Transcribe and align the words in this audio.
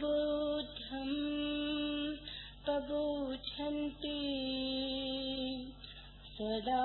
बोद्धम् 0.00 1.14
प्रबोधन्ति 2.64 4.18
सदा 6.36 6.84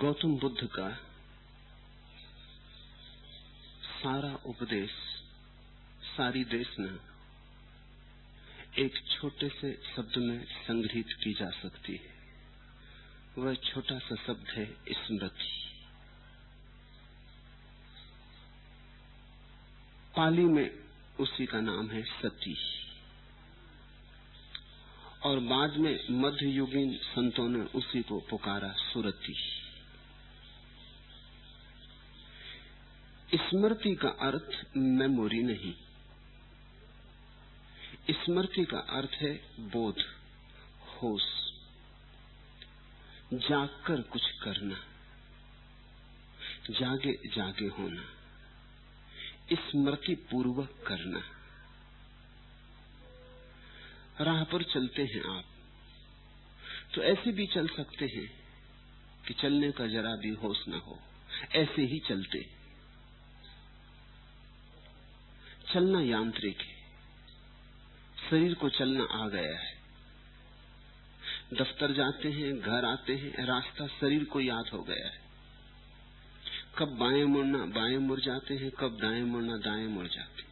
गौतम 0.00 0.38
बुद्ध 0.38 0.66
का 0.66 0.94
सारा 3.84 4.34
उपदेश 4.34 4.90
सारी 6.04 6.44
देशना 6.44 6.98
एक 8.78 8.92
छोटे 9.06 9.48
से 9.48 9.82
शब्द 9.96 10.16
में 10.16 10.44
संग्रहित 10.44 11.06
की 11.12 11.34
जा 11.34 11.50
सकती 11.50 11.92
है। 11.92 12.14
वह 13.38 13.54
छोटा 13.54 13.98
सा 13.98 14.16
शब्द 14.16 14.48
है 14.48 14.66
स्मृति। 14.88 15.50
पाली 20.16 20.44
में 20.44 20.70
उसी 21.20 21.46
का 21.46 21.60
नाम 21.60 21.90
है 21.90 22.02
सती। 22.02 22.56
और 25.22 25.40
बाद 25.40 25.76
में 25.76 26.06
मध्ययुगीन 26.10 26.96
संतों 26.96 27.48
ने 27.48 27.60
उसी 27.60 28.02
को 28.02 28.20
पुकारा 28.20 28.72
सुरति। 28.72 29.59
स्मृति 33.34 33.94
का 33.94 34.08
अर्थ 34.08 34.76
मेमोरी 34.76 35.42
नहीं। 35.42 35.74
स्मृति 38.10 38.64
का 38.64 38.78
अर्थ 38.78 39.10
है 39.10 39.34
बोध, 39.60 39.96
होश। 40.84 41.22
जागकर 43.34 44.00
कुछ 44.00 44.22
करना, 44.30 44.76
जागे 46.70 47.12
जागे 47.12 47.66
होना। 47.66 48.04
स्मृति 49.52 50.14
पूर्वक 50.14 50.84
करना। 50.86 51.22
राह 54.24 54.44
पर 54.44 54.62
चलते 54.62 55.02
हैं 55.02 55.38
आप। 55.38 55.44
तो 56.94 57.02
ऐसे 57.02 57.32
भी 57.32 57.46
चल 57.46 57.68
सकते 57.68 58.04
हैं 58.04 58.40
कि 59.26 59.34
चलने 59.34 59.72
का 59.72 59.86
जरा 59.86 60.16
भी 60.16 60.30
होश 60.30 60.68
न 60.68 60.72
हो। 60.72 60.98
ऐसे 61.52 61.82
ही 61.82 61.98
चलते 61.98 62.59
चलना 65.74 66.00
यांत्रिक 66.00 66.60
है। 66.60 66.80
शरीर 68.30 68.54
को 68.54 68.68
चलना 68.68 69.04
आ 69.04 69.28
गया 69.28 69.58
है। 69.58 69.76
दफ्तर 71.54 71.92
जाते 71.92 72.30
हैं, 72.30 72.60
घर 72.60 72.84
आते 72.84 73.14
हैं, 73.16 73.44
रास्ता 73.46 73.86
शरीर 73.86 74.24
को 74.24 74.40
याद 74.40 74.68
हो 74.72 74.82
गया 74.82 75.08
है। 75.08 75.20
कब 76.78 76.88
बाएँ 76.88 77.24
मुड़ना, 77.24 77.58
बाएँ 77.58 77.98
मुड़ 77.98 78.20
जाते 78.20 78.54
हैं, 78.54 78.70
कब 78.70 78.98
दाएँ 79.02 79.22
मुड़ना, 79.22 79.56
दाएँ 79.56 79.86
मुड़ 79.86 80.06
जाते 80.06 80.42
हैं। 80.42 80.50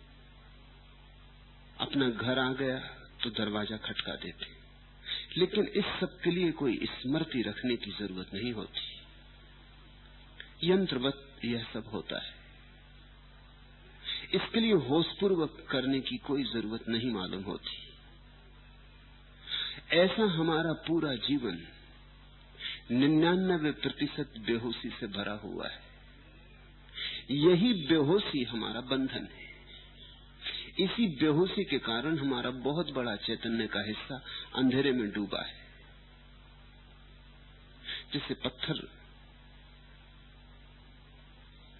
अपना 1.80 2.10
घर 2.10 2.38
आ 2.38 2.52
गया 2.52 2.78
तो 3.22 3.30
दरवाज़ा 3.30 3.76
खटका 3.76 4.12
देते 4.12 4.58
लेकिन 5.36 5.64
इस 5.64 5.84
सब 5.84 6.20
के 6.20 6.30
लिए 6.30 6.52
कोई 6.52 6.80
स्मृति 6.84 7.42
रखने 7.42 7.76
की 7.76 7.90
ज़रूरत 7.90 8.34
नहीं 8.34 8.52
होती। 8.52 8.80
यंत्रवत 10.68 11.40
यह 11.44 11.66
सब 11.74 11.90
होता 11.92 12.18
है। 12.18 12.37
इसके 14.30 14.60
लिए 14.60 14.72
होशपूर्वक 14.84 15.66
करने 15.70 16.00
की 16.00 16.16
कोई 16.24 16.42
ज़रूरत 16.44 16.88
नहीं 16.88 17.10
मालूम 17.12 17.42
होती। 17.42 17.76
ऐसा 19.96 20.24
हमारा 20.32 20.72
पूरा 20.86 21.14
जीवन 21.26 21.58
निन्यानबे 22.92 23.70
प्रतिशत 23.78 24.34
बेहोशी 24.46 24.90
से 24.90 25.06
भरा 25.08 25.32
हुआ 25.42 25.68
है। 25.68 25.86
यही 27.32 27.72
बेहोशी 27.86 28.42
हमारा 28.44 28.80
बंधन 28.86 29.28
है। 29.28 29.46
इसी 30.78 31.06
बेहोशी 31.16 31.64
के 31.64 31.78
कारण 31.80 32.18
हमारा 32.18 32.50
बहुत 32.62 32.90
बड़ा 32.92 33.14
चैतन्य 33.18 33.66
का 33.66 33.80
हिस्सा 33.82 34.20
अंधेरे 34.54 34.92
में 34.92 35.10
डूबा 35.12 35.42
है, 35.42 35.56
जैसे 38.12 38.34
पत्थर 38.36 38.86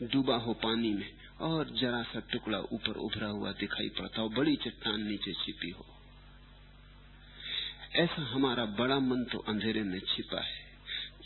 डूबा 0.04 0.36
हो 0.38 0.52
पानी 0.62 0.92
में। 0.94 1.10
और 1.40 1.70
जरा 1.70 2.02
सा 2.02 2.20
टुकड़ा 2.20 2.58
ऊपर 2.58 2.92
उभरा 2.92 3.26
हुआ 3.26 3.52
दिखाई 3.52 3.88
पड़ता 3.88 4.20
हो, 4.20 4.28
बड़ी 4.28 4.56
चट्टान 4.56 5.02
नीचे 5.02 5.32
छिपी 5.32 5.70
हो। 5.70 5.86
ऐसा 7.92 8.22
हमारा 8.22 8.64
बड़ा 8.64 8.98
मन 8.98 9.24
तो 9.24 9.38
अंधेरे 9.38 9.82
में 9.82 10.00
छिपा 10.00 10.40
है। 10.40 10.68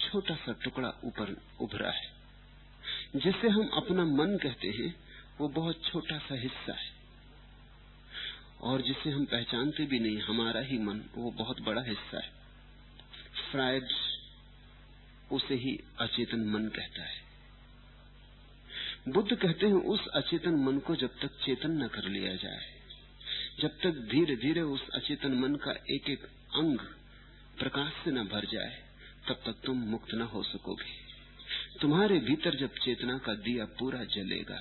छोटा 0.01 0.35
सा 0.35 0.53
टुकड़ा 0.53 0.89
ऊपर 1.05 1.43
उभरा 1.61 1.91
है। 1.91 2.13
जिसे 3.17 3.49
हम 3.49 3.69
अपना 3.69 4.05
मन 4.05 4.39
कहते 4.39 4.69
हैं, 4.69 4.97
वो 5.39 5.49
बहुत 5.49 5.83
छोटा 5.85 6.19
सा 6.19 6.35
हिस्सा 6.35 6.73
है। 6.73 6.93
और 8.61 8.83
जिसे 8.83 9.11
हम 9.11 9.25
पहचानते 9.25 9.85
भी 9.85 9.99
नहीं, 9.99 10.19
हमारा 10.19 10.61
ही 10.61 10.79
मन, 10.79 11.01
वो 11.15 11.31
बहुत 11.31 11.61
बड़ा 11.61 11.83
हिस्सा 11.83 12.17
है। 12.19 12.33
फ्रायड 13.51 13.89
उसे 15.33 15.55
ही 15.55 15.79
अचेतन 16.01 16.41
मन 16.41 16.69
कहता 16.69 17.03
है। 17.03 17.22
बुद्ध 19.09 19.35
कहते 19.35 19.67
हैं, 19.67 19.75
उस 19.75 20.07
अचेतन 20.07 20.55
मन 20.55 20.79
को 20.79 20.95
जब 20.97 21.19
तक 21.21 21.31
चेतन 21.45 21.71
न 21.71 21.87
कर 21.89 22.09
लिया 22.09 22.35
जाए, 22.35 22.67
जब 23.61 23.69
तक 23.69 23.95
धीरे 24.11 24.37
धीरे 24.37 24.61
उस 24.61 24.89
अचेतन 24.95 25.33
मन 25.33 25.55
का 25.55 25.73
एक 25.91 26.11
एक 26.11 26.25
अंग 26.55 26.79
प्रकाश 27.59 27.93
से 28.05 28.11
न 28.11 28.25
भर 28.25 28.45
जाए, 28.45 28.77
तब 29.29 29.41
तक 29.47 29.57
तुम 29.65 29.79
मुक्त 29.79 30.15
न 30.15 30.23
हो 30.23 30.43
सकोगे। 30.43 30.93
तुम्हारे 31.81 32.19
भीतर 32.19 32.57
जब 32.57 32.75
चेतना 32.75 33.19
का 33.19 33.35
दिया 33.35 33.65
पूरा 33.65 34.05
जलेगा, 34.05 34.61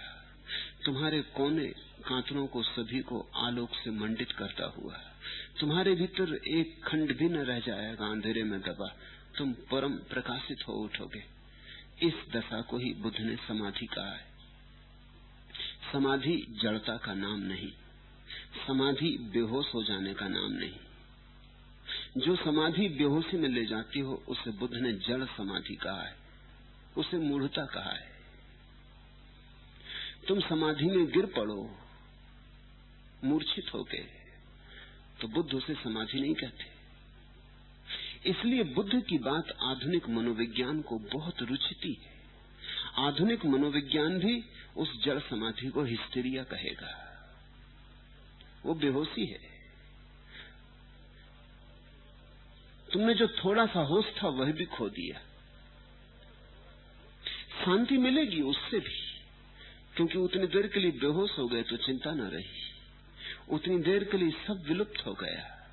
तुम्हारे 0.86 1.22
कोने 1.22 1.68
कांतरों 2.08 2.48
को 2.48 2.64
सभी 2.64 3.00
को 3.00 3.20
आलोक 3.36 3.76
से 3.76 3.92
मंडित 3.92 4.32
करता 4.32 4.74
हुआ, 4.78 4.98
तुम्हारे 5.60 5.96
भीतर 5.96 6.34
एक 6.48 6.84
खंड 6.84 7.18
भी 7.18 7.30
न 7.30 7.38
रह 7.38 7.60
जाएगा, 7.60 8.06
अंधेरे 8.06 8.44
में 8.44 8.60
दबा, 8.62 8.90
तुम 9.38 9.54
परम 9.54 9.94
प्रकाशित 10.10 10.68
हो 10.68 10.74
उठोगे। 10.74 11.24
इस 12.08 12.14
दशा 12.34 12.62
को 12.62 12.78
ही 12.78 12.94
बुद्ध 12.94 13.20
ने 13.20 13.36
समाधि 13.36 13.86
कहा 13.86 14.12
है। 14.12 14.31
समाधि 15.81 16.36
जड़ता 16.62 16.95
का 16.98 17.13
नाम 17.13 17.39
नहीं, 17.42 17.72
समाधि 18.68 19.18
बेहोश 19.33 19.74
हो 19.74 19.83
जाने 19.83 20.13
का 20.13 20.28
नाम 20.28 20.51
नहीं। 20.51 22.22
जो 22.22 22.36
समाधि 22.36 22.88
बेहोशी 22.89 23.38
में 23.38 23.50
ले 23.50 23.66
जाती 23.66 24.00
हो, 24.00 24.13
उसे 24.28 24.51
बुद्ध 24.51 24.75
ने 24.75 24.92
जड़ 25.00 25.24
समाधि 25.28 25.75
कहा 25.75 26.01
है, 26.01 26.16
उसे 26.98 27.18
मूढ़ता 27.19 27.66
कहा 27.66 27.92
है। 27.92 28.10
तुम 30.28 30.39
समाधि 30.39 30.86
में 30.86 31.06
गिर 31.07 31.25
पड़ो, 31.28 31.62
मूर्छित 33.24 33.74
हो 33.74 33.84
गए 33.84 34.07
तो 35.22 35.27
बुद्ध 35.27 35.54
उसे 35.54 35.74
समाधि 35.74 36.19
नहीं 36.22 36.34
कहते। 36.34 36.69
इसलिए 38.25 38.63
बुद्ध 38.74 39.01
की 39.01 39.18
बात 39.18 39.51
आधुनिक 39.63 40.10
मनोविज्ञान 40.10 40.81
को 40.81 40.98
बहुत 41.13 41.42
रुचती 41.42 41.94
है। 41.94 42.12
आधुनिक 43.00 43.45
मनोविज्ञान 43.45 44.18
भी 44.19 44.42
उस 44.78 45.04
जड़ 45.04 45.20
समाधि 45.20 45.70
को 45.70 45.84
हिस्टेरिया 45.84 46.44
कहेगा। 46.44 47.08
वो 48.66 48.74
बेहोशी 48.74 49.26
है। 49.26 49.40
तुमने 52.94 53.14
जो 53.14 53.28
थोड़ा 53.28 53.66
सा 53.66 53.80
होश 53.80 54.06
था, 54.06 54.28
वह 54.28 54.52
भी 54.52 54.66
खो 54.66 54.90
दिया। 54.90 55.20
शांति 57.66 57.98
मिलेगी 57.98 58.42
उससे 58.42 58.80
भी। 58.80 59.12
क्योंकि 59.96 60.18
उतनी 60.18 60.48
देर 60.48 60.68
के 60.68 60.80
लिए 60.80 60.92
बेहोश 60.92 61.38
हो 61.40 61.48
गए 61.48 61.64
तो 61.64 61.78
चिंता 61.78 62.12
न 62.12 62.22
रही। 62.22 62.62
उतनी 63.50 63.80
देर 63.80 64.04
के 64.04 64.18
लिए 64.18 64.32
सब 64.32 64.64
विलुप्त 64.68 65.06
हो 65.06 65.14
गया। 65.14 65.70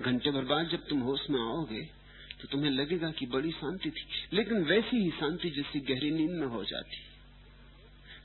घंटे 0.00 0.30
भर 0.30 0.44
बाद 0.44 0.68
जब 0.68 0.88
तुम 0.88 1.00
होश 1.00 1.30
में 1.30 1.40
आओगे 1.40 1.82
तो 2.40 2.48
तुम्हें 2.48 2.70
लगेगा 2.70 3.10
कि 3.10 3.26
बड़ी 3.26 3.50
शांति 3.50 3.90
थी। 3.90 4.36
लेकिन 4.36 4.64
वैसी 4.64 4.96
ही 4.96 5.10
शांति 5.10 5.50
जैसी 5.50 5.80
गहरी 5.80 6.10
नींद 6.10 6.30
में 6.30 6.46
हो 6.46 6.64
जाती। 6.64 7.13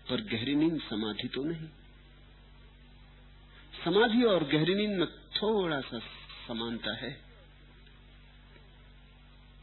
पर 0.10 0.22
गहरी 0.22 0.56
नींद 0.56 0.82
समाधि 0.82 1.28
तो 1.28 1.44
नहीं। 1.44 1.68
समाधि 3.86 4.24
और 4.24 4.44
गहरी 4.44 4.76
नींद 4.76 5.00
में 5.00 5.08
थोड़ा 5.08 5.82
सा 5.82 6.00
समानता 6.48 6.94
है। 6.96 7.30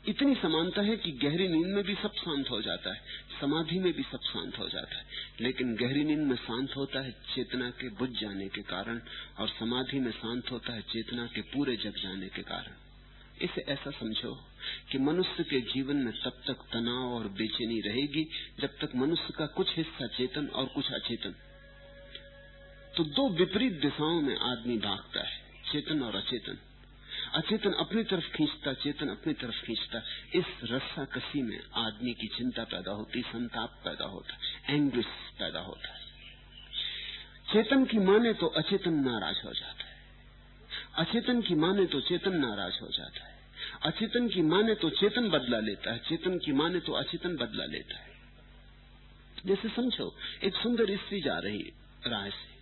इतनी 0.09 0.35
समानता 0.35 0.83
है 0.83 0.97
कि 0.97 1.13
गहरी 1.13 1.49
नींद 1.49 1.67
में 1.67 1.85
भी 1.85 1.95
सब 1.95 2.13
शांत 2.13 2.51
हो 2.51 2.63
जाता 2.63 2.95
है, 2.95 3.03
समाधि 3.41 3.79
में 3.79 3.93
भी 3.93 4.03
सब 4.03 4.21
शांत 4.21 4.59
हो 4.59 4.69
जाता 4.69 4.99
है। 4.99 5.05
लेकिन 5.41 5.75
गहरी 5.77 6.05
नींद 6.05 6.19
में 6.19 6.37
शांत 6.37 6.77
होता 6.77 7.01
है 7.01 7.13
चेतना 7.13 7.71
के 7.71 7.89
बुझ 7.89 8.11
जाने 8.11 8.49
के 8.49 8.63
कारण 8.63 9.01
और 9.39 9.49
समाधि 9.49 9.99
में 9.99 10.11
शांत 10.11 10.51
होता 10.51 10.73
है 10.73 10.83
चेतना 10.83 11.27
के 11.27 11.41
पूरे 11.41 11.77
जग 11.77 11.95
जाने 12.03 12.29
के 12.29 12.43
कारण। 12.43 12.86
इसे 13.43 13.61
ऐसा 13.61 13.91
समझो 13.91 14.35
कि 14.93 14.99
मनुष्य 14.99 15.45
के 15.45 15.61
जीवन 15.61 15.97
में 15.97 16.13
तब 16.13 16.43
तक 16.47 16.55
तनाव 16.55 17.15
और 17.15 17.29
बेचैनी 17.29 17.81
रहेगी 17.81 18.29
जब 18.61 18.69
तक 18.69 18.97
मनुष्य 18.97 19.35
का 19.39 19.47
कुछ 19.47 19.77
हिस्सा 19.77 20.07
चेतन 20.07 20.47
और 20.47 20.67
कुछ 20.67 20.93
अचेतन। 20.93 21.35
तो 22.97 23.05
दो 23.05 23.29
विपरीत 23.29 23.73
दिशाओं 23.73 24.21
में 24.21 24.37
आदमी 24.37 24.79
भागता 24.79 25.21
है, 25.21 25.37
चेतन 25.73 26.03
और 26.03 26.15
अचेतन। 26.15 26.59
अचेतन 27.35 27.73
अपनी 27.73 28.05
तरफ़ 28.05 28.37
खींचता, 28.37 28.73
चेतन 28.73 29.09
अपनी 29.09 29.33
तरफ़ 29.33 29.65
खींचता। 29.65 30.03
इस 30.35 30.45
रस्सा 30.65 31.05
कसी 31.05 31.43
में 31.43 31.61
आदमी 31.75 32.15
की 32.15 32.27
चिंता 32.27 32.65
पैदा 32.65 32.93
होती, 32.93 33.23
संताप 33.23 33.81
पैदा 33.85 34.05
होता 34.05 34.39
एंग्विश 34.73 35.07
पैदा 35.39 35.61
होता। 35.61 35.99
चेतन 37.53 37.85
की 37.85 37.99
माने 37.99 38.33
तो 38.33 38.47
अचेतन 38.47 38.93
नाराज़ 38.93 39.47
हो 39.47 39.53
जाता। 39.53 39.86
अचेतन 40.97 41.43
की 41.43 41.55
माने 41.55 41.87
तो 41.87 42.01
चेतन 42.01 42.37
नाराज़ 42.37 42.81
हो 42.81 42.89
जाता 42.89 43.29
है। 43.29 43.39
अचेतन 43.83 44.29
की 44.29 44.43
माने 44.43 44.75
तो 44.75 44.91
चेतन 44.91 45.29
बदला 45.29 45.61
लेता 45.61 45.93
है। 45.93 45.99
चेतन 45.99 46.39
की 46.39 46.53
माने 46.53 46.81
तो 46.81 46.93
अचेतन 46.93 47.37
बदला 47.37 47.65
लेता 47.65 47.99
है। 47.99 48.11
जैसे 49.47 49.69
समझो, 49.69 50.17
एक 50.45 50.55
सुंदर 50.55 50.97
स्त्री 50.97 51.21
जा 51.21 51.39
रही 51.39 51.73
राह 52.07 52.29
से 52.29 52.57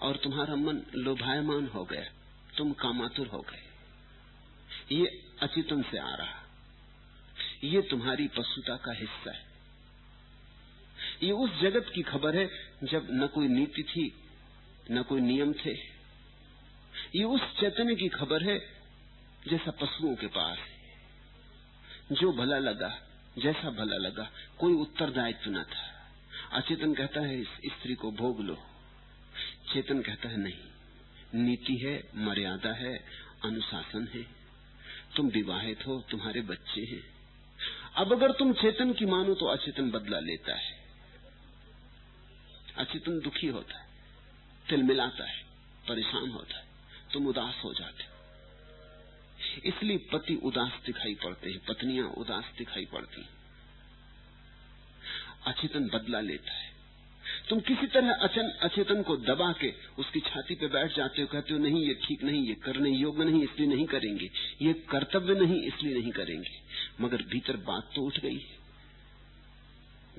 और 0.00 0.16
तुम्हारा 0.16 0.56
मन 0.56 0.82
लोभायमान 0.94 1.66
हो 1.66 1.84
गया। 1.84 2.04
तुम 2.58 2.72
कामातुर 2.72 3.26
हो 3.26 3.40
गए। 3.40 3.70
ये 4.96 5.24
अचेतन 5.42 5.82
से 5.82 5.98
आ 5.98 6.14
रहा। 6.14 6.42
ये 7.64 7.82
तुम्हारी 7.82 8.28
पशुता 8.28 8.76
का 8.76 8.92
हिस्सा 8.92 9.30
है। 9.32 9.46
ये 11.22 11.32
उस 11.32 11.60
जगत 11.60 11.86
की 11.94 12.02
खबर 12.02 12.36
है 12.36 12.50
जब 12.84 13.08
न 13.10 13.26
कोई 13.26 13.48
नीति 13.48 13.82
थी, 13.82 14.14
न 14.90 15.02
कोई 15.02 15.20
नियम 15.20 15.52
थे। 15.52 15.99
ये 17.16 17.24
उस 17.24 17.40
चैतन्य 17.40 17.94
की 17.94 18.08
खबर 18.08 18.42
है 18.42 18.58
जैसा 19.48 19.70
पशुओं 19.70 20.14
के 20.14 20.26
पास 20.26 20.58
है। 20.58 20.80
जो 22.12 22.32
भला 22.32 22.58
लगा, 22.58 23.08
जैसा 23.38 23.70
भला 23.70 23.96
लगा, 23.96 24.30
कोई 24.58 24.72
उत्तरदायित्व 24.72 25.50
न 25.50 25.62
था। 25.62 26.12
अचेतन 26.52 26.94
कहता 26.94 27.20
है, 27.20 27.40
इस 27.40 27.48
स्त्री 27.48 27.94
को 27.94 28.10
भोग 28.10 28.40
लो। 28.40 28.54
चेतन 29.72 30.02
कहता 30.02 30.28
है, 30.28 30.36
नहीं, 30.36 30.58
नीति 31.34 31.76
है, 31.76 32.08
मर्यादा 32.16 32.72
है, 32.72 33.04
अनुशासन 33.44 34.08
है। 34.14 34.22
तुम 35.16 35.28
विवाहित 35.28 35.86
हो, 35.86 36.04
तुम्हारे 36.10 36.40
बच्चे 36.40 36.80
हैं। 36.80 37.02
अब 37.94 38.12
अगर 38.12 38.32
तुम 38.32 38.52
चेतन 38.52 38.92
की 38.92 39.04
मानो 39.04 39.34
तो 39.34 39.46
अचेतन 39.46 39.90
बदला 39.90 40.18
लेता 40.18 40.54
है। 40.54 40.80
अचेतन 42.78 43.20
दुखी 43.20 43.46
होता 43.46 43.78
है 43.78 43.88
तिल 44.68 44.82
मिलाता 44.82 45.24
है, 45.24 45.44
परेशान 45.88 46.30
होता 46.30 46.58
है। 46.58 46.69
तुम 47.12 47.26
उदास 47.26 47.60
हो 47.64 47.72
जाते 47.74 48.04
हो। 48.04 48.08
इसलिए 49.66 49.98
पति 50.12 50.34
उदास 50.44 50.72
दिखाई 50.86 51.14
पड़ते 51.14 51.50
हैं, 51.50 51.58
पत्नियाँ 51.58 52.08
उदास 52.08 52.52
दिखाई 52.58 52.84
पड़ती 52.84 53.26
अचेतन 55.46 55.88
बदला 55.88 56.20
लेता 56.20 56.52
है। 56.52 56.68
तुम 57.48 57.60
किसी 57.60 57.86
तरह 57.86 58.12
अचन, 58.12 58.48
अचेतन 58.62 59.02
को 59.02 59.16
दबा 59.16 59.52
के 59.52 59.72
उसकी 59.98 60.20
छाती 60.20 60.54
पे 60.54 60.66
बैठ 60.66 60.96
जाते 60.96 61.22
हो, 61.22 61.28
कहते 61.28 61.52
हो, 61.52 61.58
नहीं, 61.58 61.82
ये 61.86 61.94
ठीक 61.94 62.22
नहीं, 62.22 62.42
ये 62.48 62.54
करने 62.54 62.90
योग्य 62.90 63.24
नहीं, 63.24 63.42
इसलिए 63.44 63.68
नहीं 63.68 63.86
करेंगे। 63.86 64.30
ये 64.62 64.72
कर्तव्य 64.72 65.34
नहीं, 65.34 65.62
इसलिए 65.62 65.94
नहीं 65.94 66.12
करेंगे। 66.12 66.60
मगर 67.00 67.22
भीतर 67.22 67.56
बात 67.56 67.90
तो 67.96 68.02
उठ 68.02 68.20
गई 68.20 68.36
है। 68.36 68.59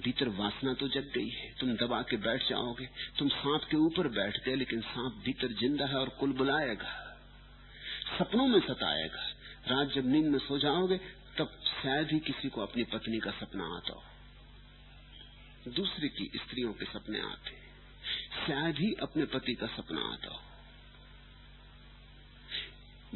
भीतर 0.03 0.29
वासना 0.29 0.74
तो 0.74 0.88
जग 0.88 1.12
गई 1.15 1.29
है। 1.29 1.53
तुम 1.60 1.74
दबा 1.77 2.01
के 2.01 2.17
बैठ 2.17 2.50
जाओगे। 2.50 2.86
तुम 3.20 3.29
सांप 3.29 3.63
के 3.63 3.77
ऊपर 3.77 4.08
बैठ 4.08 4.43
गए 4.46 4.55
लेकिन 4.55 4.81
सांप 4.81 5.22
भीतर 5.25 5.53
ज़िंदा 5.53 5.86
है 5.86 5.96
और 5.96 6.10
कुल 6.20 6.34
बुलाएगा। 6.34 6.91
सपनों 8.20 8.48
में 8.48 8.60
सताएगा। 8.60 9.24
रात 9.67 9.88
जब 9.88 10.05
नींद 10.05 10.25
में 10.25 10.39
सो 10.39 10.58
जाओगे, 10.58 10.98
तब 11.38 11.48
शायद 11.84 12.12
ही 12.12 12.20
किसी 12.20 12.50
को 12.50 12.62
अपनी 12.62 12.84
पत्नी 12.84 13.20
का 13.20 13.31
सपना 13.31 13.65
आता 13.75 13.93
हो। 13.93 14.03
दूसरे 15.72 16.08
की 16.08 16.31
स्त्रियों 16.36 16.74
के 16.74 16.86
सपने 16.86 17.20
आते 17.22 17.60
शायद 18.48 18.75
ही 18.75 18.93
अपने 19.01 19.25
पति 19.25 19.53
का 19.53 19.67
सपना 19.67 20.01
आता 20.13 20.29
हो। 20.29 20.39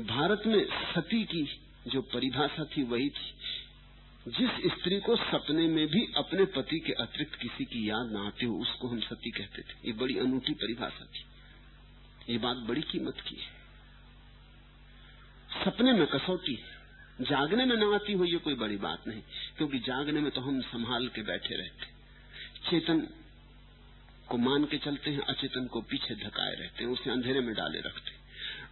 भारत 0.04 0.44
में 0.46 0.66
सती 0.94 1.24
की 1.26 1.44
जो 1.88 2.02
परिभाषा 2.02 2.64
थी, 2.66 2.84
वही 2.84 3.10
थी। 3.10 3.34
जिस 4.26 4.72
स्त्री 4.72 5.00
को 5.00 5.16
सपने 5.16 5.68
में 5.68 5.88
भी 5.88 6.02
अपने 6.18 6.46
पति 6.46 6.80
के 6.80 6.94
अतिरिक्त 6.94 7.36
किसी 7.36 7.66
की 7.66 7.90
याद 7.90 8.12
ना 8.12 8.28
आती 8.28 8.46
हो, 8.46 8.56
उसको 8.58 8.88
हम 8.88 9.00
सती 9.00 9.32
कहते 9.32 9.62
थे। 9.62 9.76
ये 9.86 9.94
बड़ी 9.94 10.18
अनूठी 10.18 10.54
परिभाषा 10.54 11.06
थी। 11.06 11.24
ये 12.34 12.38
बात 12.38 12.58
बड़ी 12.58 12.82
कीमत 12.82 13.22
की 13.22 13.36
है। 13.36 13.54
सपने 15.64 15.94
में 15.94 16.06
कसौटी 16.08 16.58
जागने 17.22 17.66
में 17.66 17.76
ना 17.78 17.94
आती 17.96 18.14
हो, 18.14 18.26
ये 18.26 18.38
कोई 18.38 18.56
बड़ी 18.56 18.78
बात 18.78 19.08
नहीं, 19.08 19.22
क्योंकि 19.58 19.80
जागने 19.80 20.22
में 20.22 20.32
तो 20.32 20.42
हम 20.42 20.60
संभाल 20.62 21.08
के 21.08 21.22
बैठे 21.22 21.56
रहते 21.56 21.94
चेतन 22.70 23.08
को 24.30 24.38
मान 24.38 24.66
के 24.66 24.78
चलते 24.78 25.12
हैं, 25.12 25.20
अचेतन 25.20 25.68
को 25.68 25.82
पीछे 25.82 26.16
धकाए 26.16 26.56
रहते 26.56 26.84
हैं, 26.84 26.92
उसे 26.92 27.12
अंधेरे 27.12 27.42
में 27.42 27.54
डाले 27.56 27.80
रखते 27.80 28.12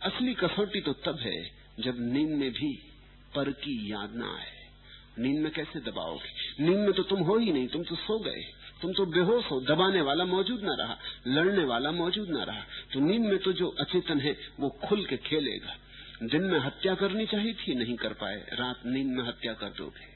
असली 0.01 0.33
कसौटी 0.33 0.81
तो 0.81 0.93
तब 1.05 1.19
है, 1.19 1.43
जब 1.79 1.95
नींद 1.99 2.29
में 2.29 2.51
भी 2.51 2.73
पर 3.35 3.51
की 3.51 3.91
याद 3.91 4.15
ना 4.15 4.35
आए। 4.35 4.62
नींद 5.19 5.39
में 5.39 5.51
कैसे 5.51 5.79
दबाओगे? 5.79 6.63
नींद 6.63 6.77
में 6.77 6.93
तो 6.93 7.03
तुम 7.03 7.19
हो 7.19 7.37
ही 7.37 7.51
नहीं, 7.51 7.67
तुम 7.67 7.83
तो 7.83 7.95
सो 7.95 8.19
गए। 8.19 8.53
तुम 8.81 8.93
तो 8.93 9.05
बेहोश 9.05 9.45
हो, 9.51 9.61
दबाने 9.61 10.01
वाला 10.01 10.25
मौजूद 10.25 10.61
ना 10.63 10.75
रहा, 10.83 10.97
लड़ने 11.27 11.63
वाला 11.63 11.91
मौजूद 11.91 12.29
ना 12.29 12.43
रहा। 12.43 12.63
तो 12.93 12.99
नींद 12.99 13.21
में 13.21 13.37
तो 13.37 13.53
जो 13.53 13.67
अचेतन 13.67 14.19
है, 14.19 14.37
वो 14.59 14.69
खुल 14.69 15.05
के 15.05 15.17
खेलेगा। 15.17 15.77
दिन 16.23 16.43
में 16.43 16.59
हत्या 16.59 16.95
करनी 16.95 17.25
चाहिए 17.25 17.53
थी, 17.53 17.75
नहीं 17.75 17.95
कर 17.95 18.13
पाए। 18.13 18.35
रात 18.53 18.81
नींद 18.85 19.07
में 19.07 19.23
हत्या 19.23 19.53
कर 19.53 19.69
दोगे। 19.69 20.13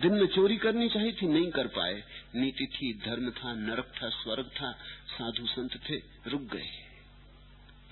दिन 0.00 0.12
में 0.12 0.26
चोरी 0.26 0.56
करनी 0.56 0.88
चाहिए 0.88 1.12
थी, 1.12 1.26
नहीं 1.26 1.50
कर 1.50 1.66
पाए। 1.66 2.04
नीति 2.34 2.66
थी, 2.66 2.92
धर्म 2.92 3.30
था, 3.30 3.54
नरक 3.54 3.92
था, 4.02 4.08
स्वर्ग 4.08 4.46
था, 4.46 4.72
साधु 5.08 5.46
संत 5.46 5.80
थे, 5.90 5.96
रुक 6.30 6.42
गए। 6.42 6.68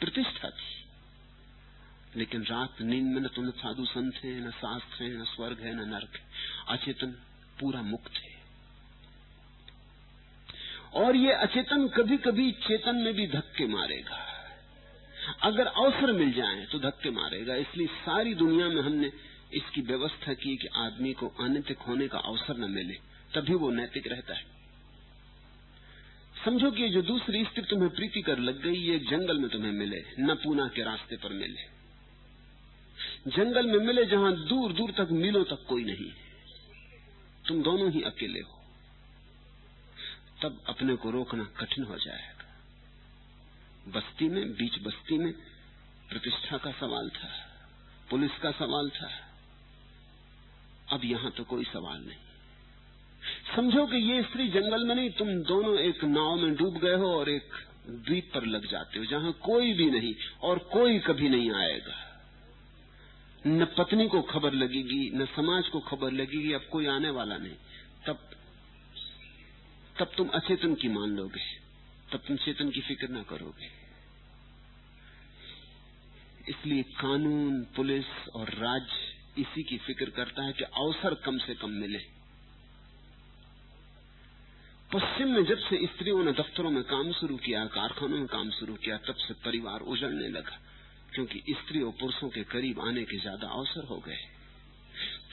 प्रतिष्ठा 0.01 0.51
थी। 0.51 0.84
लेकिन 2.17 2.43
रात 2.43 2.83
नींद 2.83 3.05
में 3.05 3.21
न 3.21 3.27
तुम 3.27 3.51
साधु 3.51 3.85
संत 3.85 4.15
है, 4.15 4.49
न 4.49 4.51
शास्त्र 4.51 5.05
है, 5.05 5.21
न 5.21 5.25
स्वर्ग 5.25 5.59
है, 5.61 5.75
न 5.75 5.89
नरक 5.89 6.17
है। 6.17 6.25
अचेतन 6.69 7.07
पूरा 7.61 7.83
मुक्त 7.83 8.13
है। 8.15 8.35
और 10.95 11.17
ये 11.17 11.33
अचेतन 11.33 11.89
कभी 11.89 12.17
कभी 12.17 12.53
चेतन 12.53 12.97
में 12.97 13.15
भी 13.15 13.27
धक्के 13.27 13.67
मारेगा। 13.67 14.31
अगर 15.43 15.67
अवसर 15.67 16.13
मिल 16.13 16.33
जाए 16.33 16.65
तो 16.65 16.79
धक्के 16.79 17.11
मारेगा। 17.11 17.55
इसलिए 17.55 17.87
सारी 17.87 18.35
दुनिया 18.35 18.69
में 18.69 18.83
हमने 18.83 19.13
इसकी 19.55 19.81
व्यवस्था 19.81 20.35
की 20.35 20.57
कि 20.57 20.67
आदमी 20.67 21.13
को 21.13 21.29
अनैतिक 21.29 21.79
होने 21.79 22.09
का 22.09 22.19
अवसर 22.19 22.57
न 22.57 22.71
मिले, 22.71 22.95
तभी 23.35 23.55
वो 23.55 23.71
नैतिक 23.71 24.07
रहता 24.07 24.35
है। 24.35 24.45
समझो 26.45 26.71
कि 26.71 26.89
जो 26.89 27.03
दूसरी 27.03 27.45
स्त्री 27.45 27.63
तुम्हें 27.63 27.91
प्रीति 27.91 28.23
कर 28.23 28.39
लग 28.39 28.63
गई, 28.63 28.75
ये 28.75 28.99
जंगल 28.99 29.39
में 29.39 29.51
तुम्हें 29.51 29.73
मिले, 29.73 30.05
न 30.19 30.35
पूना 30.35 30.69
के 30.69 30.83
रास्ते 30.83 31.17
पर 31.17 31.29
मिले। 31.29 31.84
जंगल 33.29 33.67
में 33.67 33.79
मिले 33.79 34.05
जहाँ 34.05 34.33
दूर 34.49 34.73
दूर 34.73 34.91
तक 34.91 35.09
मीलों 35.11 35.45
तक 35.45 35.65
कोई 35.69 35.85
नहीं 35.85 36.11
तुम 37.49 37.63
दोनों 37.63 37.91
ही 37.93 38.03
अकेले 38.03 38.41
हो। 38.41 38.61
तब 40.43 40.61
अपने 40.69 40.97
को 40.97 41.11
रोकना 41.11 41.45
कठिन 41.45 41.85
हो 41.85 41.97
जाएगा। 41.97 42.45
बस्ती 43.89 44.29
में, 44.29 44.53
बीच 44.53 44.79
बस्ती 44.83 45.19
में 45.19 45.33
प्रतिष्ठा 46.09 46.57
का 46.57 46.73
सवाल 46.73 47.09
था, 47.09 47.29
पुलिस 48.11 48.39
का 48.43 48.51
सवाल 48.51 48.91
था। 48.91 49.11
अब 50.93 51.01
यहाँ 51.05 51.31
तो 51.31 51.45
कोई 51.45 51.65
सवाल 51.65 52.01
नहीं। 52.01 52.19
समझो 53.57 53.87
कि 53.87 53.97
ये 53.97 54.23
स्त्री 54.23 54.49
जंगल 54.49 54.87
में 54.87 54.95
नहीं, 54.95 55.11
तुम 55.11 55.29
दोनों 55.43 55.79
एक 55.79 56.05
नाव 56.05 56.37
में 56.37 56.55
डूब 56.55 56.79
गए 56.79 56.95
हो 56.95 57.19
और 57.19 57.29
एक 57.29 57.51
द्वीप 57.89 58.31
पर 58.35 58.47
लग 58.47 58.71
जाते 58.71 58.99
हो, 58.99 59.05
जहाँ 59.05 59.33
कोई 59.33 59.73
भी 59.73 59.91
नहीं 59.91 60.15
और 60.43 60.59
कोई 60.59 60.99
कभी 60.99 61.29
नहीं 61.29 61.51
आएगा। 61.53 62.04
न 63.47 63.65
पत्नी 63.65 64.09
को 64.09 64.23
खबर 64.23 64.53
लगेगी, 64.53 65.11
न 65.11 65.27
समाज 65.27 65.69
को 65.69 65.81
खबर 65.81 66.13
लगेगी, 66.13 66.53
अब 66.53 66.69
कोई 66.73 66.87
आने 66.87 67.11
वाला 67.11 67.37
नहीं। 67.37 67.57
तब 68.07 68.31
तब 69.99 70.13
तुम 70.17 70.29
अचेतन 70.29 70.75
की 70.75 70.89
मान 70.89 71.11
लोगे, 71.11 71.41
तब 72.13 72.19
तुम 72.19 72.37
चेतन 72.37 72.71
की 72.71 72.81
फ़िक्र 72.81 73.09
ना 73.09 73.23
करोगे। 73.23 73.85
इसलिए 76.49 76.83
कानून, 76.83 77.63
पुलिस 77.65 78.29
और 78.35 78.49
राज्य 78.49 79.43
इसी 79.43 79.63
की 79.63 79.79
फ़िक्र 79.79 80.11
करता 80.11 80.43
है 80.43 80.53
कि 80.53 80.65
अवसर 80.65 81.15
कम 81.15 81.39
से 81.39 81.55
कम 81.55 81.71
मिले। 81.71 81.99
पश्चिम 84.95 85.29
में 85.29 85.45
जब 85.45 85.59
से 85.59 85.87
स्त्रियों 85.87 86.25
ने 86.25 86.33
दफ्तरों 86.33 86.71
में 86.71 86.83
काम 86.83 87.13
शुरू 87.13 87.37
किया, 87.37 87.67
कारखानों 87.67 88.19
में 88.19 88.27
काम 88.27 88.51
शुरू 88.51 88.75
किया, 88.75 88.97
तब 88.97 89.15
से 89.15 89.35
परिवार 89.35 89.81
उजड़ने 89.81 90.29
लगा। 90.29 90.59
क्योंकि 91.15 91.43
स्त्री 91.51 91.83
और 91.83 91.93
पुरुषों 92.01 92.29
के 92.29 92.43
करीब 92.45 92.81
आने 92.81 93.05
के 93.05 93.19
ज़्यादा 93.19 93.49
अवसर 93.51 93.85
हो 93.85 93.97
गए। 94.07 94.19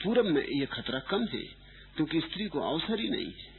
पूरब 0.04 0.26
में 0.26 0.42
यह 0.42 0.66
खतरा 0.72 0.98
कम 1.10 1.26
है, 1.26 1.42
क्योंकि 1.96 2.20
स्त्री 2.20 2.46
को 2.46 2.60
अवसर 2.70 3.00
ही 3.00 3.08
नहीं 3.08 3.32
है। 3.32 3.50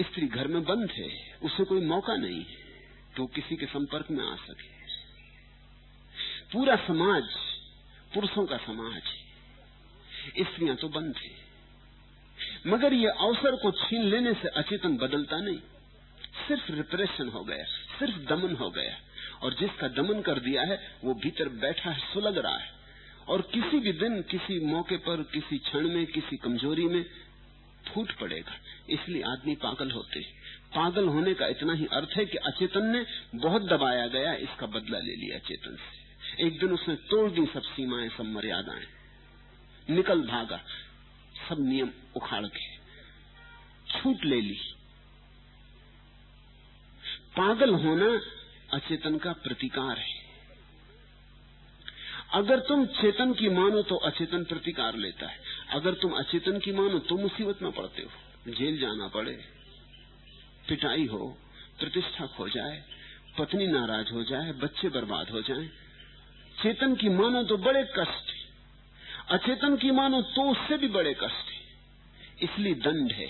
स्त्री 0.00 0.26
घर 0.28 0.46
में 0.48 0.62
बंद 0.64 0.90
है, 0.90 1.08
उसे 1.42 1.64
कोई 1.64 1.80
मौका 1.86 2.16
नहीं 2.16 2.40
है 2.40 2.66
तो 3.16 3.26
किसी 3.28 3.56
के 3.56 3.66
संपर्क 3.66 4.10
में 4.10 4.24
आ 4.24 4.34
सके। 4.36 4.68
पूरा 6.52 6.76
समाज 6.86 7.22
पुरुषों 8.12 8.44
का 8.46 8.56
समाज 8.56 9.02
स्त्रियाँ 10.38 10.76
तो 10.76 10.88
बंद 10.90 11.14
है। 11.16 11.30
मगर 12.66 12.92
यह 12.94 13.10
अवसर 13.20 13.56
को 13.56 13.70
छीन 13.78 14.02
लेने 14.04 14.32
से 14.34 14.48
अचेतन 14.56 14.96
बदलता 14.96 15.40
नहीं। 15.40 15.58
सिर्फ़ 16.48 16.70
रिप्रेशन 16.72 17.28
हो 17.28 17.42
गया, 17.44 17.64
सिर्फ़ 17.98 18.18
दमन 18.28 18.54
हो 18.56 18.70
गया। 18.70 18.96
और 19.42 19.54
जिसका 19.54 19.88
दमन 19.88 20.22
कर 20.22 20.38
दिया 20.38 20.62
है, 20.62 20.98
वो 21.04 21.14
भीतर 21.14 21.48
बैठा 21.48 21.90
है, 21.90 22.14
सुलग 22.14 22.38
रहा 22.38 22.58
है। 22.58 22.68
और 23.28 23.42
किसी 23.42 23.78
भी 23.78 23.92
दिन, 23.92 24.22
किसी 24.22 24.60
मौके 24.60 24.96
पर, 24.96 25.22
किसी 25.22 25.58
क्षण 25.58 25.88
में, 25.88 26.06
किसी 26.06 26.36
कमज़ोरी 26.36 26.86
में 26.86 27.04
फूट 27.94 28.12
पड़ेगा। 28.12 28.52
इसलिए 28.90 29.22
आदमी 29.22 29.54
पागल 29.54 29.90
होते 29.90 30.48
पागल 30.74 31.08
होने 31.08 31.34
का 31.34 31.46
इतना 31.46 31.72
ही 31.72 31.86
अर्थ 31.86 32.08
है 32.16 32.26
कि 32.26 32.36
अचेतन 32.36 32.86
ने 32.86 33.06
बहुत 33.34 33.62
दबाया 33.62 34.06
गया, 34.06 34.34
इसका 34.34 34.66
बदला 34.66 34.98
ले 34.98 35.16
लिया 35.16 35.38
चेतन 35.38 35.76
से। 35.76 36.08
एक 36.46 36.58
दिन 36.58 36.72
उसने 36.72 36.94
तोड़ 36.94 37.30
दी 37.30 37.46
सब 37.46 37.62
सीमाएँ, 37.62 38.08
सब 38.08 38.24
मर्यादाएँ। 38.24 38.84
निकल 39.90 40.22
भागा। 40.22 40.60
सब 41.48 41.56
नियम 41.60 41.90
उखाड़ 42.16 42.46
के। 42.46 42.76
छूट 43.92 44.24
ले 44.24 44.40
ली। 44.40 44.58
पागल 47.36 47.74
होना 47.74 48.20
अचेतन 48.68 49.16
का 49.18 49.32
प्रतिकार 49.42 49.98
है। 49.98 50.16
अगर 52.34 52.58
तुम 52.60 52.84
चेतन 52.94 53.32
की 53.34 53.48
मानो 53.48 53.82
तो 53.82 53.96
अचेतन 54.06 54.44
प्रतिकार 54.44 54.96
लेता 54.96 55.26
है। 55.26 55.38
अगर 55.70 55.94
तुम 55.94 56.12
अचेतन 56.14 56.58
की 56.58 56.72
मानो 56.72 56.98
तो 57.00 57.16
मुसीबत 57.18 57.62
में 57.62 57.70
पड़ते 57.72 58.02
हो। 58.02 58.52
जेल 58.52 58.78
जाना 58.80 59.08
पड़े 59.08 59.32
पिटाई 60.68 61.06
हो 61.06 61.26
प्रतिष्ठा 61.78 62.26
खो 62.26 62.48
जाए 62.48 62.82
पत्नी 63.38 63.66
नाराज़ 63.66 64.12
हो 64.12 64.22
जाए 64.24 64.52
बच्चे 64.52 64.88
बर्बाद 64.88 65.30
हो 65.30 65.40
जाएँ, 65.42 65.68
चेतन 66.62 66.94
की 66.94 67.08
मानो 67.08 67.42
तो 67.44 67.56
बड़े 67.56 67.82
कष्ट 67.96 68.32
अचेतन 69.30 69.76
की 69.76 69.90
मानो 69.90 70.20
तो 70.28 70.50
उससे 70.50 70.76
भी 70.76 70.88
बड़े 70.88 71.14
कष्ट 71.14 72.42
इसलिए 72.42 72.74
दंड 72.82 73.12
है। 73.12 73.28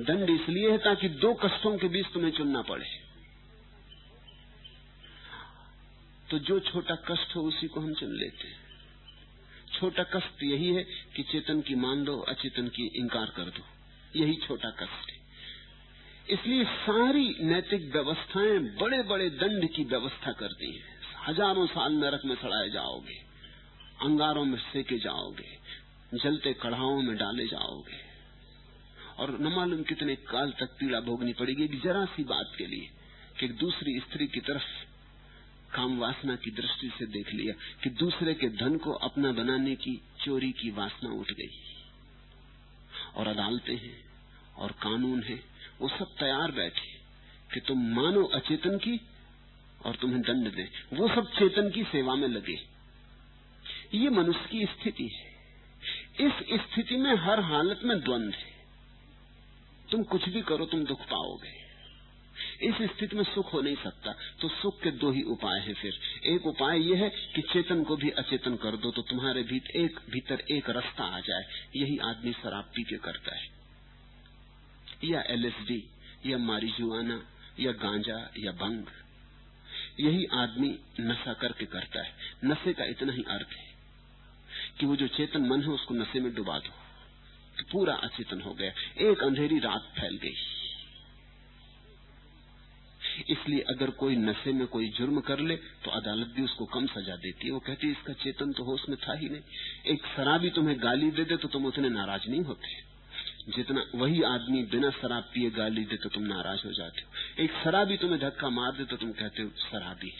दंड 0.00 0.30
इसलिए 0.30 0.70
है 0.70 0.78
ताकि 0.78 1.08
दो 1.20 1.32
कष्टों 1.34 1.76
के 1.78 1.88
बीच 1.88 2.06
तुम्हें 2.06 2.30
चुनना 2.32 2.62
पड़े। 2.62 2.86
तो 6.30 6.38
जो 6.38 6.58
छोटा 6.60 6.94
कष्ट 6.94 7.36
हो 7.36 7.42
उसी 7.42 7.68
को 7.68 7.80
हम 7.80 7.94
चुन 7.94 8.12
लेते 8.12 8.48
हैं। 8.48 8.58
छोटा 9.72 10.02
कष्ट 10.02 10.42
यही 10.42 10.68
है 10.74 10.82
कि 11.16 11.22
चेतन 11.22 11.60
की 11.60 11.74
मान 11.74 12.04
लो, 12.04 12.16
अचेतन 12.18 12.68
की 12.68 12.86
इंकार 12.96 13.32
कर 13.36 13.50
दो। 13.50 13.64
यही 14.16 14.36
छोटा 14.36 14.70
कष्ट 14.70 15.10
है। 15.10 15.18
इसलिए 16.30 16.64
सारी 16.64 17.28
नैतिक 17.40 17.90
व्यवस्थाएँ 17.92 18.58
बड़े 18.76 19.02
बड़े 19.02 19.28
दंड 19.30 19.68
की 19.70 19.84
व्यवस्था 19.84 20.32
करती 20.32 20.70
हैं। 20.72 20.98
हज़ारों 21.26 21.66
साल 21.66 21.92
नरक 21.92 22.24
में 22.24 22.34
सड़ाए 22.34 22.70
जाओगे, 22.70 23.14
अंगारों 24.02 24.44
में 24.44 24.58
सेके 24.58 24.98
जाओगे, 24.98 25.48
जलते 26.14 26.52
कढ़ाओं 26.52 27.02
में 27.02 27.16
डाले 27.16 27.46
जाओगे। 27.46 27.98
और 29.18 29.38
न 29.40 29.52
मालूम 29.52 29.82
कितने 29.82 30.14
काल 30.28 30.50
तक 30.50 30.76
पीड़ा 30.80 31.00
भोगनी 31.00 31.32
पड़ेगी। 31.32 31.66
जरा 31.78 32.04
सी 32.04 32.24
बात 32.24 32.54
के 32.58 32.66
लिए 32.66 32.88
कि 33.40 33.48
दूसरी 33.56 33.98
स्त्री 34.00 34.26
की 34.26 34.40
तरफ़ 34.40 34.68
काम 35.74 35.98
वासना 35.98 36.36
की 36.36 36.50
दृष्टि 36.50 36.92
से 36.98 37.06
देख 37.06 37.34
लिया 37.34 37.52
कि 37.52 37.90
दूसरे 37.90 38.34
के 38.34 38.48
धन 38.48 38.76
को 38.76 38.92
अपना 38.92 39.32
बनाने 39.32 39.74
की 39.74 40.00
चोरी 40.24 40.52
की 40.52 40.70
वासना 40.70 41.10
उठ 41.10 41.30
गई। 41.32 41.60
और 43.16 43.26
अदालतें 43.26 43.76
हैं, 43.76 44.04
और 44.56 44.72
कानून 44.72 45.22
है, 45.22 45.42
वो 45.80 45.88
सब 45.88 46.04
तैयार 46.04 46.52
बैठे 46.52 47.00
कि 47.54 47.60
तुम 47.60 47.86
मानो 47.86 48.24
अचेतन 48.24 48.78
की 48.78 49.00
और 49.86 49.96
तुम्हें 49.96 50.22
दंड 50.22 50.54
दे। 50.54 50.70
वो 50.92 51.08
सब 51.08 51.30
चेतन 51.30 51.70
की 51.70 51.84
सेवा 51.84 52.14
में 52.14 52.28
लगे। 52.28 52.58
ये 53.94 54.10
मनुष्य 54.10 54.48
की 54.52 54.66
स्थिति 54.66 55.04
है। 55.04 55.30
इस 56.26 56.60
स्थिति 56.60 56.96
में 56.96 57.16
हर 57.16 57.40
हालत 57.40 57.80
में 57.84 58.00
द्वंद्व 58.00 58.34
है। 58.34 58.64
तुम 59.90 60.02
कुछ 60.02 60.28
भी 60.28 60.42
करो, 60.42 60.66
तुम 60.66 60.84
दुख 60.84 61.00
पाओगे। 61.00 61.59
इस 62.62 62.74
स्थिति 62.74 63.16
में 63.16 63.24
सुख 63.24 63.52
हो 63.52 63.60
नहीं 63.60 63.76
सकता 63.76 64.12
तो 64.40 64.48
सुख 64.48 64.80
के 64.82 64.90
दो 64.90 65.10
ही 65.10 65.22
उपाय 65.22 65.60
हैं 65.60 65.74
फिर। 65.74 65.98
एक 66.26 66.46
उपाय 66.46 66.80
यह 66.80 67.02
है 67.02 67.08
कि 67.08 67.42
चेतन 67.42 67.84
को 67.84 67.96
भी 67.96 68.10
अचेतन 68.10 68.56
कर 68.56 68.76
दो 68.76 68.90
तो 68.90 69.02
तुम्हारे 69.02 69.42
भीतर 69.42 69.70
एक 69.70 70.00
भीतर 70.10 70.44
एक 70.50 70.70
रास्ता 70.70 71.04
आ 71.04 71.20
जाए। 71.20 71.42
यही 71.76 71.98
आदमी 71.98 72.32
शराब 72.32 72.64
पी 72.64 72.82
के 72.82 72.96
करता 72.96 73.36
है। 73.36 73.48
या 75.04 75.22
एलएसडी 75.26 75.90
या 76.26 76.38
मारिजुआना, 76.38 77.22
या 77.60 77.72
गांजा, 77.72 78.30
या 78.38 78.52
भंग 78.52 78.84
यही 80.00 80.24
आदमी 80.24 80.78
नशा 81.00 81.32
करके 81.32 81.66
करता 81.66 82.02
है। 82.02 82.14
नशे 82.44 82.72
का 82.72 82.84
इतना 82.84 83.12
ही 83.12 83.22
अर्थ 83.22 83.48
है 83.52 83.74
कि 84.80 84.86
वो 84.86 84.96
जो 84.96 85.06
चेतन 85.08 85.40
मन 85.40 85.62
है, 85.62 85.68
उसको 85.68 85.94
नशे 85.94 86.20
में 86.20 86.34
डुबा 86.34 86.58
दो। 86.58 86.70
तो 87.56 87.64
पूरा 87.72 87.94
अचेतन 87.94 88.40
हो 88.40 88.54
गया। 88.54 88.72
एक 89.10 89.22
अंधेरी 89.22 89.58
रात 89.58 89.92
फैल 90.00 90.16
गई। 90.16 90.34
इसलिए 93.30 93.60
अगर 93.68 93.90
कोई 93.96 94.16
नशे 94.16 94.52
में 94.52 94.66
कोई 94.66 94.88
जुर्म 94.88 95.20
कर 95.20 95.40
ले 95.40 95.56
तो 95.84 95.90
अदालत 95.90 96.32
भी 96.36 96.42
उसको 96.42 96.64
कम 96.66 96.86
सजा 96.88 97.16
देती 97.16 97.46
है। 97.46 97.52
वो 97.52 97.60
कहती 97.60 97.86
है, 97.86 97.92
इसका 97.92 98.12
चेतन 98.14 98.52
तो 98.52 98.64
होश 98.64 98.88
में 98.88 98.96
था 98.98 99.14
ही 99.14 99.28
नहीं। 99.28 99.92
एक 99.92 100.06
शराबी 100.16 100.50
तुम्हें 100.50 100.76
गाली 100.82 101.10
दे 101.10 101.24
दे 101.24 101.36
तो 101.36 101.48
तुम 101.48 101.66
उतने 101.66 101.88
नाराज़ 101.88 102.28
नहीं 102.30 102.42
होते। 102.42 102.88
जितना, 103.48 103.84
वही 103.94 104.22
आदमी 104.22 104.62
बिना 104.62 104.90
शराब 104.90 105.30
पिए 105.34 105.50
गाली 105.50 105.84
दे 105.84 105.96
तो 105.96 106.08
तुम 106.08 106.22
नाराज़ 106.24 106.66
हो 106.66 106.72
जाते 106.72 107.02
हो। 107.02 107.42
एक 107.44 107.50
शराबी 107.64 107.96
तुम्हें 107.96 108.20
धक्का 108.20 108.48
मार 108.50 108.72
दे 108.72 108.84
तो 108.84 108.96
तुम 108.96 109.12
कहते 109.12 109.42
हो, 109.42 109.50
शराबी 109.62 110.12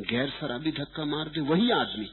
गैर 0.00 0.30
शराबी 0.30 0.70
धक्का 0.72 1.04
मार 1.04 1.28
दे, 1.28 1.40
वही 1.40 1.70
आदमी। 1.70 2.08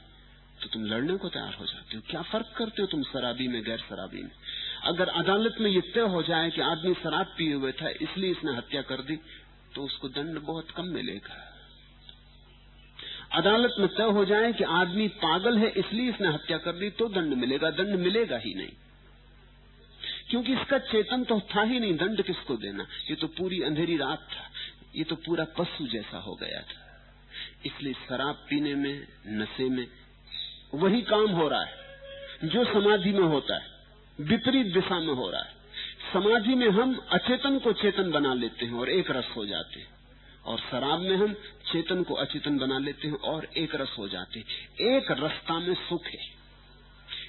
तो 0.61 0.67
तुम 0.67 0.83
लड़ने 0.85 1.15
को 1.17 1.29
तैयार 1.29 1.53
हो 1.53 1.65
जाते 1.65 1.97
हो। 1.97 2.01
क्या 2.09 2.21
फ़र्क 2.21 2.53
करते 2.57 2.81
हो 2.81 2.87
तुम 2.87 3.01
शराबी 3.03 3.47
में, 3.47 3.61
गैर 3.63 3.77
शराबी 3.79 4.21
में? 4.23 4.29
अगर 4.83 5.07
अदालत 5.11 5.55
में 5.59 5.69
ये 5.71 5.81
तय 5.93 6.07
हो 6.07 6.21
जाए 6.23 6.49
कि 6.49 6.61
आदमी 6.61 6.93
शराब 6.93 7.33
पिए 7.37 7.53
हुए 7.53 7.71
था, 7.71 7.89
इसलिए 7.89 8.31
इसने 8.31 8.55
हत्या 8.55 8.81
कर 8.81 9.01
दी 9.01 9.15
तो 9.75 9.83
उसको 9.83 10.07
दंड 10.07 10.39
बहुत 10.39 10.71
कम 10.71 10.85
मिलेगा। 10.85 11.49
अदालत 13.31 13.75
में 13.79 13.87
तय 13.87 14.03
हो 14.03 14.25
जाए 14.25 14.53
कि 14.53 14.63
आदमी 14.63 15.07
पागल 15.07 15.57
है, 15.57 15.69
इसलिए 15.69 16.09
इसने 16.09 16.27
हत्या 16.27 16.57
कर 16.57 16.71
दी 16.71 16.89
तो 16.89 17.09
दंड 17.09 17.33
मिलेगा। 17.33 17.69
दंड 17.69 17.95
मिलेगा 17.95 18.37
ही 18.37 18.53
नहीं। 18.53 18.71
क्योंकि 20.29 20.53
इसका 20.53 20.77
चेतन 20.77 21.23
तो 21.23 21.41
था 21.55 21.63
ही 21.63 21.79
नहीं, 21.79 21.97
दंड 21.97 22.21
किसको 22.21 22.57
देना? 22.57 22.83
ये 23.09 23.15
तो 23.15 23.27
पूरी 23.27 23.61
अंधेरी 23.61 23.97
रात 23.97 24.19
था। 24.19 24.49
ये 24.95 25.03
तो 25.03 25.15
पूरा 25.15 25.45
पशु 25.45 25.87
जैसा 25.87 26.17
हो 26.17 26.35
गया 26.35 26.61
था। 26.61 27.01
इसलिए 27.65 27.93
शराब 27.93 28.35
पीने 28.49 28.75
में, 28.75 29.07
नशे 29.27 29.69
में, 29.69 29.87
वही 30.73 31.01
काम 31.01 31.27
हो 31.27 31.47
रहा 31.47 31.63
है। 31.63 31.75
जो 32.43 32.65
समाधि 32.65 33.11
में 33.11 33.27
होता 33.27 33.63
है, 33.63 33.67
विपरीत 34.21 34.73
दिशा 34.73 34.99
में 34.99 35.13
हो 35.13 35.29
रहा 35.29 35.41
है। 35.41 35.62
समाधि 36.13 36.55
में 36.55 36.69
हम 36.69 36.95
अचेतन 37.11 37.59
को 37.59 37.73
चेतन 37.73 38.11
बना 38.11 38.33
लेते 38.33 38.65
हैं 38.65 38.73
और 38.73 38.89
एक 38.89 39.11
रस 39.11 39.33
हो 39.37 39.45
जाते 39.45 39.79
हैं। 39.79 39.87
और 40.45 40.59
शराब 40.59 40.99
में 40.99 41.17
हम 41.17 41.33
चेतन 41.71 42.03
को 42.03 42.13
अचेतन 42.13 42.57
बना 42.57 42.79
लेते 42.79 43.07
हैं 43.07 43.15
और 43.15 43.45
एक 43.57 43.75
रस 43.75 43.95
हो 43.97 44.07
जाते 44.07 44.39
हैं। 44.39 44.45
एक 44.95 45.11
रस्ता 45.11 45.59
में 45.59 45.73
सुख 45.73 46.05
है। 46.05 46.19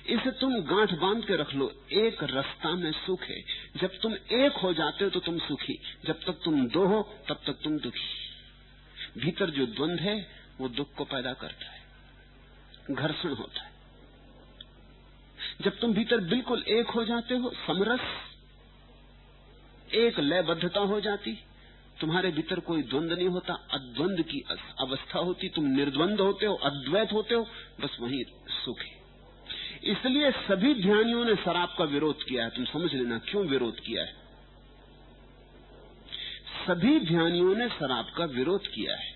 इसे 0.09 0.31
तुम 0.31 0.61
गांठ 0.61 0.93
बाँध 0.95 1.25
के 1.25 1.37
रख 1.37 1.55
लो। 1.55 1.85
एक 1.93 2.23
रास्ता 2.23 2.75
में 2.75 2.93
सुख 2.93 3.23
है। 3.23 3.45
जब 3.76 3.99
तुम 3.99 4.14
एक 4.14 4.53
हो 4.62 4.75
जाते 4.75 5.05
हो 5.05 5.11
तो 5.11 5.21
तुम 5.21 5.38
सुखी। 5.38 5.81
जब 6.05 6.21
तक 6.21 6.41
तुम 6.45 6.67
दो 6.67 6.87
हो, 6.87 7.14
तब 7.29 7.35
तक 7.35 7.53
तुम 7.53 7.79
दुखी। 7.79 8.25
भीतर 9.21 9.50
जो 9.50 9.67
द्वंद 9.67 10.00
है, 10.00 10.29
वो 10.61 10.69
दुख 10.69 10.95
को 10.95 11.05
पैदा 11.05 11.33
करता 11.33 11.71
है। 11.71 11.83
घर्षण 12.91 13.29
होता 13.29 13.62
है। 13.62 13.73
जब 15.61 15.79
तुम 15.79 15.95
भीतर 15.95 16.19
बिल्कुल 16.19 16.62
एक 16.69 16.87
हो 16.87 17.05
जाते 17.05 17.35
हो, 17.35 17.50
समरस 17.50 18.00
एक 19.97 20.19
लयबद्धता 20.21 20.81
हो 20.81 21.01
जाती। 21.01 21.33
तुम्हारे 22.01 22.31
भीतर 22.31 22.61
कोई 22.61 22.83
द्वंद 22.83 23.13
नहीं 23.13 23.29
होता। 23.29 23.55
अद्वंद 23.73 24.23
की 24.23 24.41
अवस्था 24.81 25.19
होती। 25.19 25.49
तुम 25.49 25.65
निर्द्वंद 25.67 26.21
होते 26.21 26.47
हो, 26.47 26.55
अद्वैत 26.55 27.13
होते 27.13 27.35
हो, 27.35 27.47
बस 27.81 27.97
वही 28.01 28.25
सुख 28.57 28.81
है। 28.81 28.93
इसलिए 29.85 30.31
सभी 30.31 30.75
ध्यानियों 30.75 31.25
ने 31.25 31.35
शराब 31.35 31.75
का 31.79 31.85
विरोध 31.85 32.23
किया 32.25 32.45
है। 32.45 32.51
तुम 32.51 32.65
समझ 32.65 32.93
लेना, 32.95 33.19
क्यों 33.19 33.45
विरोध 33.47 33.81
किया 33.81 34.05
है? 34.05 34.13
सभी 36.67 36.99
ध्यानियों 37.01 37.55
ने 37.57 37.69
शराब 37.69 38.13
का 38.17 38.25
विरोध 38.25 38.67
किया 38.67 38.97
है। 38.97 39.13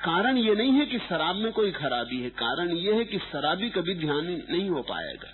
कारण 0.00 0.38
ये 0.38 0.54
नहीं 0.54 0.72
है 0.72 0.86
कि 0.86 0.98
शराब 0.98 1.36
में 1.36 1.52
कोई 1.52 1.70
खराबी 1.72 2.20
है। 2.22 2.30
कारण 2.30 2.70
ये 2.70 2.92
है 2.92 3.04
कि 3.04 3.18
शराबी 3.18 3.70
कभी 3.70 3.94
ध्यान 3.94 4.26
नहीं 4.50 4.68
हो 4.70 4.82
पाएगा, 4.82 5.32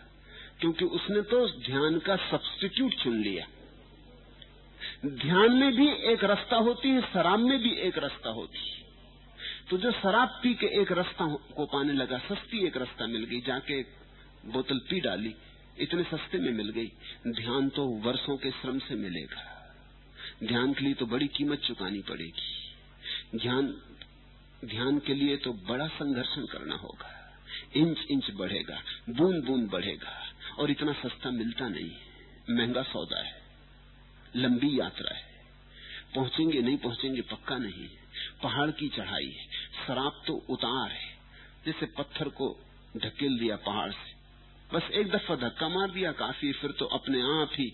क्योंकि 0.60 0.84
उसने 0.84 1.22
तो 1.22 1.46
ध्यान 1.60 1.98
का 1.98 2.16
सब्सटीट्यूट 2.30 2.94
चुन 2.94 3.20
लिया। 3.22 3.46
ध्यान 5.06 5.52
में 5.52 5.72
भी 5.72 5.88
एक 5.90 6.24
रास्ता 6.24 6.56
होती 6.56 6.88
है, 6.88 7.00
शराब 7.00 7.38
में 7.38 7.58
भी 7.58 7.70
एक 7.70 7.98
रास्ता 7.98 8.30
होती 8.30 8.70
है। 8.70 8.84
तो 9.70 9.78
जो 9.78 9.92
शराब 9.92 10.28
पी 10.42 10.54
के 10.54 10.66
एक 10.66 10.92
रास्ता 10.92 11.34
को 11.56 11.66
पाने 11.66 11.92
लगा, 11.92 12.18
सस्ती 12.18 12.66
एक 12.66 12.76
रास्ता 12.76 13.06
मिल 13.06 13.24
गई, 13.24 13.40
जाके 13.40 13.80
एक 13.80 13.86
बोतल 14.46 14.78
पी 14.78 15.00
डाली, 15.00 15.34
इतने 15.78 16.02
सस्ते 16.02 16.38
में 16.38 16.52
मिल 16.52 16.70
गई। 16.70 16.92
ध्यान 17.28 17.68
तो 17.68 17.86
वर्षों 17.86 18.36
के 18.36 18.50
श्रम 18.50 18.78
से 18.78 18.94
मिलेगा। 18.94 19.72
ध्यान 20.44 20.74
के 20.74 20.84
लिए 20.84 20.94
तो 20.94 21.06
बड़ी 21.06 21.28
कीमत 21.28 21.58
चुकानी 21.58 21.98
पड़ेगी। 21.98 23.38
ध्यान 23.38 23.74
ध्यान 24.64 24.98
के 24.98 25.14
लिए 25.14 25.36
तो 25.36 25.52
बड़ा 25.52 25.86
संघर्षण 25.86 26.46
करना 26.46 26.74
होगा। 26.74 27.36
इंच 27.76 27.98
इंच 28.10 28.30
बढ़ेगा, 28.34 28.82
बूंद 29.10 29.44
बूंद 29.44 29.70
बढ़ेगा, 29.70 30.22
और 30.58 30.70
इतना 30.70 30.92
सस्ता 30.92 31.30
मिलता 31.30 31.68
नहीं 31.68 31.90
महँगा 32.50 32.82
सौदा 32.82 33.18
है। 33.18 33.39
लंबी 34.36 34.80
यात्रा 34.80 35.14
है। 35.16 35.22
पहुँचेंगे 36.14 36.62
नहीं 36.62 36.76
पहुँचेंगे 36.76 37.20
पक्का 37.20 37.58
नहीं 37.58 37.88
पहाड़ 38.42 38.70
की 38.70 38.88
चढ़ाई 38.88 39.26
है। 39.26 39.46
शराब 39.86 40.22
तो 40.26 40.44
उतार 40.48 40.90
है। 40.90 41.18
जैसे 41.66 41.86
पत्थर 41.86 42.28
को 42.28 42.60
ढकेल 42.96 43.38
दिया 43.38 43.56
पहाड़ 43.56 43.90
से। 43.92 44.10
बस 44.74 44.90
एक 44.90 45.10
दफ़ा 45.10 45.36
धक्का 45.36 45.68
मार 45.68 45.90
दिया 45.90 46.12
काफ़ी, 46.12 46.52
फिर 46.52 46.70
तो 46.70 46.84
अपने 46.84 47.20
आप 47.22 47.50
ही 47.52 47.72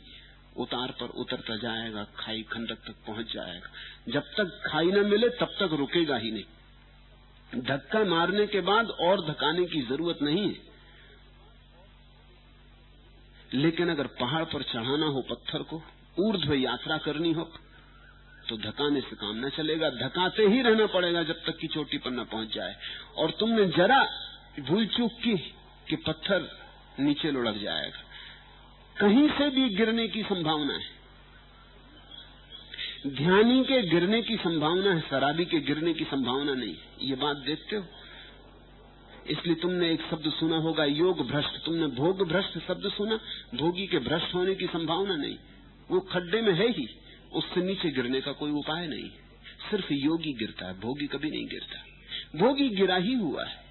उतार 0.57 0.91
पर 0.91 1.07
उतरता 1.07 1.57
जाएगा, 1.57 2.05
खाई 2.05 2.43
खंडक 2.43 2.77
तक 2.77 2.95
पहुँच 3.07 3.33
जाएगा। 3.35 3.71
जब 4.13 4.21
तक 4.21 4.63
खाई 4.67 4.87
न 4.87 5.07
मिले, 5.07 5.29
तब 5.29 5.47
तक 5.47 5.71
रुकेगा 5.73 6.17
ही 6.17 6.31
नहीं। 6.31 6.45
धक्का 7.63 8.05
मारने 8.05 8.47
के 8.47 8.61
बाद 8.61 8.91
और 8.91 9.31
धकाने 9.31 9.67
की 9.67 9.83
ज़रूरत 9.83 10.19
नहीं 10.23 10.49
है। 10.49 10.61
लेकिन 13.55 13.89
अगर 13.89 14.07
पहाड़ 14.07 14.45
पर 14.45 14.63
चढ़ाना 14.63 15.07
हो 15.07 15.23
पत्थर 15.23 15.63
को 15.63 15.83
ऊर्ध्व 16.19 16.53
यात्रा 16.55 16.97
करनी 16.99 17.33
हो 17.33 17.45
तो 18.49 18.57
धकाने 18.59 19.01
से 19.01 19.17
काम 19.17 19.37
न 19.37 19.49
चलेगा। 19.49 19.89
धकाते 19.91 20.43
ही 20.43 20.61
रहना 20.63 20.87
पड़ेगा 20.87 21.23
जब 21.23 21.39
तक 21.47 21.57
कि 21.59 21.67
चोटी 21.67 21.99
पर 21.99 22.11
न 22.11 22.25
पहुँच 22.25 22.55
जाए। 22.55 22.77
और 23.17 23.31
तुमने 23.31 23.65
जरा 23.69 24.03
भूल 24.61 24.87
चूक 24.87 25.13
की 25.23 25.37
कि 25.89 25.97
पत्थर 25.99 26.49
नीचे 27.01 27.31
लुढ़क 27.31 27.57
जाएगा। 27.57 28.03
कहीं 28.97 29.29
से 29.29 29.49
भी 29.51 29.69
गिरने 29.69 30.07
की 30.09 30.23
संभावना 30.23 30.75
है। 30.75 30.95
ध्यानी 33.09 33.63
के 33.65 33.81
गिरने 33.83 34.21
की 34.23 34.37
संभावना 34.37 34.93
है, 34.93 35.01
शराबी 35.01 35.45
के 35.45 35.61
गिरने 35.61 35.93
की 35.95 36.05
संभावना 36.05 36.55
नहीं 36.55 36.77
ये 37.01 37.17
बात 37.17 37.37
देखते 37.37 37.77
हो। 37.77 37.85
इसलिए 39.31 39.55
तुमने 39.55 39.91
एक 39.93 40.03
शब्द 40.11 40.31
सुना 40.33 40.57
होगा 40.59 40.85
योग 40.85 41.27
भ्रष्ट 41.29 41.65
तुमने 41.65 41.87
भोग 41.95 42.27
भ्रष्ट 42.29 42.59
शब्द 42.67 42.91
सुना, 42.93 43.17
भोगी 43.55 43.87
के 43.87 43.99
भ्रष्ट 43.99 44.35
होने 44.35 44.55
की 44.55 44.67
संभावना 44.67 45.17
नहीं। 45.17 45.37
वो 45.91 46.01
खड्डे 46.01 46.41
में 46.41 46.53
है 46.53 46.69
ही। 46.69 46.89
उससे 47.33 47.63
नीचे 47.63 47.91
गिरने 47.91 48.21
का 48.21 48.33
कोई 48.33 48.51
उपाय 48.51 48.87
नहीं। 48.87 49.11
सिर्फ़ 49.71 49.93
योगी 49.93 50.33
गिरता 50.33 50.67
है, 50.67 50.81
भोगी 50.81 51.07
कभी 51.07 51.31
नहीं 51.31 51.47
गिरता। 51.47 51.85
भोगी 52.39 52.69
गिरा 52.69 52.97
ही 52.97 53.15
हुआ 53.15 53.45
है। 53.45 53.67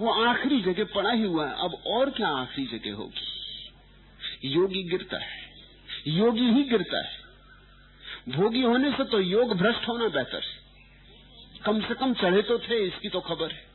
वो 0.00 0.10
आखिरी 0.10 0.60
जगह 0.60 0.84
पड़ा 0.84 1.10
ही 1.10 1.22
हुआ 1.22 1.48
है। 1.48 1.54
अब 1.54 1.82
और 1.86 2.10
क्या 2.10 2.28
आखिरी 2.28 2.78
जगह 2.78 2.94
होगी? 2.94 3.28
योगी 4.48 4.82
गिरता 4.82 5.18
है। 5.18 5.48
योगी 6.06 6.44
ही 6.44 6.62
गिरता 6.62 7.06
है। 7.06 7.18
भोगी 8.28 8.62
होने 8.62 8.92
से 8.92 9.04
तो 9.04 9.20
योग 9.20 9.56
भ्रष्ट 9.56 9.88
होना 9.88 10.08
बेहतर 10.08 10.42
है। 10.42 10.58
कम 11.66 11.80
से 11.80 11.94
कम 11.94 12.14
चढ़े 12.14 12.42
तो 12.42 12.58
थे, 12.58 12.86
इसकी 12.86 13.08
तो 13.08 13.20
खबर 13.20 13.50
है। 13.50 13.66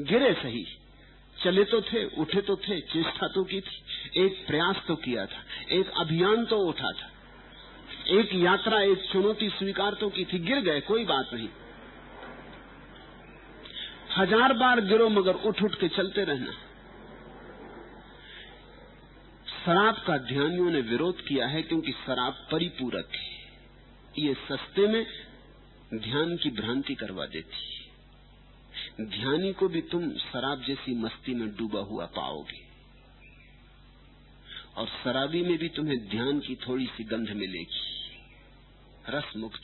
गिरे 0.00 0.34
सही। 0.34 0.66
चले 1.40 1.64
तो 1.64 1.80
थे, 1.82 2.04
उठे 2.16 2.40
तो 2.40 2.56
थे, 2.58 2.80
चेष्टा 2.82 3.26
तो 3.28 3.44
की 3.44 3.60
थी, 3.60 3.76
एक 4.16 4.44
प्रयास 4.46 4.82
तो 4.88 4.96
किया 4.96 5.24
था, 5.26 5.42
एक 5.70 5.90
अभियान 5.98 6.44
तो 6.46 6.56
उठा 6.68 6.90
था, 6.92 7.10
एक 8.10 8.34
यात्रा, 8.34 8.80
एक 8.82 9.02
चुनौती 9.02 9.48
स्वीकार 9.48 9.94
तो 9.94 10.08
की 10.10 10.24
थी, 10.24 10.38
गिर 10.40 10.60
गए, 10.60 10.80
कोई 10.82 11.04
बात 11.04 11.30
नहीं। 11.34 11.48
हज़ार 14.16 14.52
बार 14.52 14.80
गिरो 14.80 15.08
मगर 15.08 15.34
उठ 15.44 15.62
उठ 15.62 15.74
के 15.74 15.88
चलते 15.88 16.24
रहना। 16.24 16.52
शराब 19.56 20.02
का 20.06 20.16
ध्यानियों 20.26 20.70
ने 20.70 20.80
विरोध 20.82 21.20
किया 21.26 21.46
है 21.46 21.62
क्योंकि 21.62 21.92
शराब 21.96 22.46
परिपूरक 22.52 23.08
है। 23.14 23.28
ये 24.18 24.34
सस्ते 24.42 24.86
में 24.86 25.04
ध्यान 25.94 26.36
की 26.36 26.50
भ्रांति 26.52 26.94
करवा 26.94 27.26
देती 27.26 27.66
है। 27.66 27.79
ध्यानी 29.00 29.52
को 29.52 29.68
भी 29.68 29.80
तुम 29.80 30.12
शराब 30.12 30.64
जैसी 30.64 30.94
मस्ती 30.94 31.34
में 31.34 31.56
डूबा 31.56 31.80
हुआ 31.80 32.06
पाओगे। 32.06 32.70
और 34.76 34.86
शराबी 34.86 35.42
में 35.42 35.58
भी 35.58 35.68
तुम्हें 35.68 36.08
ध्यान 36.08 36.40
की 36.40 36.54
थोड़ी 36.54 36.86
सी 36.86 37.04
गंध 37.04 37.30
मिलेगी। 37.30 37.80
रस 39.08 39.36
मुक्त 39.36 39.62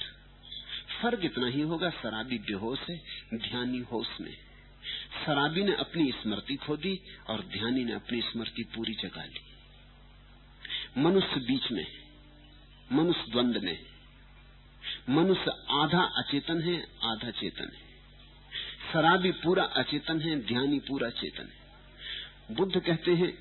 फ़र्क 1.02 1.20
इतना 1.24 1.46
ही 1.46 1.60
होगा, 1.60 1.90
शराबी 1.90 2.38
बेहोश 2.38 2.78
है, 2.90 3.02
ध्यानी 3.34 3.78
होश 3.78 4.08
में। 4.20 4.36
शराबी 5.26 5.62
ने 5.62 5.74
अपनी 5.74 6.12
स्मृति 6.12 6.56
खो 6.56 6.76
दी 6.76 7.00
और 7.30 7.40
ध्यानी 7.40 7.84
ने 7.84 7.92
अपनी 7.92 8.20
स्मृति 8.20 8.62
पूरी 8.62 8.94
जगा 8.94 9.24
ली। 9.24 9.40
मनुष्य 11.00 11.40
बीच 11.40 11.72
में, 11.72 11.86
मनुष्य 12.92 13.24
द्वंद 13.30 13.56
में, 13.56 13.78
मनुष्य 15.10 15.50
आधा 15.70 16.02
अचेतन 16.02 16.60
है, 16.60 16.86
आधा 17.04 17.30
चेतन 17.30 17.76
है। 17.76 17.85
शराबी 18.96 19.30
पूरा 19.32 19.64
अचेतन 19.64 20.20
है 20.20 20.38
ध्यानी 20.40 20.78
पूरा 20.78 21.10
चेतन 21.10 21.48
है। 21.48 22.54
बुद्ध 22.56 22.80
कहते 22.80 23.14
हैं, 23.14 23.32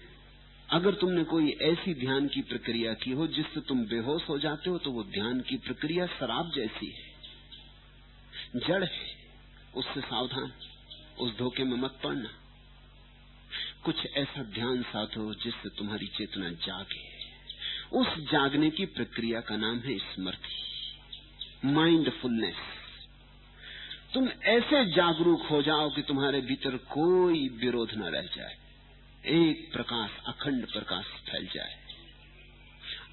अगर 0.70 0.94
तुमने 0.94 1.24
कोई 1.24 1.52
ऐसी 1.62 1.94
ध्यान 1.94 2.28
की 2.28 2.42
प्रक्रिया 2.42 2.94
की 2.94 3.12
हो 3.12 3.28
जिससे 3.28 3.62
तुम 3.62 3.86
बेहोश 3.86 4.28
हो 4.30 4.38
जाते 4.40 4.70
हो 4.70 4.78
तो 4.78 4.92
वो 4.92 5.04
ध्यान 5.04 5.40
की 5.42 5.58
प्रक्रिया 5.58 6.08
शराब 6.08 6.52
जैसी 6.56 6.88
है। 6.88 7.06
जड़ 8.68 8.84
है, 8.84 9.08
उससे 9.76 10.02
सावधान, 10.02 10.52
उस 11.20 11.38
धोखे 11.38 11.64
में 11.64 11.78
मत 11.78 12.00
पड़ना। 12.04 12.30
कुछ 13.84 14.06
ऐसा 14.18 14.44
ध्यान 14.44 14.84
साधो 14.84 15.34
जिससे 15.34 15.70
तुम्हारी 15.70 16.08
चेतना 16.08 16.50
जागे। 16.50 17.04
उस 17.94 18.08
जागने 18.32 18.70
की 18.70 18.86
प्रक्रिया 18.86 19.42
का 19.42 19.56
नाम 19.56 19.80
है 19.80 19.98
स्मृति 19.98 20.56
माइंडफुलनेस 21.66 22.75
तुम 24.16 24.30
ऐसे 24.30 24.86
जागरूक 24.86 25.46
हो 25.46 25.62
जाओ 25.62 25.96
कि 25.96 26.02
तुम्हारे 26.02 26.42
भीतर 26.42 26.78
कोई 26.78 27.50
विरोध 27.50 27.94
न 27.94 28.04
रह 28.04 28.22
जाए। 28.22 28.58
एक 29.26 29.74
प्रकाश, 29.74 30.10
अखंड 30.28 30.68
प्रकाश 30.68 31.06
फैल 31.06 31.48
जाए। 31.48 31.84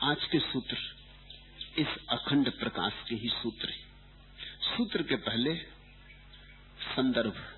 आज 0.02 0.24
के 0.24 0.38
सूत्र 0.38 0.76
इस 1.78 1.86
अखंड 2.08 2.52
प्रकाश 2.52 2.92
के 3.08 3.14
ही 3.14 3.28
सूत्र 3.28 3.68
है। 3.68 3.78
सूत्र 4.76 5.02
के 5.02 5.16
पहले 5.16 5.54
संदर्भ। 6.96 7.54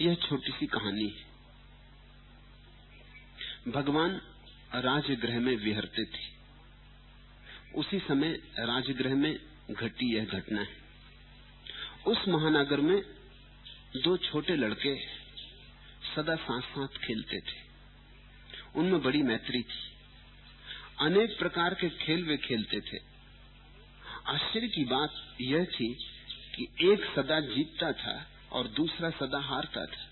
यह 0.00 0.14
छोटी 0.14 0.52
सी 0.52 0.66
कहानी 0.66 1.08
है। 1.08 1.24
भगवान 3.72 4.20
राजगृह 4.74 5.40
में 5.40 5.56
विहरते 5.56 6.04
थे। 6.04 6.32
उसी 7.74 7.98
समय 7.98 8.32
राजगृह 8.58 9.14
में 9.14 9.40
घटी 9.70 10.16
यह 10.16 10.24
घटना 10.24 10.60
है। 10.60 10.89
उस 12.06 12.28
महानगर 12.28 12.80
में 12.80 13.02
दो 13.96 14.16
छोटे 14.16 14.56
लड़के 14.56 14.96
सदा 16.14 16.34
साथ 16.36 16.60
साथ 16.60 16.88
खेलते 16.88 17.40
थे। 17.40 17.70
उनमें 18.74 19.02
बड़ी 19.02 19.22
मैत्री 19.22 19.62
थी। 19.62 19.90
अनेक 21.00 21.38
प्रकार 21.38 21.74
के 21.74 21.88
खेल 21.88 22.24
वे 22.24 22.36
खेलते 22.36 22.80
थे। 22.80 22.98
आश्चर्य 24.26 24.68
की 24.68 24.84
बात 24.84 25.36
यह 25.40 25.64
थी 25.64 25.94
कि 26.56 26.92
एक 26.92 27.04
सदा 27.16 27.40
जीतता 27.40 27.92
था 27.92 28.26
और 28.52 28.68
दूसरा 28.68 29.10
सदा 29.10 29.38
हारता 29.38 29.86
था। 29.86 30.08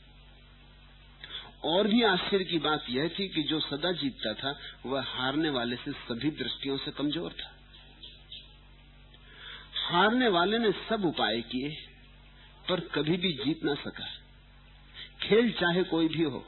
और 1.64 1.88
भी 1.88 2.03
आश्चर्य 2.03 2.44
की 2.44 2.59
बात 2.59 2.85
यह 2.90 3.09
थी 3.09 3.29
कि 3.29 3.42
जो 3.42 3.61
सदा 3.61 3.92
जीतता 3.92 4.35
था, 4.35 4.61
वह 4.87 5.03
हारने 5.03 5.51
वाले 5.51 5.77
से 5.77 5.92
सभी 5.92 6.31
दृष्टियों 6.31 6.77
से 6.77 6.90
कमज़ोर 6.90 7.33
था। 7.33 7.58
हारने 9.88 10.29
वाले 10.29 10.59
ने 10.59 10.70
सब 10.88 11.05
उपाय 11.05 11.40
किए, 11.42 11.68
पर 12.68 12.81
कभी 12.94 13.16
भी 13.16 13.33
जीत 13.35 13.64
ना 13.64 13.74
सका। 13.74 14.07
खेल 15.22 15.51
चाहे 15.53 15.83
कोई 15.85 16.09
भी 16.09 16.22
हो, 16.22 16.44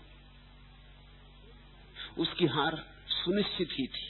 उसकी 2.18 2.46
हार 2.46 2.76
सुनिश्चित 3.09 3.68
ही 3.72 3.87
थी। 3.87 4.09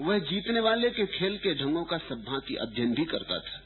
वह 0.00 0.18
जीतने 0.18 0.60
वाले 0.60 0.90
के 0.90 1.06
खेल 1.08 1.36
के 1.38 1.54
ढंगों 1.54 1.84
का 1.84 1.98
सद्भांति 1.98 2.54
अध्ययन 2.54 2.94
भी 2.94 3.04
करता 3.04 3.38
था। 3.38 3.60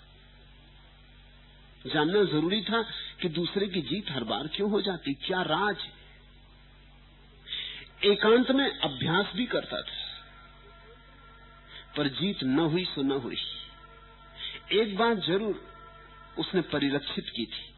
जानना 1.87 2.23
ज़रूरी 2.25 2.61
था 2.63 2.83
कि 3.21 3.29
दूसरे 3.29 3.67
की 3.67 3.81
जीत 3.83 4.11
हर 4.11 4.25
बार 4.25 4.47
क्यों 4.47 4.71
हो 4.71 4.81
जाती, 4.83 5.15
क्या 5.15 5.43
राज 5.43 5.77
एकांत 8.05 8.51
में 8.51 8.69
अभ्यास 8.69 9.33
भी 9.35 9.47
करता 9.47 9.81
था। 9.83 9.99
पर 11.97 12.09
जीत 12.11 12.45
न 12.45 12.59
हुई, 12.59 12.85
सो 12.85 13.03
न 13.03 13.21
हुई। 13.21 13.37
एक 14.73 14.97
बात 14.97 15.19
ज़रूर 15.19 15.69
उसने 16.39 16.61
परिलक्षित 16.61 17.29
की 17.37 17.47
थी 17.47 17.75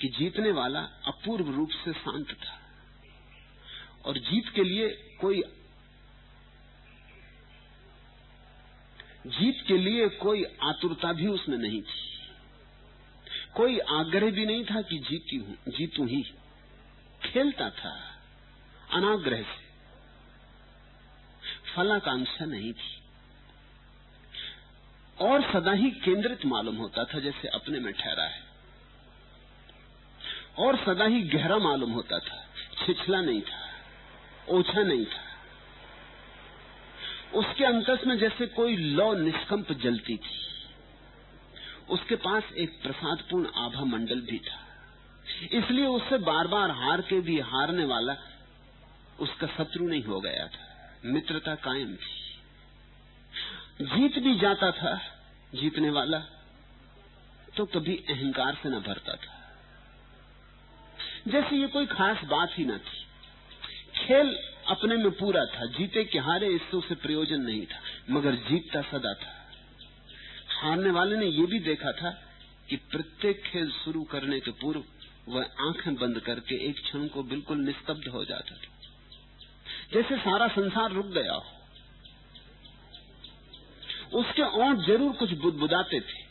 कि 0.00 0.08
जीतने 0.08 0.50
वाला 0.52 0.80
अपूर्व 0.80 1.50
रूप 1.50 1.70
से 1.70 1.92
शांत 1.92 2.32
था 2.32 2.58
और 4.04 4.18
जीत 4.18 4.48
के 4.48 4.64
लिए 4.64 4.88
कोई 5.20 5.42
जीत 9.26 9.64
के 9.66 9.78
लिए 9.78 10.08
कोई 10.08 10.44
आतुरता 10.62 11.12
भी 11.12 11.26
उसमें 11.26 11.58
नहीं 11.58 11.82
थी। 11.82 12.06
कोई 13.56 13.78
आग्रह 13.78 14.30
भी 14.30 14.46
नहीं 14.46 14.64
था 14.64 14.82
कि 14.82 14.98
जीती 14.98 15.36
हूँ, 15.36 15.56
जीतू 15.68 16.04
ही। 16.04 16.22
खेलता 17.24 17.70
था, 17.70 18.20
अनाग्रह 18.92 19.42
से। 19.42 19.66
फलाकांक्षा 21.74 22.44
नहीं 22.44 22.72
थी। 22.72 23.07
और 25.20 25.42
सदा 25.52 25.72
ही 25.72 25.90
केंद्रित 25.90 26.46
मालूम 26.46 26.76
होता 26.76 27.04
था 27.04 27.18
जैसे 27.20 27.48
अपने 27.48 27.80
में 27.80 27.92
ठहरा 27.92 28.24
है। 28.24 28.42
और 30.58 30.76
सदा 30.76 31.04
ही 31.04 31.22
गहरा 31.22 31.58
मालूम 31.58 31.90
होता 31.90 32.18
था। 32.18 32.46
छिछला 32.86 33.20
नहीं 33.20 33.42
था, 33.42 33.70
ओछा 34.48 34.82
नहीं 34.82 35.06
था। 35.06 35.28
उसके 37.34 37.64
अंतस 37.64 37.98
में 38.06 38.18
जैसे 38.18 38.46
कोई 38.46 38.76
लौ 38.76 39.14
निष्कंप 39.14 39.72
जलती 39.72 40.16
थी। 40.16 40.38
उसके 41.90 42.16
पास 42.16 42.42
एक 42.52 42.82
प्रसादपूर्ण 42.82 43.46
आभा 43.56 43.84
मंडल 43.84 44.20
भी 44.20 44.38
था। 44.38 44.64
इसलिए 45.52 45.86
उससे 45.86 46.18
बार 46.18 46.46
बार 46.46 46.70
हार 46.70 47.00
के 47.00 47.20
भी 47.20 47.40
हारने 47.40 47.84
वाला 47.84 48.16
उसका 49.20 49.46
शत्रु 49.46 49.88
नहीं 49.88 50.04
हो 50.04 50.20
गया 50.20 50.46
था। 50.46 50.92
मित्रता 51.04 51.54
कायम 51.54 51.94
थी। 51.96 52.27
जीत 53.82 54.18
भी 54.18 54.38
जाता 54.38 54.70
था, 54.70 54.96
जीतने 55.54 55.90
वाला 55.90 56.18
तो 57.56 57.66
कभी 57.66 57.96
अहंकार 57.96 58.54
से 58.54 58.68
न 58.68 58.72
भरता 58.72 59.12
था। 59.14 59.34
जैसे 61.28 61.56
ये 61.56 61.66
कोई 61.66 61.86
खास 61.86 62.24
बात 62.24 62.58
ही 62.58 62.64
न 62.64 62.78
थी। 62.78 63.04
खेल 63.96 64.38
अपने 64.68 64.96
में 64.96 65.10
पूरा 65.10 65.44
था, 65.44 65.66
जीते 65.66 66.04
के 66.04 66.18
हारे 66.18 66.46
इससे 66.46 66.76
उसे 66.76 66.94
प्रयोजन 66.94 67.40
नहीं 67.40 67.66
था, 67.66 67.80
मगर 68.10 68.34
जीतता 68.34 68.82
सदा 68.82 69.14
था। 69.14 69.34
हारने 70.60 70.90
वाले 70.90 71.16
ने 71.16 71.26
यह 71.26 71.46
भी 71.46 71.58
देखा 71.58 71.92
था 71.92 72.10
कि 72.68 72.76
प्रत्येक 72.76 73.42
खेल 73.42 73.70
शुरू 73.84 74.02
करने 74.02 74.40
के 74.40 74.50
पूर्व 74.50 74.84
वह 75.28 75.44
आँखें 75.60 75.94
बंद 75.94 76.20
करके 76.20 76.54
एक 76.68 76.82
क्षण 76.82 77.06
को 77.08 77.22
बिल्कुल 77.22 77.58
निस्तब्ध 77.58 78.08
हो 78.08 78.24
जाता 78.24 78.54
था। 78.54 78.76
जैसे 79.92 80.16
सारा 80.16 80.48
संसार 80.48 80.92
रुक 80.92 81.06
गया 81.06 81.32
हो 81.32 81.57
उसके 84.12 84.42
ओंठ 84.42 84.78
ज़रूर 84.78 85.12
कुछ 85.12 85.32
बुदबुदाते 85.32 86.00
थे। 86.00 86.26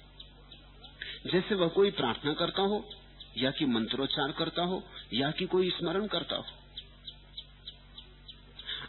जैसे 1.32 1.56
वह 1.56 1.68
कोई 1.68 1.92
प्रार्थना 1.92 2.34
करता 2.34 2.62
हो, 2.62 2.90
या 3.38 3.52
कि 3.52 3.66
मंत्रोच्चार 3.66 4.32
करता 4.32 4.64
हो, 4.64 4.84
या 5.14 5.32
कि 5.32 5.46
कोई 5.46 5.70
स्मरण 5.70 6.08
करता 6.08 6.36
हो। 6.36 6.46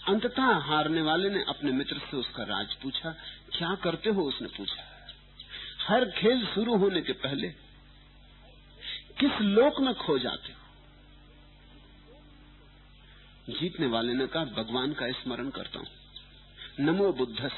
अंततः 0.09 0.42
हारने 0.42 1.03
वाले 1.03 1.31
ने 1.31 1.44
अपने 1.48 1.72
मित्र 1.72 1.98
से 1.98 2.16
उसका 2.16 2.42
राज 2.42 2.74
पूछा, 2.74 3.11
क्या 3.59 3.74
करते 3.74 4.11
हो? 4.11 4.22
उसने 4.22 4.48
पूछा, 4.48 4.83
हर 5.87 6.05
खेल 6.11 6.46
शुरू 6.46 6.77
होने 6.77 7.01
के 7.01 7.12
पहले 7.12 7.48
किस 9.18 9.40
लोक 9.40 9.81
में 9.81 9.94
खो 9.94 10.18
जाते 10.18 10.53
हो? 10.53 10.59
जीतने 13.61 13.87
वाले 13.87 14.12
ने 14.12 14.27
कहा, 14.27 14.44
भगवान 14.44 14.92
का 14.92 15.11
स्मरण 15.12 15.51
करता 15.51 15.79
हूँ। 15.79 15.87
नमो 16.81 17.12
बुद्धस 17.12 17.53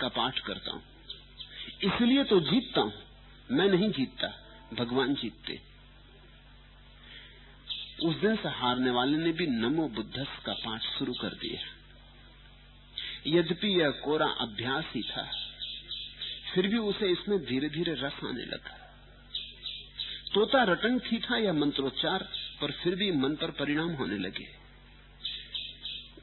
का 0.00 0.08
पाठ 0.08 0.38
करता 0.38 0.72
हूँ। 0.72 0.82
इसलिए 1.84 2.24
तो 2.24 2.40
जीतता 2.40 2.80
हूँ। 2.80 2.92
मैं 3.50 3.68
नहीं 3.68 3.90
जीतता, 3.90 4.28
भगवान 4.74 5.14
जीतते। 5.14 5.60
उस 8.04 8.16
दिन 8.16 8.36
से 8.36 8.48
हारने 8.48 8.90
वाले 8.90 9.16
ने 9.16 9.32
भी 9.32 9.46
नमो 9.46 9.88
बुद्धस 9.88 10.38
का 10.46 10.52
पाठ 10.54 10.82
शुरू 10.98 11.12
कर 11.12 11.34
दिया। 11.34 11.60
यद्यपि 13.28 13.68
यह 13.80 13.90
कोरा 14.04 14.26
अभ्यास 14.40 14.84
ही 14.94 15.02
था, 15.02 15.30
फिर 16.54 16.66
भी 16.66 16.78
उसे 16.78 17.10
इसमें 17.12 17.38
धीरे 17.44 17.68
धीरे 17.68 17.94
रस 17.94 18.20
आने 18.24 18.44
लगा। 18.44 18.76
तोता 20.34 20.62
रटन 20.62 20.98
थी 20.98 21.18
था 21.20 21.38
या 21.38 21.52
मंत्रोच्चार, 21.52 22.28
पर 22.60 22.70
फिर 22.72 22.94
भी 22.94 23.10
मन 23.12 23.34
पर 23.36 23.50
परिणाम 23.50 23.90
होने 23.92 24.18
लगे। 24.18 24.48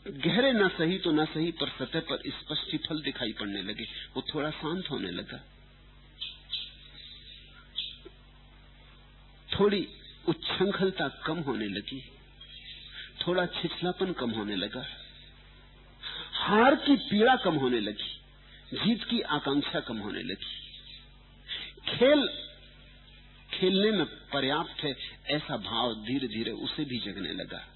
गहरे 0.07 0.53
न 0.53 0.67
सही 0.67 0.97
तो 0.97 1.11
न 1.11 1.25
सही 1.25 1.51
पर 1.51 1.69
सतह 1.69 1.99
पर 1.99 2.21
स्पष्ट 2.27 2.87
फल 2.89 3.01
दिखाई 3.01 3.33
पड़ने 3.33 3.61
लगे। 3.61 3.83
वो 3.83 4.23
थोड़ा 4.35 4.51
शांत 4.51 4.89
होने 4.91 5.11
लगा। 5.11 5.43
थोड़ी 9.59 9.87
उच्छृंखलता 10.27 11.07
कम 11.07 11.39
होने 11.39 11.65
लगी। 11.65 12.11
थोड़ा 13.27 13.45
छिछलापन 13.45 14.13
कम 14.13 14.31
होने 14.31 14.55
लगा। 14.55 14.85
हार 16.33 16.75
की 16.75 16.95
पीड़ा 16.95 17.35
कम 17.35 17.55
होने 17.55 17.79
लगी। 17.79 18.19
जीत 18.73 19.03
की 19.03 19.21
आकांक्षा 19.21 19.79
कम 19.79 19.97
होने 19.97 20.23
लगी। 20.23 20.63
खेल, 21.89 22.27
खेलने 23.53 23.91
में 23.91 24.05
पर्याप्त 24.05 24.83
है, 24.83 24.95
ऐसा 25.27 25.57
भाव 25.57 25.93
धीरे 25.93 26.27
धीरे 26.27 26.51
उसे 26.51 26.85
भी 26.85 26.99
जगने 26.99 27.33
लगा। 27.33 27.72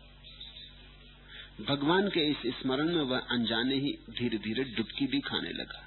भगवान 1.59 2.07
के 2.09 2.23
इस 2.31 2.41
स्मरण 2.55 2.93
में 2.95 3.03
वह 3.03 3.19
अनजाने 3.31 3.75
ही 3.75 3.91
धीरे 4.17 4.37
धीरे 4.39 4.63
डुबकी 4.75 5.05
भी 5.07 5.19
खाने 5.19 5.51
लगा। 5.51 5.83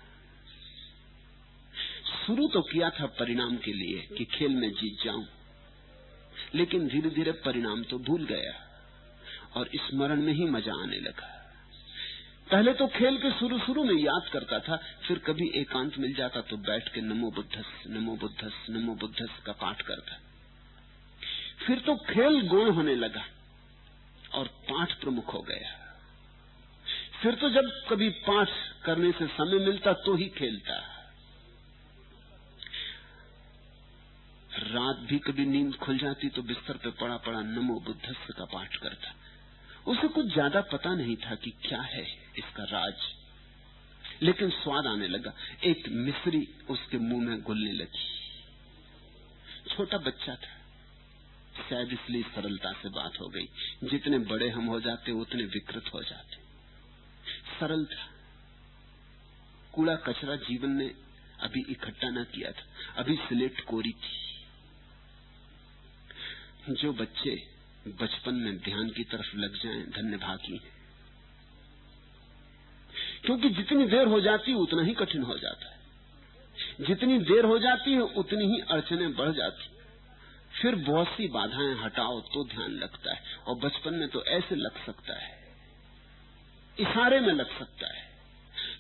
शुरू 2.17 2.47
तो 2.49 2.63
किया 2.63 2.89
था 2.91 3.07
परिणाम 3.19 3.57
के 3.57 3.73
लिए 3.73 4.01
कि 4.17 4.25
खेल 4.33 4.57
में 4.57 4.71
जीत 4.73 5.05
जाऊँ, 5.05 5.27
लेकिन 6.55 6.89
धीरे 6.89 7.11
धीरे 7.11 7.33
परिणाम 7.45 7.83
तो 7.85 7.99
भूल 8.01 8.25
गया 8.27 8.53
और 9.57 9.71
स्मरण 9.77 10.23
में 10.23 10.33
ही 10.33 10.45
मज़ा 10.51 10.75
आने 10.83 11.01
लगा। 11.01 11.29
पहले 12.51 12.73
तो 12.75 12.87
खेल 12.91 13.17
के 13.19 13.31
शुरू 13.31 13.59
शुरू 13.61 13.85
में 13.85 13.95
याद 13.95 14.29
करता 14.33 14.59
था, 14.59 14.77
फिर 15.07 15.19
कभी 15.27 15.51
एकांत 15.57 15.99
मिल 15.99 16.15
जाता 16.15 16.41
तो 16.43 16.57
बैठ 16.67 16.89
के 16.95 17.01
नमो 17.03 17.31
बुद्धस 17.31 17.73
नमो 17.89 18.17
बुद्धस 18.17 18.67
नमो 18.71 18.95
बुद्धस 18.97 19.43
का 19.47 19.53
पाठ 19.61 19.83
करता। 19.83 20.21
फिर 21.67 21.79
तो 21.79 21.95
खेल 22.07 22.41
गौण 22.49 22.71
होने 22.71 22.95
लगा। 22.97 23.25
और 24.35 24.47
पाठ 24.69 24.93
प्रमुख 25.01 25.35
हो 25.35 25.41
गया। 25.43 25.77
फिर 27.23 27.35
तो 27.35 27.51
जब 27.51 27.71
कभी 27.89 28.09
पाठ 28.27 28.49
करने 28.85 29.11
से 29.13 29.27
समय 29.29 29.59
मिलता 29.67 29.93
तो 30.05 30.15
ही 30.15 30.29
खेलता। 30.29 30.79
रात 34.51 34.97
भी 35.09 35.19
कभी 35.19 35.47
नींद 35.47 35.75
खुल 35.77 35.99
जाती 35.99 36.29
तो 36.29 36.43
बिस्तर 36.43 36.77
पे 36.77 36.91
पड़ा 37.01 37.17
पड़ा 37.17 37.41
नमो 37.43 37.79
बुद्धस्थ 37.81 38.33
का 38.39 38.45
पाठ 38.45 38.77
करता। 38.77 39.15
उसे 39.87 40.09
कुछ 40.09 40.27
ज़्यादा 40.27 40.61
पता 40.69 40.95
नहीं 40.95 41.17
था 41.17 41.35
कि 41.35 41.51
क्या 41.63 41.81
है 41.83 42.03
इसका 42.39 42.65
राज। 42.65 43.09
लेकिन 44.23 44.51
स्वाद 44.53 44.87
आने 44.87 45.09
लगा। 45.09 45.33
एक 45.65 45.89
मिश्री 45.89 46.47
उसके 46.71 46.99
मुँह 47.01 47.23
में 47.23 47.43
घुलने 47.43 47.73
लगी। 47.73 48.09
छोटा 49.69 49.99
बच्चा 50.01 50.35
था। 50.35 50.60
शायद 51.69 51.93
इसलिए 51.93 52.23
सरलता 52.23 52.73
से 52.73 52.89
बात 52.89 53.21
हो 53.21 53.29
गई। 53.29 53.45
जितने 53.85 54.19
बड़े 54.19 54.49
हम 54.49 54.67
हो 54.67 54.81
जाते, 54.81 55.13
उतने 55.13 55.45
विकृत 55.45 55.85
हो 55.95 56.03
जाते। 56.03 56.37
सरल 57.61 57.85
था 57.85 58.11
कूड़ा 59.73 59.97
कचरा 59.97 60.37
जीवन 60.37 60.71
ने 60.71 60.95
अभी 61.41 61.65
इकट्ठा 61.69 62.11
ना 62.11 62.25
किया 62.25 62.53
था। 62.53 62.95
अभी 62.97 63.17
स्लेट 63.17 63.61
कोरी 63.61 63.93
थी। 63.93 64.31
जो 66.75 66.93
बच्चे 66.93 67.49
बचपन 67.89 68.35
में 68.35 68.59
ध्यान 68.59 68.91
की 68.91 69.05
तरफ़ 69.05 69.37
लग 69.37 69.63
जाएँ, 69.63 69.83
धन्य 69.83 70.17
भागी 70.17 70.61
क्योंकि 73.25 73.51
जितनी 73.51 73.87
देर 73.87 74.07
हो 74.07 74.21
जाती, 74.21 74.55
उतना 74.55 74.83
ही 74.83 74.95
कठिन 74.95 75.23
हो 75.23 75.39
जाता 75.39 75.71
है। 75.71 75.81
जितनी 76.87 77.19
देर 77.19 77.45
हो 77.45 77.59
जाती 77.59 77.93
है, 77.93 78.01
उतनी 78.01 78.45
ही 78.45 78.61
अड़चने 78.61 79.09
बढ़ 79.09 79.31
जाती 79.31 79.80
फिर 80.61 80.75
बहुत 80.75 81.09
सी 81.09 81.29
बाधाएँ 81.29 81.75
हटाओ 81.75 82.21
तो 82.21 82.45
ध्यान 82.45 82.71
लगता 82.73 83.15
है, 83.15 83.23
और 83.47 83.55
बचपन 83.55 83.95
में 83.95 84.09
तो 84.09 84.25
ऐसे 84.25 84.55
लग 84.55 84.85
सकता 84.87 85.19
है। 85.19 85.39
इशारे 86.79 87.21
में 87.21 87.33
लग 87.33 87.59
सकता 87.59 87.87
है, 87.87 88.09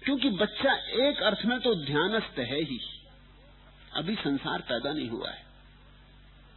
क्योंकि 0.05 0.31
बच्चा 0.31 0.75
एक 1.07 1.23
अर्थ 1.23 1.45
में 1.45 1.59
तो 1.61 1.75
ध्यानस्थ 1.75 2.38
है 2.38 2.61
ही। 2.62 2.81
अभी 3.93 4.14
संसार 4.14 4.61
पैदा 4.61 4.93
नहीं 4.93 5.09
हुआ 5.09 5.31
है। 5.31 5.45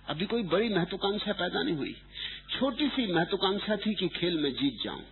अभी 0.07 0.25
कोई 0.25 0.43
बड़ी 0.43 0.69
महत्वाकांक्षा 0.69 1.33
पैदा 1.33 1.63
नहीं 1.63 1.75
हुई। 1.75 1.95
छोटी 2.51 2.88
सी 2.88 3.13
महत्वाकांक्षा 3.13 3.75
थी 3.75 3.93
कि 3.93 4.07
खेल 4.07 4.38
में 4.38 4.53
जीत 4.53 4.81
जाऊँ, 4.83 5.03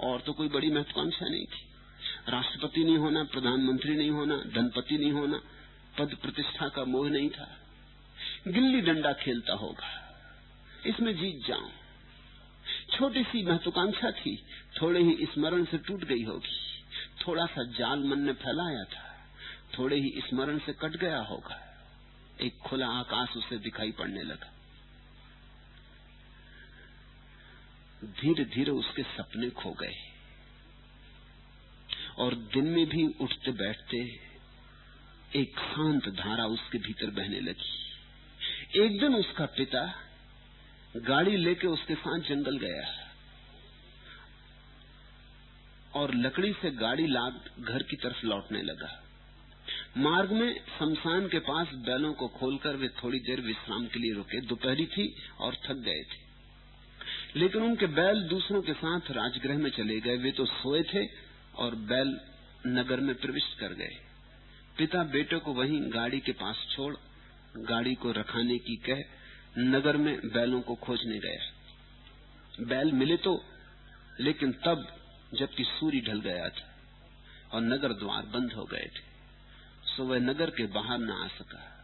और 0.00 0.20
तो 0.20 0.32
कोई 0.32 0.48
बड़ी 0.48 0.70
महत्वाकांक्षा 0.70 1.28
नहीं 1.28 1.46
थी। 1.46 1.66
राष्ट्रपति 2.28 2.84
नहीं 2.84 2.96
होना, 2.96 3.24
प्रधानमंत्री 3.24 3.96
नहीं 3.96 4.10
होना, 4.10 4.36
धनपति 4.36 4.98
नहीं 4.98 5.12
होना, 5.12 5.40
पद 5.98 6.14
प्रतिष्ठा 6.14 6.68
का 6.68 6.84
मोह 6.84 7.10
नहीं 7.10 7.30
था। 7.30 7.56
गिल्ली 8.48 8.80
डंडा 8.80 9.12
खेलता 9.12 9.52
होगा। 9.52 10.16
इसमें 10.86 11.16
जीत 11.16 11.46
जाऊँ। 11.48 11.70
छोटी 12.96 13.22
सी 13.22 13.42
महत्वाकांक्षा 13.42 14.10
थी, 14.10 14.44
थोड़े 14.82 15.00
ही 15.02 15.26
स्मरण 15.26 15.64
से 15.64 15.78
टूट 15.78 16.04
गई 16.04 16.22
होगी। 16.22 16.84
थोड़ा 17.26 17.46
सा 17.46 17.64
जाल 17.64 17.98
मन 17.98 18.20
ने 18.20 18.32
फैलाया 18.32 18.84
था, 18.84 19.26
थोड़े 19.78 19.96
ही 19.96 20.14
स्मरण 20.16 20.58
से 20.58 20.72
कट 20.72 20.96
गया 20.96 21.18
होगा। 21.18 21.66
एक 22.40 22.58
खुला 22.58 22.86
आकाश 22.86 23.36
उसे 23.36 23.58
दिखाई 23.58 23.92
पड़ने 23.92 24.22
लगा। 24.22 24.52
धीरे 28.04 28.44
धीरे 28.44 28.70
उसके 28.70 29.02
सपने 29.02 29.50
खो 29.50 29.70
गए। 29.70 29.94
और 32.18 32.34
दिन 32.34 32.64
में 32.64 32.86
भी 32.86 33.06
उठते 33.06 33.50
बैठते 33.50 34.20
एक 35.36 35.58
शांत 35.58 36.08
धारा 36.08 36.46
उसके 36.46 36.78
भीतर 36.78 37.10
बहने 37.10 37.40
लगी। 37.40 37.89
एक 38.76 39.00
दिन 39.00 39.14
उसका 39.14 39.46
पिता 39.46 39.94
गाड़ी 40.96 41.36
लेके 41.36 41.66
उसके 41.66 41.94
साथ 41.94 42.18
जंगल 42.18 42.58
गया 42.58 43.10
और 45.94 46.14
लकड़ी 46.14 46.52
से 46.52 46.70
गाड़ी 46.70 47.06
लाद 47.06 47.50
घर 47.58 47.82
की 47.82 47.96
तरफ़ 47.96 48.26
लौटने 48.26 48.62
लगा। 48.62 49.04
मार्ग 49.96 50.32
में 50.32 50.60
शमशान 50.78 51.28
के 51.28 51.38
पास 51.38 51.68
बैलों 51.74 52.12
को 52.12 52.28
खोलकर 52.28 52.76
वे 52.76 52.88
थोड़ी 52.88 53.18
देर 53.18 53.40
विश्राम 53.40 53.86
के 53.86 53.98
लिए 53.98 54.12
रुके। 54.12 54.40
दोपहरी 54.40 54.86
थी 54.86 55.14
और 55.40 55.54
थक 55.54 55.74
गए 55.74 56.02
थे। 56.02 56.30
लेकिन 57.36 57.62
उनके 57.62 57.86
बैल 57.86 58.22
दूसरों 58.22 58.62
के 58.62 58.72
साथ 58.72 59.00
राजगृह 59.10 59.58
में 59.58 59.70
चले 59.70 60.00
गए। 60.00 60.16
वे 60.16 60.32
तो 60.32 60.46
सोए 60.46 60.82
थे 60.82 61.06
और 61.54 61.74
बैल 61.74 62.20
नगर 62.66 63.00
में 63.00 63.14
प्रविष्ट 63.14 63.58
कर 63.58 63.72
गए। 63.72 63.96
पिता 64.78 65.04
बेटे 65.04 65.38
को 65.38 65.52
वहीं 65.52 65.92
गाड़ी 65.92 66.20
के 66.20 66.32
पास 66.32 66.66
छोड़ 66.70 66.96
गाड़ी 67.56 67.94
को 67.94 68.12
रखाने 68.12 68.58
की 68.58 68.76
कह 68.76 69.02
नगर 69.58 69.96
में 69.96 70.28
बैलों 70.28 70.60
को 70.60 70.74
खोजने 70.74 71.18
गया 71.18 72.66
बैल 72.66 72.92
मिले 72.92 73.16
तो 73.16 73.44
लेकिन 74.20 74.52
तब 74.52 74.86
जबकि 75.34 75.64
सूर्य 75.64 76.00
ढल 76.00 76.20
गया 76.20 76.48
था 76.48 76.68
और 77.52 77.60
नगर 77.60 77.92
द्वार 77.92 78.26
बंद 78.26 78.52
हो 78.52 78.64
गए 78.64 78.86
थे, 78.86 79.02
सो 79.86 80.04
वह 80.04 80.18
नगर 80.18 80.50
के 80.50 80.66
बाहर 80.66 80.98
न 80.98 81.10
आ 81.10 81.26
सका। 81.26 81.76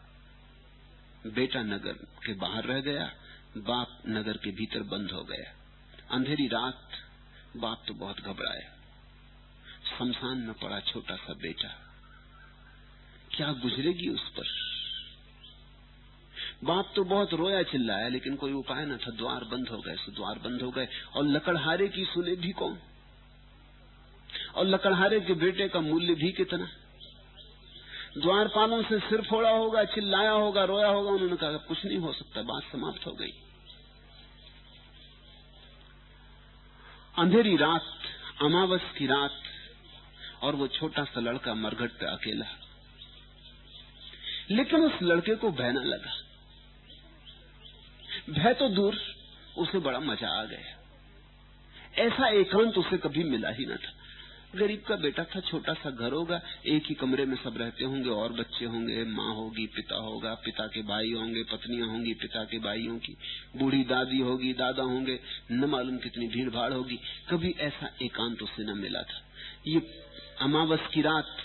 बेटा 1.30 1.62
नगर 1.62 1.92
के 1.92 2.32
बाहर 2.32 2.64
रह 2.64 2.80
गया, 2.80 3.12
बाप 3.56 4.02
नगर 4.08 4.36
के 4.36 4.50
भीतर 4.50 4.82
बंद 4.82 5.10
हो 5.10 5.22
गया। 5.22 5.52
अंधेरी 6.10 6.46
रात, 6.46 6.88
बाप 7.56 7.84
तो 7.88 7.94
बहुत 7.94 8.20
घबराया 8.20 8.72
शमशान 9.98 10.38
में 10.38 10.54
पड़ा 10.54 10.80
छोटा 10.80 11.16
सा 11.16 11.32
बेटा। 11.32 11.68
क्या 13.36 13.52
गुजरेगी 13.52 14.08
उस 14.08 14.28
पर? 14.28 14.75
बाप 16.64 16.92
तो 16.96 17.04
बहुत 17.04 17.34
रोया 17.34 17.62
चिल्लाया, 17.62 18.08
लेकिन 18.08 18.36
कोई 18.36 18.52
उपाय 18.52 18.84
न 18.84 18.96
था। 18.96 19.10
द्वार 19.10 19.44
बंद 19.44 19.68
हो 19.68 19.78
गए 19.78 19.92
द्वार 19.92 20.38
बंद 20.38 20.62
हो 20.62 20.70
गए। 20.70 20.88
और 21.16 21.24
लकड़हारे 21.24 21.88
की 21.88 22.04
सुने 22.04 22.36
भी 22.36 22.52
कौन? 22.52 22.78
और 24.54 24.66
लकड़हारे 24.66 25.20
के 25.20 25.34
बेटे 25.34 25.68
का 25.68 25.80
मूल्य 25.80 26.14
भी 26.14 26.32
कितना? 26.32 26.68
द्वारपालों 28.18 28.82
से 28.82 28.98
सिर 28.98 29.22
फोड़ा 29.22 29.50
होगा, 29.50 29.84
चिल्लाया 29.84 30.30
होगा, 30.30 30.64
रोया 30.64 30.88
होगा, 30.88 31.10
उन्होंने 31.10 31.36
कहा, 31.36 31.52
कुछ 31.52 31.84
नहीं 31.86 31.98
हो 31.98 32.12
सकता, 32.12 32.42
बात 32.42 32.72
समाप्त 32.72 33.06
हो 33.06 33.12
गई। 33.12 33.32
अंधेरी 37.18 37.56
रात, 37.56 37.98
अमावस 38.42 38.80
की 38.98 39.06
रात, 39.06 39.42
और 40.42 40.54
वो 40.54 40.68
छोटा 40.68 41.04
सा 41.04 41.20
लड़का 41.20 41.54
मरघट 41.54 41.90
पे 41.90 42.06
अकेला। 42.06 42.46
लेकिन 44.50 44.80
उस 44.80 44.92
लड़के 45.02 45.34
को 45.34 45.50
बहना 45.50 45.80
लगा। 45.80 46.25
भय 48.30 48.54
तो 48.54 48.68
दूर 48.68 48.96
उसे 49.58 49.78
बड़ा 49.78 50.00
मज़ा 50.00 50.28
आ 50.40 50.44
गया। 50.44 52.04
ऐसा 52.04 52.28
एकांत 52.28 52.78
उसे 52.78 52.98
कभी 52.98 53.24
मिला 53.24 53.48
ही 53.48 53.66
न 53.66 53.76
था। 53.76 53.92
गरीब 54.56 54.82
का 54.88 54.96
बेटा 54.96 55.24
था, 55.24 55.40
छोटा 55.40 55.74
सा 55.74 55.90
घर 55.90 56.12
होगा, 56.12 56.40
एक 56.66 56.82
ही 56.86 56.94
कमरे 56.94 57.24
में 57.24 57.36
सब 57.36 57.58
रहते 57.58 57.84
होंगे, 57.84 58.10
और 58.10 58.32
बच्चे 58.32 58.64
होंगे, 58.64 59.04
माँ 59.04 59.34
होगी, 59.34 59.66
पिता 59.66 59.96
होगा, 59.96 60.34
पिता 60.34 60.66
के 60.66 60.82
भाई 60.82 61.12
होंगे, 61.12 61.42
पत्नियाँ 61.42 61.88
होंगी, 61.88 62.14
पिता 62.14 62.44
के 62.44 62.58
भाइयों 62.58 62.98
की, 62.98 63.16
बूढ़ी 63.56 63.84
दादी 63.84 64.18
होगी, 64.18 64.52
दादा 64.52 64.82
होंगे, 64.82 65.20
न 65.52 65.64
मालूम 65.64 65.98
कितनी 65.98 66.28
भीड़ 66.28 66.50
भाड़ 66.50 66.72
होगी, 66.72 67.00
कभी 67.30 67.54
ऐसा 67.58 67.90
एकांत 68.02 68.42
उसे 68.42 68.64
न 68.64 68.78
मिला 68.78 69.02
था। 69.02 69.22
ये 69.66 70.02
अमावस 70.40 70.80
की 70.94 71.02
रात, 71.02 71.36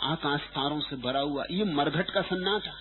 आकाश 0.00 0.40
तारों 0.40 0.80
से 0.80 0.96
भरा 0.96 1.20
हुआ, 1.20 1.44
ये 1.50 1.64
मरघट 1.64 2.10
का 2.10 2.22
सन्नाटा। 2.22 2.74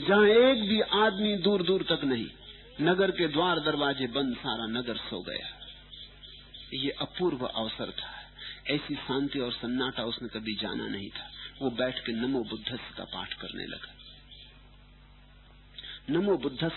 जहाँ 0.00 0.26
एक 0.26 0.68
भी 0.68 0.80
आदमी 0.80 1.36
दूर 1.36 1.62
दूर 1.62 1.82
तक 1.82 2.04
नहीं, 2.04 2.26
नगर 2.80 3.10
के 3.10 3.28
द्वार 3.28 3.60
दरवाजे 3.60 4.06
बंद, 4.06 4.36
सारा 4.36 4.66
नगर 4.66 4.96
सो 4.96 5.22
गया। 5.22 5.58
ये 6.74 6.90
अपूर्व 6.90 7.46
अवसर 7.46 7.90
था। 7.90 8.18
ऐसी 8.74 8.94
शांति 8.94 9.38
और 9.38 9.52
सन्नाटा 9.52 10.04
उसने 10.04 10.28
कभी 10.28 10.54
जाना 10.54 10.86
नहीं 10.86 11.10
था। 11.10 11.30
वो 11.62 11.70
बैठ 11.70 12.06
के 12.06 12.12
नमो 12.12 12.44
बुद्धस 12.44 12.80
का 12.96 13.04
पाठ 13.04 13.34
करने 13.34 13.66
लगा। 13.66 13.94
नमो 16.10 16.36
बुद्धस 16.36 16.72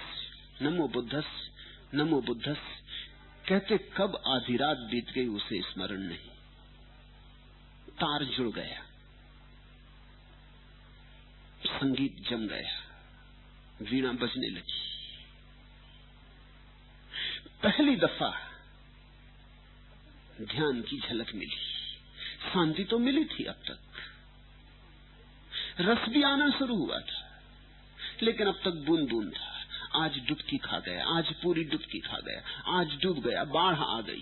नमो 0.61 0.87
बुद्धस 0.87 1.25
नमो 1.93 2.21
बुद्धस, 2.21 2.57
कहते 3.49 3.77
कब 3.77 4.23
आधी 4.27 4.57
रात 4.57 4.77
बीत 4.77 5.11
गई 5.11 5.27
उसे 5.27 5.61
स्मरण 5.61 5.99
नहीं। 5.99 6.29
तार 7.89 8.23
जुड़ 8.23 8.55
गया। 8.55 8.83
संगीत 11.65 12.29
जम 12.29 12.47
गया। 12.47 12.80
वीणा 13.81 14.11
बजने 14.11 14.49
लगी। 14.49 14.79
पहली 17.63 17.95
दफ़ा 17.95 18.29
ध्यान 20.41 20.81
की 20.81 20.99
झलक 20.99 21.33
मिली। 21.35 21.59
शांति 22.43 22.83
तो 22.83 22.97
मिली 22.99 23.23
थी 23.25 23.43
अब 23.43 23.61
तक। 23.67 23.79
रस 25.79 26.07
भी 26.09 26.21
आना 26.23 26.49
शुरू 26.49 26.75
हुआ 26.75 26.99
था, 26.99 27.41
लेकिन 28.23 28.47
अब 28.47 28.59
तक 28.65 28.83
बूंद 28.85 29.09
बूंद 29.09 29.31
था। 29.31 29.49
आज 29.95 30.17
डुबकी 30.27 30.57
खा 30.57 30.79
गया, 30.79 31.05
आज 31.07 31.33
पूरी 31.33 31.63
डुबकी 31.63 31.99
खा 31.99 32.17
गया, 32.19 32.41
आज 32.71 32.97
डूब 33.03 33.19
गया, 33.19 33.43
बाढ़ 33.43 33.75
आ 33.75 34.01
गई। 34.01 34.21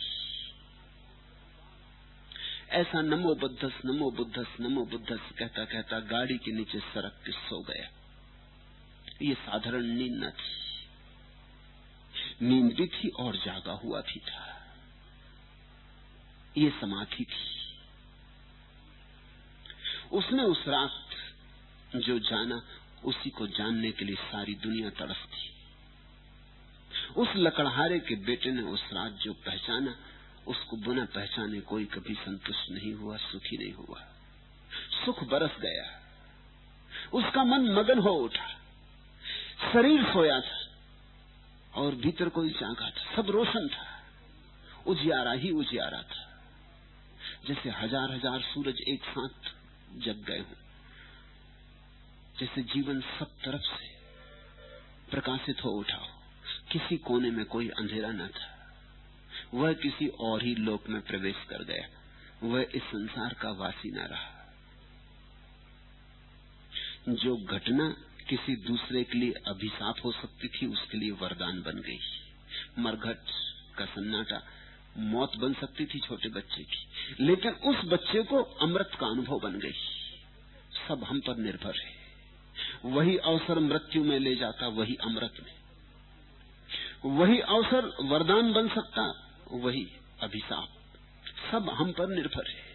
ऐसा 2.72 3.02
नमो 3.02 3.34
बुद्धस 3.36 3.82
नमो 3.86 4.12
बुद्धस 4.12 4.58
नमो 4.62 4.86
बुद्धस 4.86 5.32
कहता 5.40 5.66
कहता 5.66 6.00
गाड़ी 6.08 6.38
के 6.38 6.52
नीचे 6.52 6.80
सड़क 6.80 7.30
सो 7.30 7.62
गया। 7.64 7.90
ये 9.22 9.34
साधारण 9.34 9.84
नींद 9.84 10.24
न 10.24 10.30
थी 10.30 10.60
नींद 12.46 12.74
भी 12.74 12.88
थी 12.88 13.10
और 13.10 13.36
जागा 13.36 13.72
हुआ 13.72 14.02
भी 14.02 14.20
था। 14.20 14.76
ये 16.58 16.70
समाधि 16.70 17.26
थी। 17.26 17.60
उसने 20.12 20.44
उस 20.44 20.64
रात 20.68 21.06
जो 21.96 22.20
जाना, 22.20 22.62
उसी 23.06 23.30
को 23.30 23.48
जानने 23.48 23.92
के 23.92 24.06
लिए 24.06 24.16
सारी 24.16 24.56
दुनिया 24.56 24.90
तड़फ 24.90 25.26
थी 25.26 25.50
उस 27.18 27.28
लकड़हारे 27.36 28.00
के 28.00 28.16
बेटे 28.16 28.52
ने 28.52 28.62
उस 28.62 28.82
रात 28.94 29.12
जो 29.12 29.34
पहचाना, 29.34 29.96
उसको 30.48 30.78
बुना 30.78 31.06
पहचाने 31.06 31.62
कोई 31.62 31.86
कभी 31.86 32.14
संतुष्ट 32.14 32.70
नहीं 32.70 32.94
हुआ, 32.94 33.18
सुखी 33.18 33.58
नहीं 33.58 33.74
हुआ। 33.74 34.00
सुख 35.06 35.24
बरस 35.24 35.52
गया। 35.60 36.00
उसका 37.14 37.44
मन 37.44 37.62
मगन 37.62 38.00
हो 38.00 38.10
उठा। 38.10 38.59
शरीर 39.60 40.04
सोया 40.04 40.40
था 40.42 41.82
और 41.82 41.96
भीतर 41.96 42.30
कोई 42.30 42.50
जागा 42.50 42.90
था। 42.90 43.16
सब 43.16 43.30
रोशन 43.30 43.68
था। 43.68 43.86
उजियारा 44.88 45.32
ही 45.32 45.52
उजियारा 45.52 46.02
था। 46.02 46.26
जैसे 47.48 47.70
हज़ार 47.70 48.12
हज़ार 48.12 48.42
सूरज 48.42 48.82
एक 48.82 49.04
साथ 49.04 49.52
जग 49.98 50.24
गए 50.28 50.40
हों। 50.40 50.56
जैसे 52.40 52.62
जीवन 52.62 53.02
सब 53.02 53.30
तरफ़ 53.46 53.62
से 53.62 53.88
प्रकाशित 55.12 55.64
हो 55.64 55.70
उठा 55.70 55.98
हो। 55.98 56.08
किसी 56.72 56.98
कोने 56.98 57.32
में 57.32 57.46
कोई 57.46 57.70
अंधेरा 57.70 58.12
न 58.12 58.28
था। 58.28 58.48
वह 59.54 59.74
किसी 59.74 60.08
और 60.08 60.44
ही 60.44 60.56
लोक 60.56 60.90
में 60.90 61.02
प्रवेश 61.02 61.36
कर 61.50 61.64
गया। 61.64 61.88
वह 62.44 62.62
इस 62.62 62.84
संसार 62.84 63.34
का 63.34 63.52
वासी 63.52 63.92
न 63.92 63.98
रहा। 63.98 64.36
जो 67.10 67.38
घटना 67.38 67.96
किसी 68.30 68.56
दूसरे 68.56 69.04
के 69.04 69.18
लिए 69.18 69.32
अभिशाप 69.32 69.96
हो 70.06 70.12
सकती 70.12 70.48
थी, 70.48 70.66
उसके 70.66 70.98
लिए 70.98 71.12
वरदान 71.12 71.62
बन 71.62 71.76
गई। 71.76 72.00
मरघट 72.80 73.18
का 73.78 73.86
सन्नाटा 73.86 74.48
मौत 74.98 75.36
बन 75.36 75.54
सकती 75.54 75.86
थी 75.86 76.00
छोटे 76.00 76.30
बच्चे 76.30 76.64
की। 76.64 76.88
लेकिन 77.26 77.52
उस 77.52 77.86
बच्चे 77.86 78.24
को 78.24 78.42
अमृत 78.42 78.92
का 79.00 79.08
अनुभव 79.08 79.40
बन 79.40 79.60
गई। 79.60 79.74
सब 80.88 81.04
हम 81.04 81.20
पर 81.20 81.36
निर्भर 81.38 81.80
है। 81.80 82.00
वही 82.86 83.18
अवसर 83.18 83.60
मृत्यु 83.60 84.04
में 84.04 84.20
ले 84.20 84.36
जाता, 84.36 84.68
वही 84.68 84.96
अमृत 84.96 85.34
में। 85.44 85.60
वही 87.16 87.40
अवसर 87.40 87.98
वरदान 88.02 88.54
बन 88.54 88.68
सकता, 88.68 89.32
वही 89.52 89.88
अभिशाप। 90.22 90.70
सब 91.52 91.70
हम 91.70 91.92
पर 91.92 92.08
निर्भर 92.08 92.50
है। 92.50 92.70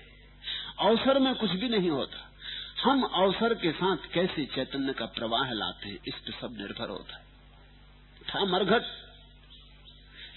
अवसर 0.78 1.18
में 1.18 1.34
कुछ 1.34 1.50
भी 1.50 1.68
नहीं 1.68 1.90
होता। 1.90 2.33
हम 2.84 3.02
अवसर 3.02 3.54
के 3.54 3.72
साथ 3.72 3.96
कैसे 4.14 4.44
चैतन्य 4.44 4.92
का 4.92 5.06
प्रवाह 5.06 5.52
लाते 5.52 5.88
हैं, 5.88 5.98
इस 6.08 6.14
पर 6.14 6.32
सब 6.32 6.56
निर्भर 6.56 6.88
होता 6.88 7.16
है। 7.16 7.24
था 8.34 8.44
मरघट। 8.44 8.82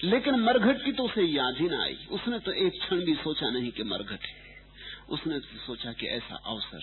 लेकिन 0.04 0.34
मरघट 0.34 0.84
की 0.84 0.92
तो 0.92 1.02
उसे 1.02 1.22
याद 1.22 1.56
ही 1.56 1.68
ना 1.68 1.82
आई। 1.82 2.06
उसने 2.10 2.38
तो 2.38 2.52
एक 2.52 2.72
क्षण 2.72 3.04
भी 3.04 3.14
सोचा 3.14 3.50
नहीं 3.50 3.72
कि 3.72 3.82
मरघट 3.82 4.20
है। 4.20 4.62
उसने 5.08 5.38
तो 5.38 5.66
सोचा 5.66 5.92
कि 5.92 6.06
ऐसा 6.06 6.36
अवसर 6.36 6.80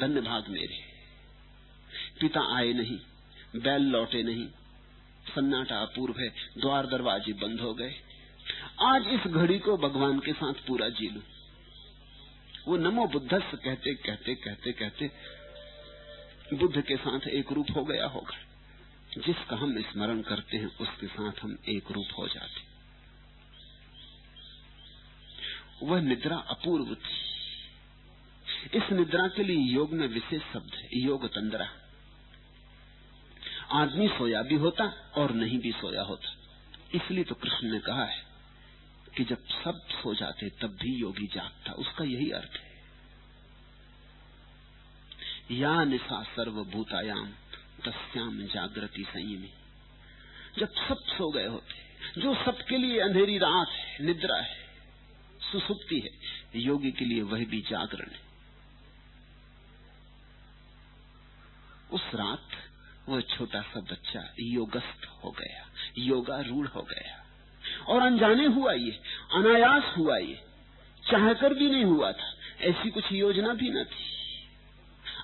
धन्य 0.00 0.20
भाग 0.20 0.44
मेरे। 0.48 0.78
पिता 2.20 2.56
आए 2.56 2.72
नहीं, 2.72 2.98
बैल 3.60 3.82
लौटे 3.82 4.22
नहीं। 4.22 4.48
सन्नाटा 5.34 5.78
अपूर्व 5.78 6.14
है, 6.20 6.28
द्वार 6.58 6.86
दरवाजे 6.86 7.32
बंद 7.32 7.60
हो 7.60 7.74
गए। 7.74 7.94
आज 8.82 9.06
इस 9.06 9.20
घड़ी 9.32 9.58
को 9.58 9.76
भगवान 9.76 10.18
के 10.18 10.32
साथ 10.32 10.52
पूरा 10.52 10.88
जी 10.88 11.10
लू। 11.10 11.20
वो 12.68 12.76
नमो 12.76 13.06
बुद्धस 13.06 13.50
कहते 13.54 13.94
कहते 13.94 14.34
कहते 14.34 14.72
कहते 14.72 15.10
बुद्ध 16.54 16.82
के 16.82 16.96
साथ 16.96 17.28
एक 17.28 17.52
रूप 17.52 17.66
हो 17.76 17.84
गया 17.84 18.06
होगा। 18.06 18.36
जिसका 19.26 19.56
हम 19.56 19.80
स्मरण 19.82 20.20
करते 20.22 20.56
हैं, 20.56 20.78
उसके 20.78 21.06
साथ 21.06 21.32
हम 21.42 21.58
एक 21.68 21.90
रूप 21.90 22.18
हो 22.18 22.28
जाते 22.28 22.72
वह 25.86 26.00
निद्रा 26.00 26.36
अपूर्व 26.36 26.94
थी। 26.94 27.22
इस 28.78 28.90
निद्रा 28.92 29.28
के 29.28 29.44
लिए 29.44 29.56
योग 29.56 29.92
में 29.92 30.06
विशेष 30.08 30.42
शब्द 30.42 30.74
है, 30.74 30.88
योग 30.92 31.26
तंद्रा। 31.26 31.68
आदमी 33.72 34.08
सोया 34.08 34.42
भी 34.42 34.54
होता 34.54 34.84
और 35.16 35.32
नहीं 35.32 35.58
भी 35.58 35.72
सोया 35.72 36.02
होता। 36.02 36.36
इसलिए 36.94 37.24
तो 37.24 37.34
कृष्ण 37.34 37.72
ने 37.72 37.78
कहा 37.78 38.04
है 38.04 38.31
कि 39.16 39.24
जब 39.24 39.46
सब 39.46 39.86
सो 39.88 40.14
जाते, 40.14 40.50
तब 40.50 40.68
भी 40.68 40.94
योगी 40.94 41.26
जागता। 41.26 41.72
उसका 41.72 42.04
यही 42.04 42.30
अर्थ 42.30 42.52
है। 42.52 42.72
या 45.50 45.84
निशा 45.84 46.22
सर्वभूतायाम 46.22 47.30
तस्याम 47.84 48.42
जागृति 48.42 49.04
संयमी। 49.04 49.52
जब 50.58 50.74
सब 50.88 50.96
सो 50.98 51.30
गए 51.30 51.46
होते, 51.46 51.82
जो 52.20 52.34
सबके 52.34 52.78
लिए 52.78 53.00
अंधेरी 53.00 53.38
रात 53.38 53.68
है, 53.68 54.04
निद्रा 54.04 54.36
है, 54.36 54.56
सुसुप्ति 55.52 56.00
है, 56.00 56.10
योगी 56.60 56.92
के 56.92 57.04
लिए 57.04 57.22
वह 57.22 57.44
भी 57.44 57.60
जागरण 57.60 58.10
है। 58.10 58.20
उस 61.92 62.02
रात 62.14 62.48
वह 63.08 63.20
छोटा 63.20 63.62
सा 63.62 63.80
बच्चा 63.80 64.34
योगस्थ 64.40 65.06
हो 65.24 65.30
गया, 65.30 65.70
योगारूढ़ 65.98 66.68
हो 66.68 66.82
गया। 66.82 67.21
और 67.88 68.02
अनजाने 68.02 68.46
हुआ 68.46 68.72
ये, 68.72 69.00
अनायास 69.34 69.94
हुआ 69.98 70.16
ये। 70.16 70.40
चाहकर 71.10 71.54
भी 71.54 71.70
नहीं 71.70 71.84
हुआ 71.84 72.12
था, 72.12 72.34
ऐसी 72.60 72.90
कुछ 72.90 73.12
योजना 73.12 73.54
भी 73.54 73.70
न 73.70 73.84
थी। 73.84 74.12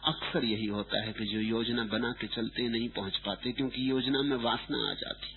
अक्सर 0.04 0.44
यही 0.44 0.66
होता 0.66 1.04
है 1.04 1.12
कि 1.12 1.24
जो 1.24 1.40
योजना 1.40 1.84
बना 1.84 2.12
के 2.12 2.26
चलते 2.26 2.68
नहीं 2.68 2.88
पहुँच 2.88 3.16
पाते, 3.16 3.52
क्योंकि 3.52 3.90
योजना 3.90 4.22
में 4.22 4.36
वासना 4.36 4.90
आ 4.90 4.94
जाती। 4.94 5.28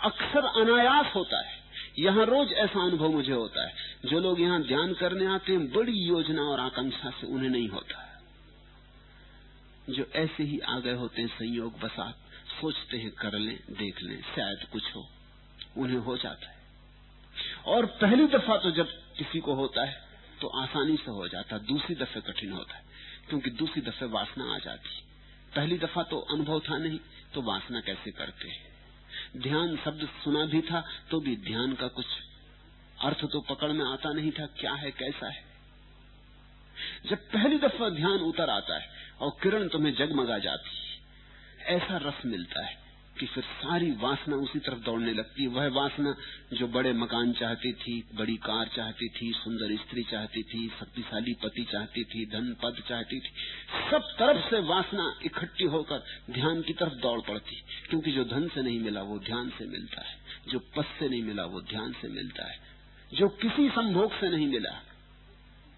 अक्सर 0.00 0.44
अनायास 0.44 1.14
होता 1.14 1.46
है। 1.46 1.60
यहाँ 1.98 2.26
रोज 2.26 2.52
ऐसा 2.52 2.84
अनुभव 2.84 3.08
मुझे 3.08 3.32
होता 3.32 3.66
है। 3.66 3.74
जो 4.06 4.20
लोग 4.20 4.40
यहाँ 4.40 4.62
ध्यान 4.62 4.94
करने 4.94 5.26
आते 5.26 5.52
हैं, 5.52 5.72
बड़ी 5.72 5.92
योजना 5.92 6.42
और 6.42 6.60
आकांक्षा 6.60 7.10
से 7.10 7.26
उन्हें 7.26 7.50
नहीं 7.50 7.68
होता 7.68 8.06
जो 9.90 10.06
ऐसे 10.14 10.42
ही 10.42 10.58
आ 10.58 10.78
गए 10.78 10.94
होते 10.94 11.20
हैं, 11.20 11.28
संयोग 11.28 11.80
बसात, 11.80 12.14
सोचते 12.60 12.96
हैं, 12.96 13.10
कर 13.10 13.38
लें, 13.38 13.58
देख 13.70 14.02
लें, 14.02 14.22
शायद 14.22 14.68
कुछ 14.72 14.82
हो। 14.96 15.08
उन्हें 15.76 15.98
हो 15.98 16.16
जाता 16.16 16.48
है। 16.48 16.58
और 17.66 17.86
पहली 18.00 18.26
दफ़ा 18.28 18.56
तो 18.56 18.70
जब 18.70 18.88
किसी 19.18 19.40
को 19.40 19.54
होता 19.54 19.84
है 19.84 20.08
तो 20.40 20.48
आसानी 20.60 20.96
से 20.96 21.10
हो 21.10 21.28
जाता 21.28 21.56
है। 21.56 21.64
दूसरी 21.66 21.94
दफे 21.94 22.20
कठिन 22.22 22.52
होता 22.52 22.74
है, 22.74 22.82
क्योंकि 23.28 23.50
दूसरी 23.52 23.82
दफे 23.82 24.06
वासना 24.08 24.54
आ 24.54 24.58
जाती 24.58 24.94
है। 24.96 25.02
पहली 25.54 25.78
दफ़ा 25.78 26.02
तो 26.02 26.18
अनुभव 26.32 26.60
था 26.60 26.78
नहीं 26.78 26.98
तो 27.34 27.42
वासना 27.42 27.80
कैसे 27.80 28.10
करते 28.10 28.48
हैं? 28.48 28.68
ध्यान 29.38 29.76
शब्द 29.76 30.08
सुना 30.24 30.44
भी 30.46 30.60
था 30.60 30.80
तो 31.10 31.20
भी 31.20 31.36
ध्यान 31.44 31.74
का 31.74 31.88
कुछ 31.88 32.06
अर्थ 32.98 33.24
तो 33.24 33.40
पकड़ 33.40 33.70
में 33.70 33.84
आता 33.84 34.12
नहीं 34.12 34.30
था, 34.30 34.46
क्या 34.58 34.72
है, 34.72 34.90
कैसा 34.90 35.28
है? 35.28 35.44
जब 37.06 37.28
पहली 37.30 37.58
दफ़ा 37.58 37.88
ध्यान 37.90 38.18
उतर 38.20 38.50
आता 38.50 38.78
है, 38.78 38.88
और 39.20 39.30
किरण 39.42 39.68
तुम्हें 39.68 39.94
जगमगा 39.94 40.38
जाती 40.38 40.76
है, 40.76 41.76
ऐसा 41.76 41.96
रस 41.98 42.24
मिलता 42.26 42.64
है। 42.66 42.78
कि 43.20 43.26
फिर 43.26 43.44
सारी 43.44 43.90
वासना 43.90 44.36
उसी 44.36 44.58
तरफ़ 44.58 44.78
दौड़ने 44.78 45.12
लगती। 45.12 45.42
है 45.42 45.48
वह 45.48 45.68
वासना 45.68 46.16
जो 46.52 46.66
बड़े 46.66 46.92
मकान 46.92 47.32
चाहती 47.32 47.72
थी, 47.72 48.08
बड़ी 48.14 48.36
कार 48.36 48.70
चाहती 48.76 49.08
थी, 49.08 49.32
सुंदर 49.32 49.76
स्त्री 49.76 50.02
चाहती 50.02 50.42
थी, 50.42 50.68
शक्तिशाली 50.80 51.32
पति 51.32 51.64
चाहती 51.72 52.04
थी 52.04 52.26
धन 52.26 52.56
पद 52.62 52.82
चाहती 52.88 53.20
थी, 53.20 53.28
सब 53.90 53.98
तरफ़ 54.18 54.50
से 54.50 54.60
वासना 54.60 55.20
इकट्ठी 55.24 55.64
होकर 55.64 56.04
ध्यान 56.30 56.62
की 56.62 56.72
तरफ़ 56.72 56.92
दौड़ 56.92 57.20
पड़ती। 57.20 57.62
क्योंकि 57.90 58.12
जो 58.12 58.24
धन 58.24 58.48
से 58.48 58.62
नहीं 58.62 58.80
मिला, 58.80 59.02
वो 59.02 59.18
ध्यान 59.18 59.50
से 59.50 59.66
मिलता 59.66 60.02
है। 60.02 60.18
जो 60.48 60.58
पद 60.58 60.84
से 60.84 61.08
नहीं 61.08 61.22
मिला, 61.22 61.44
वो 61.44 61.60
ध्यान 61.60 61.92
से 61.92 62.08
मिलता 62.08 62.52
है। 62.52 62.58
जो 63.14 63.28
किसी 63.28 63.68
संभोग 63.68 64.12
से 64.12 64.28
नहीं 64.28 64.48
मिला, 64.48 64.82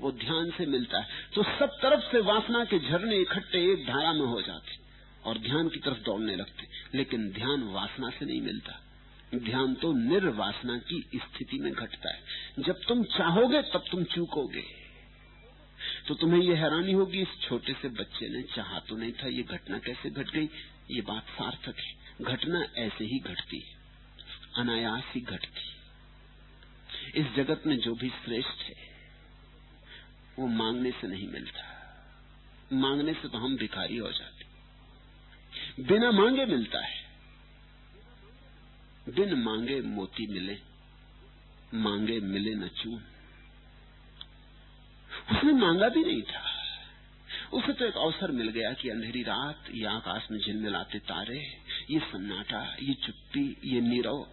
वो 0.00 0.12
ध्यान 0.12 0.50
से 0.50 0.66
मिलता 0.66 0.98
है। 0.98 1.08
तो 1.34 1.42
सब 1.42 1.78
तरफ़ 1.82 2.12
से 2.12 2.20
वासना 2.20 2.64
के 2.64 2.78
झरने 2.78 3.16
इकट्ठे 3.16 3.72
एक 3.72 3.86
धारा 3.86 4.12
में 4.12 4.26
हो 4.26 4.42
जाते। 4.42 4.81
और 5.24 5.38
ध्यान 5.38 5.68
की 5.68 5.80
तरफ़ 5.80 5.98
दौड़ने 5.98 6.36
लगते, 6.36 6.68
लेकिन 6.98 7.30
ध्यान 7.30 7.62
वासना 7.62 8.10
से 8.10 8.24
नहीं 8.26 8.40
मिलता। 8.40 8.84
ध्यान 9.34 9.74
तो 9.74 9.92
निर्वासना 9.92 10.78
की 10.78 11.10
स्थिति 11.14 11.58
में 11.58 11.72
घटता 11.72 12.10
है। 12.10 12.22
जब 12.58 12.80
तुम 12.88 13.04
चाहोगे, 13.04 13.62
तब 13.62 13.84
तुम 13.90 14.04
चूकोगे। 14.04 14.64
तो 16.08 16.14
तुम्हें 16.14 16.42
यह 16.42 16.58
हैरानी 16.58 16.92
होगी, 16.92 17.22
इस 17.22 17.28
छोटे 17.48 17.72
से 17.72 17.88
बच्चे 17.88 18.28
ने 18.28 18.42
चाहा 18.42 18.78
तो 18.78 18.96
नहीं 18.96 19.12
था, 19.12 19.26
ये 19.26 19.42
घटना 19.42 19.78
कैसे 19.78 20.10
घट 20.10 20.30
गई? 20.30 20.48
ये 20.90 21.00
बात 21.00 21.22
सार्थक 21.22 21.78
है। 21.78 21.94
घटना 22.20 22.62
ऐसे 22.76 23.04
ही 23.04 23.18
घटती 23.18 23.58
है। 23.58 23.76
अनायास 24.56 25.02
ही 25.14 25.20
घटती 25.20 25.72
इस 27.14 27.26
जगत 27.36 27.62
में 27.66 27.78
जो 27.78 27.94
भी 27.94 28.08
श्रेष्ठ 28.08 28.62
है, 28.62 28.74
वो 30.38 30.46
मांगने 30.46 30.90
से 30.90 31.06
नहीं 31.06 31.28
मिलता। 31.28 31.72
मांगने 32.72 33.14
से 33.14 33.28
तो 33.28 33.38
हम 33.38 33.56
भिखारी 33.56 33.96
हो 33.96 34.12
जाते। 34.12 34.31
बिना 35.80 36.10
मांगे 36.10 36.44
मिलता 36.44 36.80
है। 36.80 37.02
बिन 39.08 39.34
मांगे 39.34 39.80
मोती 39.80 40.26
मिले, 40.26 40.58
मांगे 41.74 42.20
मिले 42.20 42.54
न 42.54 42.68
चून 42.68 43.02
उसने 45.30 45.52
मांगा 45.52 45.88
भी 45.88 46.04
नहीं 46.04 46.22
था। 46.22 46.62
उसे 47.52 47.72
तो 47.72 47.84
एक 47.84 47.94
अवसर 47.94 48.30
मिल 48.30 48.48
गया 48.48 48.72
कि 48.72 48.88
अंधेरी 48.88 49.22
रात, 49.22 49.64
ये 49.70 49.86
आकाश 49.86 50.28
में 50.30 50.38
झिलमिलाते 50.38 50.98
तारे, 50.98 51.60
ये 51.90 51.98
सन्नाटा, 51.98 52.76
ये 52.82 52.94
चुप्पी, 52.94 53.56
ये 53.64 53.80
नीरव, 53.80 54.26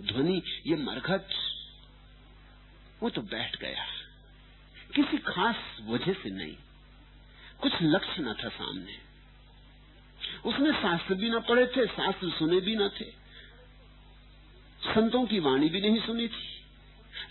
ध्वनि, 0.00 0.42
ये 0.66 0.76
मरघट, 0.76 1.24
वो 3.02 3.10
तो 3.10 3.22
बैठ 3.22 3.56
गया। 3.56 3.86
किसी 4.94 5.18
खास 5.18 5.56
वजह 5.82 6.12
से 6.12 6.30
नहीं। 6.30 6.56
कुछ 7.60 7.72
लक्ष्य 7.82 8.22
न 8.22 8.32
था 8.32 8.48
सामने। 8.48 9.07
उसने 10.48 10.72
शास्त्र 10.72 11.14
भी 11.14 11.30
न 11.30 11.40
पढ़े 11.40 11.66
थे 11.66 11.86
शास्त्र 11.86 12.30
सुने 12.30 12.60
भी 12.60 12.76
न 12.76 12.88
थे। 12.88 13.04
संतों 14.82 15.26
की 15.26 15.38
वाणी 15.38 15.68
भी 15.68 15.80
नहीं 15.80 16.00
सुनी 16.00 16.28
थी। 16.28 16.58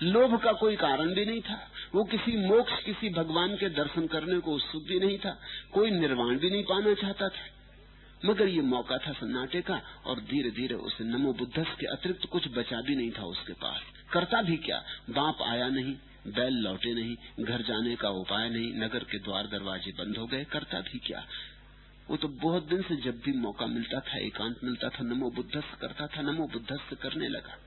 लोभ 0.03 0.41
का 0.41 0.53
कोई 0.53 0.75
कारण 0.75 1.13
भी 1.13 1.25
नहीं 1.25 1.41
था। 1.41 1.71
वो 1.95 2.03
किसी 2.03 2.47
मोक्ष, 2.47 2.83
किसी 2.83 3.09
भगवान 3.09 3.55
के 3.55 3.69
दर्शन 3.69 4.07
करने 4.07 4.39
को 4.39 4.51
उत्सुक 4.51 4.83
भी 4.83 4.99
नहीं 4.99 5.17
था। 5.17 5.39
कोई 5.73 5.91
निर्वाण 5.91 6.37
भी 6.37 6.49
नहीं 6.49 6.63
पाना 6.63 6.93
चाहता 6.93 7.29
था। 7.29 7.57
मगर 8.25 8.47
ये 8.47 8.61
मौका 8.61 8.97
था 8.97 9.11
सन्नाटे 9.11 9.61
का, 9.61 9.81
और 10.05 10.19
धीरे 10.19 10.51
धीरे 10.51 10.75
उसे 10.75 11.03
नमो 11.03 11.33
बुद्धस 11.33 11.67
के 11.79 11.85
अतिरिक्त 11.85 12.25
कुछ 12.25 12.47
बचा 12.47 12.81
भी 12.81 12.95
नहीं 12.95 13.11
था 13.11 13.23
उसके 13.23 13.53
पास। 13.53 13.81
करता 14.11 14.41
भी 14.41 14.57
क्या? 14.57 14.83
बाप 15.09 15.37
आया 15.41 15.67
नहीं, 15.67 15.95
बैल 16.27 16.53
लौटे 16.53 16.93
नहीं, 16.93 17.45
घर 17.45 17.61
जाने 17.61 17.95
का 17.95 18.09
उपाय 18.09 18.49
नहीं, 18.49 18.73
नगर 18.73 18.99
के 18.99 19.19
द्वार 19.19 19.47
दरवाजे 19.47 19.91
बंद 19.91 20.17
हो 20.17 20.25
गए, 20.25 20.43
करता 20.43 20.79
भी 20.79 20.99
क्या? 20.99 21.25
वो 22.09 22.17
तो 22.17 22.27
बहुत 22.27 22.63
दिन 22.63 22.81
से 22.81 22.95
जब 22.95 23.19
भी 23.19 23.31
मौका 23.31 23.65
मिलता 23.65 23.99
था, 23.99 24.17
एकांत 24.17 24.63
मिलता 24.63 24.89
था, 24.89 25.03
नमो 25.03 25.29
बुद्धस 25.31 25.63
करता 25.81 26.07
था, 26.07 26.21
नमो 26.21 26.47
बुद्धस 26.47 26.97
करने 27.01 27.27
लगा, 27.27 27.57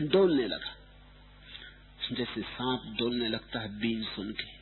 डोलने 0.00 0.48
लगा। 0.48 0.76
जैसे 2.12 2.42
सांप 2.42 2.96
डोलने 2.98 3.28
लगता 3.28 3.60
है 3.60 3.80
बीन 3.80 4.04
सुन 4.04 4.32
के। 4.32 4.58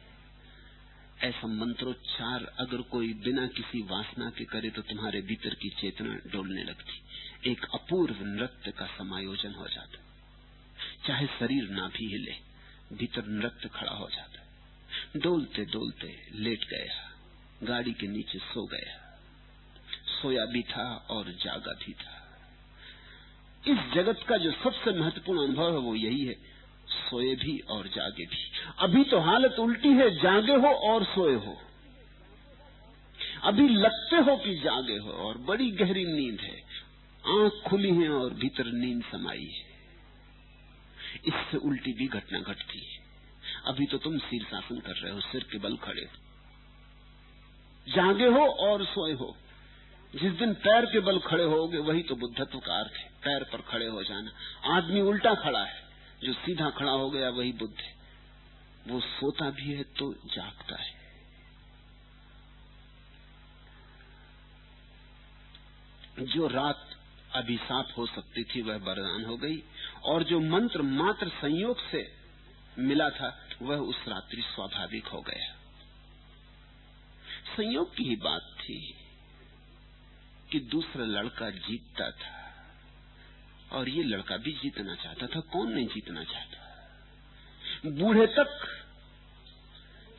ऐसा 1.26 1.46
मंत्रोच्चार 1.46 2.44
अगर 2.44 2.80
कोई 2.82 3.12
बिना 3.14 3.46
किसी 3.46 3.82
वासना 3.82 4.30
के 4.30 4.44
करे 4.44 4.70
तो 4.70 4.82
तुम्हारे 4.82 5.20
भीतर 5.20 5.54
की 5.54 5.68
चेतना 5.70 6.14
डोलने 6.14 6.64
लगती। 6.64 7.02
एक 7.50 7.64
अपूर्व 7.74 8.16
नृत्य 8.20 8.70
का 8.70 8.86
समायोजन 8.86 9.52
हो 9.52 9.68
जाता। 9.68 9.98
चाहे 11.06 11.26
शरीर 11.26 11.68
ना 11.70 11.86
भी 11.88 12.06
हिले, 12.06 12.34
भीतर 12.92 13.26
नृत्य 13.26 13.68
खड़ा 13.68 13.92
हो 13.92 14.10
जाता। 14.10 14.46
डोलते 15.20 15.64
डोलते 15.64 16.28
लेट 16.32 16.64
गया। 16.64 17.05
गाड़ी 17.62 17.92
के 17.92 18.06
नीचे 18.06 18.38
सो 18.38 18.66
गया। 18.66 19.20
सोया 20.22 20.44
भी 20.44 20.62
था 20.62 21.06
और 21.10 21.24
जागा 21.32 21.72
भी 21.72 21.92
था। 21.92 22.22
इस 23.68 23.94
जगत 23.94 24.20
का 24.28 24.36
जो 24.36 24.52
सबसे 24.52 25.00
महत्वपूर्ण 25.00 25.44
अनुभव 25.44 25.72
है 25.72 25.78
वो 25.78 25.94
यही 25.94 26.26
है, 26.26 26.34
सोए 26.88 27.34
भी 27.34 27.58
और 27.58 27.88
जागे 27.88 28.26
भी। 28.26 28.50
अभी 28.78 29.04
तो 29.04 29.18
हालत 29.18 29.52
उल्टी 29.52 29.88
है, 29.88 30.10
जागे 30.10 30.52
हो 30.52 30.68
और 30.68 31.04
सोए 31.04 31.34
हो। 31.34 31.62
अभी 33.42 33.68
लगते 33.68 34.16
हो 34.16 34.36
कि 34.36 34.54
जागे 34.54 34.96
हो 34.96 35.10
और 35.10 35.38
बड़ी 35.38 35.70
गहरी 35.70 36.04
नींद 36.04 36.40
है। 36.40 36.60
आँख 37.26 37.52
खुली 37.68 37.90
है 37.90 38.10
और 38.10 38.34
भीतर 38.34 38.64
नींद 38.66 39.04
समाई 39.12 39.44
है। 39.44 39.76
इससे 41.26 41.56
उल्टी 41.56 41.92
भी 41.92 42.06
घटना 42.06 42.40
घटती 42.40 42.78
है। 42.78 43.00
अभी 43.66 43.86
तो 43.86 43.98
तुम 43.98 44.18
शीर्षासन 44.18 44.80
कर 44.80 44.92
रहे 44.92 45.12
हो, 45.12 45.20
सिर 45.20 45.42
के 45.42 45.58
बल 45.58 45.76
खड़े 45.76 46.02
हो। 46.02 46.25
जागे 47.88 48.26
हो 48.26 48.46
और 48.46 48.84
सोए 48.84 49.12
हो। 49.12 49.36
जिस 50.16 50.32
दिन 50.32 50.54
पैर 50.54 50.86
के 50.86 51.00
बल 51.00 51.18
खड़े 51.18 51.44
होगे, 51.44 51.78
वही 51.78 52.02
तो 52.02 52.16
बुद्धत्व 52.16 52.58
का 52.58 52.80
अर्थ 52.80 52.92
है। 52.92 53.04
पैर 53.04 53.44
पर 53.44 53.60
खड़े 53.60 53.86
हो 53.86 54.02
जाना। 54.02 54.30
आदमी 54.76 55.00
उल्टा 55.00 55.34
खड़ा 55.34 55.64
है। 55.64 55.84
जो 56.24 56.32
सीधा 56.32 56.70
खड़ा 56.70 56.92
हो 56.92 57.10
गया, 57.10 57.30
वही 57.30 57.52
बुद्ध 57.52 57.80
है। 57.80 57.96
वो 58.88 59.00
सोता 59.00 59.50
भी 59.50 59.74
है 59.74 59.82
तो 59.82 60.12
जागता 60.12 60.82
है। 60.82 60.96
जो 66.20 66.46
रात 66.46 66.88
अभिशाप 67.32 67.88
हो 67.98 68.06
सकती 68.06 68.44
थी, 68.44 68.62
वह 68.62 68.76
वरदान 68.76 69.24
हो 69.24 69.36
गई। 69.36 69.62
और 70.04 70.22
जो 70.22 70.40
मंत्र 70.40 70.82
मात्र 70.82 71.28
संयोग 71.28 71.80
से 71.90 72.12
मिला 72.78 73.10
था, 73.10 73.48
वह 73.62 73.76
उस 73.76 74.04
रात्रि 74.08 74.42
स्वाभाविक 74.42 75.06
हो 75.06 75.20
गया। 75.20 75.65
संयोग 77.46 77.94
की 77.96 78.04
ही 78.04 78.16
बात 78.22 78.54
थी 78.60 78.78
कि 80.50 80.60
दूसरा 80.70 81.04
लड़का 81.06 81.50
जीतता 81.50 82.10
था 82.12 82.34
और 83.70 83.88
ये 83.88 84.02
लड़का 84.04 84.36
भी 84.38 84.52
जीतना 84.54 84.94
चाहता 84.94 85.26
था। 85.26 85.40
कौन 85.52 85.72
नहीं 85.72 85.86
जीतना 85.88 86.24
चाहता? 86.24 87.90
बूढ़े 87.92 88.26
तक 88.34 88.58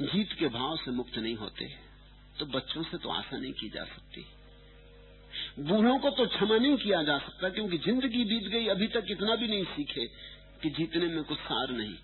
जीत 0.03 0.33
के 0.39 0.47
भाव 0.49 0.75
से 0.77 0.91
मुक्त 0.93 1.17
नहीं 1.17 1.35
होते 1.37 1.65
तो 2.37 2.45
बच्चों 2.47 2.83
से 2.83 2.97
तो 2.97 3.09
आशा 3.11 3.37
नहीं 3.37 3.53
की 3.53 3.69
जा 3.69 3.83
सकती। 3.85 4.25
बूढ़ों 5.59 5.97
को 5.99 6.09
तो 6.11 6.25
क्षमा 6.27 6.57
नहीं 6.57 6.77
किया 6.77 7.01
जा 7.03 7.17
सकता, 7.19 7.49
क्योंकि 7.49 7.77
ज़िंदगी 7.79 8.23
बीत 8.25 8.47
गई, 8.47 8.67
अभी 8.67 8.87
तक 8.87 9.05
इतना 9.11 9.35
भी 9.35 9.47
नहीं 9.47 9.63
सीखे 9.67 10.05
कि 10.61 10.69
जीतने 10.71 11.07
में 11.07 11.23
कुछ 11.23 11.37
सार 11.39 11.71
नहीं। 11.71 11.95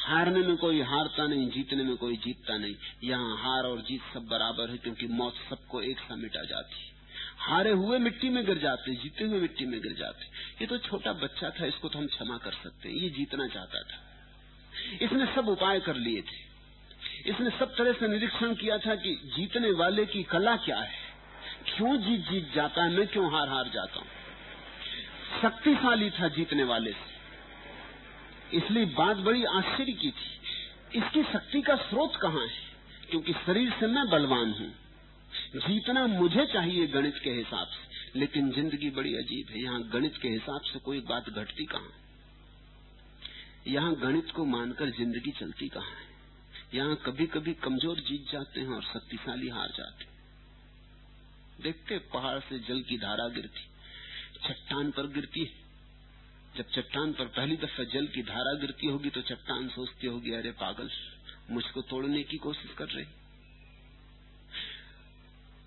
हारने 0.00 0.40
में 0.40 0.56
कोई 0.56 0.80
हारता 0.82 1.26
नहीं, 1.26 1.48
जीतने 1.50 1.82
में 1.82 1.96
कोई 1.96 2.16
जीतता 2.16 2.56
नहीं। 2.56 2.74
यहाँ 3.04 3.36
हार 3.38 3.64
और 3.64 3.80
जीत 3.82 4.02
सब 4.14 4.26
बराबर 4.28 4.70
है 4.70 4.76
क्योंकि 4.78 5.06
मौत 5.12 5.34
सबको 5.50 5.80
एक 5.82 5.98
सा 6.00 6.16
मिटा 6.16 6.42
जाती 6.44 6.82
हारे 7.40 7.70
हुए 7.72 7.98
मिट्टी 7.98 8.28
में 8.28 8.44
गिर 8.46 8.58
जाते 8.58 8.94
जीते 8.94 9.24
हुए 9.24 9.38
मिट्टी 9.40 9.64
में 9.66 9.80
गिर 9.80 9.92
जाते 9.92 10.26
ये 10.60 10.66
तो 10.66 10.78
छोटा 10.80 11.12
बच्चा 11.14 11.50
था, 11.50 11.66
इसको 11.66 11.88
तो 11.88 11.98
हम 11.98 12.06
क्षमा 12.06 12.36
कर 12.38 12.52
सकते 12.54 12.88
ये 12.92 13.08
जीतना 13.10 13.46
चाहता 13.48 13.82
था। 13.82 13.98
इसने 15.02 15.26
सब 15.34 15.48
उपाय 15.48 15.80
कर 15.80 15.96
लिए 15.96 16.22
थे। 16.22 17.30
इसने 17.30 17.50
सब 17.50 17.74
तरह 17.74 17.92
से 17.92 18.08
निरीक्षण 18.08 18.54
किया 18.54 18.78
था 18.78 18.94
कि 18.96 19.14
जीतने 19.36 19.70
वाले 19.72 20.06
की 20.06 20.22
कला 20.24 20.56
क्या 20.56 20.78
है। 20.78 21.02
क्यों 21.66 21.96
जीत 21.98 22.28
जीत 22.30 22.52
जाता 22.54 22.84
है, 22.84 22.90
मैं 22.90 23.06
क्यों 23.06 23.32
हार 23.32 23.48
हार 23.48 23.70
जाता 23.74 24.00
हूँ? 24.00 24.08
शक्तिशाली 25.42 26.10
था 26.10 26.28
जीतने 26.30 26.64
वाले 26.64 26.92
से। 26.92 27.13
इसलिए 28.52 28.84
बात 28.84 29.16
बड़ी 29.16 29.44
आश्चर्य 29.44 29.92
की 29.92 30.10
थी। 30.10 30.98
इसकी 30.98 31.22
शक्ति 31.22 31.62
का 31.62 31.76
स्रोत 31.76 32.16
कहाँ 32.16 32.46
है? 32.46 32.72
क्योंकि 33.10 33.32
शरीर 33.32 33.70
से 33.70 33.86
मैं 33.86 34.08
बलवान 34.10 34.50
हूँ। 34.52 34.72
जीतना 35.56 36.06
मुझे 36.06 36.46
चाहिए 36.46 36.86
गणित 36.86 37.18
के 37.24 37.30
हिसाब 37.30 37.66
से। 37.66 38.18
लेकिन 38.18 38.50
ज़िंदगी 38.50 38.90
बड़ी 38.90 39.14
अजीब 39.14 39.46
है। 39.50 39.62
यहाँ 39.62 39.82
गणित 39.82 40.16
के 40.16 40.28
हिसाब 40.28 40.60
से 40.60 40.78
कोई 40.78 41.00
बात 41.00 41.30
घटती 41.30 41.64
कहाँ? 41.64 41.92
यहाँ 43.66 43.94
गणित 43.94 44.30
को 44.30 44.44
मानकर 44.44 44.90
ज़िंदगी 44.90 45.30
चलती 45.30 45.68
कहाँ 45.68 45.84
है? 45.84 46.12
यहाँ 46.74 46.96
कभी 46.96 47.26
कभी 47.26 47.54
कमज़ोर 47.54 47.96
जीत 47.96 48.32
जाते 48.32 48.60
हैं 48.60 48.68
और 48.68 48.82
शक्तिशाली 48.82 49.48
हार 49.48 49.68
जाते 49.68 50.12
देखते 51.62 51.98
पहाड़ 51.98 52.38
से 52.38 52.58
जल 52.58 52.80
की 52.80 52.98
धारा 52.98 53.28
गिरती, 53.28 53.60
चट्टान 54.48 54.90
पर 54.90 55.06
गिरती 55.06 55.40
है। 55.40 55.63
जब 56.56 56.70
चट्टान 56.70 57.12
पर 57.12 57.26
पहली 57.26 57.56
दफ़ा 57.56 57.84
जल 57.84 58.06
की 58.06 58.22
धारा 58.22 58.52
गिरती 58.60 58.86
होगी 58.86 59.10
तो 59.10 59.20
चट्टान 59.22 59.68
सोचती 59.68 60.06
होगी, 60.06 60.32
अरे 60.32 60.50
पागल, 60.52 60.90
मुझको 61.50 61.82
तोड़ने 61.82 62.22
की 62.22 62.36
कोशिश 62.36 62.74
कर 62.78 62.88
रही 62.88 63.06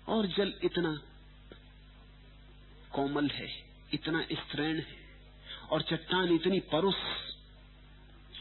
और 0.08 0.26
जल 0.26 0.52
इतना 0.64 0.92
कोमल 2.92 3.28
है, 3.28 3.48
इतना 3.94 4.22
स्त्रीण 4.32 4.76
है, 4.76 4.96
और 5.70 5.82
चट्टान 5.82 6.34
इतनी 6.34 6.60
परुष 6.72 6.94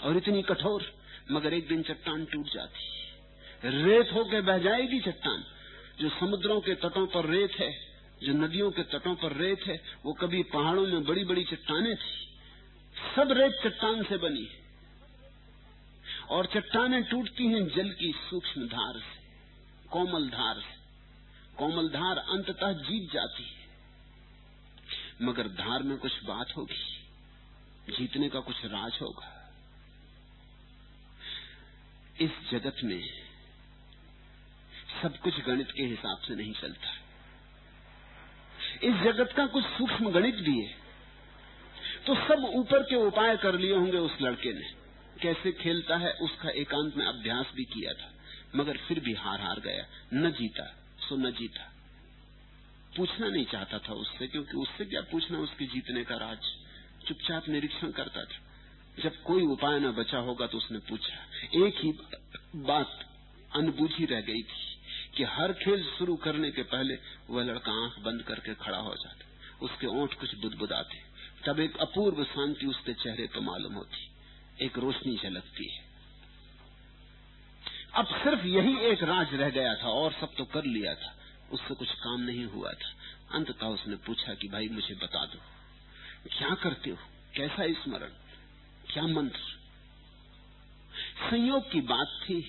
और 0.02 0.18
इतनी 0.18 0.42
कठोर, 0.42 0.86
मगर 1.32 1.54
एक 1.54 1.68
दिन 1.68 1.82
चट्टान 1.84 2.26
टूट 2.26 2.46
जाती 2.46 2.96
रेत 3.64 4.12
होके 4.14 4.42
बह 4.42 4.58
जाएगी 4.58 5.00
चट्टान। 5.00 5.44
जो 6.00 6.10
समुद्रों 6.10 6.60
के 6.62 6.74
तटों 6.76 7.06
पर 7.08 7.26
रेत 7.26 7.52
है, 7.52 7.72
जो 8.24 8.34
नदियों 8.34 8.72
के 8.72 8.84
तटों 8.84 9.16
पर 9.16 9.36
रेत 9.36 9.66
है, 9.68 9.78
वो 10.06 10.14
कभी 10.14 10.44
पहाड़ों 10.44 10.86
में 10.88 11.04
बड़ी 11.04 11.24
बड़ी 11.24 11.44
चट्टाने 11.44 11.96
थी। 11.96 12.16
सब 12.98 13.32
रेत 13.32 13.54
चट्टान 13.64 14.04
से 14.04 14.18
बनी 14.18 14.46
है। 14.46 14.68
और 16.30 16.46
चट्टाने 16.46 17.02
टूटती 17.02 17.48
हैं 17.48 17.68
जल 17.68 17.90
की 17.90 18.12
सूक्ष्म 18.30 18.68
धार 18.68 19.00
से, 19.00 19.28
कोमल 19.90 20.30
धार 20.30 20.56
से। 20.56 20.78
कोमल 21.58 21.90
धार 21.90 22.18
अंततः 22.18 22.72
जीत 22.72 23.14
जाती 23.14 23.44
है। 23.44 23.68
मगर 25.22 25.48
धार 25.48 25.84
में 25.84 25.98
कुछ 25.98 26.24
बात 26.24 26.54
होगी, 26.58 26.98
जीतने 27.98 28.30
का 28.30 28.40
कुछ 28.40 28.66
राज 28.66 29.00
होगा। 29.02 29.54
इस 32.22 32.32
जगत 32.52 32.76
में 32.84 33.28
सब 35.02 35.18
कुछ 35.18 35.40
गणित 35.40 35.72
के 35.72 35.84
हिसाब 35.84 36.18
से 36.18 36.36
नहीं 36.36 36.54
चलता। 36.54 36.90
इस 38.84 38.94
जगत 38.96 39.34
का 39.38 39.46
कुछ 39.46 39.64
सूक्ष्म 39.64 40.10
गणित 40.10 40.36
भी 40.36 40.62
है। 40.62 40.87
तो 42.08 42.16
सब 42.16 42.52
ऊपर 42.56 42.84
के 42.84 42.96
उपाय 42.96 43.38
कर 43.38 43.58
लिए 43.58 43.74
होंगे 43.76 43.98
उस 43.98 44.12
लड़के 44.22 44.54
ने। 44.54 44.74
कैसे 45.22 45.52
खेलता 45.52 45.98
है, 45.98 46.12
उसका 46.12 46.50
एकांत 46.50 46.98
में 46.98 47.06
अभ्यास 47.06 47.46
भी 47.56 47.64
किया 47.64 47.94
था, 47.94 48.14
मगर 48.56 48.78
फिर 48.78 49.00
भी 49.00 49.14
हार 49.14 49.42
हार 49.42 49.60
गया। 49.60 49.86
न 50.14 50.32
जीता, 50.32 50.76
सो 51.00 51.16
न 51.16 51.32
जीता। 51.32 51.74
पूछना 52.98 53.30
नहीं 53.30 53.46
चाहता 53.46 53.80
था 53.80 53.94
उससे, 53.94 54.28
क्योंकि 54.28 54.58
उससे 54.58 54.86
क्या 54.86 55.02
पूछना 55.02 55.40
उसके 55.40 55.66
जीतने 55.66 56.04
का 56.04 56.16
राज? 56.16 56.40
चुपचाप 57.08 57.50
निरीक्षण 57.50 57.92
करता 57.92 58.24
था। 58.24 58.40
जब 59.04 59.24
कोई 59.24 59.44
उपाय 59.44 59.80
न 59.80 59.92
बचा 59.92 60.18
होगा 60.18 60.48
तो 60.48 60.58
उसने 60.58 60.80
पूछा। 60.80 61.16
एक 61.66 61.76
ही 61.78 61.94
बात 62.56 63.06
अनबूझी 63.56 64.06
रह 64.06 64.22
गई 64.22 64.42
थी 64.44 64.80
कि 65.18 65.24
हर 65.24 65.54
खेल 65.54 65.84
शुरू 65.98 66.16
करने 66.16 66.52
के 66.52 66.64
पहले 66.64 66.98
वह 67.30 67.44
लड़का 67.44 67.84
आँख 67.84 68.00
बंद 68.00 68.22
करके 68.22 68.54
खड़ा 68.56 68.78
हो 68.78 68.96
जाता। 68.96 69.26
उसके 69.66 69.88
ओंठ 69.88 70.14
कुछ 70.14 70.36
बुदबुदाते। 70.36 71.07
तब 71.48 71.60
एक 71.60 71.78
अपूर्व 71.78 72.24
शांति 72.24 72.66
उसके 72.66 72.94
चेहरे 72.94 73.28
पर 73.28 73.40
मालूम 73.40 73.74
होती। 73.74 74.12
एक 74.66 74.78
रोशनी 74.78 75.18
झलकती 75.18 75.76
है। 75.76 75.86
अब 77.96 78.06
सिर्फ़ 78.06 78.46
यही 78.46 78.78
एक 78.78 79.04
राज 79.04 79.34
रह 79.34 79.50
गया 79.50 79.76
था 79.76 79.88
और 79.88 80.12
सब 80.12 80.36
तो 80.38 80.46
कर 80.46 80.64
लिया 80.64 80.96
था। 80.96 81.16
उससे 81.52 81.74
कुछ 81.74 81.92
काम 81.92 82.22
नहीं 82.22 82.46
हुआ 82.46 82.72
था। 82.72 82.94
अंततः 83.32 83.66
उसने 83.66 83.96
पूछा 83.96 84.34
कि, 84.34 84.48
भाई, 84.48 84.70
मुझे 84.70 84.96
बता 84.96 85.26
दो। 85.26 85.40
क्या 86.38 86.56
करते 86.56 86.90
हो? 86.90 86.98
कैसा 87.36 87.74
स्मरण? 87.84 88.10
क्या 88.94 89.08
मंत्र? 89.08 89.40
संयोग 91.30 91.72
की 91.72 91.82
बात 91.82 92.20
थी 92.30 92.42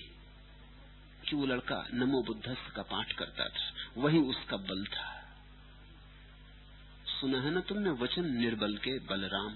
कि 1.29 1.35
वो 1.35 1.45
लड़का 1.45 1.87
नमो 1.93 2.23
बुद्धस्त 2.23 2.75
का 2.75 2.81
पाठ 2.81 3.13
करता 3.13 3.47
था। 3.47 3.91
वही 3.97 4.19
उसका 4.19 4.57
बल 4.57 4.85
था। 4.85 5.18
सुना 7.19 7.39
है 7.41 7.51
ना 7.51 7.59
तुमने? 7.59 7.89
वचन 7.89 8.25
निर्बल 8.35 8.75
के 8.77 8.99
बलराम। 8.99 9.55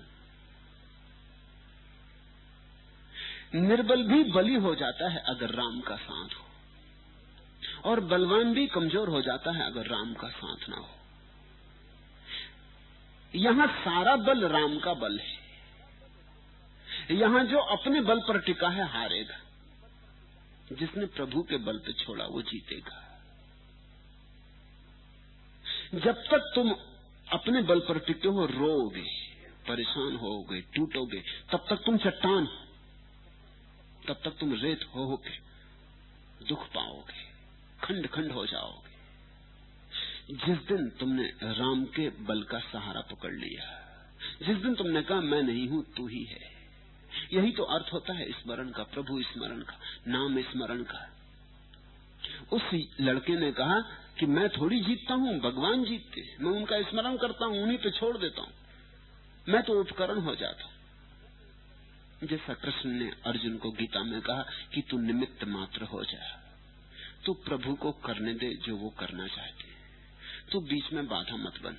निर्बल 3.55 4.03
भी 4.03 4.23
बली 4.31 4.55
हो 4.55 4.75
जाता 4.75 5.09
है 5.09 5.19
अगर 5.27 5.49
राम 5.49 5.79
का 5.81 5.95
साथ 5.95 6.29
हो। 6.29 7.89
और 7.89 7.99
बलवान 7.99 8.53
भी 8.53 8.67
कमज़ोर 8.67 9.09
हो 9.09 9.21
जाता 9.21 9.51
है 9.51 9.65
अगर 9.65 9.87
राम 9.87 10.13
का 10.13 10.29
साथ 10.29 10.69
ना 10.69 10.77
हो। 10.77 10.89
यहाँ 13.33 13.67
सारा 13.67 14.15
बल 14.15 14.47
राम 14.47 14.79
का 14.79 14.93
बल 14.93 15.19
है। 15.19 17.17
यहाँ 17.17 17.43
जो 17.45 17.59
अपने 17.59 18.01
बल 18.01 18.19
पर 18.19 18.39
टिका 18.39 18.69
है 18.69 18.87
हारेगा। 18.87 19.37
जिसने 20.75 21.05
प्रभु 21.05 21.41
के 21.43 21.57
बल 21.57 21.77
पे 21.77 21.93
छोड़ा 21.93 22.25
वो 22.25 22.41
जीतेगा। 22.41 22.99
जब 25.95 26.23
तक 26.31 26.51
तुम 26.55 26.75
अपने 27.33 27.61
बल 27.61 27.79
पर 27.79 27.99
टिके 27.99 28.27
हो 28.27 28.45
रोगे 28.45 29.05
परेशान 29.67 30.15
होगे 30.15 30.61
टूटोगे, 30.75 31.21
तब 31.51 31.65
तक 31.69 31.83
तुम 31.85 31.97
चट्टान 31.97 32.45
हो। 32.45 32.61
तब 34.07 34.21
तक 34.23 34.37
तुम 34.39 34.53
रेत 34.53 34.85
हो 34.95 35.05
होके 35.05 35.37
दुख 36.47 36.67
पाओगे 36.67 37.21
खंड 37.83 38.07
खंड 38.07 38.31
हो 38.31 38.45
जाओगे। 38.45 38.91
जिस 40.35 40.57
दिन 40.67 40.89
तुमने 40.89 41.23
राम 41.43 41.85
के 41.85 42.09
बल 42.23 42.43
का 42.43 42.59
सहारा 42.59 43.01
पकड़ 43.01 43.33
लिया, 43.33 43.65
जिस 44.45 44.57
दिन 44.57 44.75
तुमने 44.75 45.01
कहा, 45.01 45.21
मैं 45.21 45.41
नहीं 45.43 45.67
हूँ, 45.67 45.83
तू 45.97 46.07
ही 46.07 46.23
है। 46.23 46.51
यही 47.33 47.51
तो 47.51 47.63
अर्थ 47.63 47.93
होता 47.93 48.13
है 48.13 48.31
स्मरण 48.31 48.69
का, 48.69 48.83
प्रभु 48.83 49.21
स्मरण 49.23 49.61
का, 49.61 49.79
नाम 50.07 50.41
स्मरण 50.41 50.83
का। 50.83 51.09
उस 52.51 52.61
लड़के 53.01 53.35
ने 53.35 53.51
कहा 53.51 53.79
कि 54.23 54.27
मैं 54.27 54.47
थोड़ी 54.49 54.79
जीतता 54.79 55.13
हूँ, 55.13 55.31
भगवान 55.41 55.83
जीतते 55.83 56.21
मैं 56.41 56.51
उनका 56.51 56.81
स्मरण 56.81 57.15
करता 57.17 57.45
हूँ, 57.45 57.61
उन्हीं 57.63 57.77
पे 57.77 57.89
छोड़ 57.91 58.17
देता 58.17 58.41
हूँ। 58.41 58.51
मैं 59.47 59.61
तो 59.63 59.73
उपकरण 59.79 60.19
हो 60.19 60.35
जाता 60.35 62.27
जैसा 62.27 62.53
कृष्ण 62.53 62.89
ने 62.89 63.09
अर्जुन 63.25 63.57
को 63.57 63.71
गीता 63.71 64.03
में 64.03 64.21
कहा 64.21 64.43
कि 64.73 64.81
तू 64.81 64.99
निमित्त 64.99 65.43
मात्र 65.47 65.83
हो 65.83 66.03
जा। 66.03 66.19
तू 67.25 67.33
प्रभु 67.43 67.73
को 67.75 67.91
करने 68.05 68.33
दे 68.33 68.53
जो 68.65 68.75
वो 68.77 68.89
करना 68.99 69.27
चाहते 69.27 69.71
तू 70.51 70.59
बीच 70.61 70.91
में 70.93 71.05
बाधा 71.07 71.35
मत 71.37 71.61
बन। 71.63 71.75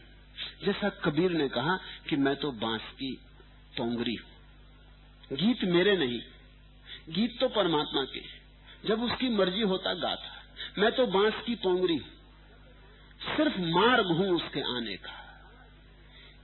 जैसा 0.65 0.89
कबीर 1.05 1.31
ने 1.33 1.49
कहा 1.49 1.77
कि 2.09 2.17
मैं 2.17 2.35
तो 2.37 2.51
बाँस 2.61 2.91
की 2.93 3.13
तोंगरी 3.77 4.15
हूँ। 4.15 5.37
गीत 5.37 5.65
मेरे 5.71 5.97
नहीं। 5.97 6.21
गीत 7.11 7.41
तो 7.41 7.49
परमात्मा 7.55 8.05
के 8.05 8.23
जब 8.89 9.03
उसकी 9.03 9.29
मर्ज़ी 9.37 9.63
होता 9.67 9.95
गाता 10.01 10.83
मैं 10.83 10.93
तो 10.93 11.07
बाँस 11.09 11.43
की 11.47 11.55
पोंगरी 11.55 11.97
हूँ। 11.97 12.13
सिर्फ़ 13.27 13.59
मार्ग 13.61 14.07
हूँ 14.09 14.29
उसके 14.31 14.61
आने 14.77 14.97
का। 14.97 15.21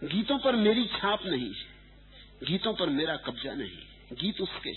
गीतों 0.04 0.38
पर 0.38 0.56
मेरी 0.56 0.84
छाप 0.90 1.26
नहीं 1.26 1.52
गीतों 2.44 2.72
पर 2.74 2.88
मेरा 2.90 3.16
कब्जा 3.16 3.52
नहीं 3.54 4.16
गीत 4.16 4.40
उसके 4.40 4.72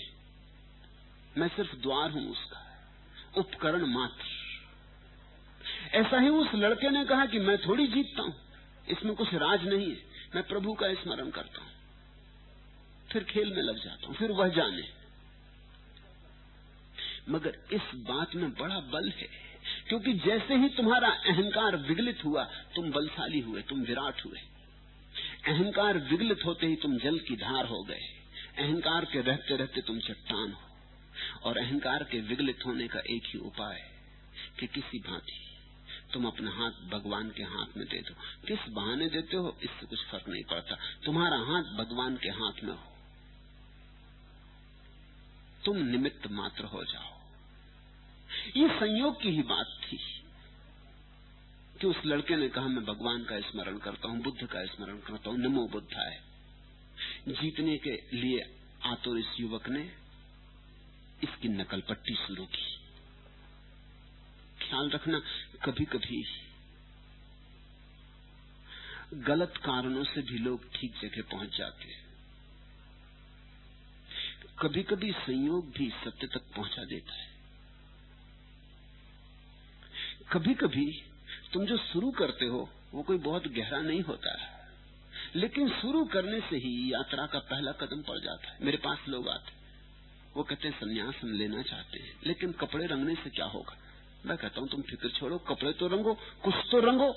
मैं 1.36 1.48
सिर्फ़ 1.48 1.74
द्वार 1.76 2.10
हूँ 2.10 2.30
उसका, 2.30 2.60
उपकरण 3.36 3.84
मात्र। 3.86 4.24
ऐसा 5.98 6.18
ही 6.20 6.28
उस 6.30 6.54
लड़के 6.54 6.90
ने 6.90 7.04
कहा 7.04 7.24
कि 7.26 7.38
मैं 7.38 7.56
थोड़ी 7.58 7.86
जीतता 7.86 8.22
हूँ, 8.22 8.34
इसमें 8.88 9.14
कुछ 9.16 9.34
राज 9.34 9.64
नहीं 9.64 9.88
है, 9.90 9.96
मैं 10.34 10.42
प्रभु 10.42 10.74
का 10.74 10.92
स्मरण 10.94 11.30
करता 11.30 11.62
हूँ। 11.62 11.70
फिर 13.12 13.24
खेल 13.24 13.52
में 13.54 13.62
लग 13.62 13.82
जाता 13.84 14.06
हूँ, 14.06 14.14
फिर 14.14 14.32
वह 14.32 14.48
जाने। 14.48 14.84
मगर 17.28 17.58
इस 17.72 17.90
बात 18.06 18.34
में 18.34 18.50
बड़ा 18.52 18.78
बल 18.92 19.10
है 19.10 19.28
क्योंकि 19.88 20.12
जैसे 20.12 20.54
ही 20.54 20.68
तुम्हारा 20.68 21.08
अहंकार 21.08 21.76
विगलित 21.76 22.24
हुआ, 22.24 22.44
तुम 22.44 22.90
बलशाली 22.90 23.40
हुए, 23.40 23.62
तुम 23.62 23.80
विराट 23.80 24.24
हुए। 24.24 24.38
अहंकार 25.46 25.98
विगलित 25.98 26.44
होते 26.44 26.66
ही 26.66 26.76
तुम 26.76 26.98
जल 26.98 27.18
की 27.18 27.36
धार 27.36 27.66
हो 27.66 27.82
गए। 27.82 28.00
अहंकार 28.58 29.04
के 29.04 29.20
रहते 29.20 29.56
रहते 29.56 29.80
तुम 29.80 29.98
चट्टान 29.98 30.52
हो। 30.52 30.60
और 31.44 31.58
अहंकार 31.58 32.04
के 32.04 32.20
विगलित 32.20 32.58
होने 32.66 32.88
का 32.88 32.98
एक 32.98 33.22
ही 33.26 33.38
उपाय 33.38 33.76
है 33.76 33.90
कि 34.60 34.66
किसी 34.66 34.98
भांति 34.98 35.40
तुम 36.12 36.26
अपना 36.26 36.50
हाथ 36.50 36.70
भगवान 36.70 37.30
के 37.30 37.42
हाथ 37.42 37.76
में 37.76 37.86
दे 37.88 37.98
दो। 37.98 38.14
किस 38.48 38.68
बहाने 38.68 39.08
देते 39.08 39.36
हो, 39.36 39.56
इससे 39.62 39.86
कुछ 39.86 40.04
फ़र्क 40.06 40.28
नहीं 40.28 40.44
पड़ता। 40.44 40.76
तुम्हारा 41.04 41.36
हाथ 41.36 41.62
भगवान 41.62 42.16
के 42.16 42.28
हाथ 42.28 42.64
में 42.64 42.72
हो। 42.72 42.96
तुम 45.64 45.76
निमित्त 45.76 46.26
मात्र 46.30 46.64
हो 46.64 46.84
जाओ। 46.84 47.13
ये 48.46 48.68
संयोग 48.70 49.20
की 49.22 49.30
ही 49.30 49.42
बात 49.42 49.78
थी 49.82 49.98
कि 51.80 51.86
उस 51.86 51.96
लड़के 52.06 52.36
ने 52.36 52.48
कहा, 52.48 52.68
मैं 52.68 52.84
भगवान 52.84 53.24
का 53.24 53.40
स्मरण 53.40 53.78
करता 53.78 54.08
हूँ, 54.08 54.22
बुद्ध 54.22 54.46
का 54.46 54.64
स्मरण 54.66 54.98
करता 54.98 55.30
हूँ, 55.30 55.38
नमो 55.38 55.66
बुद्ध 55.68 55.92
है 55.92 56.22
जीतने 57.28 57.76
के 57.78 57.94
लिए 58.12 58.44
आतुर 58.84 59.18
इस 59.18 59.40
युवक 59.40 59.68
ने 59.68 59.82
इसकी 61.24 61.48
नकल 61.48 61.80
पट्टी 61.80 62.14
शुरू 62.16 62.44
की। 62.46 62.72
ख्याल 64.60 64.90
रखना 64.90 65.20
कभी 65.64 65.84
कभी 65.84 66.24
गलत 69.24 69.56
कारणों 69.56 70.04
से 70.04 70.22
भी 70.22 70.38
लोग 70.38 70.70
ठीक 70.74 70.94
जगह 71.02 71.22
पहुँच 71.30 71.56
जाते 71.56 71.88
हैं। 71.88 72.02
कभी 74.58 74.82
कभी 74.82 75.12
संयोग 75.12 75.70
भी 75.72 75.88
सत्य 76.04 76.26
तक 76.26 76.54
पहुँचा 76.56 76.84
देता 76.84 77.12
है। 77.12 77.33
कभी 80.32 80.54
कभी 80.54 81.02
तुम 81.52 81.66
जो 81.66 81.76
शुरू 81.76 82.10
करते 82.10 82.44
हो, 82.44 82.70
वो 82.94 83.02
कोई 83.02 83.18
बहुत 83.18 83.48
गहरा 83.48 83.80
नहीं 83.80 84.02
होता 84.02 84.42
है। 84.42 84.68
लेकिन 85.36 85.68
शुरू 85.68 86.04
करने 86.04 86.40
से 86.40 86.56
ही 86.56 86.92
यात्रा 86.92 87.26
का 87.26 87.38
पहला 87.38 87.72
कदम 87.72 88.02
पड़ 88.02 88.18
जाता 88.18 88.50
है। 88.50 88.58
मेरे 88.62 88.76
पास 88.76 88.98
लोग 89.08 89.28
आते 89.28 89.52
वो 90.36 90.42
कहते 90.42 90.68
हैं, 90.68 90.80
संन्यास 90.80 91.14
हम 91.22 91.32
लेना 91.32 91.62
चाहते 91.62 91.98
हैं। 91.98 92.20
लेकिन 92.26 92.52
कपड़े 92.52 92.86
रंगने 92.86 93.14
से 93.14 93.30
क्या 93.30 93.46
होगा? 93.46 93.76
मैं 94.26 94.38
कहता 94.38 94.60
हूँ, 94.60 94.68
तुम 94.68 94.82
फ़िक्र 94.82 95.08
छोड़ो, 95.08 95.38
कपड़े 95.38 95.72
तो 95.72 95.86
रंगो, 95.86 96.14
कुछ 96.14 96.54
तो 96.70 96.80
रंगो। 96.80 97.16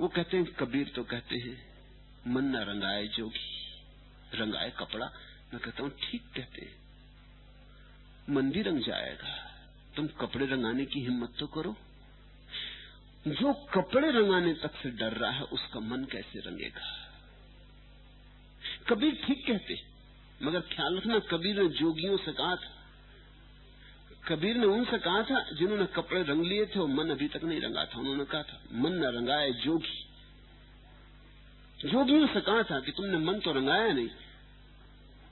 वो 0.00 0.08
कहते 0.08 0.36
हैं, 0.36 0.46
कबीर 0.46 0.88
तो 0.88 1.04
कहते 1.04 1.36
हैं, 1.36 1.74
मन 2.26 2.44
न 2.44 2.56
रंगाए 2.56 3.06
जोगी, 3.06 3.74
रंगाए 4.34 4.70
कपड़ा। 4.70 5.06
मैं 5.54 5.58
कहता 5.58 5.82
हूँ, 5.82 5.90
ठीक 5.90 6.22
कहते 6.36 6.66
हैं, 6.66 6.74
मन 8.30 8.50
भी 8.50 8.62
रंग 8.62 8.82
जाएगा। 8.82 9.49
तुम 10.00 10.08
कपड़े 10.08 10.46
रंगाने 10.46 10.84
की 10.84 11.00
हिम्मत 11.00 11.32
तो 11.38 11.46
करो। 11.46 11.76
जो 13.28 13.52
कपड़े 13.52 14.10
रंगाने 14.10 14.54
तक 14.54 14.72
से 14.82 14.90
डर 14.90 15.12
रहा 15.12 15.30
है, 15.30 15.42
उसका 15.42 15.80
मन 15.80 16.04
कैसे 16.04 16.38
रंगेगा? 16.38 16.84
कबीर 18.88 19.22
ठीक 19.26 19.46
कहते, 19.46 19.80
मगर 20.42 20.60
ख्याल 20.60 20.96
रखना, 20.96 21.18
कबीर 21.18 21.62
ने 21.62 21.68
जोगियों 21.68 22.16
से 22.16 22.32
कहा 22.32 22.56
था। 22.56 22.70
कबीर 24.28 24.56
ने 24.56 24.66
उनसे 24.66 24.98
कहा 24.98 25.22
था, 25.22 25.50
जिन्होंने 25.52 25.86
कपड़े 25.86 26.22
रंग 26.22 26.44
लिए 26.44 26.66
थे 26.66 26.78
वो 26.78 26.86
मन 26.86 27.10
अभी 27.10 27.28
तक 27.28 27.44
नहीं 27.44 27.60
रंगा 27.60 27.84
था। 27.84 27.98
उन्होंने 27.98 28.24
कहा 28.24 28.42
था, 28.42 28.60
मन 28.72 28.92
न 28.92 29.04
रंगाए 29.04 29.52
जोगी। 29.52 30.06
जोगियों 31.88 32.26
से 32.26 32.40
कहा 32.40 32.62
था 32.62 32.80
कि 32.80 32.92
तुमने 32.92 33.18
मन 33.18 33.40
तो 33.40 33.52
रंगाया 33.52 33.92
नहीं, 33.92 34.08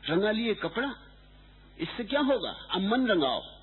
रंगा 0.05 0.31
लिए 0.31 0.55
कपड़ा, 0.55 0.95
इससे 1.81 2.05
क्या 2.05 2.21
होगा? 2.21 2.51
अब 2.51 2.81
मन 2.81 3.07
रंगाओ। 3.07 3.58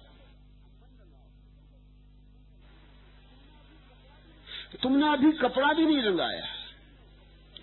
तुमने 4.84 5.13
अभी 5.13 5.32
कपड़ा 5.32 5.73
भी 5.73 5.86
नहीं 5.86 6.01
रंगाया। 6.01 6.45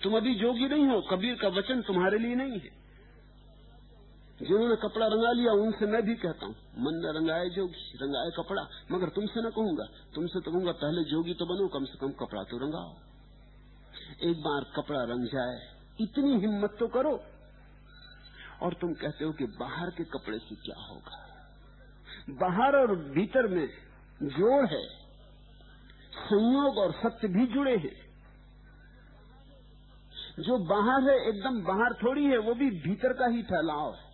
तुम 0.03 0.17
अभी 0.17 0.35
जोगी 0.35 0.65
नहीं 0.65 0.87
हो, 0.87 1.01
कबीर 1.01 1.35
का 1.35 1.47
वचन 1.47 1.81
तुम्हारे 1.81 2.17
लिए 2.17 2.35
नहीं 2.35 2.51
है। 2.51 2.83
जिन्होंने 4.39 4.75
कपड़ा 4.75 5.07
रंगा 5.07 5.31
लिया, 5.31 5.51
उनसे 5.51 5.85
मैं 5.85 6.03
भी 6.03 6.15
कहता 6.15 6.45
हूँ, 6.45 6.55
मन 6.55 6.93
न 6.93 7.13
रंगाए 7.15 7.49
जोगी, 7.49 7.97
रंगाए 8.01 8.31
कपड़ा। 8.37 8.67
मगर 8.91 9.09
तुमसे 9.09 9.47
न 9.47 9.49
कहूँगा। 9.49 9.83
तुमसे 10.15 10.39
तो 10.39 10.51
कहूँगा, 10.51 10.71
पहले 10.71 11.03
जोगी 11.03 11.33
तो 11.33 11.45
बनो, 11.45 11.67
कम 11.67 11.85
से 11.85 11.97
कम 11.99 12.11
कपड़ा 12.11 12.43
तो 12.43 12.57
रंगाओ। 12.57 12.95
एक 14.29 14.37
बार 14.37 14.63
कपड़ा 14.63 15.03
रंग 15.03 15.25
जाए, 15.25 15.73
इतनी 16.01 16.39
हिम्मत 16.39 16.77
तो 16.79 16.87
करो। 16.87 17.23
और 18.61 18.73
तुम 18.73 18.93
कहते 18.93 19.25
हो 19.25 19.31
कि 19.31 19.45
बाहर 19.45 19.89
के 19.89 20.03
कपड़े 20.03 20.37
से 20.37 20.55
क्या 20.55 20.85
होगा? 20.85 21.29
बाहर 22.29 22.75
और 22.75 22.95
भीतर 22.95 23.47
में 23.47 23.69
जोड़ 24.23 24.65
है। 24.65 25.02
संयोग 26.15 26.77
और 26.77 26.91
सत्य 26.93 27.27
भी 27.29 27.45
जुड़े 27.47 27.75
हैं। 27.77 27.95
जो 30.39 30.57
बाहर 30.65 31.09
है, 31.09 31.15
एकदम 31.27 31.61
बाहर 31.63 31.93
थोड़ी 31.95 32.23
है, 32.25 32.37
वो 32.39 32.53
भी 32.55 32.69
भीतर 32.81 33.13
का 33.13 33.27
ही 33.27 33.41
फैलाव 33.43 33.93
है। 33.93 34.11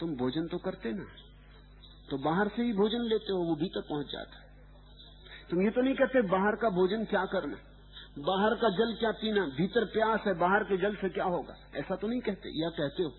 तुम 0.00 0.14
भोजन 0.16 0.46
तो 0.46 0.58
करते 0.60 0.92
ना 0.92 1.06
तो 2.10 2.18
बाहर 2.20 2.48
से 2.48 2.62
ही 2.62 2.72
भोजन 2.72 3.02
लेते 3.04 3.32
हो, 3.32 3.38
वो 3.40 3.54
भीतर 3.56 3.80
पहुँच 3.88 4.06
जाता 4.06 4.36
है। 4.36 4.48
तुम 5.50 5.60
ये 5.62 5.70
तो 5.70 5.82
नहीं 5.82 5.94
कहते 5.94 6.22
बाहर 6.28 6.56
का 6.56 6.70
भोजन 6.70 7.04
क्या 7.04 7.24
करना, 7.26 7.56
बाहर 8.20 8.54
का 8.54 8.68
जल 8.76 8.94
क्या 8.94 9.10
पीना, 9.14 9.44
भीतर 9.56 9.84
प्यास 9.92 10.26
है, 10.26 10.34
बाहर 10.38 10.64
के 10.64 10.76
जल 10.76 10.96
से 10.96 11.08
क्या 11.10 11.24
होगा? 11.26 11.56
ऐसा 11.74 11.96
तो 11.96 12.08
नहीं 12.08 12.20
कहते, 12.20 12.52
या 12.60 12.70
कहते 12.70 13.02
हो? 13.02 13.10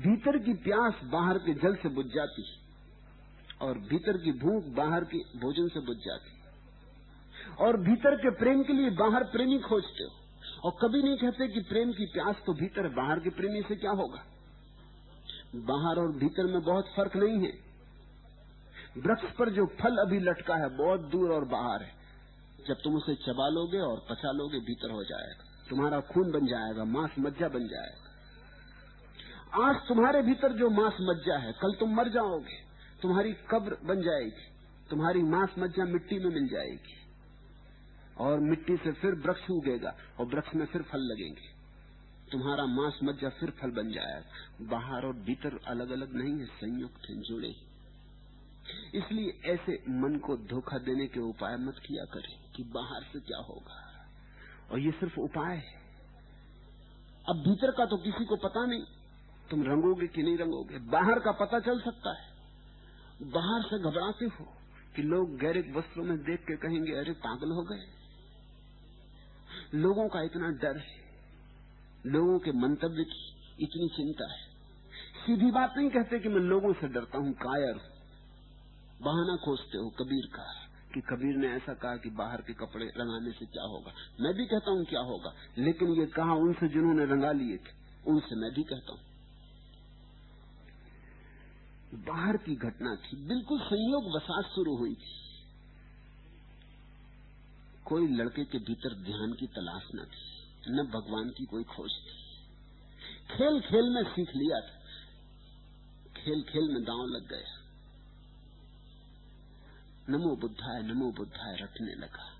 भीतर 0.00 0.38
की 0.38 0.54
प्यास 0.64 1.00
बाहर 1.10 1.38
के 1.40 1.54
जल 1.56 1.74
से 1.76 1.88
बुझ 1.90 2.06
जाती 2.06 2.42
और 3.64 3.78
भीतर 3.78 4.16
की 4.16 4.32
भूख 4.32 4.64
बाहर 4.64 5.04
के 5.04 5.18
भोजन 5.18 5.68
से 5.68 5.80
बुझ 5.80 5.96
जाती। 5.96 6.34
और 7.64 7.76
भीतर 7.76 8.16
के 8.16 8.30
प्रेम 8.30 8.62
के 8.62 8.72
लिए 8.72 8.90
बाहर 8.90 9.24
प्रेमी 9.24 9.58
खोजते 9.58 10.04
हो। 10.04 10.24
और 10.64 10.72
कभी 10.82 11.02
नहीं 11.02 11.18
कहते 11.18 11.48
कि 11.48 11.60
प्रेम 11.60 11.92
की 11.92 12.06
प्यास 12.06 12.36
तो 12.46 12.52
भीतर, 12.52 12.88
बाहर 12.88 13.20
के 13.20 13.30
प्रेमी 13.30 13.62
से 13.62 13.76
क्या 13.76 13.90
होगा? 13.90 14.24
बाहर 15.54 15.96
और 15.96 16.12
भीतर 16.12 16.44
में 16.44 16.62
बहुत 16.62 16.84
फ़र्क 16.96 17.16
नहीं 17.16 17.38
है। 17.38 17.64
वृक्ष 18.98 19.36
पर 19.36 19.50
जो 19.50 19.66
फल 19.66 19.96
अभी 19.96 20.18
लटका 20.18 20.54
है, 20.54 20.76
बहुत 20.76 21.00
दूर 21.00 21.32
और 21.32 21.44
बाहर 21.44 21.82
है। 21.82 21.94
जब 22.68 22.74
तुम 22.74 22.94
उसे 22.94 23.14
चबा 23.14 23.48
लोगे 23.48 23.78
और 23.78 24.06
पचा 24.10 24.32
लोगे, 24.32 24.58
भीतर 24.58 24.90
हो 24.90 25.04
जाएगा। 25.04 25.66
तुम्हारा 25.70 26.00
खून 26.00 26.30
बन 26.30 26.46
जाएगा, 26.46 26.84
मांस 26.84 27.10
मज्जा 27.18 27.48
बन 27.48 27.68
जाएगा। 27.68 28.04
आज 29.68 29.76
तुम्हारे 29.88 30.22
भीतर 30.22 30.52
जो 30.52 30.70
मांस 30.70 30.96
मज्जा 31.00 31.38
है, 31.38 31.52
कल 31.52 31.72
तुम 31.80 31.94
मर 31.94 32.08
जाओगे। 32.08 32.63
तुम्हारी 33.04 33.32
कब्र 33.32 33.76
बन 33.84 34.02
जाएगी, 34.02 34.44
तुम्हारी 34.90 35.22
मांस 35.22 35.50
मज्जा 35.58 35.84
मिट्टी 35.84 36.18
में 36.18 36.34
मिल 36.34 36.48
जाएगी, 36.48 36.94
और 38.18 38.40
मिट्टी 38.40 38.76
से 38.76 38.92
फिर 38.92 39.14
वृक्ष 39.14 39.50
उगेगा, 39.50 39.96
और 40.20 40.26
वृक्ष 40.26 40.54
में 40.54 40.66
फिर 40.66 40.82
फल 40.82 40.98
लगेंगे। 40.98 41.54
तुम्हारा 42.32 42.66
मांस 42.66 42.98
मज्जा 43.04 43.28
फिर 43.28 43.50
फल 43.50 43.70
बन 43.70 43.92
जाएगा। 43.92 44.66
बाहर 44.70 45.06
और 45.06 45.12
भीतर 45.12 45.60
अलग 45.66 45.90
अलग 45.90 46.14
नहीं 46.14 46.38
है, 46.38 46.46
संयुक्त 46.46 47.10
है, 47.10 47.20
जुड़े 47.22 47.54
इसलिए 48.94 49.52
ऐसे 49.52 49.72
मन 49.72 50.18
को 50.18 50.36
धोखा 50.36 50.78
देने 50.78 51.06
के 51.06 51.20
उपाय 51.20 51.56
मत 51.56 51.74
किया 51.86 52.04
करें 52.04 52.52
कि 52.56 52.62
बाहर 52.62 53.02
से 53.02 53.20
क्या 53.20 53.38
होगा। 53.38 54.06
और 54.70 54.78
ये 54.78 54.90
सिर्फ़ 54.90 55.20
उपाय 55.20 55.56
है। 55.56 55.74
अब 57.28 57.36
भीतर 57.36 57.70
का 57.70 57.84
तो 57.84 57.96
किसी 57.96 58.24
को 58.24 58.36
पता 58.36 58.66
नहीं, 58.66 58.82
तुम 59.50 59.62
रंगोगे 59.62 60.06
कि 60.06 60.22
नहीं 60.22 60.38
रंगोगे, 60.38 60.78
बाहर 60.78 61.18
का 61.18 61.32
पता 61.32 61.60
चल 61.60 61.80
सकता 61.80 62.22
है। 62.22 62.33
बाहर 63.22 63.62
से 63.62 63.78
घबराते 63.78 64.24
हो 64.24 64.44
कि 64.96 65.02
लोग 65.02 65.38
गैरिक 65.38 65.76
वस्त्रों 65.76 66.04
में 66.04 66.18
देख 66.18 66.40
के 66.40 66.56
कहेंगे, 66.56 66.92
अरे, 66.92 67.12
पागल 67.12 67.50
हो 67.50 67.62
गए। 67.62 68.04
लोगों 69.74 70.08
का 70.08 70.22
इतना 70.22 70.50
डर 70.50 70.78
है। 70.78 71.04
लोगों 72.06 72.38
के 72.38 72.52
मंतव्य 72.52 73.04
की 73.04 73.28
इतनी 73.60 73.88
चिंता 73.88 74.32
है। 74.32 74.54
सीधी 75.26 75.50
बात 75.50 75.74
नहीं 75.76 75.90
कहते 75.90 76.18
कि 76.18 76.28
मैं 76.28 76.40
लोगों 76.40 76.72
से 76.72 76.88
डरता 76.88 77.18
हूँ, 77.18 77.32
कायर 77.32 77.74
बहाना 79.02 79.36
खोजते 79.36 79.78
हो 79.78 79.90
कबीर 79.90 80.26
का, 80.26 80.68
कि 80.94 81.00
कबीर 81.00 81.36
ने 81.36 81.46
ऐसा 81.46 81.74
कहा 81.74 81.96
कि 81.96 82.10
बाहर 82.10 82.40
के 82.40 82.52
कपड़े 82.52 82.86
रंगाने 82.86 83.32
से 83.32 83.46
क्या 83.46 83.64
होगा। 83.64 83.92
मैं 84.20 84.34
भी 84.34 84.46
कहता 84.46 84.70
हूँ 84.70 84.84
क्या 84.84 85.00
होगा, 85.00 85.34
लेकिन 85.58 85.88
ये 85.88 86.06
कहा 86.06 86.32
उनसे 86.32 86.68
जिन्होंने 86.68 87.04
रंगा 87.04 87.32
लिए 87.32 87.56
थे, 87.56 88.02
उनसे 88.06 88.36
मैं 88.36 88.50
भी 88.54 88.62
कहता 88.62 88.92
हूँ। 88.92 89.13
बाहर 91.96 92.36
की 92.36 92.54
घटना 92.54 92.96
थी। 92.96 93.16
बिल्कुल 93.16 93.60
संयोग 93.60 94.16
वसात 94.16 94.44
शुरू 94.44 94.76
हुई 94.76 94.94
थी। 94.94 95.24
कोई 97.84 98.08
लड़के 98.08 98.44
के 98.44 98.58
भीतर 98.58 98.94
ध्यान 98.94 99.32
की 99.32 99.46
तलाश 99.46 99.82
न 99.94 100.04
थी, 100.04 100.44
न 100.72 100.82
भगवान 100.82 101.30
की 101.30 101.44
कोई 101.44 101.64
खोज 101.64 101.90
थी। 101.92 102.24
खेल 103.36 103.60
खेल 103.60 103.90
में 103.90 104.02
सीख 104.02 104.28
लिया 104.28 104.60
था। 104.60 104.84
खेल 106.22 106.42
खेल 106.42 106.74
में 106.74 106.84
दांव 106.84 107.06
लग 107.06 107.28
गया। 107.28 107.64
नमो 110.08 110.36
बुद्धाय 110.36 110.82
नमो 110.82 111.12
बुद्धाय 111.12 111.56
रटने 111.56 111.94
लगा। 111.94 112.32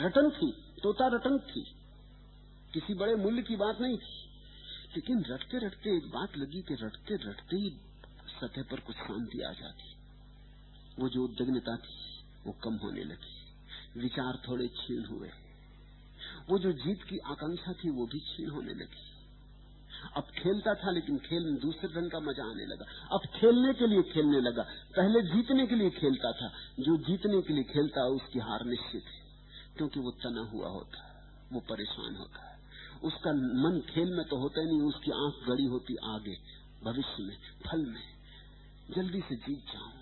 रटन 0.00 0.30
थी, 0.30 0.52
तोता 0.82 1.06
रटन 1.06 1.38
थी। 1.38 1.64
किसी 2.74 2.94
बड़े 2.94 3.14
मूल्य 3.14 3.42
की 3.42 3.56
बात 3.56 3.80
नहीं 3.80 3.98
थी। 3.98 4.30
लेकिन 4.96 5.24
रटते 5.24 5.58
रटते 5.58 5.96
एक 5.96 6.06
बात 6.06 6.36
लगी 6.36 6.62
कि 6.62 6.74
रटते 6.74 7.14
रटते 7.14 7.56
ही 7.56 7.89
सतह 8.40 8.62
पर 8.62 8.80
कुछ 8.80 8.96
शांति 8.96 9.40
आ 9.40 9.52
जाती। 9.52 9.96
वो 10.98 11.08
जो 11.08 11.24
उद्विग्नता 11.24 11.76
थी, 11.76 12.24
वो 12.46 12.52
कम 12.52 12.74
होने 12.74 13.04
लगी। 13.04 13.40
विचार 14.00 14.42
थोड़े 14.48 14.68
क्षीण 14.68 15.04
हुए। 15.04 15.28
वो 16.50 16.58
जो 16.58 16.72
जीत 16.72 17.02
की 17.02 17.18
आकांक्षा 17.18 17.72
थी, 17.72 17.90
वो 17.90 18.06
भी 18.06 18.20
छीन 18.20 18.50
होने 18.50 18.74
लगी। 18.74 19.10
अब 20.16 20.22
खेलता 20.22 20.74
था, 20.74 20.90
लेकिन 20.90 21.18
खेल 21.18 21.44
में 21.44 21.60
दूसरे 21.60 22.00
ढंग 22.00 22.10
का 22.10 22.20
मज़ा 22.20 22.50
आने 22.50 22.66
लगा। 22.66 22.86
अब 23.12 23.20
खेलने 23.26 23.74
के 23.74 23.86
लिए 23.86 24.02
खेलने 24.02 24.40
लगा। 24.40 24.62
पहले 24.96 25.22
जीतने 25.22 25.66
के 25.66 25.74
लिए 25.74 25.90
खेलता 25.90 26.32
था। 26.32 26.48
जो 26.80 26.96
जीतने 26.96 27.42
के 27.42 27.54
लिए 27.54 27.64
खेलता, 27.64 28.04
उसकी 28.04 28.38
हार 28.38 28.64
निश्चित 28.64 29.04
है। 29.04 29.20
क्योंकि 29.76 30.00
वो 30.00 30.10
तना 30.10 30.40
हुआ 30.40 30.68
होता। 30.68 31.02
है 31.02 31.24
वो 31.52 31.60
परेशान 31.60 32.16
होता। 32.16 32.50
है 32.50 32.60
उसका 33.04 33.32
मन 33.32 33.82
खेल 33.90 34.12
में 34.12 34.28
तो 34.28 34.36
होता 34.36 34.60
ही 34.60 34.66
नहीं, 34.66 34.80
उसकी 34.80 35.10
आँख 35.10 35.48
गड़ी 35.48 35.64
होती 35.64 35.96
आगे, 35.96 36.36
भविष्य 36.84 37.22
में, 37.22 37.36
फल 37.36 37.86
में। 37.86 38.19
जल्दी 38.96 39.20
से 39.20 39.36
जीत 39.36 39.66
जाऊँ। 39.66 39.92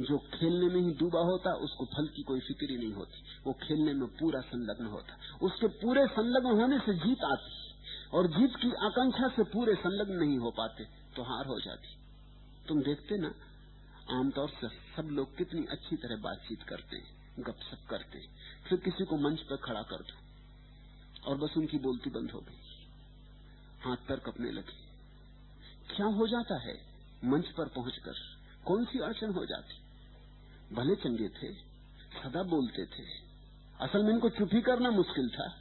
जो 0.00 0.18
खेलने 0.18 0.74
में 0.74 0.80
ही 0.82 0.90
डूबा 0.90 1.20
होता, 1.20 1.52
उसको 1.52 1.84
फल 1.84 2.08
की 2.08 2.22
कोई 2.22 2.40
फ़िक्र 2.40 2.70
ही 2.70 2.78
नहीं 2.78 2.92
होती। 2.92 3.22
वो 3.46 3.52
खेलने 3.52 3.92
में 3.92 4.08
पूरा 4.08 4.40
संलग्न 4.40 4.86
होता। 4.86 5.36
उसके 5.42 5.66
पूरे 5.66 6.06
संलग्न 6.06 6.60
होने 6.60 6.78
से 6.78 6.94
जीत 6.94 7.20
आती। 7.20 7.64
और 8.14 8.26
जीत 8.26 8.56
की 8.56 8.68
आकांक्षा 8.68 9.28
से 9.28 9.42
पूरे 9.42 9.74
संलग्न 9.74 10.12
नहीं 10.12 10.38
हो 10.38 10.50
पाते 10.50 10.84
तो 10.84 11.22
हार 11.22 11.46
हो 11.46 11.60
जाती। 11.60 11.88
तुम 12.68 12.82
देखते 12.82 13.16
ना, 13.18 13.34
आमतौर 14.10 14.48
से 14.48 14.68
सब 14.68 15.08
लोग 15.08 15.36
कितनी 15.36 15.66
अच्छी 15.70 15.96
तरह 15.96 16.16
बातचीत 16.16 16.62
करते 16.62 16.96
हैं, 16.96 17.34
गपशप 17.38 17.86
करते 17.90 18.18
हैं। 18.18 18.36
फिर 18.68 18.78
किसी 18.78 19.04
को 19.04 19.16
मंच 19.16 19.40
पर 19.40 19.56
खड़ा 19.56 19.82
कर 19.82 19.96
दो। 19.96 20.24
और 21.30 21.36
बस 21.36 21.54
उनकी 21.56 21.78
बोलती 21.78 22.10
बंद 22.10 22.30
हो 22.30 22.40
गई। 22.40 22.60
हाथ 23.80 23.96
पर 23.96 24.18
कपने 24.18 24.50
लगे। 24.50 24.84
क्या 25.96 26.06
हो 26.06 26.26
जाता 26.26 26.58
है? 26.58 26.93
मंच 27.24 27.46
पर 27.46 27.68
पहुंचकर 27.68 28.12
कौन 28.66 28.84
सी 28.84 28.98
अड़चन 28.98 29.32
हो 29.32 29.46
जाती? 29.46 29.74
भले 30.74 30.94
चंगे 30.94 31.28
थे, 31.28 31.54
सदा 32.22 32.42
बोलते 32.42 32.86
थे। 32.86 33.06
असल 33.80 34.02
में 34.02 34.12
इनको 34.12 34.28
चुप 34.28 34.50
ही 34.52 34.60
करना 34.60 34.90
मुश्किल 34.90 35.28
था। 35.28 35.60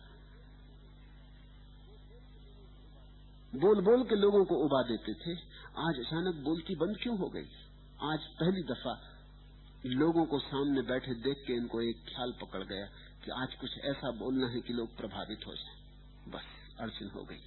बोल 3.55 3.82
बोल 3.82 4.03
के 4.03 4.16
लोगों 4.16 4.45
को 4.45 4.55
उबा 4.55 4.82
देते 4.82 5.14
थे। 5.14 5.39
आज 5.78 5.99
अचानक 5.99 6.36
बोलती 6.36 6.76
बंद 6.76 6.97
क्यों 7.03 7.18
हो 7.18 7.30
गई? 7.30 7.45
आज 8.01 8.20
पहली 8.20 8.64
दफ़ा 8.64 9.09
लोगों 9.86 10.26
को 10.26 10.39
सामने 10.39 10.82
बैठे 10.82 11.14
देख 11.14 11.43
के 11.47 11.53
इनको 11.53 11.82
एक 11.82 11.95
ख्याल 11.95 12.32
पकड़ 12.32 12.64
गया 12.64 12.86
कि 13.26 13.32
आज 13.32 13.53
कुछ 13.53 13.78
ऐसा 13.80 14.11
बोलना 14.11 14.47
है 14.47 14.61
कि 14.61 14.74
लोग 14.74 14.97
प्रभावित 14.97 15.39
हो 15.47 15.55
जाए। 15.55 15.76
बस, 16.32 16.78
अड़चन 16.80 17.09
हो 17.16 17.24
गई। 17.24 17.39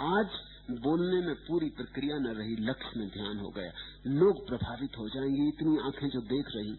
आज 0.00 0.30
बोलने 0.78 1.26
में 1.26 1.34
पूरी 1.34 1.70
प्रक्रिया 1.70 2.18
न 2.18 2.26
रही 2.26 2.56
लक्ष्य 2.56 2.90
में 2.96 3.08
ध्यान 3.08 3.38
हो 3.38 3.48
गया। 3.48 3.72
लोग 4.06 4.48
प्रभावित 4.48 4.90
हो 4.98 5.08
जाएँगे, 5.08 5.48
इतनी 5.48 5.78
आँखें 5.78 6.08
जो 6.08 6.20
देख 6.20 6.46
रही। 6.48 6.78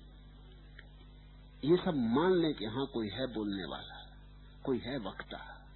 ये 1.71 1.77
सब 1.77 1.93
मान 1.95 2.33
लें 2.33 2.53
कि 2.53 2.65
हाँ 2.65 2.85
कोई 2.87 3.09
है 3.09 3.33
बोलने 3.33 3.65
वाला, 3.65 4.15
कोई 4.63 4.77
है 4.77 4.97
वक्ता। 4.97 5.67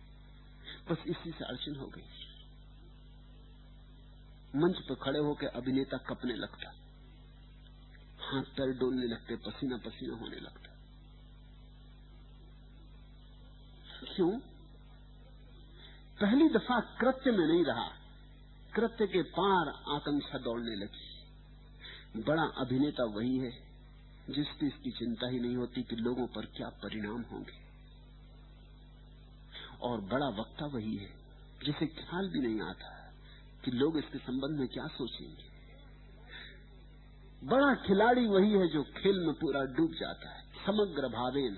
बस 0.91 0.97
इसी 1.07 1.31
से 1.31 1.45
अड़चन 1.45 1.75
हो 1.75 1.87
गई। 1.87 2.01
मंच 4.55 4.75
पर 4.77 4.95
खड़े 4.95 5.19
होकर 5.19 5.47
अभिनेता 5.47 5.97
कपने 5.97 6.33
लगता। 6.33 6.75
हाथ 8.19 8.43
पैर 8.43 8.77
डोलने 8.77 9.07
लगते, 9.07 9.35
पसीना 9.35 9.77
पसीना 9.77 10.15
होने 10.15 10.35
लगता। 10.35 10.75
क्यों? 14.15 14.39
पहली 16.21 16.49
दफ़ा 16.49 16.79
कृत्य 16.79 17.31
में 17.31 17.47
नहीं 17.47 17.65
रहा। 17.65 18.04
कृत्य 18.75 19.07
के 19.07 19.21
पार 19.21 19.67
आकांक्षा 19.95 20.37
दौड़ने 20.37 20.75
लगी। 20.75 22.21
बड़ा 22.21 22.43
अभिनेता 22.43 23.03
वही 23.03 23.37
है, 23.37 23.51
जिसकी 24.29 24.67
इसकी 24.67 24.91
चिंता 24.91 25.27
ही 25.27 25.39
नहीं 25.39 25.55
होती 25.55 25.83
कि 25.83 25.95
लोगों 25.95 26.27
पर 26.27 26.45
क्या 26.45 26.69
परिणाम 26.69 27.21
होंगे। 27.21 27.65
और 29.81 30.01
बड़ा 30.01 30.27
वक्ता 30.27 30.65
वही 30.65 30.95
है, 30.95 31.09
जिसे 31.65 31.87
ख्याल 31.87 32.29
भी 32.29 32.39
नहीं 32.39 32.61
आता 32.61 33.13
कि 33.65 33.71
लोग 33.71 33.97
इसके 33.97 34.17
संबंध 34.17 34.59
में 34.59 34.67
क्या 34.67 34.87
सोचेंगे। 34.87 35.55
बड़ा 37.47 37.75
खिलाड़ी 37.75 38.27
वही 38.27 38.51
है 38.51 38.67
जो 38.67 38.83
खेल 38.83 39.19
में 39.19 39.33
पूरा 39.33 39.61
डूब 39.61 39.91
जाता 39.91 40.29
है, 40.29 40.43
समग्र 40.65 41.07
भावेन 41.07 41.57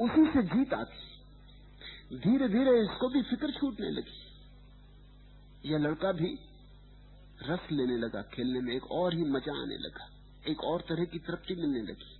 उसी 0.00 0.32
से 0.32 0.42
जीत 0.42 0.74
आती। 0.74 2.18
धीरे 2.18 2.48
धीरे 2.48 2.80
इसको 2.80 3.08
भी 3.08 3.22
फ़िक्र 3.22 3.50
छूटने 3.50 3.90
लगी। 3.90 4.27
यह 5.68 5.78
लड़का 5.78 6.12
भी 6.12 6.38
रस 7.42 7.72
लेने 7.72 7.96
लगा, 7.96 8.22
खेलने 8.22 8.60
में 8.60 8.74
एक 8.74 8.84
और 8.84 9.14
ही 9.14 9.22
मज़ा 9.22 9.62
आने 9.62 9.76
लगा, 9.76 10.10
एक 10.48 10.64
और 10.64 10.80
तरह 10.80 11.04
की 11.04 11.18
तृप्ति 11.18 11.54
मिलने 11.54 11.82
लगी। 11.82 12.18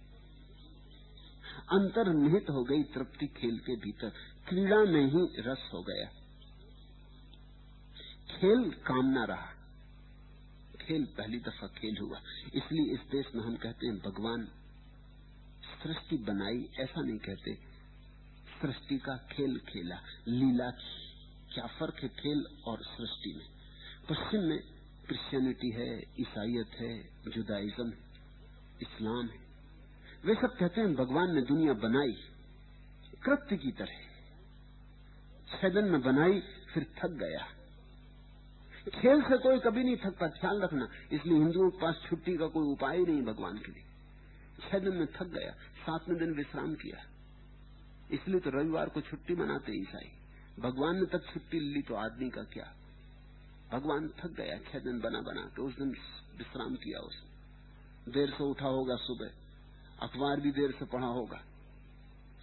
अंतर्निहित 1.73 2.47
हो 2.51 2.65
गई 2.65 2.83
तृप्ति 2.83 3.27
खेल 3.27 3.59
के 3.59 3.77
भीतर, 3.77 4.09
क्रीड़ा 4.49 4.77
में 4.77 5.07
ही 5.07 5.43
रस 5.43 5.71
हो 5.75 5.83
गया। 5.83 6.07
खेल 8.37 8.71
काम 8.71 8.71
कामना 8.71 9.25
रहा। 9.25 9.47
खेल, 10.81 11.05
पहली 11.05 11.39
दफ़ा 11.39 11.67
खेल 11.67 11.99
हुआ। 12.01 12.21
इसलिए 12.55 12.95
इस 12.95 13.01
देश 13.01 13.27
में 13.35 13.45
हम 13.45 13.57
कहते 13.57 13.87
हैं, 13.87 13.99
भगवान 13.99 14.49
सृष्टि 15.83 16.17
बनाई, 16.17 16.69
ऐसा 16.81 17.01
नहीं 17.01 17.19
कहते, 17.19 17.55
सृष्टि 18.63 18.99
का 18.99 19.17
खेल 19.17 19.59
खेला, 19.59 19.97
लीला 20.29 20.71
की। 20.71 21.08
क्या 21.59 21.67
फ़र्क 21.67 21.95
है 22.03 22.09
खेल 22.09 22.47
और 22.65 22.79
सृष्टि 22.83 23.35
में? 23.37 23.47
पश्चिम 24.11 24.41
में 24.41 24.59
क्रिश्चियनिटी 25.07 25.71
है 25.71 25.99
ईसाइत 26.21 26.81
है, 26.81 27.09
जुदाइज्म 27.31 27.93
इस्लाम 28.83 29.27
है। 29.27 29.39
वे 30.25 30.35
सब 30.35 30.57
कहते 30.57 30.81
हैं 30.81 30.95
भगवान 30.95 31.35
ने 31.35 31.43
दुनिया 31.43 31.73
बनाई, 31.73 32.13
कृत्य 33.25 33.57
की 33.57 33.73
तरह। 33.73 34.01
छह 35.49 35.69
दिन 35.69 35.85
में 35.85 36.03
बनाई, 36.03 36.41
फिर 36.41 36.87
थक 36.99 37.09
गया। 37.09 37.47
खेल 39.01 39.23
से 39.23 39.39
कोई 39.39 39.59
कभी 39.59 39.85
नहीं 39.85 39.97
थकता, 39.97 40.29
ख्याल 40.29 40.61
रखना। 40.61 40.89
इसलिए 41.13 41.39
हिंदुओं 41.39 41.71
के 41.71 41.79
पास 41.79 42.03
छुट्टी 42.11 42.37
का 42.37 42.47
कोई 42.47 42.67
उपाय 42.73 42.99
नहीं 42.99 43.23
भगवान 43.23 43.59
के 43.59 43.73
लिए। 43.73 43.85
छह 44.71 44.79
दिन 44.79 44.97
में 44.97 45.07
थक 45.07 45.27
गया, 45.27 45.51
सातवें 45.53 46.19
दिन 46.19 46.35
विश्राम 46.35 46.75
किया। 46.75 47.07
इसलिए 48.11 48.41
तो 48.41 48.51
रविवार 48.51 48.89
को 48.89 49.01
छुट्टी 49.01 49.35
मनाते 49.35 49.73
ईसाई। 49.73 50.18
भगवान 50.59 50.97
ने 50.97 51.07
तक 51.09 51.25
छुट्टी 51.25 51.61
ली 51.65 51.83
तो 51.83 51.95
आदमी 51.97 52.29
का 52.31 52.43
क्या? 52.53 52.65
भगवान 53.73 54.09
थक 54.19 54.31
गया, 54.33 54.57
छह 54.63 54.79
दिन 54.79 55.01
बना 55.01 55.21
बना 55.23 55.43
के 55.47 55.63
उस 55.63 55.75
दिन 55.75 55.91
विश्राम 56.39 56.75
किया 56.77 57.01
उसने। 57.01 58.13
देर 58.13 58.31
से 58.31 58.45
उठा 58.45 58.67
होगा 58.67 58.97
सुबह, 58.97 59.31
अखबार 60.03 60.41
भी 60.41 60.51
देर 60.53 60.73
से 60.79 60.85
पढ़ा 60.85 61.07
होगा, 61.09 61.41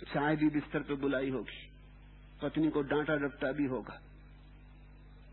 चाय 0.03 0.35
भी 0.35 0.49
बिस्तर 0.49 0.83
पे 0.83 0.95
बुलाई 0.95 1.29
होगी, 1.29 1.61
पत्नी 2.41 2.69
को 2.69 2.81
डांटा 2.83 3.15
डपटा 3.17 3.51
भी 3.51 3.65
होगा। 3.65 3.99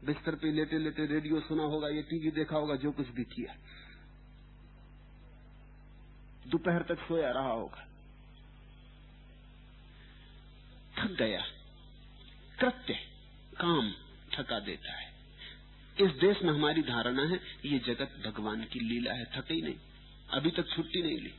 बिस्तर 0.05 0.35
पे 0.35 0.53
लेटे 0.53 0.79
लेटे 0.79 1.07
रेडियो 1.07 1.41
सुना 1.41 1.63
होगा, 1.65 1.89
या 1.89 2.03
टीवी 2.03 2.31
देखा 2.31 2.57
होगा, 2.57 2.77
जो 2.77 2.93
कुछ 2.93 3.09
भी 3.09 3.25
किया। 3.25 3.57
दोपहर 6.47 6.83
तक 6.85 7.09
सोया 7.09 7.31
रहा 7.31 7.53
होगा। 7.53 7.89
थक 10.97 11.17
गया। 11.19 11.43
कृत्य 12.63 12.95
काम 13.61 13.91
थका 14.33 14.59
देता 14.61 14.93
है। 14.93 15.11
इस 15.97 16.11
देश 16.19 16.43
में 16.43 16.53
हमारी 16.53 16.83
धारणा 16.83 17.23
है 17.23 17.39
ये 17.65 17.79
जगत 17.79 18.13
भगवान 18.27 18.63
की 18.65 18.81
लीला 18.81 19.13
है, 19.13 19.25
थके 19.27 19.55
ही 19.55 19.63
नहीं, 19.63 19.75
अभी 20.31 20.51
तक 20.51 20.69
छुट्टी 20.69 21.03
नहीं 21.03 21.19
ली। 21.19 21.33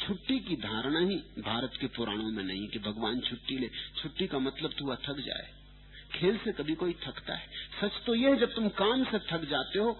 छुट्टी 0.00 0.38
की 0.38 0.56
धारणा 0.56 1.00
ही 1.00 1.16
भारत 1.42 1.72
के 1.80 1.86
पुराणों 1.86 2.30
में 2.30 2.42
नहीं 2.44 2.68
कि 2.68 2.78
भगवान 2.78 3.20
छुट्टी 3.20 3.58
ले। 3.58 3.70
छुट्टी 3.96 4.26
का 4.26 4.38
मतलब 4.38 4.70
तो 4.70 4.96
थक 4.96 5.20
जाए। 5.20 5.50
खेल 6.12 6.38
से 6.38 6.52
कभी 6.52 6.74
कोई 6.74 6.92
थकता 7.04 7.34
है। 7.34 7.48
सच 7.80 8.02
तो 8.06 8.14
यह 8.14 8.34
जब 8.34 8.54
तुम 8.54 8.68
काम 8.78 9.04
से 9.04 9.18
थक 9.30 9.48
जाते 9.50 9.78
हो 9.78 9.92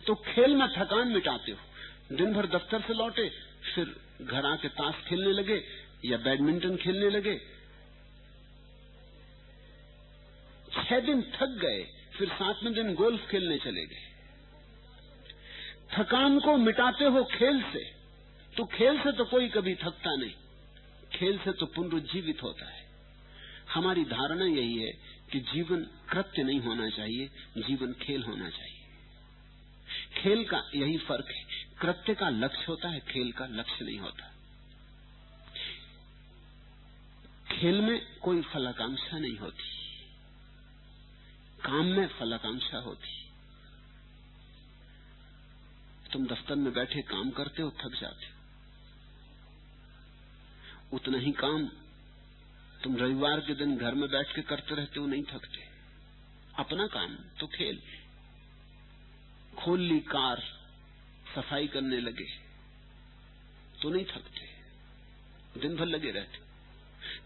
तो 0.00 0.14
खेल 0.14 0.54
में 0.56 0.68
थकान 0.68 1.08
मिटाते 1.08 1.52
हो। 1.52 2.16
दिन 2.16 2.32
भर 2.32 2.46
दफ्तर 2.48 2.80
से 2.80 2.94
लौटे, 2.94 3.28
फिर 3.74 3.94
घर 4.22 4.46
आके 4.46 4.68
ताश 4.68 5.04
खेलने 5.06 5.32
लगे 5.32 5.62
या 6.04 6.16
बैडमिंटन 6.18 6.76
खेलने 6.76 7.10
लगे 7.10 7.40
छह 10.76 11.00
दिन 11.00 11.22
थक 11.36 11.58
गए, 11.62 11.82
फिर 12.18 12.28
सातवें 12.28 12.72
दिन 12.74 12.94
गोल्फ 12.94 13.28
खेलने 13.30 13.58
चले 13.58 13.86
गए। 13.86 14.04
थकान 15.92 16.38
को 16.40 16.56
मिटाते 16.56 17.04
हो 17.04 17.24
खेल 17.24 17.62
से 17.62 17.84
तो 18.56 18.64
खेल 18.64 18.98
से 18.98 19.12
तो 19.12 19.24
कोई 19.24 19.48
कभी 19.48 19.74
थकता 19.74 20.14
नहीं। 20.16 20.34
खेल 21.12 21.38
से 21.38 21.52
तो 21.52 21.66
पुनरुज्जीवित 21.66 22.42
होता 22.42 22.66
है। 22.70 22.84
हमारी 23.74 24.04
धारणा 24.04 24.44
यही 24.44 24.76
है 24.76 24.92
कि 25.32 25.40
जीवन 25.40 25.82
कृत्य 26.10 26.42
नहीं 26.42 26.60
होना 26.60 26.88
चाहिए, 26.90 27.26
जीवन 27.58 27.92
खेल 27.92 28.22
होना 28.22 28.48
चाहिए। 28.48 28.84
खेल 30.16 30.44
का 30.44 30.62
यही 30.74 30.96
फ़र्क 30.98 31.28
है, 31.28 31.44
कृत्य 31.80 32.14
का 32.14 32.28
लक्ष्य 32.28 32.64
होता 32.68 32.88
है, 32.88 33.00
खेल 33.00 33.32
का 33.32 33.46
लक्ष्य 33.46 33.84
नहीं 33.84 33.98
होता। 33.98 34.32
खेल 37.52 37.80
में 37.80 38.00
कोई 38.22 38.42
फलाकांक्षा 38.42 39.18
नहीं 39.18 39.36
होती। 39.36 39.85
काम 41.66 41.86
में 41.86 42.06
फलाकांक्षा 42.08 42.78
होती। 42.78 43.08
तुम 46.12 46.26
दफ्तर 46.26 46.54
में 46.54 46.72
बैठे 46.72 47.02
काम 47.02 47.30
करते 47.30 47.62
हो, 47.62 47.70
थक 47.70 47.98
जाते 48.00 48.26
हो। 48.26 48.32
उतना 50.92 51.18
ही 51.18 51.32
काम 51.32 51.66
तुम 52.84 52.96
रविवार 52.96 53.40
के 53.40 53.54
दिन 53.54 53.76
घर 53.76 53.94
में 53.94 54.08
बैठ 54.10 54.34
के 54.34 54.42
करते 54.42 54.74
रहते 54.74 55.00
हो, 55.00 55.06
नहीं 55.06 55.22
थकते। 55.22 55.64
अपना 56.58 56.86
काम 56.86 57.14
तो 57.40 57.46
खेल। 57.46 57.82
खोल 59.58 59.80
ली 59.80 60.00
कार, 60.00 60.42
सफ़ाई 61.34 61.66
करने 61.66 62.00
लगे 62.00 62.28
तो 63.82 63.90
नहीं 63.90 64.04
थकते। 64.04 65.60
दिन 65.60 65.76
भर 65.76 65.86
लगे 65.86 66.10
रहते। 66.10 66.38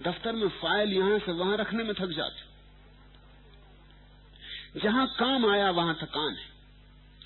दफ्तर 0.04 0.32
में 0.32 0.48
फ़ाइल 0.48 0.92
यहाँ 0.92 1.18
से 1.18 1.32
वहाँ 1.32 1.56
रखने 1.56 1.84
में 1.84 1.94
थक 1.94 2.16
जाते 2.16 2.49
जहाँ 4.76 5.06
काम 5.06 5.46
आया, 5.46 5.70
वहाँ 5.70 5.94
थकान 6.02 6.34
है। 6.34 6.50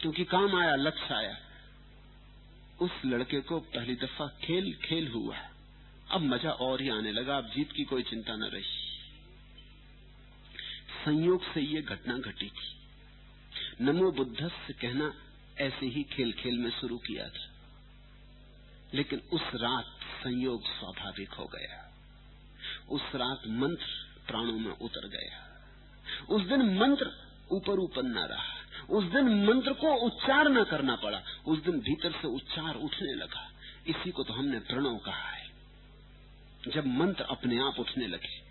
क्योंकि 0.01 0.25
काम 0.25 0.57
आया, 0.57 0.75
लक्ष्य 0.75 1.15
आया। 1.15 1.39
उस 2.81 2.91
लड़के 3.07 3.41
को 3.41 3.61
पहली 3.61 3.95
दफ़ा 3.95 4.27
खेल 4.27 4.75
खेल 4.75 5.09
हुआ 5.09 5.37
अब 6.11 6.21
मज़ा 6.21 6.51
और 6.51 6.81
ही 6.81 6.89
आने 6.89 7.13
लगा, 7.13 7.37
अब 7.37 7.45
जीत 7.45 7.73
की 7.73 7.85
कोई 7.85 8.03
चिंता 8.03 8.37
न 8.37 8.43
रही। 8.43 8.63
संयोग 11.05 11.55
से 11.55 11.61
ये 11.61 11.83
घटना 11.83 12.19
घटी 12.19 12.47
थी। 12.47 12.77
नमो 13.81 14.13
बुद्ध 14.13 14.49
से 14.49 14.73
कहना, 14.73 15.15
ऐसे 15.59 15.87
ही 15.87 16.03
खेल 16.03 16.33
खेल 16.33 16.59
में 16.59 16.71
शुरू 16.71 16.99
किया 16.99 17.29
था। 17.29 17.51
लेकिन 18.95 19.19
उस 19.33 19.43
रात 19.43 20.01
संयोग 20.03 20.63
स्वाभाविक 20.65 21.31
हो 21.31 21.45
गया। 21.47 21.95
उस 22.91 23.03
रात 23.15 23.43
मंत्र 23.47 23.87
प्राणों 24.27 24.59
में 24.59 24.73
उतर 24.73 25.09
गया। 25.09 25.51
उस 26.29 26.43
दिन 26.43 26.79
मंत्र 26.79 27.24
ऊपर 27.51 27.73
ऊपर 27.73 28.03
न 28.03 28.19
रहा। 28.19 28.55
उस 28.91 29.05
दिन 29.05 29.45
मंत्र 29.45 29.73
को 29.73 29.95
उच्चार 29.95 30.49
न 30.49 30.65
करना 30.65 30.97
पड़ा। 30.97 31.23
उस 31.47 31.65
दिन 31.65 31.81
भीतर 31.81 32.13
से 32.13 32.29
उच्चार 32.29 32.75
उठने 32.75 33.15
लगा। 33.15 33.53
इसी 33.87 34.11
को 34.11 34.25
तो 34.25 34.33
हमने 34.33 34.59
प्रणव 34.59 34.99
कहा 34.99 35.31
है। 35.31 35.51
जब 36.69 36.87
मंत्र 36.87 37.25
अपने 37.25 37.61
आप 37.61 37.75
उठने 37.79 38.07
लगे, 38.07 38.43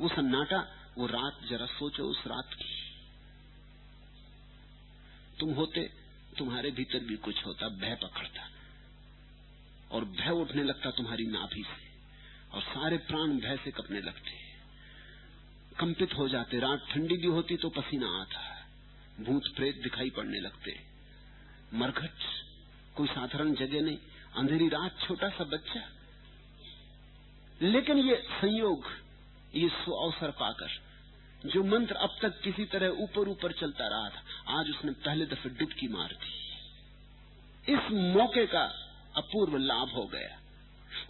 वो 0.00 0.08
सन्नाटा, 0.08 0.92
वो 0.98 1.06
रात 1.06 1.38
जरा 1.50 1.66
सोचो 1.66 2.04
उस 2.04 2.18
रात 2.26 2.50
की। 2.54 2.84
तुम 5.40 5.54
होते, 5.54 5.92
तुम्हारे 6.38 6.70
भीतर 6.70 6.98
भी 6.98 7.16
कुछ 7.16 7.46
होता, 7.46 7.68
भय 7.68 7.98
पकड़ता। 8.02 8.50
और 9.90 10.04
भय 10.04 10.30
उठने 10.30 10.62
लगता 10.62 10.90
तुम्हारी 10.90 11.26
नाभि 11.26 11.62
से। 11.62 11.94
और 12.54 12.62
सारे 12.62 12.96
प्राण 12.96 13.28
भय 13.28 13.56
से 13.64 13.70
कपने 13.70 14.00
लगते। 14.00 14.43
कंपित 15.80 16.14
हो 16.14 16.28
जाते, 16.28 16.58
रात 16.58 16.86
ठंडी 16.90 17.16
भी 17.16 17.26
होती 17.26 17.56
तो 17.56 17.68
पसीना 17.68 18.20
आता 18.22 18.40
है। 18.40 18.64
भूत 19.20 19.42
प्रेत 19.56 19.82
दिखाई 19.82 20.10
पड़ने 20.10 20.40
लगते। 20.40 20.80
मरघट, 21.74 22.12
कोई 22.96 23.06
साधारण 23.06 23.54
जगह 23.54 23.80
नहीं, 23.80 23.98
अंधेरी 24.36 24.68
रात, 24.68 24.96
छोटा 25.08 25.28
सा 25.28 25.44
बच्चा। 25.44 25.80
लेकिन 27.62 27.98
ये 27.98 28.14
संयोग, 28.14 28.86
ये 29.54 29.68
सो 29.68 30.10
अवसर 30.10 30.30
पाकर, 30.30 30.68
जो 31.48 31.64
मंत्र 31.64 31.94
अब 31.94 32.18
तक 32.22 32.40
किसी 32.40 32.64
तरह 32.64 32.88
ऊपर 32.88 33.28
ऊपर 33.28 33.52
चलता 33.52 33.88
रहा 33.88 34.08
था, 34.08 34.24
आज 34.60 34.70
उसने 34.70 34.90
पहले 34.90 35.26
दफे 35.26 35.48
डुबकी 35.48 35.88
मार 35.88 36.08
दी। 36.08 36.44
इस 37.72 38.14
मौके 38.16 38.46
का 38.46 38.62
अपूर्व 39.16 39.56
लाभ 39.56 39.88
हो 39.88 40.06
गया। 40.06 40.40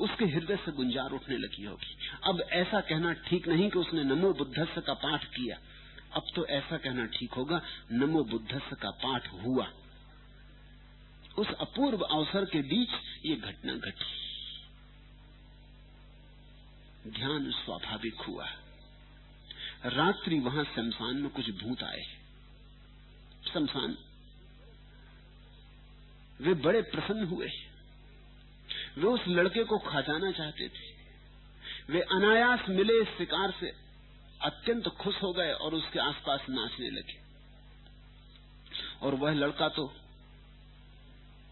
उसके 0.01 0.25
हृदय 0.25 0.57
से 0.57 0.73
गुंजार 0.73 1.11
उठने 1.11 1.37
लगी 1.37 1.65
होगी। 1.65 1.97
अब 2.25 2.41
ऐसा 2.41 2.81
कहना 2.81 3.13
ठीक 3.13 3.49
नहीं 3.49 3.71
कि 3.71 3.79
उसने 3.79 4.05
नमो 4.05 4.33
बुद्धस्व 4.33 4.81
का 4.81 4.95
पाठ 4.95 5.25
किया। 5.25 5.59
अब 6.13 6.23
तो 6.37 6.47
ऐसा 6.47 6.77
कहना 6.77 7.07
ठीक 7.07 7.33
होगा, 7.33 7.61
नमो 7.93 8.25
बुद्धस्व 8.25 8.77
का 8.77 8.91
पाठ 8.91 9.29
हुआ। 9.29 9.67
उस 11.39 11.47
अपूर्व 11.47 11.99
अवसर 11.99 12.45
के 12.45 12.63
बीच 12.63 12.91
ये 13.27 13.37
घटना 13.37 13.75
घटी। 13.75 14.05
ध्यान 17.11 17.51
स्वाभाविक 17.51 18.15
हुआ। 18.15 18.47
रात्रि 19.87 20.41
वहाँ 20.41 20.65
शमशान 20.65 21.17
में 21.17 21.31
कुछ 21.31 21.51
भूत 21.51 21.83
आए। 21.83 22.03
शमशान, 23.55 23.97
वे 26.41 26.55
बड़े 26.55 26.83
प्रसन्न 26.83 27.27
हुए। 27.27 27.49
वे 28.99 29.07
उस 29.07 29.21
लड़के 29.29 29.65
को 29.65 29.79
खा 29.79 30.01
जाना 30.01 30.33
चाहते 30.33 30.69
थे। 30.69 30.95
वे 31.93 32.01
अनायास 32.01 32.61
मिले 32.69 33.03
इस 33.03 33.09
शिकार 33.09 33.51
से, 33.51 33.73
अत्यंत 34.43 34.89
खुश 34.89 35.23
हो 35.23 35.33
गए 35.33 35.53
और 35.53 35.75
उसके 35.75 35.99
आसपास 35.99 36.41
नाचने 36.51 36.91
लगे। 36.91 37.25
और 39.03 39.15
वह 39.15 39.33
लड़का 39.33 39.69
तो 39.69 39.95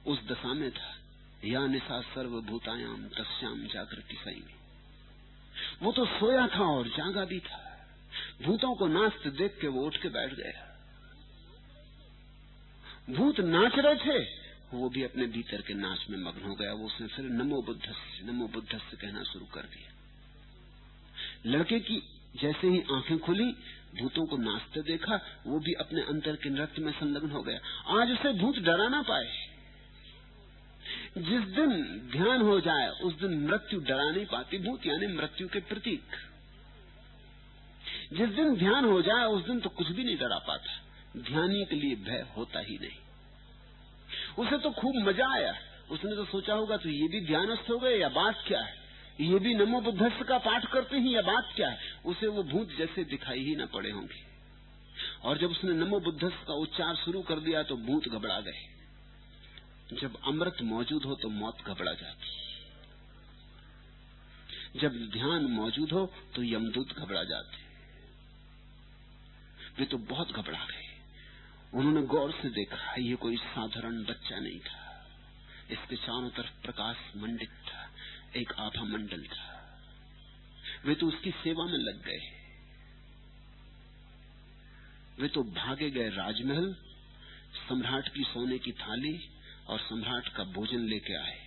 उस 0.07 0.29
दशा 0.29 0.55
में 0.55 0.71
था। 0.71 0.97
या 1.45 1.67
निशा 1.67 2.01
सर्वभूतायाम 2.01 3.09
तस्याम 3.09 3.67
जागृति 3.67 4.15
सही। 4.15 4.45
वो 5.83 5.93
तो 5.93 6.07
सोया 6.07 6.47
था 6.47 6.65
और 6.65 6.89
जागा 6.89 7.25
भी 7.25 7.41
था। 7.41 7.89
भूतों 8.43 8.75
को 8.75 8.87
नाचते 8.87 9.31
देख 9.31 9.59
के 9.61 9.69
वो 9.69 9.87
उठ 9.87 9.97
के 9.97 10.09
बैठ 10.09 10.35
गया। 10.35 10.69
भूत 13.11 13.41
नाच 13.41 13.73
रहे 13.77 13.95
थे 13.95 14.42
वो 14.75 14.89
भी 14.89 15.03
अपने 15.03 15.27
भीतर 15.27 15.61
के 15.61 15.75
नाच 15.75 16.07
में 16.11 16.19
मग्न 16.19 16.43
हो 16.43 16.55
गया। 16.55 16.73
वो 16.73 16.87
उसने 16.87 17.07
फिर 17.07 17.25
नमो 17.25 17.63
बुद्ध 17.63 17.95
नमो 18.23 18.49
बुद्ध 18.49 18.79
से 18.79 18.97
कहना 18.97 19.23
शुरू 19.23 19.45
कर 19.45 19.61
दिया। 19.61 19.93
लड़के 21.47 21.81
की 21.81 22.03
जैसे 22.43 22.69
ही 22.69 22.85
आँखें 22.93 23.19
खुली, 23.19 23.53
भूतों 24.01 24.27
को 24.27 24.37
नाचते 24.37 24.83
देखा, 24.83 25.43
वो 25.47 25.59
भी 25.59 25.73
अपने 25.73 26.01
अंतर 26.01 26.37
के 26.37 26.51
नृत्य 26.51 26.83
में 26.83 26.93
संलग्न 26.93 27.31
हो 27.31 27.43
गया। 27.43 27.61
आज 28.01 28.11
उसे 28.11 28.33
भूत 28.33 28.59
डरा 28.59 28.89
ना 28.89 29.03
पाए। 29.03 29.53
जिस 31.19 31.41
दिन 31.41 31.85
ध्यान 32.13 32.43
हो 32.43 32.61
जाए, 32.61 32.89
उस 32.89 33.21
दिन 33.21 33.47
मृत्यु 33.47 33.81
डरा 33.81 34.11
नहीं 34.11 34.27
पाती। 34.27 34.59
भूत 34.59 34.87
यानी 34.87 35.07
मृत्यु 35.07 35.49
के 35.49 35.61
प्रतीक। 35.61 36.03
जिस 38.13 38.29
दिन 38.29 38.57
ध्यान 38.57 38.85
हो 38.85 39.03
जाए, 39.03 39.25
उस 39.25 39.45
दिन 39.47 39.61
तो 39.61 39.69
कुछ 39.69 39.89
भी 39.89 40.05
नहीं 40.05 40.17
डरा 40.17 40.39
पाता। 40.39 40.83
ध्यानी 41.17 41.65
के 41.65 41.77
लिए 41.77 41.97
भय 41.97 42.27
होता 42.37 42.61
ही 42.61 42.79
नहीं। 42.79 43.02
उसे 44.39 44.59
तो 44.59 44.71
खूब 44.73 44.97
मज़ा 45.09 45.27
आया। 45.35 45.55
उसने 45.91 46.15
तो 46.17 46.25
सोचा 46.27 46.55
होगा 46.55 46.77
तो 46.77 46.89
ये 46.89 47.09
भी 47.09 47.21
ध्यानस्थ 47.27 47.71
हो 47.71 47.79
गए 47.79 47.97
या 47.99 48.09
बात 48.11 48.45
क्या 48.47 48.61
है? 48.61 48.75
ये 49.21 49.39
भी 49.39 49.55
नमो 49.55 49.81
बुद्धस्थ 49.83 50.23
का 50.29 50.39
पाठ 50.41 50.67
करते 50.73 50.97
हैं 50.97 51.11
या 51.11 51.23
बात 51.23 51.53
क्या 51.57 51.69
है? 51.69 51.79
उसे 52.05 52.27
वो 52.29 52.43
भूत 52.45 52.69
जैसे 52.79 53.05
दिखाई 53.07 53.41
ही 53.41 53.55
न 53.57 53.67
पड़े 53.73 53.91
होंगे। 53.91 54.21
और 55.23 55.39
जब 55.39 55.51
उसने 55.51 55.73
नमो 55.75 55.99
बुद्धस्थ 56.01 56.47
का 56.47 56.55
उच्चार 56.57 56.95
शुरू 56.97 57.23
कर 57.25 57.41
दिया 57.41 57.63
तो 57.63 57.77
भूत 57.79 58.09
घबरा 58.11 58.39
गए। 58.41 58.61
जब 59.93 60.17
अमृत 60.27 60.63
मौजूद 60.65 61.05
हो 61.05 61.15
तो 61.15 61.29
मौत 61.31 61.59
घबरा 61.63 61.93
जाती 61.95 62.41
जब 64.79 64.93
ध्यान 65.13 65.47
मौजूद 65.53 65.91
हो 65.93 66.03
तो 66.35 66.43
यमदूत 66.45 66.93
घबरा 66.95 67.25
जाते 67.25 67.57
वे 69.79 69.85
तो 69.87 69.99
बहुत 70.07 70.33
घबरा 70.33 70.59
गए। 70.63 70.82
उन्होंने 71.75 72.03
गौर 72.03 72.33
से 72.33 72.49
देखा, 72.49 72.95
ये 72.95 73.15
कोई 73.15 73.37
साधारण 73.37 74.05
बच्चा 74.05 74.39
नहीं 74.39 74.61
था। 74.61 75.07
इसके 75.71 75.97
चारों 75.97 76.31
तरफ़ 76.31 76.63
प्रकाश 76.63 76.97
मंडित 77.17 77.51
था, 77.51 77.91
एक 78.37 78.53
आभा 78.53 78.85
मंडल 78.85 79.23
था। 79.23 79.59
वे 80.85 80.95
तो 80.95 81.07
उसकी 81.07 81.31
सेवा 81.31 81.65
में 81.65 81.79
लग 81.79 82.05
गए। 82.05 82.43
वे 85.21 85.29
तो 85.29 85.43
भागे 85.43 85.91
गए 85.91 86.09
राजमहल, 86.09 86.77
सम्राट 87.69 88.09
की 88.09 88.23
सोने 88.23 88.59
की 88.59 88.73
थाली 88.73 89.31
और 89.67 89.81
सम्राट 89.81 90.29
का 90.29 90.45
भोजन 90.45 90.79
लेके 90.79 91.15
आए। 91.15 91.47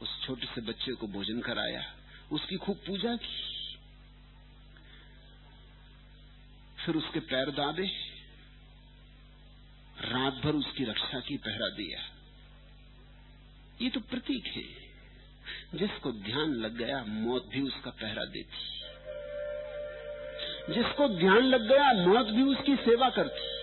उस 0.00 0.26
छोटे 0.26 0.46
से 0.46 0.60
बच्चे 0.60 0.92
को 0.92 1.06
भोजन 1.06 1.40
कराया, 1.40 1.94
उसकी 2.32 2.56
खूब 2.56 2.76
पूजा 2.76 3.16
की। 3.16 3.58
फिर 6.86 6.94
उसके 6.94 7.20
पैर 7.20 7.50
दाबे 7.50 8.07
रात 10.00 10.32
भर 10.32 10.52
उसकी 10.52 10.84
रक्षा 10.84 11.20
की 11.20 11.36
पहरा 11.36 11.68
दिया। 11.68 12.00
ये 13.82 13.90
तो 13.90 14.00
प्रतीक 14.00 14.46
है। 14.46 14.88
जिसको 15.74 16.12
ध्यान 16.12 16.54
लग 16.54 16.76
गया, 16.76 17.04
मौत 17.04 17.46
भी 17.46 17.62
उसका 17.62 17.90
पहरा 17.90 18.24
देती। 18.24 18.68
जिसको 20.74 21.08
ध्यान 21.08 21.38
लग 21.38 21.68
गया, 21.68 21.92
मौत 21.92 22.26
भी 22.26 22.42
उसकी 22.42 22.76
सेवा 22.76 23.10
करती। 23.10 23.58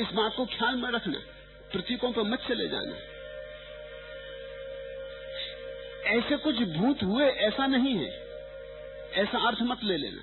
इस 0.00 0.08
बात 0.12 0.34
को 0.36 0.46
ख्याल 0.46 0.74
में 0.74 0.90
रखना, 0.90 1.18
प्रतीकों 1.72 2.12
पर 2.12 2.22
मत 2.22 2.38
चले 2.48 2.68
जाना। 2.68 2.94
ऐसे 6.08 6.36
कुछ 6.36 6.56
भूत 6.56 7.02
हुए, 7.02 7.24
ऐसा 7.24 7.66
नहीं 7.66 7.94
है। 7.94 8.22
ऐसा 9.12 9.46
अर्थ 9.48 9.58
मत 9.62 9.84
ले 9.84 9.96
लेना। 9.96 10.22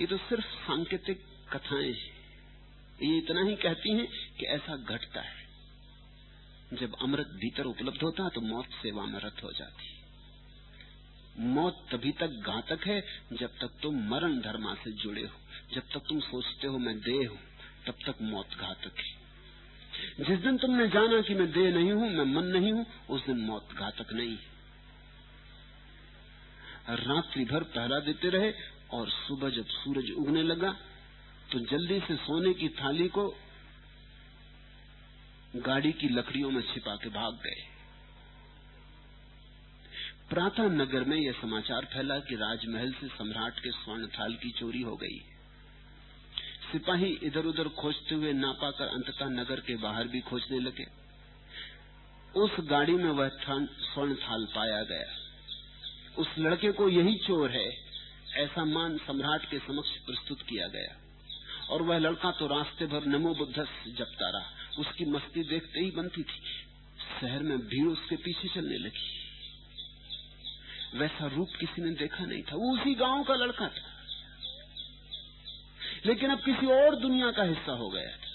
ये 0.00 0.06
तो 0.06 0.16
सिर्फ़ 0.16 0.44
सांकेतिक 0.44 1.20
कथाएँ 1.52 1.92
हैं। 1.92 2.15
ये 3.02 3.16
इतना 3.18 3.40
ही 3.40 3.54
कहती 3.56 3.90
हैं 3.90 4.06
कि 4.38 4.46
ऐसा 4.46 4.76
घटता 4.76 5.20
है। 5.20 5.44
जब 6.72 6.94
अमृत 7.02 7.26
भीतर 7.34 7.64
उपलब्ध 7.64 8.02
होता 8.02 8.24
है 8.24 8.30
तो 8.30 8.40
मौत 8.40 8.66
सेवा 8.82 9.04
रत 9.16 9.42
हो 9.44 9.50
जाती। 9.52 9.94
मौत 11.48 11.84
तभी 11.92 12.12
तक 12.12 12.30
घातक 12.46 12.86
है 12.86 13.00
जब 13.32 13.50
तक 13.60 13.78
तुम 13.82 13.96
मरण 14.08 14.40
धर्मा 14.40 14.74
से 14.74 14.90
जुड़े 14.92 15.22
हो। 15.22 15.36
जब 15.74 15.82
तक 15.94 16.02
तुम 16.08 16.20
सोचते 16.20 16.66
हो 16.66 16.78
मैं 16.78 16.98
देह 17.00 17.28
हूँ, 17.28 17.38
तब 17.86 17.94
तक 18.06 18.22
मौत 18.22 18.56
घातक 18.58 18.98
है। 18.98 20.24
जिस 20.24 20.38
दिन 20.38 20.56
तुमने 20.56 20.86
जाना 20.88 21.20
कि 21.20 21.34
मैं 21.34 21.50
देह 21.52 21.70
नहीं 21.74 21.92
हूँ, 21.92 22.10
मैं 22.10 22.24
मन 22.24 22.44
नहीं 22.44 22.72
हूँ, 22.72 22.86
उस 23.10 23.26
दिन 23.26 23.38
मौत 23.40 23.68
घातक 23.72 24.12
नहीं 24.12 24.30
है। 24.30 24.54
रात्रि 26.96 27.44
भर 27.44 27.62
पहरा 27.62 27.98
देते 28.00 28.28
रहे 28.28 28.52
और 28.90 29.10
सुबह 29.10 29.50
जब 29.50 29.66
सूरज 29.66 30.10
उगने 30.10 30.42
लगा 30.42 30.76
तो 31.56 31.60
जल्दी 31.60 31.98
से 32.00 32.14
सोने 32.16 32.52
की 32.54 32.68
थाली 32.68 33.08
को 33.08 33.22
गाड़ी 35.56 35.92
की 35.92 36.08
लकड़ियों 36.08 36.50
में 36.50 36.60
छिपा 36.62 36.96
के 36.96 37.08
भाग 37.08 37.34
गए। 37.34 37.62
प्रातः 40.30 40.62
नगर 40.62 41.04
में 41.04 41.16
यह 41.16 41.32
समाचार 41.32 41.84
फैला 41.84 42.18
कि 42.18 42.34
राजमहल 42.34 42.92
से 42.92 43.08
सम्राट 43.08 43.60
के 43.60 43.70
स्वर्ण 43.70 44.06
थाल 44.06 44.34
की 44.34 44.50
चोरी 44.50 44.82
हो 44.82 44.96
गई। 44.96 45.18
सिपाही 46.72 47.12
इधर 47.22 47.46
उधर 47.46 47.68
खोजते 47.68 48.14
हुए 48.14 48.32
ना 48.32 48.52
पाकर 48.52 48.88
अंततः 48.88 49.26
नगर 49.26 49.60
के 49.60 49.76
बाहर 49.76 50.08
भी 50.08 50.20
खोजने 50.20 50.58
लगे। 50.58 50.86
उस 52.40 52.60
गाड़ी 52.60 52.94
में 52.94 53.10
वह 53.10 53.28
स्वर्ण 53.28 54.14
थाल 54.14 54.44
पाया 54.44 54.82
गया। 54.82 55.08
उस 56.18 56.38
लड़के 56.38 56.72
को 56.72 56.88
यही 56.88 57.16
चोर 57.16 57.50
है, 57.50 57.66
ऐसा 58.34 58.64
मान 58.64 58.98
सम्राट 58.98 59.50
के 59.50 59.58
समक्ष 59.58 59.96
प्रस्तुत 59.98 60.42
किया 60.42 60.68
गया। 60.68 61.05
और 61.70 61.82
वह 61.82 61.98
लड़का 61.98 62.30
तो 62.30 62.46
रास्ते 62.46 62.86
भर 62.86 63.06
नमो 63.06 63.34
बुद्धस 63.34 63.68
जपता 63.86 64.30
रहा। 64.30 64.50
उसकी 64.78 65.04
मस्ती 65.04 65.42
देखते 65.42 65.80
ही 65.80 65.90
बनती 65.90 66.22
थी। 66.22 66.42
शहर 67.20 67.42
में 67.42 67.58
भीड़ 67.58 67.88
उसके 67.88 68.16
पीछे 68.16 68.48
चलने 68.48 68.78
लगी। 68.78 69.16
वैसा 70.98 71.26
रूप 71.26 71.48
किसी 71.60 71.82
ने 71.82 71.90
देखा 71.90 72.24
नहीं 72.24 72.42
था। 72.42 72.56
वो 72.56 72.74
उसी 72.74 72.94
गाँव 72.94 73.24
का 73.24 73.34
लड़का 73.34 73.68
था। 73.68 73.96
लेकिन 76.06 76.30
अब 76.30 76.38
किसी 76.38 76.66
और 76.66 76.96
दुनिया 76.96 77.30
का 77.30 77.42
हिस्सा 77.42 77.72
हो 77.72 77.90
गया 77.90 78.16
था। 78.16 78.26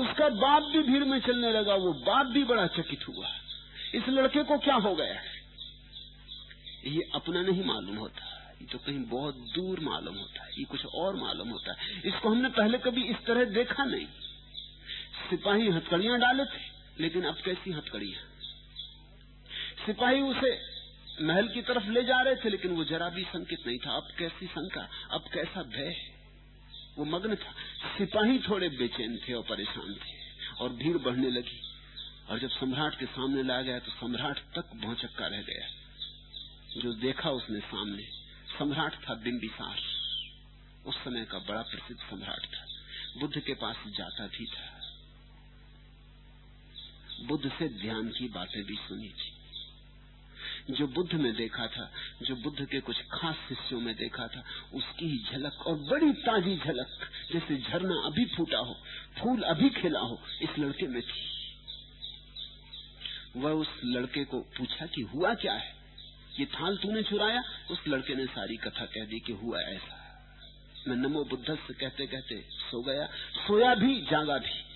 उसका 0.00 0.28
बाप 0.28 0.62
भी 0.62 0.82
भीड़ 0.82 1.04
में 1.04 1.20
चलने 1.20 1.52
लगा। 1.52 1.74
वो 1.74 1.92
बाप 1.92 2.26
भी 2.26 2.44
बड़ा 2.44 2.66
चकित 2.66 3.08
हुआ। 3.08 3.28
इस 3.94 4.08
लड़के 4.08 4.42
को 4.42 4.58
क्या 4.58 4.74
हो 4.74 4.94
गया 4.94 5.20
है? 5.20 5.36
ये 6.84 7.10
अपना 7.14 7.42
नहीं 7.42 7.64
मालूम 7.64 7.96
होता। 7.96 8.35
ये 8.60 8.66
तो 8.66 8.78
कहीं 8.78 9.04
बहुत 9.04 9.34
दूर 9.34 9.80
मालूम 9.80 10.16
होता 10.16 10.44
है, 10.44 10.50
ये 10.58 10.64
कुछ 10.64 10.86
और 10.86 11.16
मालूम 11.16 11.48
होता 11.48 11.72
है। 11.72 12.02
इसको 12.02 12.28
हमने 12.28 12.48
पहले 12.48 12.78
कभी 12.78 13.02
इस 13.02 13.16
तरह 13.26 13.44
देखा 13.44 13.84
नहीं। 13.84 14.06
सिपाही 15.30 15.70
हथकड़ियाँ 15.70 16.18
डाले 16.18 16.44
थे, 16.44 16.62
लेकिन 17.00 17.24
अब 17.24 17.34
कैसी 17.34 17.72
हथकड़ियाँ? 17.72 18.22
सिपाही 19.86 20.22
उसे 20.22 20.76
महल 21.22 21.48
की 21.48 21.62
तरफ़ 21.62 21.86
ले 21.86 22.04
जा 22.04 22.20
रहे 22.20 22.36
थे, 22.36 22.48
लेकिन 22.48 22.70
वो 22.70 22.84
जरा 22.84 23.08
भी 23.08 23.22
संकित 23.22 23.58
नहीं 23.66 23.78
था। 23.78 23.90
अब 23.90 24.08
कैसी 24.18 24.46
शंका, 24.46 24.88
अब 25.10 25.24
कैसा 25.34 25.62
भय? 25.62 25.94
वो 26.98 27.04
मग्न 27.04 27.34
था। 27.34 27.52
सिपाही 27.98 28.38
थोड़े 28.38 28.68
बेचैन 28.68 29.16
थे 29.16 29.32
और 29.32 29.42
परेशान 29.42 29.94
थे, 29.94 30.16
और 30.60 30.72
भीड़ 30.72 30.98
बढ़ने 30.98 31.30
लगी। 31.30 31.60
और 32.30 32.38
जब 32.38 32.48
सम्राट 32.48 32.98
के 32.98 33.06
सामने 33.06 33.42
ला 33.42 33.62
गया 33.62 33.78
तो 33.78 33.90
सम्राट 33.90 34.38
तक 34.38 34.70
भौचक्का 34.74 35.26
रह 35.26 35.42
गया। 35.42 35.66
जो 36.80 36.92
देखा 36.92 37.30
उसने 37.30 37.60
सामने। 37.60 38.15
सम्राट 38.58 38.94
था 38.94 39.14
बिंबिसार 39.14 39.78
उस 40.86 40.94
समय 40.94 41.24
का 41.24 41.38
बड़ा 41.38 41.62
प्रसिद्ध 41.62 42.00
सम्राट 42.00 42.46
था। 42.46 42.66
बुद्ध 43.20 43.40
के 43.40 43.54
पास 43.54 43.76
जाता 43.86 44.26
भी 44.26 44.46
था। 44.46 44.76
बुद्ध 47.26 47.50
से 47.50 47.68
ध्यान 47.68 48.08
की 48.08 48.28
बातें 48.28 48.64
भी 48.64 48.74
सुनी 48.74 49.08
थी। 49.08 49.36
जो 50.70 50.86
बुद्ध 50.86 51.14
में 51.14 51.36
देखा 51.36 51.66
था, 51.66 51.92
जो 52.22 52.36
बुद्ध 52.36 52.64
के 52.64 52.80
कुछ 52.80 52.96
खास 52.96 53.36
हिस्सों 53.50 53.80
में 53.80 53.96
देखा 53.96 54.26
था, 54.26 54.44
उसकी 54.74 55.06
ही 55.06 55.18
झलक 55.18 55.66
और 55.66 55.74
बड़ी 55.74 56.12
ताजी 56.12 56.56
झलक, 56.56 57.10
जैसे 57.32 57.56
झरना 57.56 58.06
अभी 58.06 58.24
फूटा 58.24 58.58
हो, 58.58 58.74
फूल 59.18 59.42
अभी 59.42 59.70
खिला 59.70 60.00
हो, 60.00 60.22
इस 60.42 60.48
लड़के 60.58 60.86
में 60.86 61.02
थी। 61.02 61.36
वह 63.36 63.50
उस 63.50 63.68
लड़के 63.84 64.24
को 64.24 64.40
पूछा 64.40 64.86
कि 64.86 65.02
हुआ 65.02 65.34
क्या 65.34 65.54
है? 65.54 65.85
ये 66.40 66.46
थाल 66.46 66.76
तूने 66.76 67.02
चुराया? 67.02 67.42
उस 67.70 67.78
लड़के 67.88 68.14
ने 68.14 68.26
सारी 68.26 68.56
कथा 68.56 68.84
कह 68.84 69.04
दी 69.04 69.20
कि 69.20 69.32
हुआ 69.32 69.60
ऐसा। 69.60 70.02
मैं 70.88 70.96
नमो 70.96 71.24
बुद्धस 71.24 71.58
कहते 71.80 72.06
कहते 72.06 72.44
सो 72.50 72.82
गया। 72.82 73.06
सोया 73.46 73.74
भी, 73.74 74.02
जागा 74.02 74.38
भी। 74.38 74.66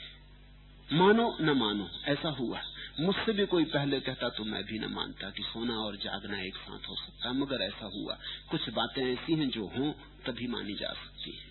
मानो 0.96 1.36
न 1.40 1.50
मानो, 1.50 1.90
ऐसा 2.04 2.28
हुआ। 2.28 2.62
मुझसे 3.00 3.32
भी 3.32 3.46
कोई 3.46 3.64
पहले 3.64 4.00
कहता 4.00 4.28
तो 4.28 4.44
मैं 4.44 4.64
भी 4.64 4.78
न 4.78 4.84
मानता 4.84 5.30
कि 5.30 5.42
सोना 5.42 5.76
और 5.76 5.96
जागना 5.96 6.40
एक 6.40 6.56
साथ 6.56 6.88
हो 6.88 6.96
सकता, 6.96 7.32
मगर 7.32 7.62
ऐसा 7.62 7.90
हुआ। 7.94 8.18
कुछ 8.50 8.70
बातें 8.70 9.12
ऐसी 9.12 9.34
हैं 9.34 9.50
जो 9.50 9.66
हों, 9.66 9.92
तभी 10.26 10.46
मानी 10.46 10.74
जा 10.74 10.92
सकती 10.92 11.30
है। 11.30 11.44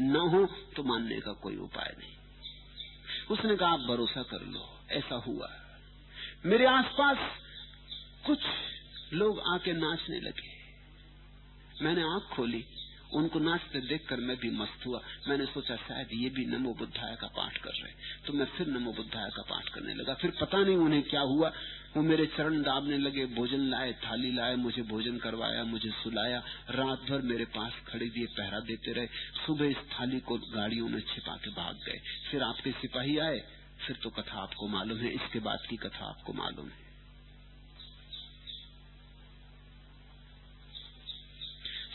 न 0.00 0.16
हो 0.16 0.46
तो 0.76 0.82
मानने 0.82 1.20
का 1.20 1.32
कोई 1.32 1.56
उपाय 1.56 1.96
नहीं। 1.98 2.16
उसने 3.30 3.56
कहा, 3.56 3.72
आप 3.72 3.80
भरोसा 3.80 4.22
कर 4.22 4.40
लो, 4.40 4.80
ऐसा 4.90 5.14
हुआ। 5.14 5.50
मेरे 6.46 6.66
आसपास 6.66 7.18
कुछ 8.26 8.38
लोग 9.14 9.40
आके 9.40 9.72
नाचने 9.72 10.20
लगे। 10.20 10.50
मैंने 11.84 12.02
आँख 12.02 12.22
खोली। 12.22 12.64
उनको 13.14 13.38
नाचते 13.38 13.80
देखकर 13.80 14.16
मैं 14.16 14.36
भी 14.36 14.50
मस्त 14.50 14.86
हुआ। 14.86 15.00
मैंने 15.28 15.44
सोचा, 15.44 15.76
शायद 15.76 16.08
ये 16.12 16.30
भी 16.30 16.44
नमो 16.46 16.74
बुद्धाय 16.74 17.16
का 17.20 17.26
पाठ 17.26 17.58
कर 17.58 17.70
रहे 17.70 17.92
तो 18.26 18.32
मैं 18.32 18.46
फिर 18.46 18.66
नमो 18.66 18.92
बुद्धाय 18.92 19.30
का 19.30 19.42
पाठ 19.42 19.68
करने 19.68 19.94
लगा। 19.94 20.14
फिर 20.14 20.30
पता 20.30 20.58
नहीं 20.58 20.76
उन्हें 20.76 21.02
क्या 21.02 21.20
हुआ। 21.20 21.52
वो 21.96 22.02
मेरे 22.02 22.26
चरण 22.26 22.62
दाबने 22.62 22.98
लगे, 22.98 23.26
भोजन 23.26 23.60
लाए, 23.60 23.92
थाली 23.92 24.32
लाए, 24.32 24.56
मुझे 24.56 24.82
भोजन 24.82 25.18
करवाया, 25.18 25.64
मुझे 25.64 25.90
सुलाया। 25.90 26.42
रात 26.70 26.98
भर 27.10 27.22
मेरे 27.22 27.44
पास 27.44 27.72
खड़े 27.88 28.06
दिए, 28.06 28.26
पहरा 28.26 28.60
देते 28.60 28.92
रहे। 28.92 29.06
सुबह 29.46 29.66
इस 29.66 29.76
थाली 29.76 30.20
को 30.20 30.38
गाड़ियों 30.38 30.88
में 30.88 31.00
छिपा 31.00 31.36
के 31.36 31.50
भाग 31.50 31.74
गए। 31.74 32.00
फिर 32.30 32.42
आपके 32.42 32.70
सिपाही 32.72 33.18
आए। 33.18 33.38
फिर 33.86 33.96
तो 33.96 34.10
कथा 34.10 34.42
आपको 34.42 34.68
मालूम 34.68 34.98
है। 34.98 35.10
इसके 35.10 35.38
बाद 35.38 35.58
की 35.70 35.76
कथा 35.76 36.06
आपको 36.06 36.32
मालूम 36.32 36.68
है। 36.68 36.83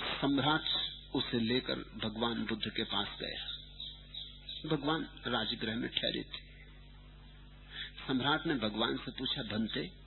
सम्राट 0.03 0.61
उसे 1.15 1.39
लेकर 1.39 1.75
भगवान 1.75 2.45
बुद्ध 2.45 2.71
के 2.71 2.83
पास 2.83 3.07
गया। 3.19 3.59
भगवान 4.69 5.09
राजगृह 5.27 5.75
में 5.75 5.89
ठहरे 5.89 6.21
थे। 6.21 6.49
सम्राट 8.07 8.47
ने 8.47 8.53
भगवान 8.53 8.97
से 8.97 9.11
पूछा 9.11 9.41
बनते 9.41 9.99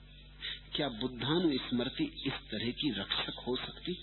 क्या 0.75 0.89
बुद्धानु 0.89 1.57
स्मृति 1.57 2.03
इस 2.03 2.33
तरह 2.33 2.71
की 2.71 2.91
रक्षक 2.91 3.43
हो 3.47 3.55
सकती? 3.55 3.93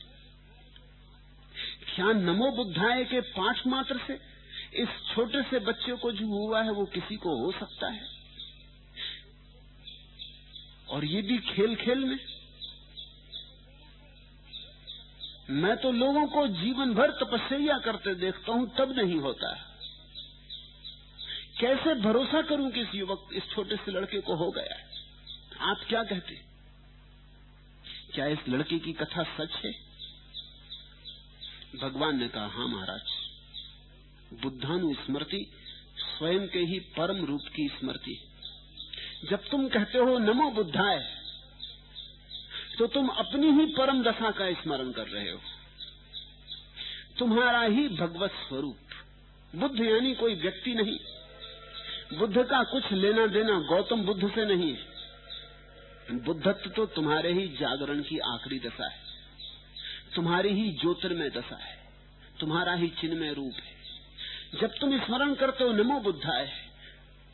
क्या 1.95 2.13
नमो 2.13 2.51
बुद्धाय 2.51 3.05
के 3.05 3.21
पाठ 3.21 3.67
मात्र 3.67 4.01
से, 4.07 4.21
इस 4.83 4.89
छोटे 5.15 5.43
से 5.43 5.59
बच्चे 5.59 5.93
को 5.93 6.13
जो 6.13 6.27
हुआ 6.27 6.63
है 6.63 6.71
वो 6.71 6.85
किसी 6.85 7.17
को 7.17 7.45
हो 7.45 7.53
सकता 7.53 7.89
है? 7.89 8.07
और 10.89 11.05
ये 11.05 11.23
भी 11.23 11.39
खेल 11.39 11.77
खेल 11.77 11.99
में? 11.99 12.30
मैं 15.53 15.77
तो 15.77 15.91
लोगों 15.93 16.27
को 16.27 16.47
जीवन 16.49 16.95
भर 16.95 17.11
तपस्या 17.11 17.79
करते 17.79 18.15
देखता 18.15 18.53
हूँ, 18.53 18.67
तब 18.79 18.93
नहीं 18.99 19.19
होता 19.21 19.53
कैसे 21.61 21.95
भरोसा 21.95 22.43
करूँ 22.43 22.71
कि 22.71 22.81
इस 22.81 22.95
युवक, 22.95 23.29
इस 23.33 23.51
छोटे 23.51 23.77
से 23.77 23.93
लड़के 23.93 24.21
को 24.21 24.37
हो 24.37 24.51
गया 24.51 24.75
है? 24.75 24.89
आप 25.61 25.85
क्या 25.89 26.03
कहते 26.03 26.35
क्या 28.15 28.27
इस 28.27 28.49
लड़के 28.49 28.79
की 28.79 28.93
कथा 28.93 29.23
सच 29.23 29.57
है? 29.65 29.73
भगवान 31.81 32.19
ने 32.19 32.29
कहा, 32.29 32.47
हाँ 32.47 32.69
महाराज 32.69 34.41
बुद्धानु 34.43 34.95
स्मृति 34.95 35.47
स्वयं 35.99 36.47
के 36.49 36.59
ही 36.59 36.79
परम 36.97 37.25
रूप 37.25 37.49
की 37.57 37.69
स्मृति 37.69 38.19
जब 39.31 39.49
तुम 39.51 39.69
कहते 39.69 39.99
हो, 39.99 40.19
नमो 40.19 40.51
बुद्धाय 40.51 40.99
तो 42.81 42.87
तुम 42.87 43.09
अपनी 43.09 43.47
ही 43.47 43.67
परम 43.67 44.03
दशा 44.03 44.31
का 44.31 44.53
स्मरण 44.53 44.93
कर 44.93 45.07
रहे 45.07 45.31
हो। 45.31 45.41
तुम्हारा 47.19 47.63
ही 47.63 47.89
भगवत 47.89 48.31
स्वरूप। 48.31 48.79
बुद्ध 49.57 49.81
यानी 49.81 50.15
कोई 50.15 50.35
व्यक्ति 50.35 50.75
नहीं। 50.75 50.99
बुद्ध 52.19 52.43
का 52.43 52.63
कुछ 52.63 52.93
लेना 52.93 53.27
देना 53.27 53.61
गौतम 53.61 54.03
बुद्ध 54.03 54.29
से 54.29 54.45
नहीं। 54.45 54.77
है 54.77 56.19
बुद्धत्व 56.19 56.71
तो 56.71 56.87
तुम्हारे 56.87 57.33
ही 57.33 57.49
जागरण 57.49 58.03
की 58.03 58.19
आखिरी 58.19 58.59
दशा 58.59 58.89
है। 58.89 59.01
तुम्हारी 60.15 60.49
ही 60.49 60.71
ज्योतिर्मय 60.71 61.31
दशा 61.31 61.57
है। 61.57 61.79
तुम्हारा 62.41 62.73
ही 62.73 62.89
चिन्मय 62.89 63.33
रूप 63.33 63.53
है। 63.55 63.77
जब 64.61 64.71
तुम 64.81 64.99
स्मरण 64.99 65.35
करते 65.35 65.65
हो 65.65 65.73
नमो 65.73 66.01
बुद्धाय 66.01 66.53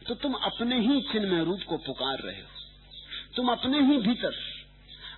तो 0.08 0.14
तुम 0.14 0.34
अपने 0.34 0.80
ही 0.80 1.00
चिन्मय 1.02 1.44
रूप 1.44 1.62
को 1.68 1.76
पुकार 1.76 2.18
रहे 2.18 2.40
हो। 2.40 2.48
तुम 3.36 3.48
अपने 3.48 3.78
ही 3.78 3.98
भीतर 3.98 4.55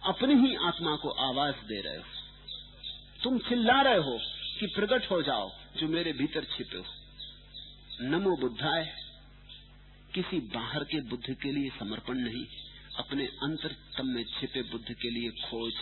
अपनी 0.05 0.49
ही 0.49 0.55
आत्मा 0.55 0.96
को 0.96 1.09
आवाज़ 1.09 1.55
दे 1.55 1.80
रहे 1.80 1.96
हो। 1.96 2.05
तुम 3.22 3.38
चिल्ला 3.38 3.80
रहे 3.80 3.99
हो 3.99 4.18
कि 4.61 4.66
प्रकट 4.66 5.11
हो 5.11 5.22
जाओ, 5.22 5.53
जो 5.76 5.88
मेरे 5.88 6.12
भीतर 6.12 6.44
छिपे 6.44 6.76
हो। 6.76 6.84
नमो 8.01 8.36
बुद्धाय, 8.36 8.96
किसी 10.14 10.40
बाहर 10.40 10.84
के 10.84 11.01
बुद्ध 11.01 11.34
के 11.34 11.53
लिए 11.53 11.70
समर्पण 11.78 12.14
नहीं, 12.14 12.46
अपने 12.96 13.26
अंतरतम 13.26 14.07
में 14.07 14.24
छिपे 14.24 14.62
बुद्ध 14.62 14.92
के 14.92 15.11
लिए 15.11 15.30
खोज। 15.30 15.74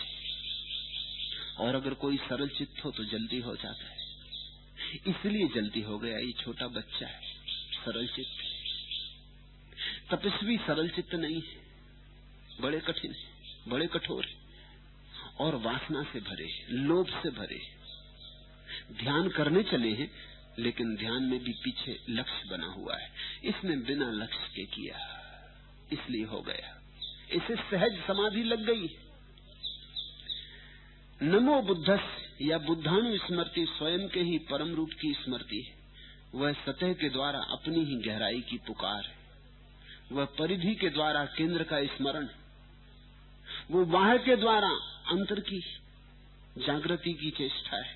और 1.59 1.75
अगर 1.75 1.93
कोई 1.93 2.17
सरल 2.17 2.47
चित्त 2.47 2.85
हो 2.85 2.91
तो 2.91 3.03
जल्दी 3.03 3.39
हो 3.39 3.55
जाता 3.55 3.85
है। 3.85 3.97
इसलिए 5.07 5.47
जल्दी 5.47 5.81
हो 5.81 5.99
गया 5.99 6.17
ये 6.17 6.31
छोटा 6.31 6.67
बच्चा 6.67 7.07
है, 7.07 7.21
सरल 7.75 8.07
चित्त। 8.07 8.37
तपस्वी 10.13 10.57
सरल 10.57 10.89
चित्त 10.89 11.15
नहीं 11.15 11.41
है, 11.41 11.61
बड़े 12.61 12.79
कठिन 12.79 13.11
है। 13.11 13.36
बड़े 13.67 13.87
कठोर 13.87 14.25
है 14.25 14.35
और 15.39 15.55
वासना 15.63 16.03
से 16.03 16.19
भरे 16.21 16.49
लोभ 16.71 17.07
से 17.13 17.29
भरे 17.31 17.61
ध्यान 18.93 19.29
करने 19.29 19.63
चले 19.63 19.91
हैं, 19.91 20.09
लेकिन 20.59 20.95
ध्यान 20.95 21.23
में 21.23 21.39
भी 21.43 21.51
पीछे 21.53 21.97
लक्ष्य 22.09 22.49
बना 22.49 22.67
हुआ 22.67 22.95
है। 22.97 23.09
इसने 23.43 23.75
बिना 23.87 24.09
लक्ष्य 24.13 24.47
के 24.55 24.65
किया, 24.65 24.97
इसलिए 25.93 26.25
हो 26.25 26.41
गया। 26.41 26.73
इसे 27.31 27.55
सहज 27.55 27.99
समाधि 28.07 28.43
लग 28.43 28.65
गई 28.65 28.89
नमो 31.21 31.61
बुद्धस 31.61 32.09
या 32.41 32.57
बुद्धानु 32.57 33.17
स्मृति 33.17 33.65
स्वयं 33.69 34.07
के 34.07 34.21
ही 34.21 34.37
परम 34.49 34.73
रूप 34.75 34.89
की 35.01 35.13
स्मृति 35.13 35.61
है। 35.61 35.75
वह 36.35 36.53
सतह 36.65 36.93
के 36.93 37.09
द्वारा 37.09 37.39
अपनी 37.51 37.83
ही 37.85 37.95
गहराई 38.01 38.41
की 38.41 38.57
पुकार 38.57 39.05
है। 39.05 39.15
वह 40.11 40.25
परिधि 40.39 40.75
के 40.75 40.89
द्वारा 40.89 41.23
केंद्र 41.27 41.63
का 41.63 41.85
स्मरण 41.87 42.25
है। 42.25 42.46
वो 43.71 43.85
बाहर 43.85 44.17
के 44.17 44.35
द्वारा 44.35 44.69
अंतर 45.09 45.39
की 45.39 45.59
जागृति 46.57 47.13
की 47.13 47.29
चेष्टा 47.31 47.77
है। 47.77 47.95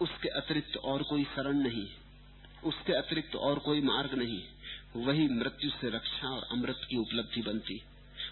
उसके 0.00 0.28
अतिरिक्त 0.38 0.76
और 0.84 1.02
कोई 1.02 1.24
शरण 1.24 1.56
नहीं 1.58 1.86
उसके 2.64 2.92
अतिरिक्त 2.92 3.34
और 3.36 3.58
कोई 3.58 3.80
मार्ग 3.80 4.14
नहीं 4.14 4.42
वही 4.96 5.26
मृत्यु 5.28 5.70
से 5.70 5.88
रक्षा 5.88 6.28
और 6.28 6.46
अमृत 6.52 6.80
की 6.90 6.96
उपलब्धि 6.96 7.42
बनती 7.42 7.80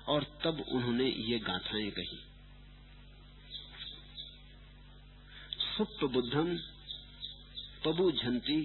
और 0.09 0.25
तब 0.45 0.65
उन्होंने 0.69 1.05
ये 1.05 1.39
गाथाएँ 1.39 1.91
कही। 1.91 2.19
सुप्त 5.67 6.05
बुद्धम 6.05 6.57
पबु 7.85 8.11
झंती 8.13 8.61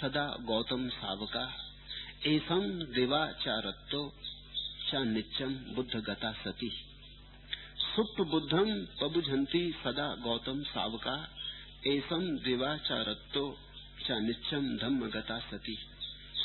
सदा 0.00 0.26
गौतम 0.40 0.88
सावका। 0.88 1.46
एसम 2.26 2.68
देवाचारत्तो 2.94 4.02
च 4.92 4.94
नित्यम 4.94 5.52
बुद्ध 5.74 5.96
गता 5.96 6.32
सती। 6.32 6.72
सुप्त 7.78 8.20
बुद्धम 8.20 8.86
पबुझंती 9.00 9.74
सदा 9.84 10.14
गौतम 10.14 10.62
सावका 10.62 11.28
एसम 11.86 12.20
दिवा 12.20 12.40
दिवाचारत्तो 12.44 13.58
चा 14.06 14.18
निच्चम 14.18 14.76
धम्म 14.76 15.06
गता 15.06 15.38
सती। 15.38 15.78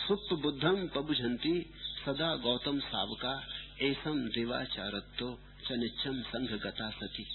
सुप्त 0.08 0.34
बुद्धम 0.34 0.88
पबुझंती 0.88 1.74
सदा 2.06 2.36
गौतम 2.36 2.80
सावका 2.80 3.43
एसम 3.82 4.14
दिवा 4.14 4.34
दिवाचारत्तो 4.36 5.39
च 5.68 5.72
नित्यम 5.72 6.22
संघ 6.22 6.50
गता 6.50 6.89
सती। 6.89 7.26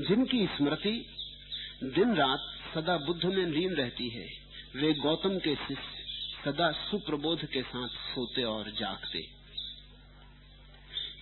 जिनकी 0.00 0.46
स्मृति 0.46 1.06
दिन 1.84 2.14
रात 2.14 2.40
सदा 2.74 2.96
बुद्ध 2.96 3.24
में 3.24 3.46
लीन 3.46 3.74
रहती 3.74 4.08
है, 4.08 4.26
वे 4.76 4.92
गौतम 4.92 5.38
के 5.38 5.54
शिष्य 5.54 6.04
सदा 6.44 6.72
सुप्रबोध 6.72 7.44
के 7.44 7.62
साथ 7.62 7.88
सोते 7.88 8.42
और 8.42 8.70
जागते। 8.70 9.41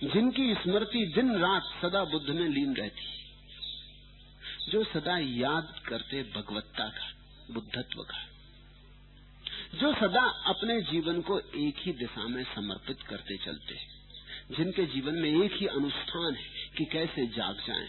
जिनकी 0.03 0.53
स्मृति 0.53 1.05
दिन 1.15 1.35
रात 1.37 1.63
सदा 1.81 2.03
बुद्ध 2.03 2.29
में 2.29 2.47
लीन 2.49 2.73
रहती 2.75 4.71
जो 4.71 4.83
सदा 4.83 5.17
याद 5.17 5.73
करते 5.87 6.21
भगवत्ता 6.35 6.87
का 6.89 7.07
बुद्धत्व 7.53 8.01
का। 8.01 8.21
जो 9.79 9.93
सदा 9.93 10.23
अपने 10.45 10.81
जीवन 10.81 11.21
को 11.21 11.39
एक 11.39 11.75
ही 11.77 11.91
दिशा 11.91 12.27
में 12.27 12.43
समर्पित 12.43 13.01
करते 13.01 13.37
चलते 13.37 13.75
जिनके 14.57 14.85
जीवन 14.85 15.15
में 15.15 15.29
एक 15.29 15.53
ही 15.53 15.67
अनुष्ठान 15.67 16.35
है 16.35 16.45
कि 16.77 16.85
कैसे 16.85 17.25
जाग 17.27 17.57
जाएँ, 17.67 17.87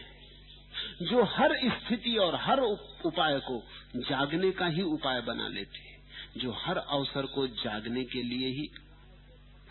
जो 1.02 1.22
हर 1.24 1.54
स्थिति 1.70 2.16
और 2.16 2.34
हर 2.40 2.60
उपाय 3.04 3.38
को 3.40 3.56
जागने 3.98 4.50
का 4.50 4.66
ही 4.66 4.82
उपाय 4.82 5.20
बना 5.20 5.48
लेते 5.48 6.40
जो 6.40 6.52
हर 6.58 6.78
अवसर 6.78 7.26
को 7.26 7.46
जागने 7.58 8.04
के 8.04 8.22
लिए 8.22 8.48
ही 8.48 8.66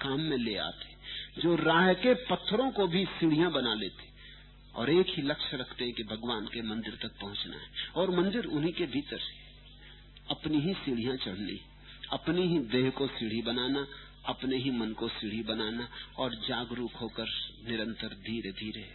काम 0.02 0.22
में 0.22 0.38
ले 0.38 0.56
आते 0.60 0.91
जो 1.38 1.56
राह 1.56 1.94
के 1.94 2.14
पत्थरों 2.28 2.72
को 2.72 2.88
भी 2.88 3.06
सीढ़ियाँ 3.06 3.52
बना 3.52 3.74
लेते 3.74 4.10
और 4.76 4.90
एक 4.90 5.08
ही 5.10 5.22
लक्ष्य 5.22 5.58
रखते 5.58 5.86
हैं 5.86 5.94
कि 5.94 6.04
भगवान 6.04 6.46
के 6.46 6.62
मंदिर 6.62 6.98
तक 7.02 7.20
पहुँचना 7.22 7.58
है। 7.58 7.68
और 7.96 8.10
मंदिर 8.10 8.46
उन्हीं 8.46 8.74
के 8.74 8.86
भीतर 8.86 9.20
है 9.20 9.40
अपनी 10.30 10.60
ही 10.60 10.74
सीढ़ियाँ 10.74 11.16
चढ़नी, 11.16 11.60
अपनी 12.12 12.48
ही 12.48 12.60
देह 12.68 12.90
को 12.90 13.08
सीढ़ी 13.08 13.42
बनाना, 13.42 13.86
अपने 14.26 14.58
ही 14.58 14.72
मन 14.72 14.92
को 14.94 15.08
सीढ़ी 15.08 15.42
बनाना 15.44 15.88
और 16.18 16.36
जागरूक 16.36 16.94
होकर 16.94 17.30
निरंतर 17.70 18.16
धीरे 18.24 18.52
धीरे 18.52 18.88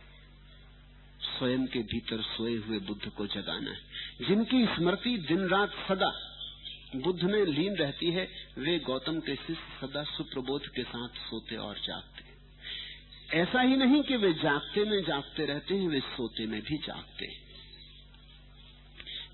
स्वयं 1.28 1.66
के 1.66 1.78
भीतर 1.82 2.22
सोए 2.22 2.56
हुए 2.56 2.78
बुद्ध 2.78 3.08
को 3.08 3.26
जगाना 3.26 3.70
है। 3.70 4.26
जिनकी 4.28 4.64
स्मृति 4.66 5.16
दिन 5.28 5.48
रात 5.48 5.72
सदा 5.88 6.12
बुद्ध 6.96 7.22
में 7.22 7.44
लीन 7.46 7.74
रहती 7.76 8.10
है, 8.10 8.28
वे 8.58 8.78
गौतम 8.78 9.18
के 9.20 9.34
शिष्य 9.36 9.80
सदा 9.80 10.02
सुप्रबोध 10.02 10.66
के 10.66 10.82
साथ 10.82 11.08
सोते 11.08 11.56
और 11.56 11.78
जागते। 11.78 12.25
ऐसा 13.34 13.60
ही 13.60 13.76
नहीं 13.76 14.02
कि 14.02 14.16
वे 14.16 14.32
जागते 14.32 14.84
में 14.84 15.04
जागते 15.04 15.46
रहते 15.46 15.74
हैं, 15.74 15.88
वे 15.88 16.00
सोते 16.00 16.46
में 16.46 16.62
भी 16.62 16.76
जागते 16.78 17.26
हैं। 17.26 17.46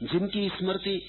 जिनकी 0.03 0.49
स्मृति 0.49 1.03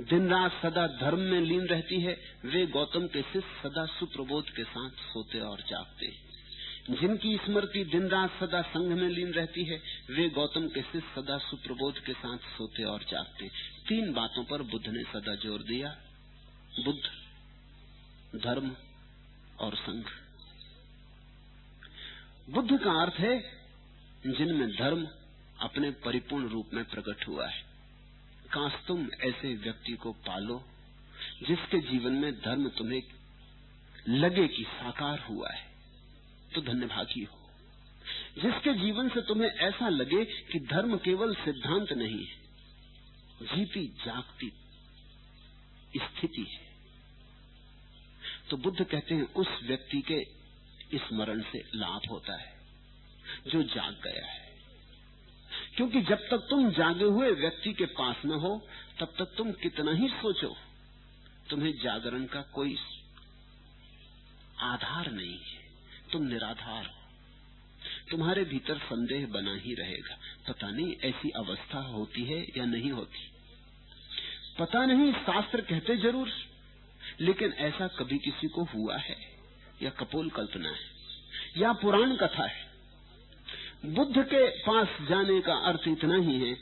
दिन 0.00 0.30
रात 0.30 0.52
सदा 0.62 0.86
धर्म 0.86 1.18
में 1.18 1.40
लीन 1.40 1.60
रहती 1.60 2.00
है, 2.00 2.20
वे 2.44 2.66
गौतम 2.66 3.06
के 3.06 3.22
शिष्य 3.22 3.40
सदा 3.40 3.86
सुप्रबोध 3.86 4.50
के 4.50 4.64
साथ 4.64 4.90
सोते 4.90 5.40
और 5.40 5.60
जागते 5.60 6.06
हैं। 6.06 6.30
जिनकी 7.00 7.36
स्मृति 7.36 7.84
दिन 7.84 8.08
रात 8.08 8.30
सदा 8.40 8.62
संघ 8.62 8.92
में 8.92 9.08
लीन 9.08 9.32
रहती 9.32 9.64
है, 9.64 9.82
वे 10.10 10.28
गौतम 10.28 10.68
के 10.68 10.82
शिष्य 10.82 11.00
सदा 11.00 11.38
सुप्रबोध 11.38 11.98
के 11.98 12.12
साथ 12.12 12.38
सोते 12.38 12.84
और 12.84 13.04
जागते 13.10 13.48
तीन 13.88 14.12
बातों 14.12 14.44
पर 14.44 14.62
बुद्ध 14.62 14.86
ने 14.88 15.02
सदा 15.02 15.34
ज़ोर 15.34 15.62
दिया, 15.62 15.96
बुद्ध, 16.84 17.00
धर्म 18.40 18.76
और 19.60 19.74
संघ। 19.74 20.04
बुद्ध 22.50 22.78
का 22.78 22.92
अर्थ 23.02 23.14
है, 23.14 23.62
जिनमें 24.26 24.68
धर्म 24.76 25.06
अपने 25.60 25.90
परिपूर्ण 25.90 26.48
रूप 26.48 26.70
में 26.74 26.84
प्रकट 26.84 27.26
हुआ 27.28 27.46
है। 27.48 27.62
काश 28.52 28.72
तुम 28.86 29.08
ऐसे 29.20 29.54
व्यक्ति 29.56 29.92
को 29.92 30.12
पालो, 30.12 30.64
जिसके 31.48 31.78
जीवन 31.80 32.12
में 32.12 32.32
धर्म 32.32 32.68
तुम्हें 32.68 33.02
लगे 34.08 34.48
कि 34.48 34.64
साकार 34.64 35.18
हुआ 35.18 35.50
है 35.50 35.66
तो 36.54 36.60
धन्यभागी 36.60 37.24
हो। 37.24 37.38
जिसके 38.42 38.72
जीवन 38.74 39.08
से 39.08 39.20
तुम्हें 39.20 39.50
ऐसा 39.50 39.88
लगे 39.88 40.24
कि 40.24 40.60
धर्म 40.60 40.96
केवल 40.98 41.34
सिद्धांत 41.34 41.92
नहीं 41.92 42.24
है, 42.26 42.36
जीती 43.46 43.86
जागती 44.06 44.52
स्थिति 45.96 46.42
है। 46.42 46.60
तो 48.50 48.56
बुद्ध 48.56 48.84
कहते 48.84 49.14
हैं, 49.14 49.32
उस 49.34 49.48
व्यक्ति 49.64 50.00
के 50.00 50.39
स्मरण 50.98 51.42
से 51.42 51.64
लाभ 51.74 52.00
होता 52.10 52.40
है, 52.40 52.60
जो 53.46 53.62
जाग 53.62 54.00
गया 54.04 54.26
है। 54.26 54.50
क्योंकि 55.76 56.00
जब 56.00 56.16
तक 56.16 56.46
तुम 56.50 56.70
जागे 56.70 57.04
हुए 57.04 57.30
व्यक्ति 57.30 57.72
के 57.72 57.84
पास 57.84 58.16
न 58.24 58.30
हो, 58.30 58.68
तब 59.00 59.06
तक 59.06 59.24
तुम 59.24 59.52
कितना 59.52 59.92
ही 59.92 60.08
सोचो, 60.08 60.56
तुम्हें 61.50 61.78
जागरण 61.82 62.24
का 62.24 62.42
कोई 62.42 62.76
आधार 64.60 65.10
नहीं 65.10 65.38
है। 65.38 65.60
तुम 66.12 66.22
निराधार 66.22 66.86
हो। 66.86 66.94
तुम्हारे 68.10 68.44
भीतर 68.44 68.78
संदेह 68.78 69.26
बना 69.26 69.54
ही 69.54 69.74
रहेगा। 69.74 70.18
पता 70.48 70.70
नहीं 70.70 70.96
ऐसी 70.96 71.30
अवस्था 71.30 71.78
होती 71.78 72.24
है 72.24 72.46
या 72.56 72.64
नहीं 72.64 72.90
होती। 72.90 73.30
पता 74.58 74.86
नहीं 74.86 75.12
शास्त्र 75.12 75.60
कहते 75.60 75.96
ज़रूर, 75.96 76.30
लेकिन 77.20 77.52
ऐसा 77.52 77.88
कभी 77.88 78.18
किसी 78.18 78.48
को 78.48 78.64
हुआ 78.64 78.96
है। 78.96 79.29
या 79.82 79.90
कपोल 79.90 80.28
कल्पना 80.30 80.68
है, 80.68 80.88
या 81.58 81.72
पुराण 81.72 82.16
कथा 82.16 82.46
है। 82.46 82.68
बुद्ध 83.86 84.22
के 84.24 84.48
पास 84.62 84.88
जाने 85.08 85.40
का 85.40 85.54
अर्थ 85.66 85.88
इतना 85.88 86.16
ही 86.18 86.38
है 86.40 86.54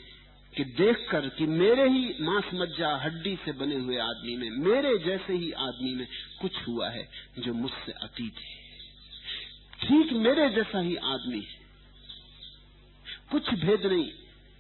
कि 0.53 0.65
देखकर 0.65 1.29
कि 1.29 1.47
मेरे 1.47 1.89
ही 1.89 2.15
मांस 2.21 2.45
मज्जा 2.55 2.95
हड्डी 2.97 3.35
से 3.45 3.53
बने 3.53 3.77
हुए 3.77 3.97
आदमी 3.99 4.37
में, 4.37 4.51
मेरे 4.51 4.97
जैसे 4.99 5.33
ही 5.35 5.51
आदमी 5.61 5.95
में 5.95 6.07
कुछ 6.41 6.67
हुआ 6.69 6.89
है 6.91 7.09
जो 7.39 7.55
मुझसे 7.55 7.93
अतीत 8.03 8.39
है। 8.39 8.57
ठीक 9.81 10.13
मेरे 10.19 10.49
जैसा 10.51 10.81
ही 10.81 10.97
आदमी 10.97 11.41
है। 11.41 11.67
कुछ 13.31 13.51
भेद 13.55 13.87
नहीं, 13.87 14.11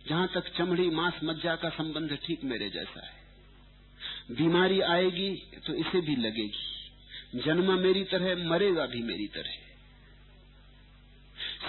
जहाँ 0.08 0.28
तक 0.34 0.52
चमड़ी 0.56 0.88
मांस 0.90 1.20
मज्जा 1.24 1.54
का 1.56 1.68
संबंध 1.68 2.16
ठीक 2.24 2.44
मेरे 2.44 2.68
जैसा 2.70 3.06
है। 3.06 4.36
बीमारी 4.36 4.80
आएगी 4.80 5.30
तो 5.66 5.74
इसे 5.76 6.00
भी 6.00 6.16
लगेगी। 6.16 6.66
जन्मा 7.34 7.76
मेरी 7.76 8.04
तरह, 8.04 8.36
मरेगा 8.48 8.86
भी 8.86 9.02
मेरी 9.02 9.26
तरह। 9.28 9.56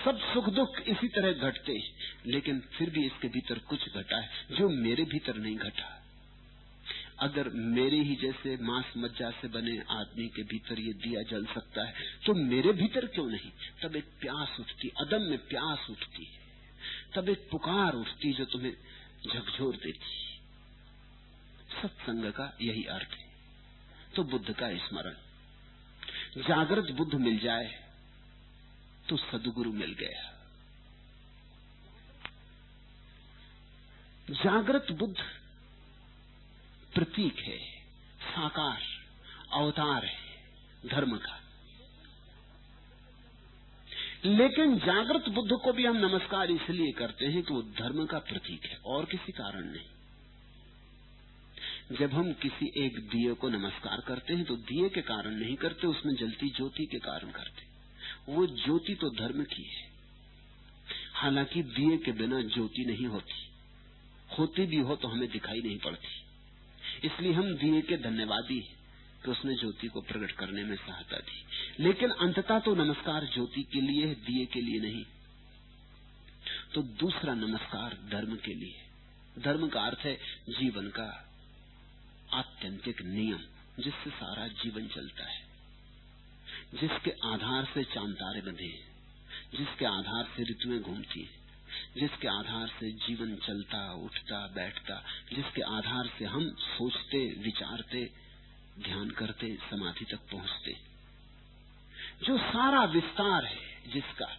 सब 0.04 0.20
सुख 0.24 0.50
दुख 0.50 0.80
इसी 0.82 1.08
तरह 1.08 1.32
घटते 1.32 1.74
हैं, 1.74 1.92
लेकिन 2.26 2.60
फिर 2.60 2.90
भी 2.90 3.06
इसके 3.06 3.28
भीतर 3.28 3.60
कुछ 3.60 3.90
घटा 3.90 4.18
है, 4.18 4.30
जो 4.52 4.70
मेरे 4.70 5.04
भीतर 5.04 5.36
नहीं 5.36 5.56
घटा। 5.58 5.96
अगर 7.20 7.50
मेरे 7.50 7.98
ही 7.98 8.16
जैसे 8.16 8.56
मांस 8.62 8.94
मज्जा 8.98 9.30
से 9.32 9.48
बने 9.48 9.78
आदमी 9.92 10.28
के 10.28 10.44
भीतर 10.44 10.80
ये 10.80 10.94
दिया 10.94 11.22
जल 11.22 11.46
सकता 11.46 11.86
है 11.88 11.94
तो 12.26 12.34
मेरे 12.34 12.72
भीतर 12.74 13.06
क्यों 13.06 13.26
नहीं? 13.28 13.52
तब 13.84 13.96
एक 13.96 14.06
प्यास 14.22 14.60
उठती, 14.60 14.92
अदम 15.02 15.22
में 15.22 15.38
प्यास 15.48 15.90
उठती 15.90 16.28
तब 17.16 17.30
एक 17.30 17.48
पुकार 17.52 17.94
उठती 17.94 18.34
जो 18.34 18.46
तुम्हें 18.46 18.74
झकझोर 19.34 19.76
देती 19.76 20.16
सत्संग 21.82 22.32
का 22.32 22.58
यही 22.62 22.84
अर्थ 22.84 23.10
है। 23.10 23.28
तो 24.16 24.24
बुद्ध 24.24 24.54
का 24.54 24.78
स्मरण। 24.78 25.16
जागृत 26.38 26.92
बुद्ध 26.92 27.14
मिल 27.16 27.40
जाए 27.40 27.90
तो 29.10 29.18
सदगुरु 29.18 29.72
मिल 29.74 29.94
गया। 29.94 30.36
जागृत 34.44 34.92
बुद्ध 34.92 35.16
प्रतीक 36.94 37.40
है, 37.40 37.58
साकार, 38.22 38.82
अवतार 39.54 40.06
है, 40.06 40.44
धर्म 40.90 41.18
का। 41.18 41.40
लेकिन 44.26 44.80
जागृत 44.80 45.30
बुद्ध 45.30 45.52
को 45.52 45.74
भी 45.74 45.86
हम 45.86 45.98
नमस्कार 45.98 46.52
इसलिए 46.52 46.92
करते 46.92 47.26
हैं 47.26 47.44
कि 47.44 47.54
वो 47.54 47.62
धर्म 47.62 48.06
का 48.06 48.20
प्रतीक 48.20 48.66
है, 48.66 48.78
और 48.86 49.06
किसी 49.06 49.32
कारण 49.32 49.64
नहीं। 49.64 49.88
जब 51.92 52.14
हम 52.14 52.34
किसी 52.34 52.72
एक 52.78 53.00
दिए 53.00 53.34
को 53.34 53.50
नमस्कार 53.50 54.02
करते 54.08 54.34
हैं 54.34 54.46
तो 54.46 54.56
दिए 54.56 54.90
के 54.90 55.02
कारण 55.02 55.32
नहीं 55.32 55.56
करते, 55.56 55.88
उसमें 55.88 56.16
जलती 56.16 56.50
ज्योति 56.50 56.86
के 56.86 57.00
कारण 57.00 57.32
करते 57.32 57.70
वो 58.34 58.48
ज्योति 58.48 58.96
तो 58.96 59.10
धर्म 59.10 59.44
की 59.44 59.64
है। 59.64 59.90
हालाँकि 61.14 61.64
दिए 61.64 61.98
के 61.98 62.12
बिना 62.12 62.42
ज्योति 62.42 62.86
नहीं 62.86 63.06
होती। 63.06 63.50
होती 64.40 64.66
भी 64.66 64.78
हो 64.78 64.96
तो 64.96 65.08
हमें 65.08 65.30
दिखाई 65.30 65.62
नहीं 65.62 65.78
पड़ती। 65.78 66.08
इसलिए 67.08 67.32
हम 67.32 67.56
दिए 67.56 67.82
के 67.82 67.98
धन्यवादी 67.98 68.60
हैं 68.60 68.76
कि 69.26 69.32
उसने 69.32 69.56
ज्योति 69.56 69.88
को 69.88 70.02
प्रकट 70.02 70.32
करने 70.32 70.64
में 70.64 70.76
सहायता 70.76 71.18
दी। 71.18 71.46
लेकिन 71.84 72.10
अंततः 72.10 72.60
तो 72.60 72.76
नमस्कार 72.76 73.26
ज्योति 73.26 73.64
के 73.64 73.82
लिए 73.82 74.06
है, 74.06 74.14
दिए 74.14 74.46
के 74.46 74.62
लिए 74.62 74.80
नहीं। 74.80 75.06
तो 76.74 76.82
दूसरा 76.82 77.34
नमस्कार 77.34 77.98
धर्म 78.10 78.36
के 78.36 78.54
लिए 78.54 78.76
धर्म 79.40 79.68
का 79.68 79.82
अर्थ 79.82 80.00
है 80.00 80.16
जीवन 80.50 80.88
का 80.88 81.26
आत्यंतिक 82.34 83.02
नियम 83.02 83.40
जिससे 83.84 84.10
सारा 84.10 84.48
जीवन 84.48 84.88
चलता 84.88 85.24
है, 85.24 85.42
जिसके 86.74 87.12
आधार 87.12 87.66
से 87.66 87.84
चाँद 87.84 88.16
तारे 88.16 88.42
बंधे 88.42 88.90
जिसके 89.56 89.86
आधार 89.86 90.24
से 90.24 90.44
ऋतुएँ 90.44 90.80
घूमती 90.80 91.22
हैं, 91.22 91.40
जिसके 91.98 92.28
आधार 92.28 92.68
से 92.68 92.92
जीवन 92.92 93.36
चलता, 93.36 93.94
उठता, 93.94 94.48
बैठता, 94.48 95.04
जिसके 95.34 95.62
आधार 95.62 96.14
से 96.20 96.26
हम 96.26 96.50
सोचते, 96.50 97.34
विचारते, 97.40 98.12
ध्यान 98.84 99.10
करते, 99.10 99.56
समाधि 99.56 100.06
तक 100.06 100.18
पहुँचते। 100.18 100.74
जो 102.26 102.38
सारा 102.38 102.84
विस्तार 102.84 103.46
है 103.46 103.92
जिसका, 103.94 104.38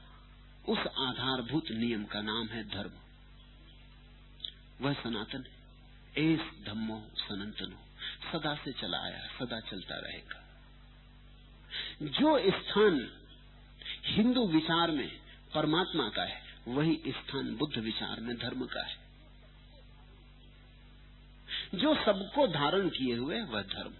उस 0.68 0.78
आधारभूत 0.78 1.70
नियम 1.70 2.04
का 2.04 2.20
नाम 2.20 2.46
है 2.46 2.64
धर्म। 2.64 2.92
वह 4.80 4.92
सनातन 4.92 5.44
है। 5.46 5.59
एस 6.18 6.40
धम्मो 6.66 7.10
सनातनो, 7.16 7.78
सदा 8.32 8.54
से 8.54 8.72
चला 8.72 8.98
आया, 8.98 9.26
सदा 9.38 9.60
चलता 9.60 9.94
रहेगा। 9.94 10.46
जो 12.02 12.50
स्थान 12.50 13.10
हिंदू 14.04 14.46
विचार 14.46 14.90
में 14.90 15.08
परमात्मा 15.54 16.08
का 16.08 16.22
है, 16.22 16.42
वही 16.68 17.02
स्थान 17.08 17.56
बुद्ध 17.56 17.78
विचार 17.78 18.20
में 18.20 18.36
धर्म 18.36 18.66
का 18.66 18.86
है। 18.86 18.96
जो 21.74 21.94
सबको 21.94 22.46
धारण 22.46 22.88
किए 22.88 23.16
हुए 23.16 23.40
वह 23.40 23.62
धर्म। 23.62 23.94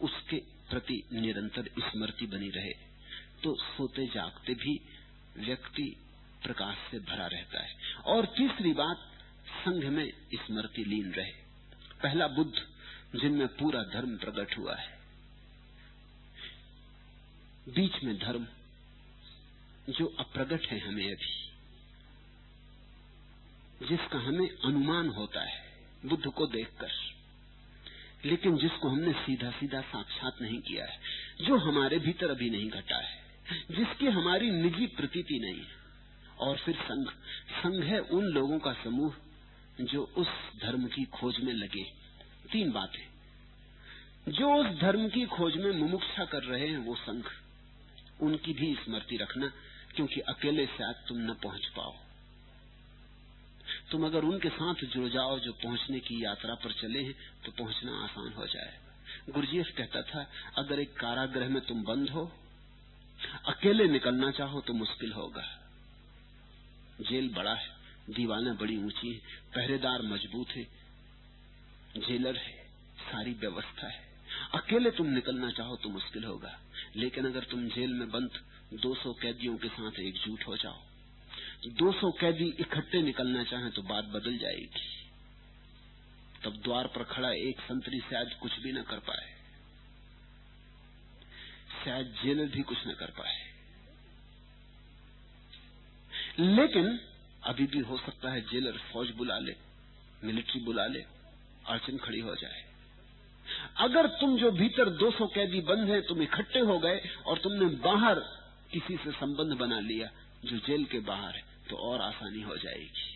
उसके 0.00 0.36
प्रति 0.70 1.02
निरंतर 1.12 1.70
स्मृति 1.78 2.26
बनी 2.26 2.50
रहे 2.50 2.72
तो 3.42 3.54
सोते 3.54 4.06
जागते 4.06 4.54
भी 4.54 4.80
व्यक्ति 5.36 5.96
प्रकाश 6.42 6.76
से 6.90 6.98
भरा 6.98 7.26
रहता 7.26 7.60
है। 7.60 7.74
और 8.06 8.26
तीसरी 8.26 8.72
बात 8.72 9.09
संघ 9.60 9.84
में 9.84 10.12
स्मृति 10.34 10.84
लीन 10.84 11.12
रहे। 11.12 11.30
पहला 12.02 12.26
बुद्ध, 12.26 12.54
जिनमें 13.20 13.48
पूरा 13.48 13.82
धर्म 13.82 14.16
प्रकट 14.16 14.58
हुआ 14.58 14.76
है। 14.76 14.98
बीच 17.68 18.04
में 18.04 18.18
धर्म, 18.18 18.46
जो 19.88 20.06
अप्रगट 20.06 20.66
है 20.66 20.78
हमें 20.78 21.12
अभी। 21.12 21.50
जिसका 23.88 24.18
हमें 24.18 24.48
अनुमान 24.64 25.08
होता 25.08 25.40
है, 25.40 25.72
बुद्ध 26.04 26.26
को 26.26 26.46
देखकर। 26.46 26.90
लेकिन 28.24 28.58
जिसको 28.58 28.88
हमने 28.88 29.12
सीधा 29.12 29.50
सीधा 29.50 29.80
साक्षात 29.80 30.38
नहीं 30.42 30.60
किया 30.60 30.86
है, 30.86 31.00
जो 31.44 31.58
हमारे 31.58 31.98
भीतर 31.98 32.30
अभी 32.30 32.50
नहीं 32.50 32.70
घटा 32.70 32.96
है, 32.96 33.24
जिसकी 33.70 34.06
हमारी 34.06 34.50
निजी 34.50 34.86
प्रतीति 34.86 35.38
नहीं 35.38 35.60
है। 35.60 35.80
और 36.38 36.56
फिर 36.56 36.74
संघ 36.74 37.08
संघ 37.50 37.84
है 37.84 37.98
उन 37.98 38.24
लोगों 38.24 38.58
का 38.58 38.72
समूह 38.72 39.14
जो 39.80 40.04
उस 40.04 40.26
धर्म 40.62 40.86
की 40.86 41.04
खोज 41.04 41.40
में 41.40 41.52
लगे। 41.52 41.84
तीन 42.52 42.72
बातें। 42.72 43.10
जो 44.32 44.54
उस 44.54 44.80
धर्म 44.80 45.08
की 45.08 45.24
खोज 45.26 45.56
में 45.56 45.70
मुमुक्षा 45.72 46.24
कर 46.24 46.42
रहे 46.42 46.68
हैं 46.68 46.78
वो 46.78 46.94
संघ, 46.96 47.24
उनकी 48.20 48.52
भी 48.52 48.74
स्मृति 48.74 49.16
रखना, 49.16 49.52
क्योंकि 49.96 50.20
अकेले 50.20 50.66
शायद 50.66 50.96
तुम 51.08 51.18
न 51.18 51.34
पहुँच 51.34 51.66
पाओ। 51.66 51.96
तुम 53.90 54.06
अगर 54.06 54.24
उनके 54.24 54.48
साथ 54.48 54.74
जुड़ 54.74 55.08
जाओ 55.08 55.38
जो 55.38 55.52
पहुँचने 55.52 56.00
की 56.00 56.24
यात्रा 56.24 56.54
पर 56.54 56.72
चले 56.72 57.02
हैं 57.02 57.14
तो 57.44 57.52
पहुँचना 57.52 58.04
आसान 58.04 58.32
हो 58.32 58.46
जाए। 58.46 58.78
गुरजीएफ 59.30 59.68
कहता 59.76 60.02
था, 60.02 60.30
अगर 60.58 60.80
एक 60.80 60.96
कारागृह 60.96 61.48
में 61.48 61.66
तुम 61.66 61.82
बंद 61.82 62.10
हो, 62.10 62.32
अकेले 63.48 63.88
निकलना 63.88 64.30
चाहो 64.30 64.60
तो 64.60 64.72
मुश्किल 64.72 65.12
होगा। 65.12 65.42
जेल 67.00 67.34
बड़ा 67.34 67.54
है। 67.54 67.79
दीवारें 68.10 68.56
बड़ी 68.56 68.76
ऊँची 68.78 69.08
है, 69.08 69.18
पहरेदार 69.54 70.02
मज़बूत 70.04 70.48
है, 70.50 70.64
जेलर 71.98 72.36
है, 72.38 72.54
सारी 73.02 73.32
व्यवस्था 73.40 73.88
है। 73.88 74.08
अकेले 74.54 74.90
तुम 74.92 75.06
निकलना 75.08 75.50
चाहो 75.52 75.76
तो 75.76 75.88
मुश्किल 75.90 76.24
होगा, 76.24 76.58
लेकिन 76.96 77.26
अगर 77.26 77.44
तुम 77.50 77.68
जेल 77.70 77.92
में 77.94 78.10
बंद 78.10 78.40
200 78.76 79.12
कैदियों 79.22 79.56
के 79.56 79.68
साथ 79.70 79.98
एकजुट 80.00 80.46
हो 80.46 80.56
जाओ 80.56 80.78
200 81.76 82.10
कैदी 82.20 82.48
इकट्ठे 82.60 83.02
निकलना 83.02 83.42
चाहें 83.44 83.70
तो 83.70 83.82
बात 83.84 84.04
बदल 84.10 84.38
जाएगी। 84.38 84.88
तब 86.44 86.56
द्वार 86.64 86.86
पर 86.86 87.04
खड़ा 87.06 87.30
एक 87.40 87.60
संतरी 87.60 87.98
शायद 88.00 88.32
कुछ 88.40 88.58
भी 88.60 88.72
न 88.72 88.82
कर 88.84 88.98
पाए, 89.08 89.26
शायद 91.84 92.14
जेलर 92.22 92.46
भी 92.48 92.62
कुछ 92.64 92.86
न 92.86 92.94
कर 92.94 93.10
पाए। 93.18 93.38
लेकिन 96.40 96.98
अभी 97.42 97.66
भी 97.66 97.78
हो 97.80 97.96
सकता 97.98 98.30
है 98.30 98.40
जेलर 98.42 98.78
फौज 98.92 99.10
बुला 99.16 99.38
ले, 99.38 99.54
मिलिट्री 100.24 100.60
बुला 100.60 100.86
ले, 100.86 101.04
अड़चन 101.66 101.96
खड़ी 101.98 102.20
हो 102.20 102.34
जाए। 102.36 102.64
अगर 103.78 104.06
तुम 104.20 104.36
जो 104.38 104.50
भीतर 104.52 104.88
200 104.96 105.26
कैदी 105.26 105.60
बंद 105.62 105.90
हैं, 105.90 106.02
तुम 106.02 106.22
इकट्ठे 106.22 106.60
हो 106.60 106.78
गए 106.78 107.00
और 107.26 107.38
तुमने 107.38 107.66
बाहर 107.82 108.20
किसी 108.72 108.96
से 108.96 109.12
संबंध 109.12 109.58
बना 109.58 109.80
लिया, 109.80 110.10
जो 110.44 110.58
जेल 110.58 110.84
के 110.84 110.98
बाहर 111.02 111.34
है 111.36 111.42
तो 111.70 111.76
और 111.78 112.00
आसानी 112.02 112.42
हो 112.42 112.56
जाएगी। 112.56 113.08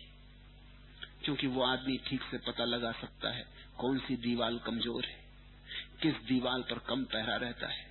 क्योंकि 1.23 1.47
वो 1.47 1.63
आदमी 1.63 1.97
ठीक 2.07 2.21
से 2.21 2.37
पता 2.47 2.65
लगा 2.65 2.91
सकता 2.93 3.29
है 3.29 3.45
कौन 3.77 3.99
सी 3.99 4.15
दीवाल 4.17 4.57
कमज़ोर 4.65 5.05
है, 5.05 5.17
किस 6.01 6.15
दीवाल 6.27 6.61
पर 6.61 6.79
कम 6.87 7.03
पहरा 7.05 7.35
रहता 7.37 7.67
है, 7.67 7.85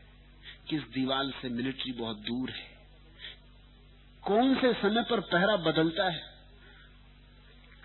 किस 0.69 0.83
दीवाल 0.95 1.33
से 1.43 1.49
मिलिट्री 1.51 1.93
बहुत 1.95 2.19
दूर 2.21 2.51
है। 2.51 2.73
कौन 4.27 4.55
से 4.55 4.73
समय 4.73 5.03
पर 5.03 5.21
पहरा 5.21 5.57
बदलता 5.63 6.09
है? 6.11 6.23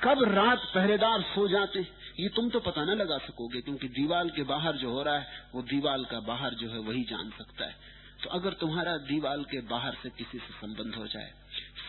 कब 0.03 0.23
रात 0.25 0.61
पहरेदार 0.75 1.21
सो 1.21 1.47
जाते 1.47 1.79
ये 2.19 2.27
तुम 2.29 2.49
तो 2.49 2.59
पता 2.59 2.83
न 2.83 2.95
लगा 2.97 3.17
सकोगे 3.17 3.61
क्योंकि 3.61 3.87
दीवाल 3.89 4.29
के 4.29 4.43
बाहर 4.43 4.75
जो 4.75 4.91
हो 4.91 5.01
रहा 5.03 5.17
है 5.19 5.41
वो 5.55 5.61
दीवाल 5.61 6.05
का 6.05 6.19
बाहर 6.19 6.53
जो 6.53 6.69
है 6.69 6.79
वही 6.79 7.03
जान 7.03 7.29
सकता 7.29 7.65
है। 7.65 7.75
तो 8.23 8.29
अगर 8.29 8.53
तुम्हारा 8.53 8.95
दीवाल 8.97 9.43
के 9.43 9.59
बाहर 9.61 9.97
से 10.03 10.09
किसी 10.09 10.37
से 10.37 10.53
संबंध 10.53 10.95
हो 10.95 11.05
जाए 11.07 11.31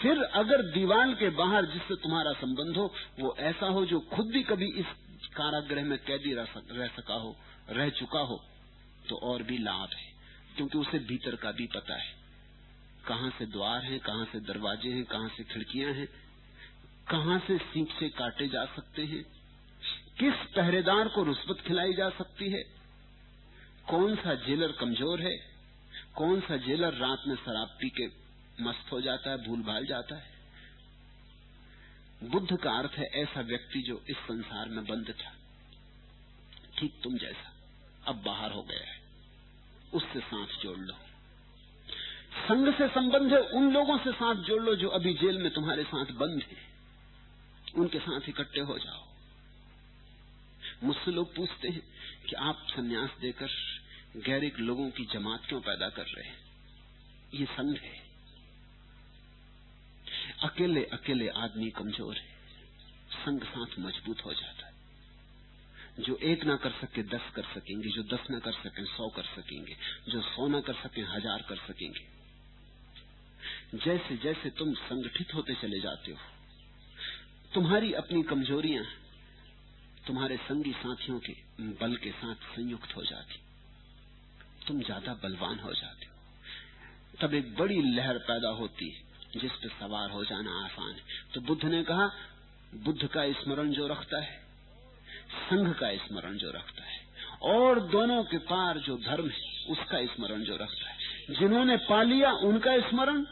फिर 0.02 0.22
अगर 0.22 0.62
दीवाल 0.72 1.14
के 1.14 1.28
बाहर 1.30 1.66
जिससे 1.66 1.94
तुम्हारा 1.94 2.32
संबंध 2.32 2.76
हो 2.76 2.92
वो 3.20 3.34
ऐसा 3.38 3.66
हो 3.66 3.84
जो 3.86 4.00
खुद 4.12 4.26
भी 4.26 4.42
कभी 4.42 4.70
इस 4.74 4.86
कारागृह 5.36 5.84
में 5.84 5.98
कैदी 5.98 6.34
रह, 6.34 6.44
सका 6.88 7.14
हो 7.14 7.36
रह 7.70 7.88
चुका 7.90 8.20
हो 8.20 8.40
तो 9.08 9.16
और 9.24 9.42
भी 9.42 9.58
लाभ 9.58 9.88
है 9.94 10.08
क्योंकि 10.56 10.78
उसे 10.78 10.98
भीतर 10.98 11.36
का 11.36 11.50
भी 11.52 11.66
पता 11.66 11.94
है। 11.94 12.19
कहाँ 13.06 13.30
से 13.30 13.46
द्वार 13.46 13.84
हैं, 13.84 13.98
कहाँ 14.00 14.24
से 14.24 14.40
दरवाजे 14.42 14.90
हैं, 14.92 15.04
कहाँ 15.04 15.28
से 15.28 15.44
खिड़कियाँ 15.44 15.92
हैं, 15.92 16.06
कहाँ 17.10 17.38
से 17.38 17.58
सीप 17.58 17.88
से 17.98 18.08
काटे 18.08 18.48
जा 18.48 18.64
सकते 18.66 19.02
हैं, 19.04 19.22
किस 20.18 20.46
पहरेदार 20.56 21.08
को 21.08 21.22
रुस्बत 21.22 21.64
खिलाई 21.66 21.94
जा 21.94 22.08
सकती 22.10 22.50
है, 22.50 22.62
कौन 23.88 24.16
सा 24.16 24.34
जेलर 24.46 24.72
कमज़ोर 24.72 25.20
है, 25.20 25.36
कौन 26.14 26.40
सा 26.40 26.56
जेलर 26.56 26.94
रात 26.94 27.22
में 27.28 27.34
शराब 27.36 27.76
पी 27.80 27.88
के 27.90 28.06
मस्त 28.62 28.92
हो 28.92 29.00
जाता 29.00 29.30
है 29.30 29.36
भूल 29.46 29.62
भाल 29.62 29.86
जाता 29.86 30.16
है? 30.16 30.28
बुद्ध 32.22 32.56
का 32.56 32.70
अर्थ 32.70 32.98
है 32.98 33.06
ऐसा 33.16 33.40
व्यक्ति 33.40 33.82
जो 33.82 34.02
इस 34.10 34.16
संसार 34.16 34.68
में 34.68 34.84
बंद 34.84 35.14
था। 35.18 35.32
ठीक 36.78 37.00
तुम 37.02 37.16
जैसा, 37.18 37.52
अब 38.06 38.22
बाहर 38.22 38.52
हो 38.52 38.62
गया 38.62 38.90
है, 38.90 38.98
उससे 39.92 40.20
सांस 40.20 40.58
जोड़ 40.62 40.78
लो। 40.78 40.94
संघ 42.32 42.74
से 42.78 42.88
संबंध 42.88 43.32
है, 43.32 43.40
उन 43.40 43.72
लोगों 43.72 43.98
से 43.98 44.12
साथ 44.12 44.34
जोड़ 44.34 44.62
लो 44.62 44.74
जो 44.74 44.88
अभी 44.88 45.14
जेल 45.14 45.38
में 45.38 45.52
तुम्हारे 45.52 45.84
साथ 45.84 46.06
बंद 46.06 46.42
है। 46.42 46.70
उनके 47.76 47.98
साथ 47.98 48.28
इकट्ठे 48.28 48.60
हो 48.60 48.78
जाओ। 48.78 49.06
मुझसे 50.84 51.10
लोग 51.10 51.36
पूछते 51.36 51.68
हैं 51.68 51.82
कि 52.28 52.36
आप 52.36 52.66
सन्यास 52.70 53.10
देकर 53.20 53.48
गैरिक 54.16 54.58
लोगों 54.58 54.90
की 54.90 55.04
जमात 55.04 55.42
क्यों 55.48 55.60
पैदा 55.60 55.88
कर 55.88 56.02
रहे 56.02 56.28
हैं? 56.28 56.38
ये 57.34 57.46
संघ 57.46 57.78
है। 57.78 58.10
अकेले 60.42 60.84
अकेले 60.84 61.28
आदमी 61.28 61.70
कमज़ोर 61.70 62.16
है। 62.16 62.28
संघ 63.24 63.44
साथ 63.44 63.78
मज़बूत 63.78 64.24
हो 64.24 64.34
जाता 64.34 64.66
है। 64.66 64.72
जो 66.00 66.16
एक 66.16 66.44
ना 66.44 66.56
कर 66.56 66.70
सके, 66.70 67.02
दस 67.02 67.30
कर 67.36 67.42
सकेंगे, 67.42 67.88
जो 67.88 68.02
दस 68.02 68.30
ना 68.30 68.38
कर 68.38 68.52
सके, 68.52 68.84
सौ 68.84 69.08
कर 69.08 69.22
सकेंगे, 69.22 69.76
जो 70.08 70.20
सौ 70.20 70.48
ना 70.48 70.60
कर 70.60 70.74
सके, 70.74 71.00
हज़ार 71.00 71.42
कर 71.42 71.56
सकेंगे। 71.56 72.19
जैसे 73.74 74.16
जैसे 74.16 74.50
तुम 74.50 74.72
संगठित 74.76 75.34
होते 75.34 75.54
चले 75.54 75.80
जाते 75.80 76.12
हो, 76.12 76.18
तुम्हारी 77.52 77.92
अपनी 77.94 78.22
कमजोरियाँ 78.22 78.84
तुम्हारे 80.06 80.36
संगी 80.38 80.72
साथियों 80.72 81.18
के 81.18 81.32
बल 81.80 81.94
के 81.96 82.10
साथ 82.12 82.48
संयुक्त 82.54 82.96
हो 82.96 83.02
जाती। 83.04 83.40
तुम 84.66 84.80
ज़्यादा 84.82 85.14
बलवान 85.14 85.58
हो 85.58 85.72
जाते 85.72 86.06
हो। 86.06 86.12
तब 87.20 87.34
एक 87.34 87.54
बड़ी 87.56 87.80
लहर 87.86 88.18
पैदा 88.24 88.48
होती 88.56 88.88
है 88.88 89.40
जिस 89.40 89.52
पे 89.52 89.68
सवार 89.70 90.10
हो 90.10 90.24
जाना 90.24 90.52
आसान। 90.64 90.90
है 90.90 91.02
तो 91.34 91.40
बुद्ध 91.40 91.64
ने 91.64 91.82
कहा, 91.84 92.06
बुद्ध 92.76 93.06
का 93.06 93.30
स्मरण 93.32 93.70
जो 93.70 93.86
रखता 93.86 94.22
है, 94.22 94.38
संघ 95.42 95.74
का 95.74 95.96
स्मरण 95.98 96.36
जो 96.36 96.50
रखता 96.50 96.84
है, 96.84 96.98
और 97.50 97.80
दोनों 97.88 98.22
के 98.24 98.38
पार 98.46 98.78
जो 98.78 98.96
धर्म 98.98 99.28
है, 99.28 99.40
उसका 99.68 100.04
स्मरण 100.06 100.42
जो 100.44 100.56
रखता 100.56 100.90
है। 100.90 101.36
जिन्होंने 101.38 101.76
पा 101.88 102.02
लिया, 102.04 102.32
उनका 102.32 102.78
स्मरण 102.88 103.24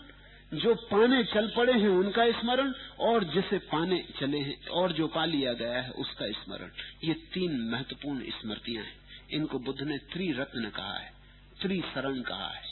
जो 0.52 0.74
पाने 0.74 1.22
चल 1.24 1.48
पड़े 1.56 1.72
हैं 1.72 1.88
उनका 1.88 2.24
स्मरण 2.32 2.72
और 3.00 3.24
जिसे 3.24 3.58
पाने 3.68 3.98
चले 4.20 4.38
हैं 4.38 4.66
और 4.66 4.92
जो 4.92 5.06
पा 5.06 5.24
लिया 5.24 5.52
गया 5.52 5.80
है 5.82 5.90
उसका 5.90 6.30
स्मरण। 6.32 6.70
ये 7.04 7.14
तीन 7.34 7.58
महत्वपूर्ण 7.70 8.30
स्मृतियाँ 8.30 8.84
हैं। 8.84 8.96
इनको 9.30 9.58
बुद्ध 9.58 9.80
ने 9.82 9.98
त्रिरत्न 10.12 10.70
कहा 10.70 10.98
है, 10.98 11.12
त्रिशरण 11.60 12.20
कहा 12.20 12.48
है। 12.48 12.62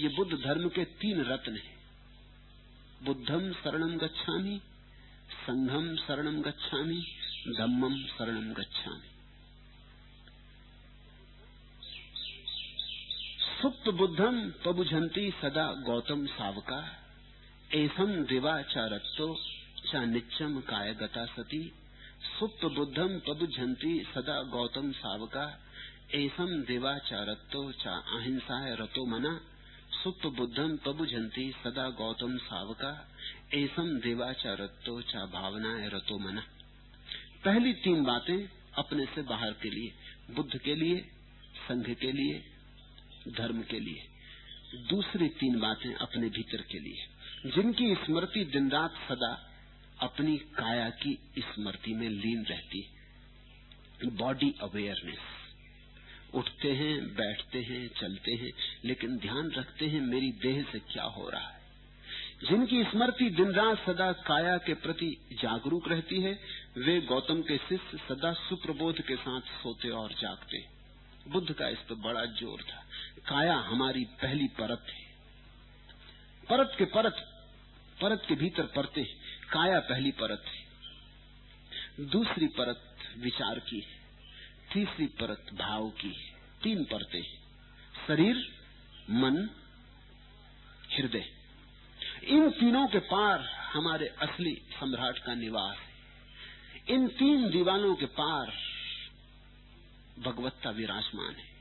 ये 0.00 0.08
बुद्ध 0.08 0.32
धर्म 0.34 0.68
के 0.68 0.84
तीन 0.84 1.22
रत्न 1.24 1.52
हैं। 1.52 1.76
बुद्धम 3.04 3.52
शरणम 3.52 3.96
गच्छामी, 3.98 4.60
संघम 5.42 5.94
शरणम 5.96 6.40
गच्छामी 6.42 7.00
धम्मम 7.58 7.96
शरणम 8.08 8.52
गच्छामी। 8.52 9.10
सुप्त 13.62 13.88
बुद्धम 13.88 14.50
पबुझंती 14.64 15.30
सदा 15.42 15.66
गौतम 15.82 16.26
सावका। 16.26 16.80
एसम 17.74 18.10
दिवाचारत्तो 18.24 19.26
चा 19.92 20.04
निच्चम 20.04 20.60
काय 20.60 20.94
गता 20.94 21.24
सती। 21.26 21.72
सुप्त 22.38 22.64
बुद्धम 22.64 23.18
पबुझंती 23.18 23.92
सदा 24.14 24.42
गौतम 24.42 24.92
सावका। 24.92 25.44
एसम 26.14 26.50
देवाचारत्तो 26.62 27.72
चा 27.72 27.94
अहिंसाय 27.96 28.74
रतो 28.74 29.06
मना। 29.06 29.40
सुप्त 30.02 30.26
बुद्धम 30.26 30.76
पबुझंती 30.76 31.52
सदा 31.64 31.88
गौतम 31.90 32.36
सावका। 32.36 33.08
एसम 33.54 33.96
देवाचारत्तो 34.00 35.00
चा 35.02 35.26
भावनाय 35.26 35.88
रतो 35.88 36.18
मना। 36.18 36.44
पहली 37.44 37.72
तीन 37.72 38.04
बातें 38.04 38.48
अपने 38.78 39.06
से 39.06 39.22
बाहर 39.22 39.52
के 39.52 39.70
लिए, 39.70 39.92
बुद्ध 40.30 40.58
के 40.58 40.74
लिए, 40.74 41.00
संघ 41.68 41.94
के 41.94 42.12
लिए, 42.12 42.44
धर्म 43.28 43.62
के 43.62 43.80
लिए। 43.80 44.06
दूसरी 44.90 45.28
तीन 45.28 45.60
बातें 45.60 45.94
अपने 45.94 46.28
भीतर 46.28 46.62
के 46.62 46.78
लिए। 46.78 47.11
जिनकी 47.46 47.94
स्मृति 47.94 48.44
दिन 48.44 48.70
रात 48.70 48.94
सदा 49.08 49.50
अपनी 50.00 50.36
काया 50.36 50.90
की 50.90 51.18
स्मृति 51.38 51.94
में 51.94 52.08
लीन 52.08 52.44
रहती 52.44 52.80
है। 52.80 53.02
बॉडी 54.10 54.54
अवेयरनेस 54.62 55.18
उठते 56.34 56.72
हैं, 56.72 57.14
बैठते 57.14 57.62
हैं, 57.62 57.90
चलते 58.00 58.32
हैं, 58.32 58.52
लेकिन 58.84 59.16
ध्यान 59.16 59.50
रखते 59.50 59.86
हैं, 59.86 60.00
मेरी 60.00 60.32
देह 60.32 60.62
से 60.72 60.78
क्या 60.78 61.04
हो 61.04 61.28
रहा 61.30 61.48
है। 61.48 61.60
जिनकी 62.48 62.84
स्मृति 62.84 63.30
दिन 63.30 63.52
रात 63.52 63.78
सदा 63.86 64.12
काया 64.12 64.58
के 64.58 64.74
प्रति 64.74 65.16
जागरूक 65.32 65.88
रहती 65.88 66.20
है, 66.20 66.38
वे 66.78 67.00
गौतम 67.00 67.42
के 67.42 67.56
शिष्य 67.56 67.98
सदा 67.98 68.32
सुप्रबोध 68.32 69.00
के 69.00 69.16
साथ 69.16 69.40
सोते 69.40 69.90
और 69.90 70.12
जागते 70.12 70.68
बुद्ध 71.28 71.52
का 71.52 71.68
इस 71.68 71.78
पर 71.78 71.94
बड़ा 71.94 72.24
ज़ोर 72.24 72.62
था। 72.62 72.86
काया 73.28 73.56
हमारी 73.56 74.04
पहली 74.04 74.48
परत 74.48 74.86
है। 74.90 75.12
परत 76.48 76.74
के 76.78 76.84
परत 76.84 77.31
परत 78.02 78.22
के 78.28 78.34
भीतर 78.34 78.62
परते 78.62 79.04
काया 79.52 79.80
पहली 79.80 80.10
परत 80.10 80.44
है। 80.46 80.62
दूसरी 82.06 82.46
परत 82.46 82.96
विचार 83.18 83.58
की 83.58 83.80
है। 83.80 84.02
तीसरी 84.72 85.06
परत 85.06 85.46
भाव 85.54 85.90
की 85.90 86.08
है। 86.08 86.32
तीन 86.62 86.84
परतें 86.84 87.22
शरीर, 88.08 88.36
मन, 89.10 89.50
हृदय। 90.92 91.32
इन 92.24 92.50
तीनों 92.50 92.88
के 92.88 92.98
पार 92.98 93.40
हमारे 93.44 94.06
असली 94.06 94.54
सम्राट 94.54 95.18
का 95.18 95.34
निवास 95.34 95.76
है। 95.76 95.92
इन 96.94 97.08
तीन 97.08 97.50
दीवानों 97.50 97.94
के 97.94 98.06
पार 98.06 98.52
भगवत्ता 100.18 100.70
विराजमान 100.70 101.34
है। 101.34 101.52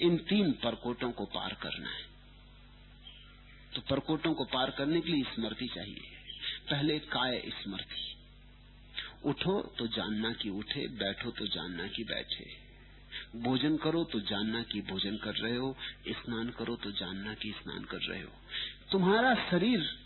इन 0.00 0.16
तीन 0.16 0.52
परकोटों 0.52 1.12
को 1.12 1.24
पार 1.24 1.54
करना 1.54 1.90
है। 1.90 2.13
तो 3.74 3.80
परकोटों 3.80 4.34
को 4.34 4.44
पार 4.44 4.70
करने 4.70 5.00
के 5.00 5.12
लिए 5.12 5.24
स्मृति 5.24 5.66
चाहिए। 5.74 6.00
पहले 6.70 6.98
काय 6.98 7.38
स्मृति? 7.38 8.16
उठो 9.24 9.74
तो 9.78 9.86
जानना 9.86 10.32
कि 10.32 10.50
उठे, 10.50 10.88
बैठो 10.88 11.30
तो 11.30 11.46
जानना 11.46 11.86
कि 11.86 12.04
बैठे। 12.04 12.64
भोजन 13.38 13.76
करो 13.76 14.04
तो 14.04 14.20
जानना 14.20 14.62
कि 14.62 14.80
भोजन 14.80 15.16
कर 15.16 15.34
रहे 15.34 15.56
हो, 15.56 15.76
स्नान 16.08 16.50
करो 16.50 16.76
तो 16.76 16.90
जानना 16.90 17.34
कि 17.34 17.52
स्नान 17.52 17.84
कर 17.84 17.98
रहे 17.98 18.22
हो। 18.22 18.32
तुम्हारा 18.92 19.34
शरीर 19.50 19.98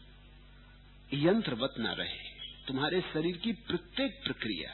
यंत्रवत 1.14 1.74
न 1.78 1.86
रहे, 1.86 2.18
तुम्हारे 2.66 3.00
शरीर 3.00 3.36
की 3.36 3.52
प्रत्येक 3.52 4.20
प्रक्रिया 4.24 4.70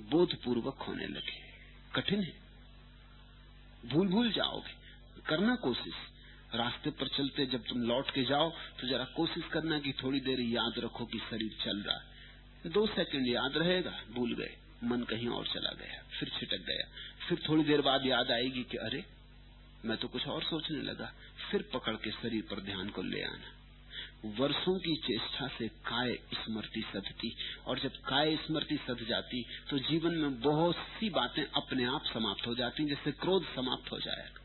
बोधपूर्वक 0.00 0.76
होने 0.76 1.06
लगे। 1.06 1.44
कठिन 1.94 2.22
है। 2.22 2.34
भूल 3.86 4.08
भूल 4.08 4.32
जाओगे। 4.32 4.72
करना 5.26 5.56
कोशिश 5.56 5.94
रास्ते 6.54 6.90
पर 6.90 7.08
चलते 7.08 7.46
जब 7.46 7.64
तुम 7.64 7.82
लौट 7.82 8.10
के 8.10 8.22
जाओ 8.24 8.50
तो 8.80 8.88
जरा 8.88 9.04
कोशिश 9.16 9.44
करना 9.52 9.78
कि 9.78 9.92
थोड़ी 10.02 10.20
देर 10.20 10.40
याद 10.42 10.78
रखो 10.78 11.04
कि 11.04 11.18
शरीर 11.20 11.56
चल 11.64 11.82
रहा 11.82 11.96
है। 11.96 12.70
दो 12.70 12.86
सेकंड 12.88 13.28
याद 13.28 13.56
रहेगा, 13.56 13.90
भूल 14.10 14.34
गए। 14.34 14.54
मन 14.84 15.02
कहीं 15.02 15.28
और 15.28 15.46
चला 15.46 15.72
गया, 15.74 16.02
फिर 16.10 16.28
छिटक 16.30 16.64
गया। 16.66 16.86
फिर 17.28 17.38
थोड़ी 17.48 17.64
देर 17.64 17.80
बाद 17.80 18.06
याद 18.06 18.30
आएगी 18.30 18.62
कि 18.62 18.76
अरे, 18.78 19.04
मैं 19.84 19.96
तो 19.96 20.08
कुछ 20.08 20.26
और 20.26 20.42
सोचने 20.42 20.82
लगा। 20.82 21.12
फिर 21.50 21.62
पकड़ 21.74 21.94
के 21.96 22.10
शरीर 22.12 22.42
पर 22.42 22.60
ध्यान 22.62 22.88
को 22.88 23.02
ले 23.02 23.22
आना। 23.22 23.52
वर्षों 24.36 24.78
की 24.78 24.94
चेष्टा 24.98 25.46
से 25.48 25.68
काय 25.86 26.14
स्मृति 26.34 26.84
सधती, 26.92 27.34
और 27.66 27.78
जब 27.78 27.96
काय 28.06 28.36
स्मृति 28.36 28.76
सध 28.78 29.04
जाती 29.08 29.42
तो 29.70 29.78
जीवन 29.80 30.14
में 30.14 30.40
बहुत 30.40 30.76
सी 30.94 31.10
बातें 31.10 31.42
अपने 31.44 31.84
आप 31.86 32.04
समाप्त 32.04 32.46
हो 32.46 32.54
जाती 32.54 32.84
जैसे 32.86 33.12
क्रोध 33.14 33.44
समाप्त 33.54 33.92
हो 33.92 33.98
जाएगा। 33.98 34.43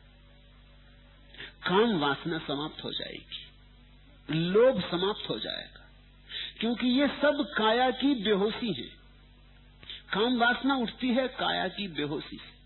काम 1.67 1.99
वासना 1.99 2.37
समाप्त 2.37 2.83
हो 2.83 2.91
जाएगी। 2.91 3.49
लोभ 4.35 4.81
समाप्त 4.81 5.29
हो 5.29 5.39
जाएगा। 5.39 5.89
क्योंकि 6.59 6.87
ये 6.87 7.07
सब 7.07 7.53
काया 7.57 7.91
की 7.91 8.23
बेहोशी 8.23 8.73
है। 8.73 8.89
काम 10.13 10.37
वासना 10.37 10.75
उठती 10.75 11.07
है, 11.07 11.27
काया 11.27 11.67
की 11.67 11.87
बेहोशी 11.87 12.37
से। 12.37 12.59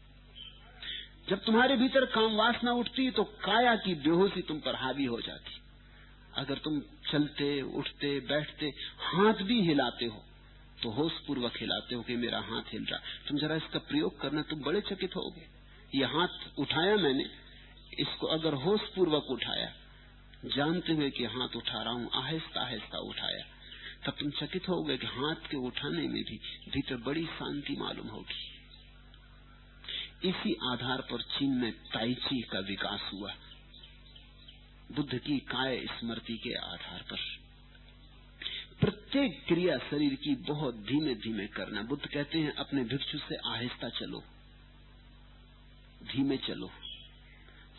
जब 1.30 1.44
तुम्हारे 1.44 1.76
भीतर 1.76 2.06
काम 2.06 2.36
वासना 2.36 2.72
उठती 2.72 3.12
तो 3.12 3.24
काया 3.24 3.76
की 3.76 3.96
बेहोशी 3.96 4.42
तुम 4.42 4.60
पर 4.60 4.76
हावी 4.76 5.06
हो 5.06 5.22
जाती। 5.22 5.62
अगर 6.36 6.58
तुम 6.58 6.82
चलते, 7.12 7.62
उठते, 7.62 8.20
बैठते, 8.20 8.66
हाथ 9.00 9.34
भी 9.34 9.62
हिलाते 9.62 10.06
हो 10.06 10.24
तो 10.84 10.90
होश 10.90 11.12
पूर्वक 11.28 11.54
हिलाते 11.58 11.96
हो 11.96 12.02
कि 12.02 12.16
मेरा 12.16 12.40
हाथ 12.40 12.74
हिल 12.74 12.86
रहा। 12.86 13.00
तुम 13.28 13.38
जरा 13.38 13.56
इसका 13.56 13.80
प्रयोग 13.80 14.22
करना, 14.22 14.42
तुम 14.42 14.60
बड़े 14.60 14.82
चकित 14.82 15.16
होगे। 15.16 15.46
ये 16.00 16.06
हाथ 16.06 16.60
उठाया 16.60 16.96
मैंने 16.96 17.43
इसको 18.00 18.28
अगर 18.28 18.54
होश 18.54 18.82
पूर्वक 18.82 19.24
उठाया, 19.24 19.74
जानते 20.46 20.94
हुए 20.94 21.10
कि 21.10 21.24
हाथ 21.24 21.56
उठा 21.56 21.84
रहा 21.84 21.94
हूँ, 21.94 22.10
आहिस्ता 22.14 22.62
आहिस्ता 22.62 22.98
उठाया, 22.98 23.46
तब 24.06 24.12
तुम 24.12 24.30
चकित 24.30 24.70
होगे 24.70 24.98
कि 24.98 25.08
हाथ 25.08 25.36
के 25.36 25.58
उठाने 25.58 26.02
में 26.02 26.24
भी 26.24 26.40
भीतर 26.70 26.96
बड़ी 26.96 27.26
शांति 27.26 27.76
मालूम 27.76 28.08
होगी। 28.08 28.54
इसी 30.30 30.58
आधार 30.72 31.02
पर 31.02 31.22
चीन 31.22 31.50
में 31.50 31.72
ताइची 31.72 32.42
का 32.42 32.60
विकास 32.60 33.10
हुआ। 33.14 33.34
बुद्ध 34.92 35.18
की 35.18 35.40
काय 35.40 35.86
स्मृति 35.86 36.38
के 36.38 36.54
आधार 36.54 37.02
पर। 37.02 37.18
प्रत्येक 38.82 39.46
क्रिया 39.48 39.78
शरीर 39.78 40.16
की 40.16 40.36
बहुत 40.36 40.76
धीमे 40.76 41.16
धीमे 41.16 41.48
करना। 41.48 41.82
बुद्ध 41.82 42.08
कहते 42.08 42.40
हैं, 42.40 42.56
अपने 42.56 42.84
भिक्षु 42.84 43.18
से 43.18 43.36
आहिस्ता 43.36 43.90
चलो। 43.90 44.24
धीमे 46.04 46.38
चलो। 46.38 46.72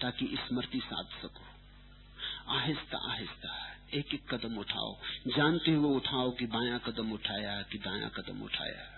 ताकि 0.05 0.27
स्मृति 0.49 0.81
साध 0.81 1.07
सको। 1.07 2.53
आहिस्ता 2.53 3.13
आहिस्ता 3.13 3.77
एक 3.95 4.15
एक 4.15 4.35
कदम 4.35 4.57
उठाओ। 4.57 4.97
जानते 5.37 5.71
हुए 5.71 5.97
उठाओ 5.97 6.31
कि 6.31 6.47
बाया 6.47 6.79
कदम 6.79 7.13
उठाया, 7.13 7.63
कि 7.63 7.79
दाया 7.79 8.09
कदम 8.09 8.43
उठाया। 8.43 8.91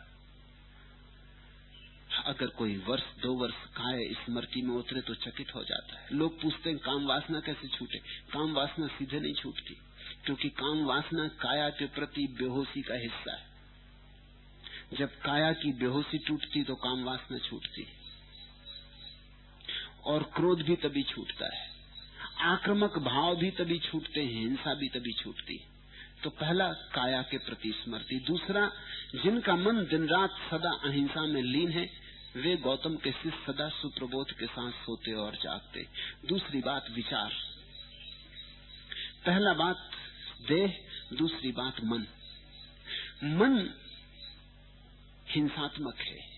अगर 2.27 2.47
कोई 2.47 2.77
वर्ष, 2.77 3.03
दो 3.23 3.35
वर्ष 3.35 3.55
काय 3.55 4.15
स्मृति 4.15 4.63
में 4.63 4.75
उतरे 4.77 5.01
तो 5.01 5.15
चकित 5.15 5.55
हो 5.55 5.65
जाता 5.65 6.01
है। 6.01 6.09
लोग 6.13 6.43
पूछते 6.43 6.71
हैं, 6.71 6.79
काम 6.79 7.07
वासना 7.07 7.41
कैसे 7.41 7.69
छूटे? 7.69 7.99
काम 8.33 8.53
वासना 8.53 8.87
सीधे 8.87 9.21
नहीं 9.21 9.35
छूटती, 9.35 9.75
क्योंकि 10.25 10.49
काम 10.49 10.85
वासना 10.85 11.29
काया 11.29 11.71
के 11.71 11.87
प्रति 11.87 12.27
बेहोशी 12.27 12.83
का 12.83 12.95
हिस्सा 12.95 13.37
है। 13.37 13.47
जब 14.99 15.21
काया 15.21 15.53
की 15.53 15.73
बेहोशी 15.73 16.19
टूटती 16.19 16.63
तो 16.63 16.75
काम 16.75 17.05
वासना 17.05 17.39
छूटती 17.39 17.83
और 20.07 20.23
क्रोध 20.23 20.63
भी 20.63 20.77
तभी 20.77 21.03
छूटता 21.03 21.57
है। 21.57 21.71
आक्रमक 22.41 22.99
भाव 22.99 23.37
भी 23.37 23.51
तभी 23.51 23.79
छूटते 23.79 24.21
हैं, 24.21 24.41
हिंसा 24.41 24.75
भी 24.75 24.89
तभी 24.89 25.13
छूटती 25.13 25.57
है। 25.57 25.77
तो 26.23 26.31
पहला 26.31 26.73
काया 26.73 27.23
के 27.23 27.39
प्रति 27.39 27.73
स्मृति, 27.73 28.25
दूसरा, 28.27 28.73
जिनका 29.23 29.57
मन 29.57 29.87
दिन 29.87 30.09
रात 30.09 30.31
सदा 30.31 30.89
अहिंसा 30.89 31.27
में 31.27 31.43
लीन 31.43 31.71
है, 31.71 31.91
वे 32.37 32.57
गौतम 32.57 32.97
के 32.97 33.13
शिष्य 33.13 33.53
सदा 33.53 33.69
सुप्रबोध 33.69 34.33
के 34.33 34.47
साथ 34.47 34.73
सोते 34.73 35.13
और 35.13 35.35
जागते। 35.35 35.87
दूसरी 36.29 36.61
बात, 36.61 36.91
विचार। 36.91 37.33
पहला 39.27 39.55
बात, 39.55 39.91
देह, 40.49 40.87
दूसरी 41.13 41.53
बात, 41.53 41.85
मन। 41.85 42.07
मन 43.25 43.75
हिंसात्मक 45.29 45.97
है। 45.99 46.36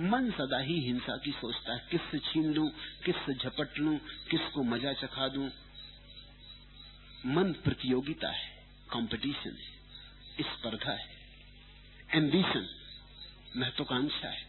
मन 0.00 0.30
सदा 0.30 0.58
ही 0.58 0.80
हिंसा 0.80 1.16
की 1.16 1.30
सोचता 1.30 1.72
है। 1.72 1.86
किससे 1.90 2.18
छीन 2.18 2.52
लू, 2.54 2.68
किससे 3.04 3.34
झपट 3.34 3.78
लू, 3.78 3.96
किसको 4.30 4.62
मज़ा 4.62 4.92
चखा 4.92 5.28
दू? 5.28 5.48
मन 7.26 7.52
प्रतियोगिता 7.64 8.30
है 8.30 8.48
कंपटीशन 8.92 9.50
है, 9.50 10.44
स्पर्धा 10.44 10.92
है 10.92 11.16
एम्बिशन 12.14 12.68
महत्वाकांक्षा 13.56 14.28
है। 14.28 14.46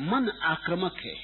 मन 0.00 0.30
आक्रमक 0.30 0.96
है। 0.96 1.16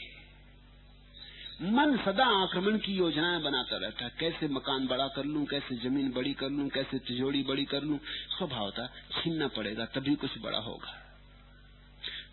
मन 1.63 1.97
सदा 1.97 2.27
आक्रमण 2.43 2.79
की 2.79 2.93
योजनाएँ 2.93 3.43
बनाता 3.43 3.77
रहता 3.77 4.05
है। 4.05 4.13
कैसे 4.21 4.49
मकान 4.49 4.87
बड़ा 4.87 5.09
कर 5.09 5.25
लूँ, 5.25 5.47
कैसे 5.47 5.77
ज़मीन 5.77 6.13
बड़ी 6.13 6.33
कर 6.33 6.51
लूँ, 6.51 6.69
कैसे 6.69 6.99
तिजोड़ी 6.99 7.43
बड़ी 7.43 7.65
कर 7.65 7.83
लूँ, 7.83 7.99
स्वभावता 8.39 8.87
छीनना 8.87 9.49
पड़ेगा, 9.49 9.85
तभी 9.85 10.15
कुछ 10.15 10.39
बड़ा 10.39 10.59
होगा। 10.59 11.01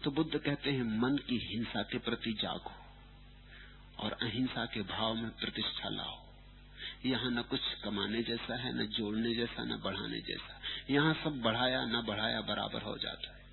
तो 0.04 0.12
बुद्ध 0.12 0.38
कहते 0.38 0.72
हैं, 0.72 0.84
मन 1.00 1.18
की 1.18 1.38
हिंसा 1.38 1.82
के 1.84 1.98
प्रति 1.98 2.34
जागो 2.34 2.72
और 4.00 4.12
अहिंसा 4.12 4.66
के 4.66 4.82
भाव 4.82 5.14
में 5.14 5.30
प्रतिष्ठा 5.30 5.90
लाओ। 5.90 6.20
यहाँ 7.06 7.32
न 7.32 7.42
कुछ 7.42 7.60
कमाने 7.84 8.24
जैसा 8.24 8.56
है, 8.56 8.84
न 8.84 8.88
जोड़ने 8.88 9.36
जैसा, 9.36 9.64
न 9.64 9.82
बढ़ाने 9.84 10.20
जैसा। 10.20 10.62
यहाँ 10.90 11.14
सब 11.14 11.42
बढ़ाया, 11.42 11.86
न 11.86 12.02
बढ़ाया 12.08 12.42
बराबर 12.42 12.82
हो 12.82 12.98
जाता 12.98 13.36
है। 13.36 13.46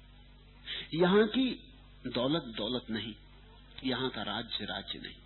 यहाँ 0.94 1.26
की 1.26 1.50
दौलत 2.06 2.42
दौलत 2.42 2.86
नहीं, 2.90 3.14
यहाँ 3.84 4.10
का 4.10 4.22
राज्य 4.22 4.64
राज्य 4.64 4.98
नहीं। 4.98 5.16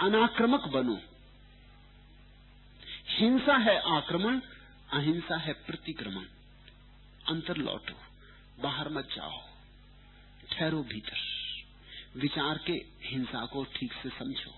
अनाक्रमक 0.00 0.60
बनो। 0.60 1.00
हिंसा 3.08 3.56
है 3.56 3.80
आक्रमण, 3.96 4.40
अहिंसा 4.92 5.36
है 5.36 5.52
प्रतिक्रमण। 5.52 6.24
अंतर 7.28 7.56
लौटो, 7.56 7.94
बाहर 8.62 8.88
मत 8.88 9.08
जाओ। 9.16 9.47
ठहरो 10.52 10.82
भीतर। 10.82 11.26
विचार 12.16 12.58
के 12.66 12.72
हिंसा 13.02 13.44
को 13.46 13.64
ठीक 13.64 13.92
से 13.92 14.08
समझो। 14.08 14.54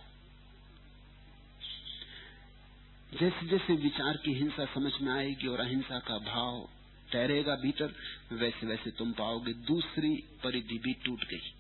जैसे 3.21 3.47
जैसे 3.47 3.75
विचार 3.75 4.17
की 4.17 4.33
हिंसा 4.33 4.65
समझ 4.65 4.93
में 5.03 5.13
आएगी 5.13 5.47
और 5.47 5.61
अहिंसा 5.61 5.99
का 5.99 6.19
भाव 6.19 6.69
तैरेगा 7.13 7.55
भीतर 7.57 7.95
वैसे 8.33 8.67
वैसे 8.67 8.91
तुम 8.91 9.13
पाओगे 9.13 9.53
दूसरी 9.53 10.15
परिधि 10.45 10.79
भी 10.79 10.93
टूट 10.95 11.25
गई। 11.25 11.53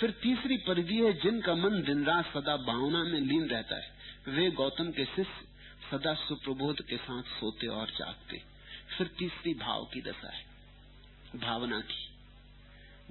फिर 0.00 0.10
तीसरी 0.22 0.56
परिधि 0.56 0.96
है 0.96 1.12
जिनका 1.12 1.54
मन 1.54 1.82
दिन 1.82 2.04
रात 2.04 2.32
सदा 2.34 2.56
भावना 2.56 3.02
में 3.04 3.20
लीन 3.20 3.48
रहता 3.48 3.76
है। 3.76 3.92
वे 4.28 4.50
गौतम 4.50 4.90
के 4.90 5.04
शिष्य, 5.04 5.46
सदा 5.90 6.14
सुप्रबोध 6.14 6.82
के 6.82 6.96
साथ 6.96 7.22
सोते 7.22 7.66
और 7.66 7.90
जागते। 7.90 8.42
फिर 8.98 9.06
तीसरी 9.18 9.54
भाव 9.54 9.84
की 9.84 10.00
दशा 10.00 10.32
है, 10.32 10.44
भावना 11.36 11.80
की। 11.80 12.13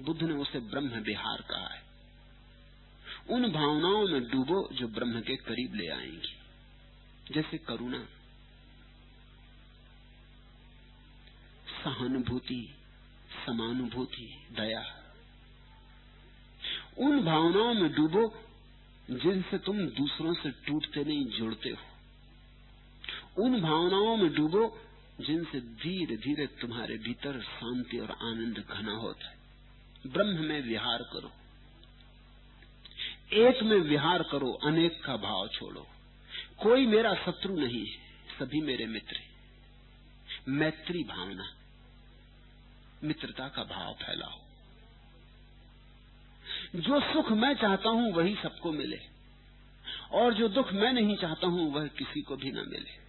बुद्ध 0.00 0.22
ने 0.22 0.34
उसे 0.34 0.58
ब्रह्म 0.60 0.88
विहार 0.88 1.40
कहा 1.40 1.74
है। 1.74 1.84
उन 3.30 3.52
भावनाओं 3.52 4.08
में 4.08 4.28
डूबो 4.28 4.68
जो 4.72 4.88
ब्रह्म 4.88 5.20
के 5.20 5.36
करीब 5.36 5.74
ले 5.74 5.88
आएँगी। 5.88 6.36
जैसे 7.34 7.58
करुणा, 7.58 8.04
सहानुभूति, 11.84 12.74
समानुभूति, 13.46 14.46
दया। 14.52 14.84
उन 16.98 17.24
भावनाओं 17.24 17.74
में 17.74 17.92
डूबो 17.92 18.34
जिनसे 19.10 19.58
तुम 19.58 19.86
दूसरों 19.86 20.34
से 20.34 20.50
टूटते 20.50 21.04
नहीं, 21.04 21.26
जुड़ते 21.26 21.68
हो। 21.68 21.94
उन 23.42 23.60
भावनाओं 23.60 24.16
में 24.16 24.34
डूबो 24.34 24.80
जिनसे 25.20 25.60
धीरे 25.60 26.16
धीरे 26.16 26.46
तुम्हारे 26.46 26.98
भीतर 26.98 27.42
शांति 27.42 27.98
और 27.98 28.10
आनंद 28.10 28.64
घना 28.70 28.92
होता 28.92 29.28
है। 29.28 29.43
ब्रह्म 30.06 30.44
में 30.44 30.62
विहार 30.62 30.98
करो। 31.02 31.32
एक 33.32 33.62
में 33.62 33.76
विहार 33.76 34.22
करो, 34.22 34.52
अनेक 34.52 35.02
का 35.04 35.16
भाव 35.16 35.48
छोड़ो। 35.48 35.86
कोई 36.62 36.86
मेरा 36.86 37.14
शत्रु 37.14 37.56
नहीं 37.56 37.86
है, 37.86 37.98
सभी 38.38 38.60
मेरे 38.60 38.86
मित्र 38.86 39.16
मैत्री 40.48 41.04
भावना, 41.04 41.54
मित्रता 43.04 43.48
का 43.48 43.64
भाव 43.64 43.94
फैलाओ। 43.94 44.40
जो 46.74 47.00
सुख 47.00 47.32
मैं 47.32 47.54
चाहता 47.54 47.88
हूँ, 47.88 48.12
वही 48.12 48.34
सबको 48.34 48.72
मिले। 48.72 49.00
और 50.12 50.34
जो 50.34 50.48
दुख 50.48 50.72
मैं 50.72 50.92
नहीं 50.92 51.16
चाहता 51.16 51.46
हूँ, 51.46 51.74
वह 51.74 51.86
किसी 51.86 52.22
को 52.22 52.36
भी 52.36 52.50
न 52.50 52.56
मिले। 52.56 53.04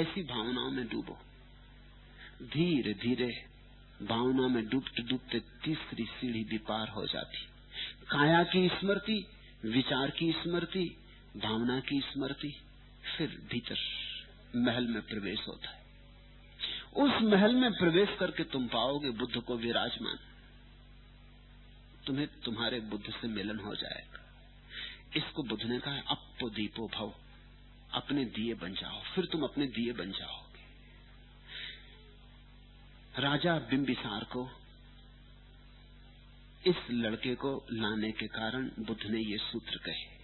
ऐसी 0.00 0.22
भावनाओं 0.22 0.70
में 0.70 0.88
डूबो। 0.88 1.18
धीरे 2.42 2.94
धीरे 2.94 3.47
भावना 4.02 4.48
में 4.48 4.68
डूबते 4.68 5.02
डूबते 5.02 5.40
तीसरी 5.40 6.04
सीढ़ी 6.04 6.44
भी 6.44 6.58
पार 6.58 6.88
हो 6.88 7.06
जाती। 7.06 7.38
काया 8.10 8.44
की 8.44 8.68
स्मृति, 8.68 9.26
विचार 9.64 10.10
की 10.10 10.32
स्मृति, 10.32 10.96
भावना 11.36 11.80
की 11.80 12.00
स्मृति, 12.00 12.60
फिर 13.16 13.28
भीतर 13.28 13.78
महल 14.56 14.86
में 14.86 15.02
प्रवेश 15.02 15.48
होता 15.48 15.70
है। 15.70 15.82
उस 16.96 17.22
महल 17.22 17.54
में 17.54 17.72
प्रवेश 17.72 18.08
करके 18.20 18.44
तुम 18.44 18.66
पाओगे 18.66 19.10
बुद्ध 19.10 19.40
को 19.40 19.56
विराजमान। 19.56 20.18
तुम्हें 22.06 22.28
तुम्हारे 22.44 22.80
बुद्ध 22.80 23.12
से 23.12 23.28
मिलन 23.28 23.58
हो 23.58 23.74
जाएगा। 23.74 24.24
इसको 25.16 25.42
बुद्ध 25.42 25.64
ने 25.64 25.78
कहा, 25.78 25.94
अब 25.94 26.34
तो 26.40 26.50
दीपो 26.50 26.90
भव, 26.94 27.14
अपने 27.92 28.24
दिए 28.24 28.54
बन 28.54 28.72
जाओ, 28.72 29.02
फिर 29.02 29.24
तुम 29.26 29.42
अपने 29.42 29.66
दिए 29.66 29.92
बन 29.92 30.12
जाओगे 30.12 30.47
राजा 33.18 33.58
बिंबिसार 33.58 34.24
को, 34.24 34.50
इस 36.66 36.76
लड़के 36.90 37.34
को 37.34 37.66
लाने 37.72 38.12
के 38.12 38.26
कारण 38.26 38.70
बुद्ध 38.78 39.02
ने 39.02 39.20
ये 39.20 39.38
सूत्र 39.38 39.76
कहे। 39.76 40.18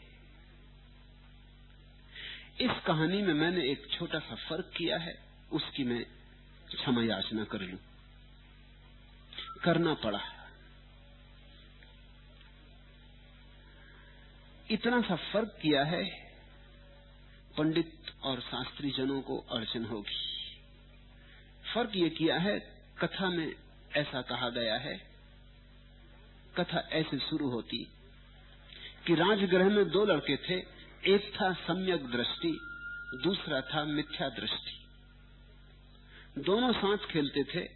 इस 2.64 2.82
कहानी 2.86 3.22
में 3.22 3.34
मैंने 3.34 3.70
एक 3.70 3.86
छोटा 3.90 4.18
सा 4.18 4.34
फ़र्क 4.34 4.70
किया 4.76 4.98
है, 4.98 5.22
उसकी 5.52 5.84
मैं 5.84 6.04
क्षमा 6.68 7.02
याचना 7.02 7.44
कर 7.44 7.60
लू। 7.60 7.78
करना 9.64 9.94
पड़ा। 9.94 10.20
इतना 14.70 15.02
सा 15.02 15.16
फ़र्क 15.16 15.58
किया 15.62 15.84
है, 15.84 16.04
पंडित 17.58 17.98
और 18.22 18.40
शास्त्री 18.40 18.90
जनों 18.90 19.22
को 19.22 19.38
अड़चन 19.38 19.84
होगी। 19.84 20.24
फ़र्क 21.74 21.92
ये 21.96 22.10
किया 22.10 22.38
है 22.38 22.73
कथा 23.00 23.28
में 23.28 23.54
ऐसा 23.96 24.22
कहा 24.22 24.48
गया 24.48 24.76
है, 24.76 24.96
कथा 26.56 26.88
ऐसे 26.92 27.18
शुरू 27.18 27.50
होती, 27.50 27.88
कि 29.06 29.14
राजगृह 29.14 29.68
में 29.68 29.90
दो 29.90 30.04
लड़के 30.04 30.36
थे, 30.36 30.54
एक 31.14 31.32
था 31.34 31.52
सम्यक 31.52 32.06
दृष्टि, 32.06 32.60
दूसरा 33.22 33.60
था 33.60 33.84
मिथ्या 33.84 34.28
दृष्टि। 34.28 34.80
दोनों 36.40 36.72
साथ 36.72 36.96
खेलते 36.96 37.44
थे, 37.44 37.68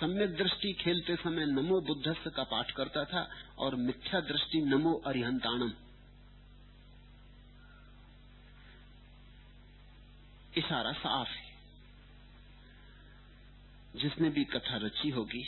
सम्यक 0.00 0.36
दृष्टि 0.36 0.72
खेलते 0.72 1.16
समय 1.16 1.46
नमो 1.46 1.80
बुद्धस्थ 1.80 2.28
का 2.28 2.42
पाठ 2.42 2.70
करता 2.70 3.04
था, 3.04 3.30
और 3.58 3.74
मिथ्या 3.74 4.20
दृष्टि 4.20 4.60
नमो 4.60 4.94
अरिहंताणम। 4.94 5.72
इशारा 10.56 10.92
साफ़ 10.92 11.28
है। 11.28 11.47
जिसने 13.96 14.30
भी 14.30 14.44
कथा 14.44 14.76
रची 14.76 15.08
होगी, 15.08 15.44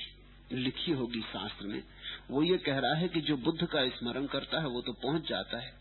लिखी 0.52 0.92
होगी 0.92 1.20
शास्त्र 1.20 1.66
में, 1.66 1.82
वो 2.30 2.42
ये 2.42 2.58
कह 2.58 2.78
रहा 2.78 2.94
है 2.94 3.08
कि 3.08 3.20
जो 3.20 3.36
बुद्ध 3.36 3.66
का 3.66 3.88
स्मरण 3.88 4.26
करता 4.26 4.60
है, 4.60 4.66
वो 4.66 4.80
तो 4.80 4.92
पहुँच 4.92 5.28
जाता 5.28 5.58
है। 5.58 5.74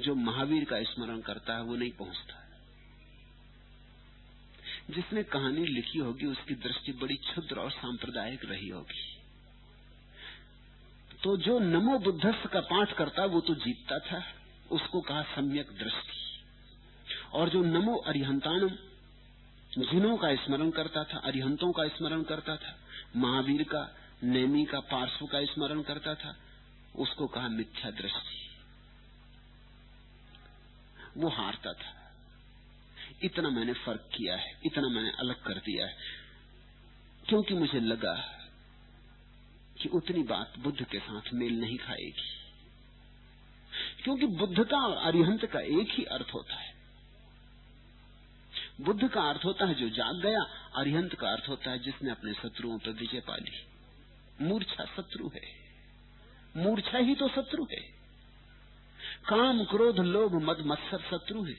जो 0.00 0.14
महावीर 0.14 0.64
का 0.64 0.82
स्मरण 0.82 1.20
करता 1.20 1.54
है, 1.54 1.62
वो 1.62 1.76
नहीं 1.76 1.90
पहुँचता 1.90 2.40
जिसने 4.90 5.22
कहानी 5.22 5.66
लिखी 5.66 5.98
होगी, 5.98 6.26
उसकी 6.26 6.54
दृष्टि 6.54 6.92
बड़ी 6.92 7.14
क्षुद्र 7.14 7.56
और 7.56 7.70
सांप्रदायिक 7.70 8.44
रही 8.44 8.68
होगी। 8.68 9.14
तो 11.22 11.36
जो 11.36 11.58
नमो 11.58 11.98
बुद्धस्थ 11.98 12.46
का 12.46 12.60
पाठ 12.60 12.92
करता, 12.92 13.24
वो 13.24 13.40
तो 13.40 13.54
जीतता 13.54 13.98
था। 13.98 14.24
उसको 14.70 15.00
कहा 15.00 15.22
सम्यक 15.22 15.66
दृष्टि। 15.66 16.14
और 17.32 17.48
जो 17.48 17.62
नमो 17.62 17.96
अरिहंतानम 17.96 18.70
जिनों 19.78 20.16
का 20.16 20.34
स्मरण 20.34 20.70
करता 20.70 21.04
था, 21.04 21.18
अरिहंतों 21.18 21.72
का 21.72 21.88
स्मरण 21.88 22.22
करता 22.22 22.56
था, 22.56 22.80
महावीर 23.16 23.62
का, 23.62 23.96
नेमी 24.22 24.64
का, 24.64 24.80
पार्श्व 24.80 25.26
का 25.26 25.44
स्मरण 25.44 25.82
करता 25.82 26.14
था, 26.14 26.36
उसको 26.96 27.26
कहा 27.26 27.48
मिथ्या 27.48 27.90
दृष्टि। 27.90 28.44
वो 31.16 31.28
हारता 31.28 31.72
था। 31.72 32.12
इतना 33.22 33.48
मैंने 33.50 33.72
फ़र्क 33.72 34.00
किया 34.00 34.36
है, 34.36 34.60
इतना 34.64 34.88
मैंने 34.88 35.10
अलग 35.10 35.42
कर 35.42 35.54
दिया 35.54 35.86
है, 35.86 35.96
क्योंकि 37.28 37.54
मुझे 37.54 37.80
लगा 37.80 38.48
कि 39.82 39.88
उतनी 39.88 40.22
बात 40.22 40.52
बुद्ध 40.58 40.84
के 40.84 40.98
साथ 40.98 41.22
मेल 41.34 41.60
नहीं 41.60 41.78
खाएगी। 41.78 42.44
क्योंकि 44.04 44.26
बुद्ध 44.26 44.64
का 44.64 44.76
और 44.76 44.96
अरिहंत 44.96 45.46
का 45.46 45.60
एक 45.60 45.88
ही 45.90 46.04
अर्थ 46.04 46.34
होता 46.34 46.54
है। 46.54 46.73
बुद्ध 48.80 49.08
का 49.08 49.22
अर्थ 49.22 49.44
होता 49.44 49.66
है 49.66 49.74
जो 49.74 49.88
जाग 49.88 50.22
गया, 50.22 50.42
अरिहंत 50.76 51.14
का 51.14 51.28
अर्थ 51.28 51.48
होता 51.48 51.70
है 51.70 51.78
जिसने 51.78 52.10
अपने 52.10 52.32
शत्रुओं 52.32 52.78
पर 52.78 52.90
विजय 52.90 53.20
पा 53.20 53.36
ली। 53.36 53.66
मूर्छा 54.44 54.84
शत्रु 54.84 55.30
है। 55.34 55.42
मूर्छा 56.56 56.98
ही 56.98 57.14
तो 57.14 57.28
शत्रु 57.28 57.64
है। 57.64 57.80
काम, 59.28 59.64
क्रोध, 59.64 59.98
लोभ, 59.98 60.32
मद, 60.32 60.58
मत्सर 60.66 60.98
शत्रु 60.98 61.44
है। 61.44 61.54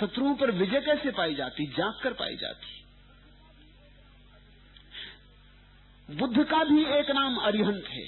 शत्रुओं 0.00 0.34
पर 0.34 0.50
विजय 0.50 0.80
कैसे 0.80 1.10
पाई 1.10 1.34
जाती? 1.34 1.66
जाग 1.66 2.00
कर 2.02 2.12
पाई 2.12 2.36
जाती। 2.36 2.80
बुद्ध 6.14 6.44
का 6.44 6.64
भी 6.64 6.84
एक 6.84 7.10
नाम 7.10 7.36
अरिहंत 7.36 7.84
है। 7.86 8.06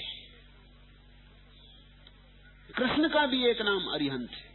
कृष्ण 2.76 3.09
का 3.09 3.26
भी 3.26 3.47
एक 3.47 3.62
नाम 3.62 3.86
अरिहंत 3.86 4.30
है। 4.30 4.52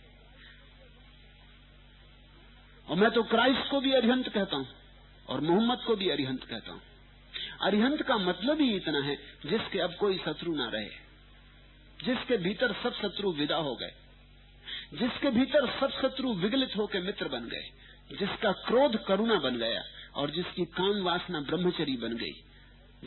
और 2.87 2.95
मैं 2.95 3.11
तो 3.11 3.23
क्राइस्ट 3.23 3.71
को 3.71 3.79
भी 3.79 3.91
अरिहंत 3.91 4.27
कहता 4.27 4.57
हूँ 4.57 4.67
और 5.29 5.41
मोहम्मद 5.41 5.79
को 5.87 5.95
भी 5.95 6.09
अरिहंत 6.09 6.43
कहता 6.43 6.71
हूँ। 6.71 6.81
अरिहंत 7.61 8.01
का 8.01 8.17
मतलब 8.17 8.61
ही 8.61 8.75
इतना 8.75 8.99
है, 8.99 9.15
जिसके 9.45 9.79
अब 9.79 9.95
कोई 9.95 10.17
शत्रु 10.17 10.55
ना 10.55 10.69
रहे, 10.69 10.89
जिसके 12.05 12.37
भीतर 12.37 12.73
सब 12.83 12.93
शत्रु 12.93 13.31
विदा 13.31 13.55
हो 13.55 13.75
गए, 13.75 13.93
जिसके 14.93 15.29
भीतर 15.29 15.69
सब 15.79 15.91
शत्रु 15.91 16.33
विगलित 16.33 16.77
होकर 16.77 17.01
मित्र 17.01 17.27
बन 17.27 17.45
गए, 17.45 17.69
जिसका 18.19 18.51
क्रोध 18.51 19.05
करुणा 19.05 19.35
बन 19.35 19.57
गया 19.57 19.83
और 20.15 20.31
जिसकी 20.31 20.65
काम 20.65 21.01
वासना 21.03 21.41
ब्रह्मचरी 21.41 21.97
बन 21.97 22.15
गई, 22.15 22.33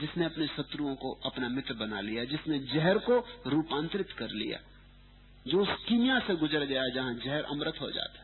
जिसने 0.00 0.24
अपने 0.24 0.46
शत्रुओं 0.46 0.94
को 0.94 1.12
अपना 1.24 1.48
मित्र 1.48 1.74
बना 1.74 2.00
लिया, 2.00 2.24
जिसने 2.24 2.58
जहर 2.58 2.98
को 2.98 3.18
रूपांतरित 3.46 4.12
कर 4.12 4.30
लिया, 4.30 4.58
जो 5.46 5.62
उस 5.62 5.84
कीमिया 5.88 6.18
से 6.18 6.34
गुजर 6.34 6.64
गया 6.64 6.88
जहाँ 6.88 7.14
जहर 7.14 7.42
अमृत 7.42 7.80
हो 7.80 7.90
जाता 7.90 8.19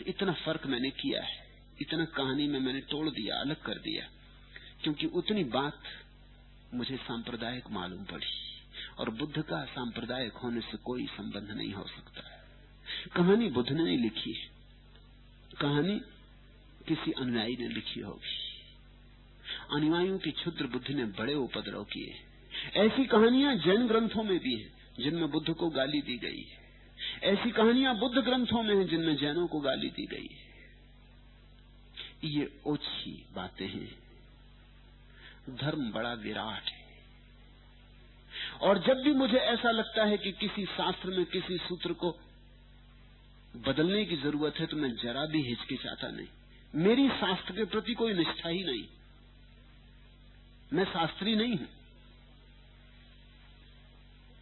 तो 0.00 0.04
इतना 0.06 0.32
फ़र्क 0.32 0.66
मैंने 0.66 0.90
किया 0.90 1.22
है, 1.22 1.48
इतना 1.80 2.04
कहानी 2.04 2.46
में 2.46 2.58
मैंने 2.60 2.80
तोड़ 2.80 3.08
दिया, 3.08 3.40
अलग 3.40 3.62
कर 3.62 3.78
दिया, 3.78 4.04
क्योंकि 4.82 5.06
उतनी 5.06 5.44
बात 5.44 5.82
मुझे 6.74 6.96
सांप्रदायिक 6.96 7.64
मालूम 7.70 8.04
पड़ी 8.04 8.26
और 8.98 9.10
बुद्ध 9.10 9.42
का 9.42 9.64
सांप्रदायिक 9.64 10.32
होने 10.32 10.60
से 10.60 10.76
कोई 10.76 11.06
संबंध 11.06 11.50
नहीं 11.50 11.72
हो 11.72 11.84
सकता। 11.84 12.22
कहानी 13.16 13.48
बुद्ध 13.48 13.70
ने 13.70 13.82
नहीं 13.82 13.98
लिखी 13.98 14.32
कहानी 15.60 15.98
किसी 16.88 17.12
अनुयायी 17.12 17.56
ने 17.56 17.68
लिखी 17.68 18.00
होगी। 18.00 18.38
अनुयायियों 19.76 20.18
की 20.18 20.30
क्षुद्र 20.30 20.66
बुद्धि 20.66 20.94
ने 20.94 21.04
बड़े 21.04 21.34
उपद्रव 21.34 21.84
किए। 21.84 22.14
ऐसी 22.76 23.04
कहानियाँ 23.04 23.54
जैन 23.56 23.86
ग्रंथों 23.86 24.22
में 24.22 24.38
भी 24.38 24.54
हैं, 24.54 24.72
जिनमें 25.00 25.30
बुद्ध 25.30 25.54
को 25.54 25.70
गाली 25.70 26.02
दी 26.02 26.18
गई 26.18 26.42
है। 26.42 26.59
ऐसी 27.22 27.50
कहानियाँ 27.50 27.98
बुद्ध 27.98 28.18
ग्रंथों 28.18 28.62
में 28.62 28.76
हैं 28.76 28.86
जिनमें 28.86 29.16
जैनों 29.16 29.46
को 29.46 29.60
गाली 29.60 29.90
दी 29.90 30.06
गई 30.06 30.28
है। 30.32 30.50
ये 32.24 32.60
ओछी 32.66 33.26
बातें 33.34 33.68
हैं। 33.68 33.98
धर्म 35.56 35.92
बड़ा 35.92 36.12
विराट 36.12 36.62
है। 36.62 36.80
और 38.60 38.78
जब 38.78 38.94
भी 38.94 39.12
मुझे 39.12 39.38
ऐसा 39.38 39.70
लगता 39.70 40.04
है 40.04 40.18
कि 40.18 40.32
किसी 40.32 40.64
शास्त्र 40.64 41.08
में 41.08 41.24
किसी 41.24 41.56
सूत्र 41.58 41.92
को 41.92 42.18
बदलने 43.56 44.04
की 44.04 44.16
ज़रूरत 44.16 44.54
है 44.58 44.66
तो 44.66 44.76
मैं 44.76 44.94
जरा 44.96 45.26
भी 45.26 45.42
हिचकिचाता 45.42 46.08
नहीं। 46.08 46.26
मेरी 46.74 47.08
शास्त्र 47.08 47.52
के 47.52 47.64
प्रति 47.64 47.94
कोई 47.94 48.12
निष्ठा 48.12 48.48
ही 48.48 48.64
नहीं। 48.64 48.86
मैं 50.72 50.84
शास्त्री 50.84 51.36
नहीं 51.36 51.56
हूँ। 51.58 51.68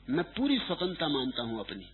मैं 0.08 0.24
पूरी 0.24 0.58
स्वतंत्रता 0.58 1.08
मानता 1.08 1.42
हूँ 1.42 1.60
अपनी। 1.60 1.86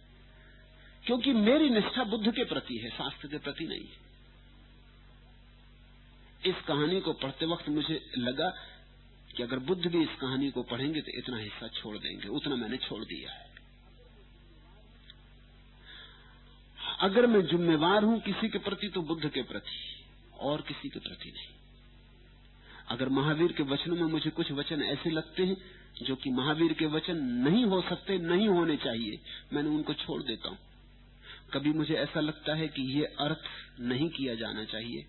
क्योंकि 1.05 1.33
मेरी 1.35 1.69
निष्ठा 1.71 2.05
बुद्ध 2.07 2.33
के 2.33 2.45
प्रति 2.45 2.77
है, 2.77 2.91
शास्त्र 2.91 3.29
के 3.29 3.39
प्रति 3.39 3.65
नहीं 3.67 3.81
है। 3.81 4.03
इस 6.45 6.63
कहानी 6.67 7.01
को 7.01 7.13
पढ़ते 7.15 7.47
वक्त 7.47 7.69
मुझे 7.69 8.01
लगा 8.19 8.49
कि 9.31 9.43
अगर 9.43 9.59
बुद्ध 9.61 9.87
भी 9.87 10.03
इस 10.03 10.15
कहानी 10.21 10.51
को 10.51 10.63
पढ़ेंगे 10.63 11.01
तो 11.01 11.19
इतना 11.19 11.37
हिस्सा 11.39 11.69
छोड़ 11.75 11.97
देंगे, 11.99 12.29
उतना 12.29 12.57
मैंने 12.57 12.77
छोड़ 12.79 13.05
दिया 13.05 13.33
है। 13.33 13.53
अगर 17.01 17.27
मैं 17.27 17.41
जिम्मेवार 17.47 18.05
हूँ 18.05 18.21
किसी 18.21 18.49
के 18.49 18.59
प्रति 18.61 18.89
तो 18.89 19.03
बुद्ध 19.03 19.29
के 19.29 19.43
प्रति, 19.43 19.79
और 20.41 20.61
किसी 20.61 20.89
के 20.89 20.99
प्रति 21.01 21.31
नहीं। 21.31 21.53
अगर 22.89 23.09
महावीर 23.11 23.53
के 23.53 23.63
वचनों 23.65 23.97
में 23.97 24.13
मुझे 24.13 24.31
कुछ 24.31 24.53
वचन 24.53 24.83
ऐसे 24.83 25.11
लगते 25.11 25.43
हैं 25.43 25.57
जो 26.03 26.15
कि 26.17 26.31
महावीर 26.31 26.73
के 26.73 26.87
वचन 26.89 27.17
नहीं 27.45 27.65
हो 27.65 27.81
सकते, 27.83 28.19
नहीं 28.21 28.49
होने 28.49 28.77
चाहिए, 28.77 29.19
मैंने 29.53 29.69
उनको 29.69 29.95
छोड़ 29.95 30.23
देता 30.23 30.49
हूँ। 30.49 30.59
कभी 31.55 31.73
मुझे 31.73 31.95
ऐसा 31.95 32.21
लगता 32.21 32.55
है 32.55 32.69
कि 32.69 32.83
ये 32.83 33.05
अर्थ 33.05 33.45
नहीं 33.81 34.09
किया 34.11 34.35
जाना 34.35 34.65
चाहिए 34.65 35.07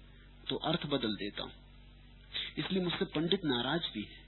तो 0.49 0.55
अर्थ 0.55 0.85
बदल 0.85 1.15
देता 1.15 1.43
हूँ। 1.43 1.51
इसलिए 2.57 2.83
मुझसे 2.83 3.05
पंडित 3.05 3.41
नाराज़ 3.45 3.93
भी 3.93 4.03
है। 4.03 4.25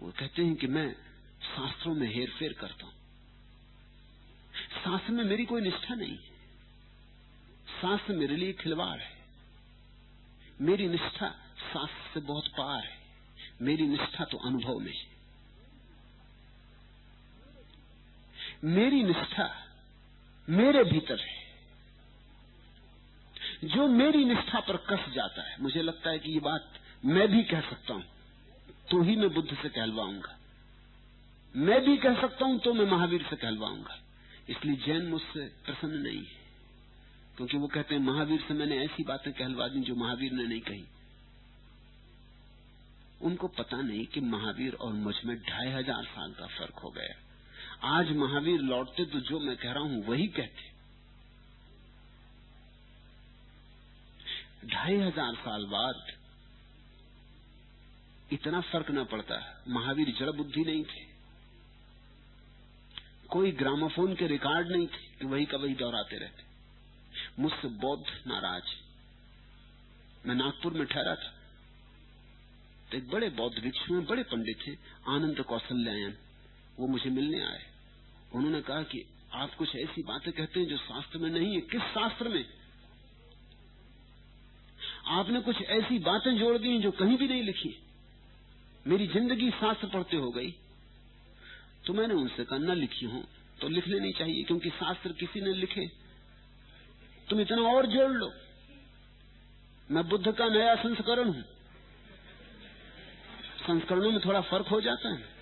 वो 0.00 0.12
कहते 0.18 0.44
हैं 0.44 0.56
कि 0.56 0.66
मैं 0.66 0.92
शास्त्रों 1.42 1.94
में 1.94 2.14
हेर 2.14 2.30
फेर 2.30 2.52
करता 2.52 2.84
हूँ। 2.86 2.92
शास्त्र 4.84 5.12
में 5.12 5.24
मेरी 5.24 5.44
कोई 5.44 5.60
निष्ठा 5.60 5.94
नहीं 5.94 6.12
है। 6.12 6.38
शास्त्र 7.82 8.12
मेरे 8.12 8.36
लिए 8.36 8.52
खिलवाड़ 8.52 9.00
है। 9.00 9.18
मेरी 10.60 10.88
निष्ठा 10.88 11.28
शास्त्र 11.72 12.14
से 12.14 12.20
बहुत 12.20 12.48
पार 12.48 12.84
है। 12.84 12.98
मेरी 13.62 13.86
निष्ठा 13.86 14.24
तो 14.24 14.38
अनुभव 14.38 14.78
में 14.78 14.92
है। 14.92 15.06
मेरी 18.64 19.02
निष्ठा 19.02 19.67
मेरे 20.48 20.82
भीतर 20.86 21.20
है। 21.20 21.36
जो 23.66 23.86
मेरी 23.88 24.24
निष्ठा 24.24 24.60
पर 24.62 24.76
कस 24.86 25.12
जाता 25.14 25.42
है, 25.42 25.56
मुझे 25.60 25.82
लगता 25.82 26.10
है 26.10 26.18
कि 26.18 26.32
ये 26.32 26.40
बात 26.40 26.72
मैं 27.06 27.28
भी 27.28 27.42
कह 27.44 27.60
सकता 27.62 27.94
हूँ 27.94 28.04
तो 28.90 29.02
ही 29.02 29.16
मैं 29.16 29.28
बुद्ध 29.30 29.48
से 29.52 29.68
कहलवाऊँगा। 29.68 30.36
मैं 31.54 31.80
भी 31.84 31.96
कह 31.98 32.20
सकता 32.20 32.44
हूँ 32.44 32.58
तो 32.60 32.72
मैं 32.74 32.86
महावीर 32.88 33.22
से 33.22 33.36
कहलवाऊँगा। 33.36 33.96
इसलिए 34.48 34.76
जैन 34.86 35.06
मुझसे 35.06 35.46
प्रसन्न 35.64 35.98
नहीं 35.98 36.18
है, 36.18 36.36
क्योंकि 37.36 37.56
वो 37.56 37.66
कहते 37.68 37.94
हैं, 37.94 38.02
महावीर 38.02 38.40
से 38.40 38.54
मैंने 38.54 38.78
ऐसी 38.84 39.02
बातें 39.04 39.32
कहलवा 39.32 39.68
दी 39.68 39.80
जो 39.82 39.94
महावीर 39.96 40.32
ने 40.32 40.44
नहीं 40.44 40.60
कही। 40.62 40.84
उनको 43.22 43.48
पता 43.50 43.80
नहीं 43.82 44.04
कि 44.06 44.20
महावीर 44.22 44.74
और 44.76 44.92
मुझमें 44.94 45.36
ढाई 45.38 45.70
हज़ार 45.70 46.04
साल 46.06 46.32
का 46.32 46.46
फ़र्क 46.48 46.78
हो 46.78 46.90
गया। 46.90 47.14
आज 47.80 48.10
महावीर 48.12 48.60
लौटते 48.62 49.04
तो 49.06 49.20
जो 49.22 49.38
मैं 49.40 49.56
कह 49.56 49.72
रहा 49.72 49.82
हूँ 49.82 50.04
वही 50.06 50.26
कहते। 50.28 50.66
ढाई 54.68 54.96
हज़ार 54.96 55.34
साल 55.36 55.64
बाद 55.66 56.06
इतना 58.32 58.60
फ़र्क 58.62 58.90
न 58.90 59.04
पड़ता, 59.04 59.38
महावीर 59.68 60.14
जड़ 60.18 60.30
बुद्धि 60.32 60.60
नहीं 60.62 60.84
थे। 60.84 61.06
कोई 63.30 63.52
ग्रामोफोन 63.54 64.14
के 64.14 64.26
रिकॉर्ड 64.26 64.68
नहीं 64.68 64.86
थे 64.88 65.06
कि 65.18 65.26
वही 65.26 65.44
का 65.46 65.56
वही 65.58 65.74
दोहराते 65.76 66.18
रहते। 66.18 67.42
मुझसे 67.42 67.68
बौद्ध 67.78 68.04
नाराज़ 68.26 68.76
मैं 70.26 70.34
नागपुर 70.34 70.72
में 70.72 70.86
ठहरा 70.86 71.14
था। 71.14 71.32
तो 72.90 72.96
एक 72.96 73.08
बड़े 73.10 73.28
बौद्ध 73.32 73.58
भिक्षु 73.58 73.94
में 73.94 74.06
बड़े 74.06 74.22
पंडित 74.24 74.66
थे 74.66 74.72
आनंद 75.08 75.42
कौशल्यायन। 75.44 76.16
वो 76.78 76.86
मुझे 76.86 77.10
मिलने 77.10 77.40
आए। 77.42 77.62
उन्होंने 78.34 78.60
कहा 78.60 78.82
कि 78.82 79.04
आप 79.34 79.54
कुछ 79.54 79.74
ऐसी 79.76 80.02
बातें 80.02 80.32
कहते 80.32 80.60
हैं 80.60 80.66
जो 80.68 80.76
शास्त्र 80.76 81.18
में 81.18 81.30
नहीं 81.30 81.54
है। 81.54 81.60
किस 81.60 81.80
शास्त्र 81.80 82.28
में? 82.28 82.44
आपने 85.08 85.40
कुछ 85.40 85.62
ऐसी 85.62 85.98
बातें 85.98 86.36
जोड़ 86.38 86.56
दी 86.58 86.78
जो 86.78 86.90
कहीं 86.90 87.16
भी 87.18 87.28
नहीं 87.28 87.42
लिखी। 87.42 87.74
मेरी 88.86 89.06
ज़िंदगी 89.06 89.50
शास्त्र 89.50 89.86
पढ़ते 89.86 90.16
हो 90.16 90.30
गई। 90.30 90.50
तो 91.86 91.92
मैंने 91.92 92.14
उनसे 92.14 92.44
कहा, 92.44 92.58
न 92.58 92.76
लिखी 92.76 93.06
हूँ 93.06 93.24
तो 93.60 93.68
लिख 93.68 93.88
लेनी 93.88 94.12
चाहिए, 94.12 94.42
क्योंकि 94.44 94.70
शास्त्र 94.70 95.12
किसी 95.12 95.40
ने 95.40 95.52
लिखे। 95.52 95.86
तुम 97.28 97.40
इतना 97.40 97.62
और 97.62 97.86
जोड़ 97.86 98.10
लो। 98.10 98.32
मैं 99.90 100.08
बुद्ध 100.08 100.32
का 100.32 100.48
नया 100.48 100.74
संस्करण 100.74 101.28
हूँ। 101.28 101.42
संस्करणों 103.66 104.10
में 104.10 104.20
थोड़ा 104.20 104.40
फ़र्क 104.40 104.66
हो 104.66 104.80
जाता 104.80 105.14
है। 105.14 105.37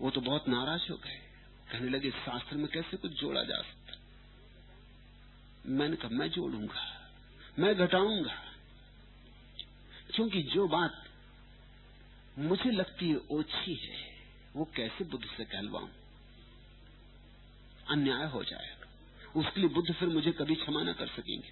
वो 0.00 0.10
तो 0.10 0.20
बहुत 0.20 0.48
नाराज़ 0.48 0.90
हो 0.90 0.96
गए। 0.96 1.20
कहने 1.72 1.90
लगे, 1.90 2.10
शास्त्र 2.10 2.56
में 2.56 2.68
कैसे 2.68 2.96
कुछ 2.96 3.12
जोड़ा 3.12 3.42
जा 3.42 3.62
सकता 3.62 3.92
मैंने 5.66 5.96
कहा, 5.96 6.08
मैं 6.08 6.30
जोड़ूँगा, 6.30 7.10
मैं 7.58 7.74
घटाऊँगा। 7.74 8.34
क्योंकि 10.14 10.42
जो 10.42 10.68
बात 10.68 11.04
मुझे 12.38 12.70
लगती 12.70 13.10
है 13.10 13.16
ओछी 13.16 13.74
है, 13.74 13.96
वो 14.56 14.70
कैसे 14.76 15.04
बुद्ध 15.04 15.24
से 15.24 15.44
कहलवाऊं? 15.44 15.88
अन्याय 17.88 18.26
हो 18.26 18.44
जाएगा। 18.44 18.88
उसके 19.40 19.60
लिए 19.60 19.68
बुद्ध 19.68 19.94
फिर 19.94 20.08
मुझे 20.08 20.32
कभी 20.32 20.54
क्षमा 20.54 20.82
न 20.82 20.92
कर 20.92 21.06
सकेंगे। 21.06 21.48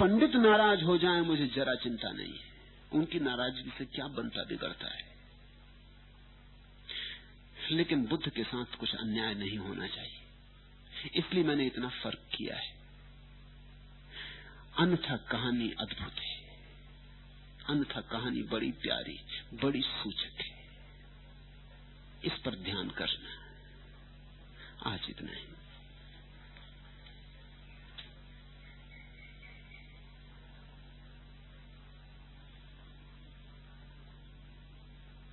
पंडित 0.00 0.34
नाराज़ 0.34 0.82
हो 0.84 0.98
जाए, 0.98 1.20
मुझे 1.20 1.46
जरा 1.46 1.74
चिंता 1.74 2.12
नहीं 2.12 2.32
है। 2.32 2.48
उनकी 2.92 3.20
नाराज़गी 3.20 3.72
से 3.78 3.84
क्या 3.84 4.06
बनता 4.06 4.44
बिगड़ता 4.44 4.94
है? 4.94 5.17
लेकिन 7.70 8.06
बुद्ध 8.06 8.28
के 8.28 8.44
साथ 8.44 8.64
कुछ 8.64 8.94
अन्याय 8.94 9.34
नहीं 9.34 9.58
होना 9.58 9.86
चाहिए। 9.86 10.20
इसलिए 11.14 11.44
मैंने 11.44 11.66
इतना 11.66 11.88
फ़र्क 11.88 12.18
किया 12.36 12.56
है। 12.56 12.76
अन्यथा 14.78 15.16
कहानी 15.16 15.70
अद्भुत 15.70 16.12
है। 16.12 16.38
अन्यथा 17.68 18.00
कहानी 18.00 18.42
बड़ी 18.42 18.72
प्यारी, 18.72 19.20
बड़ी 19.54 19.82
सूचक 19.82 20.40
है। 20.40 20.66
इस 22.24 22.32
पर 22.32 22.54
ध्यान 22.54 22.90
करना। 22.90 23.48
आज 24.92 25.00
इतना 25.10 25.32
ही। 25.32 25.57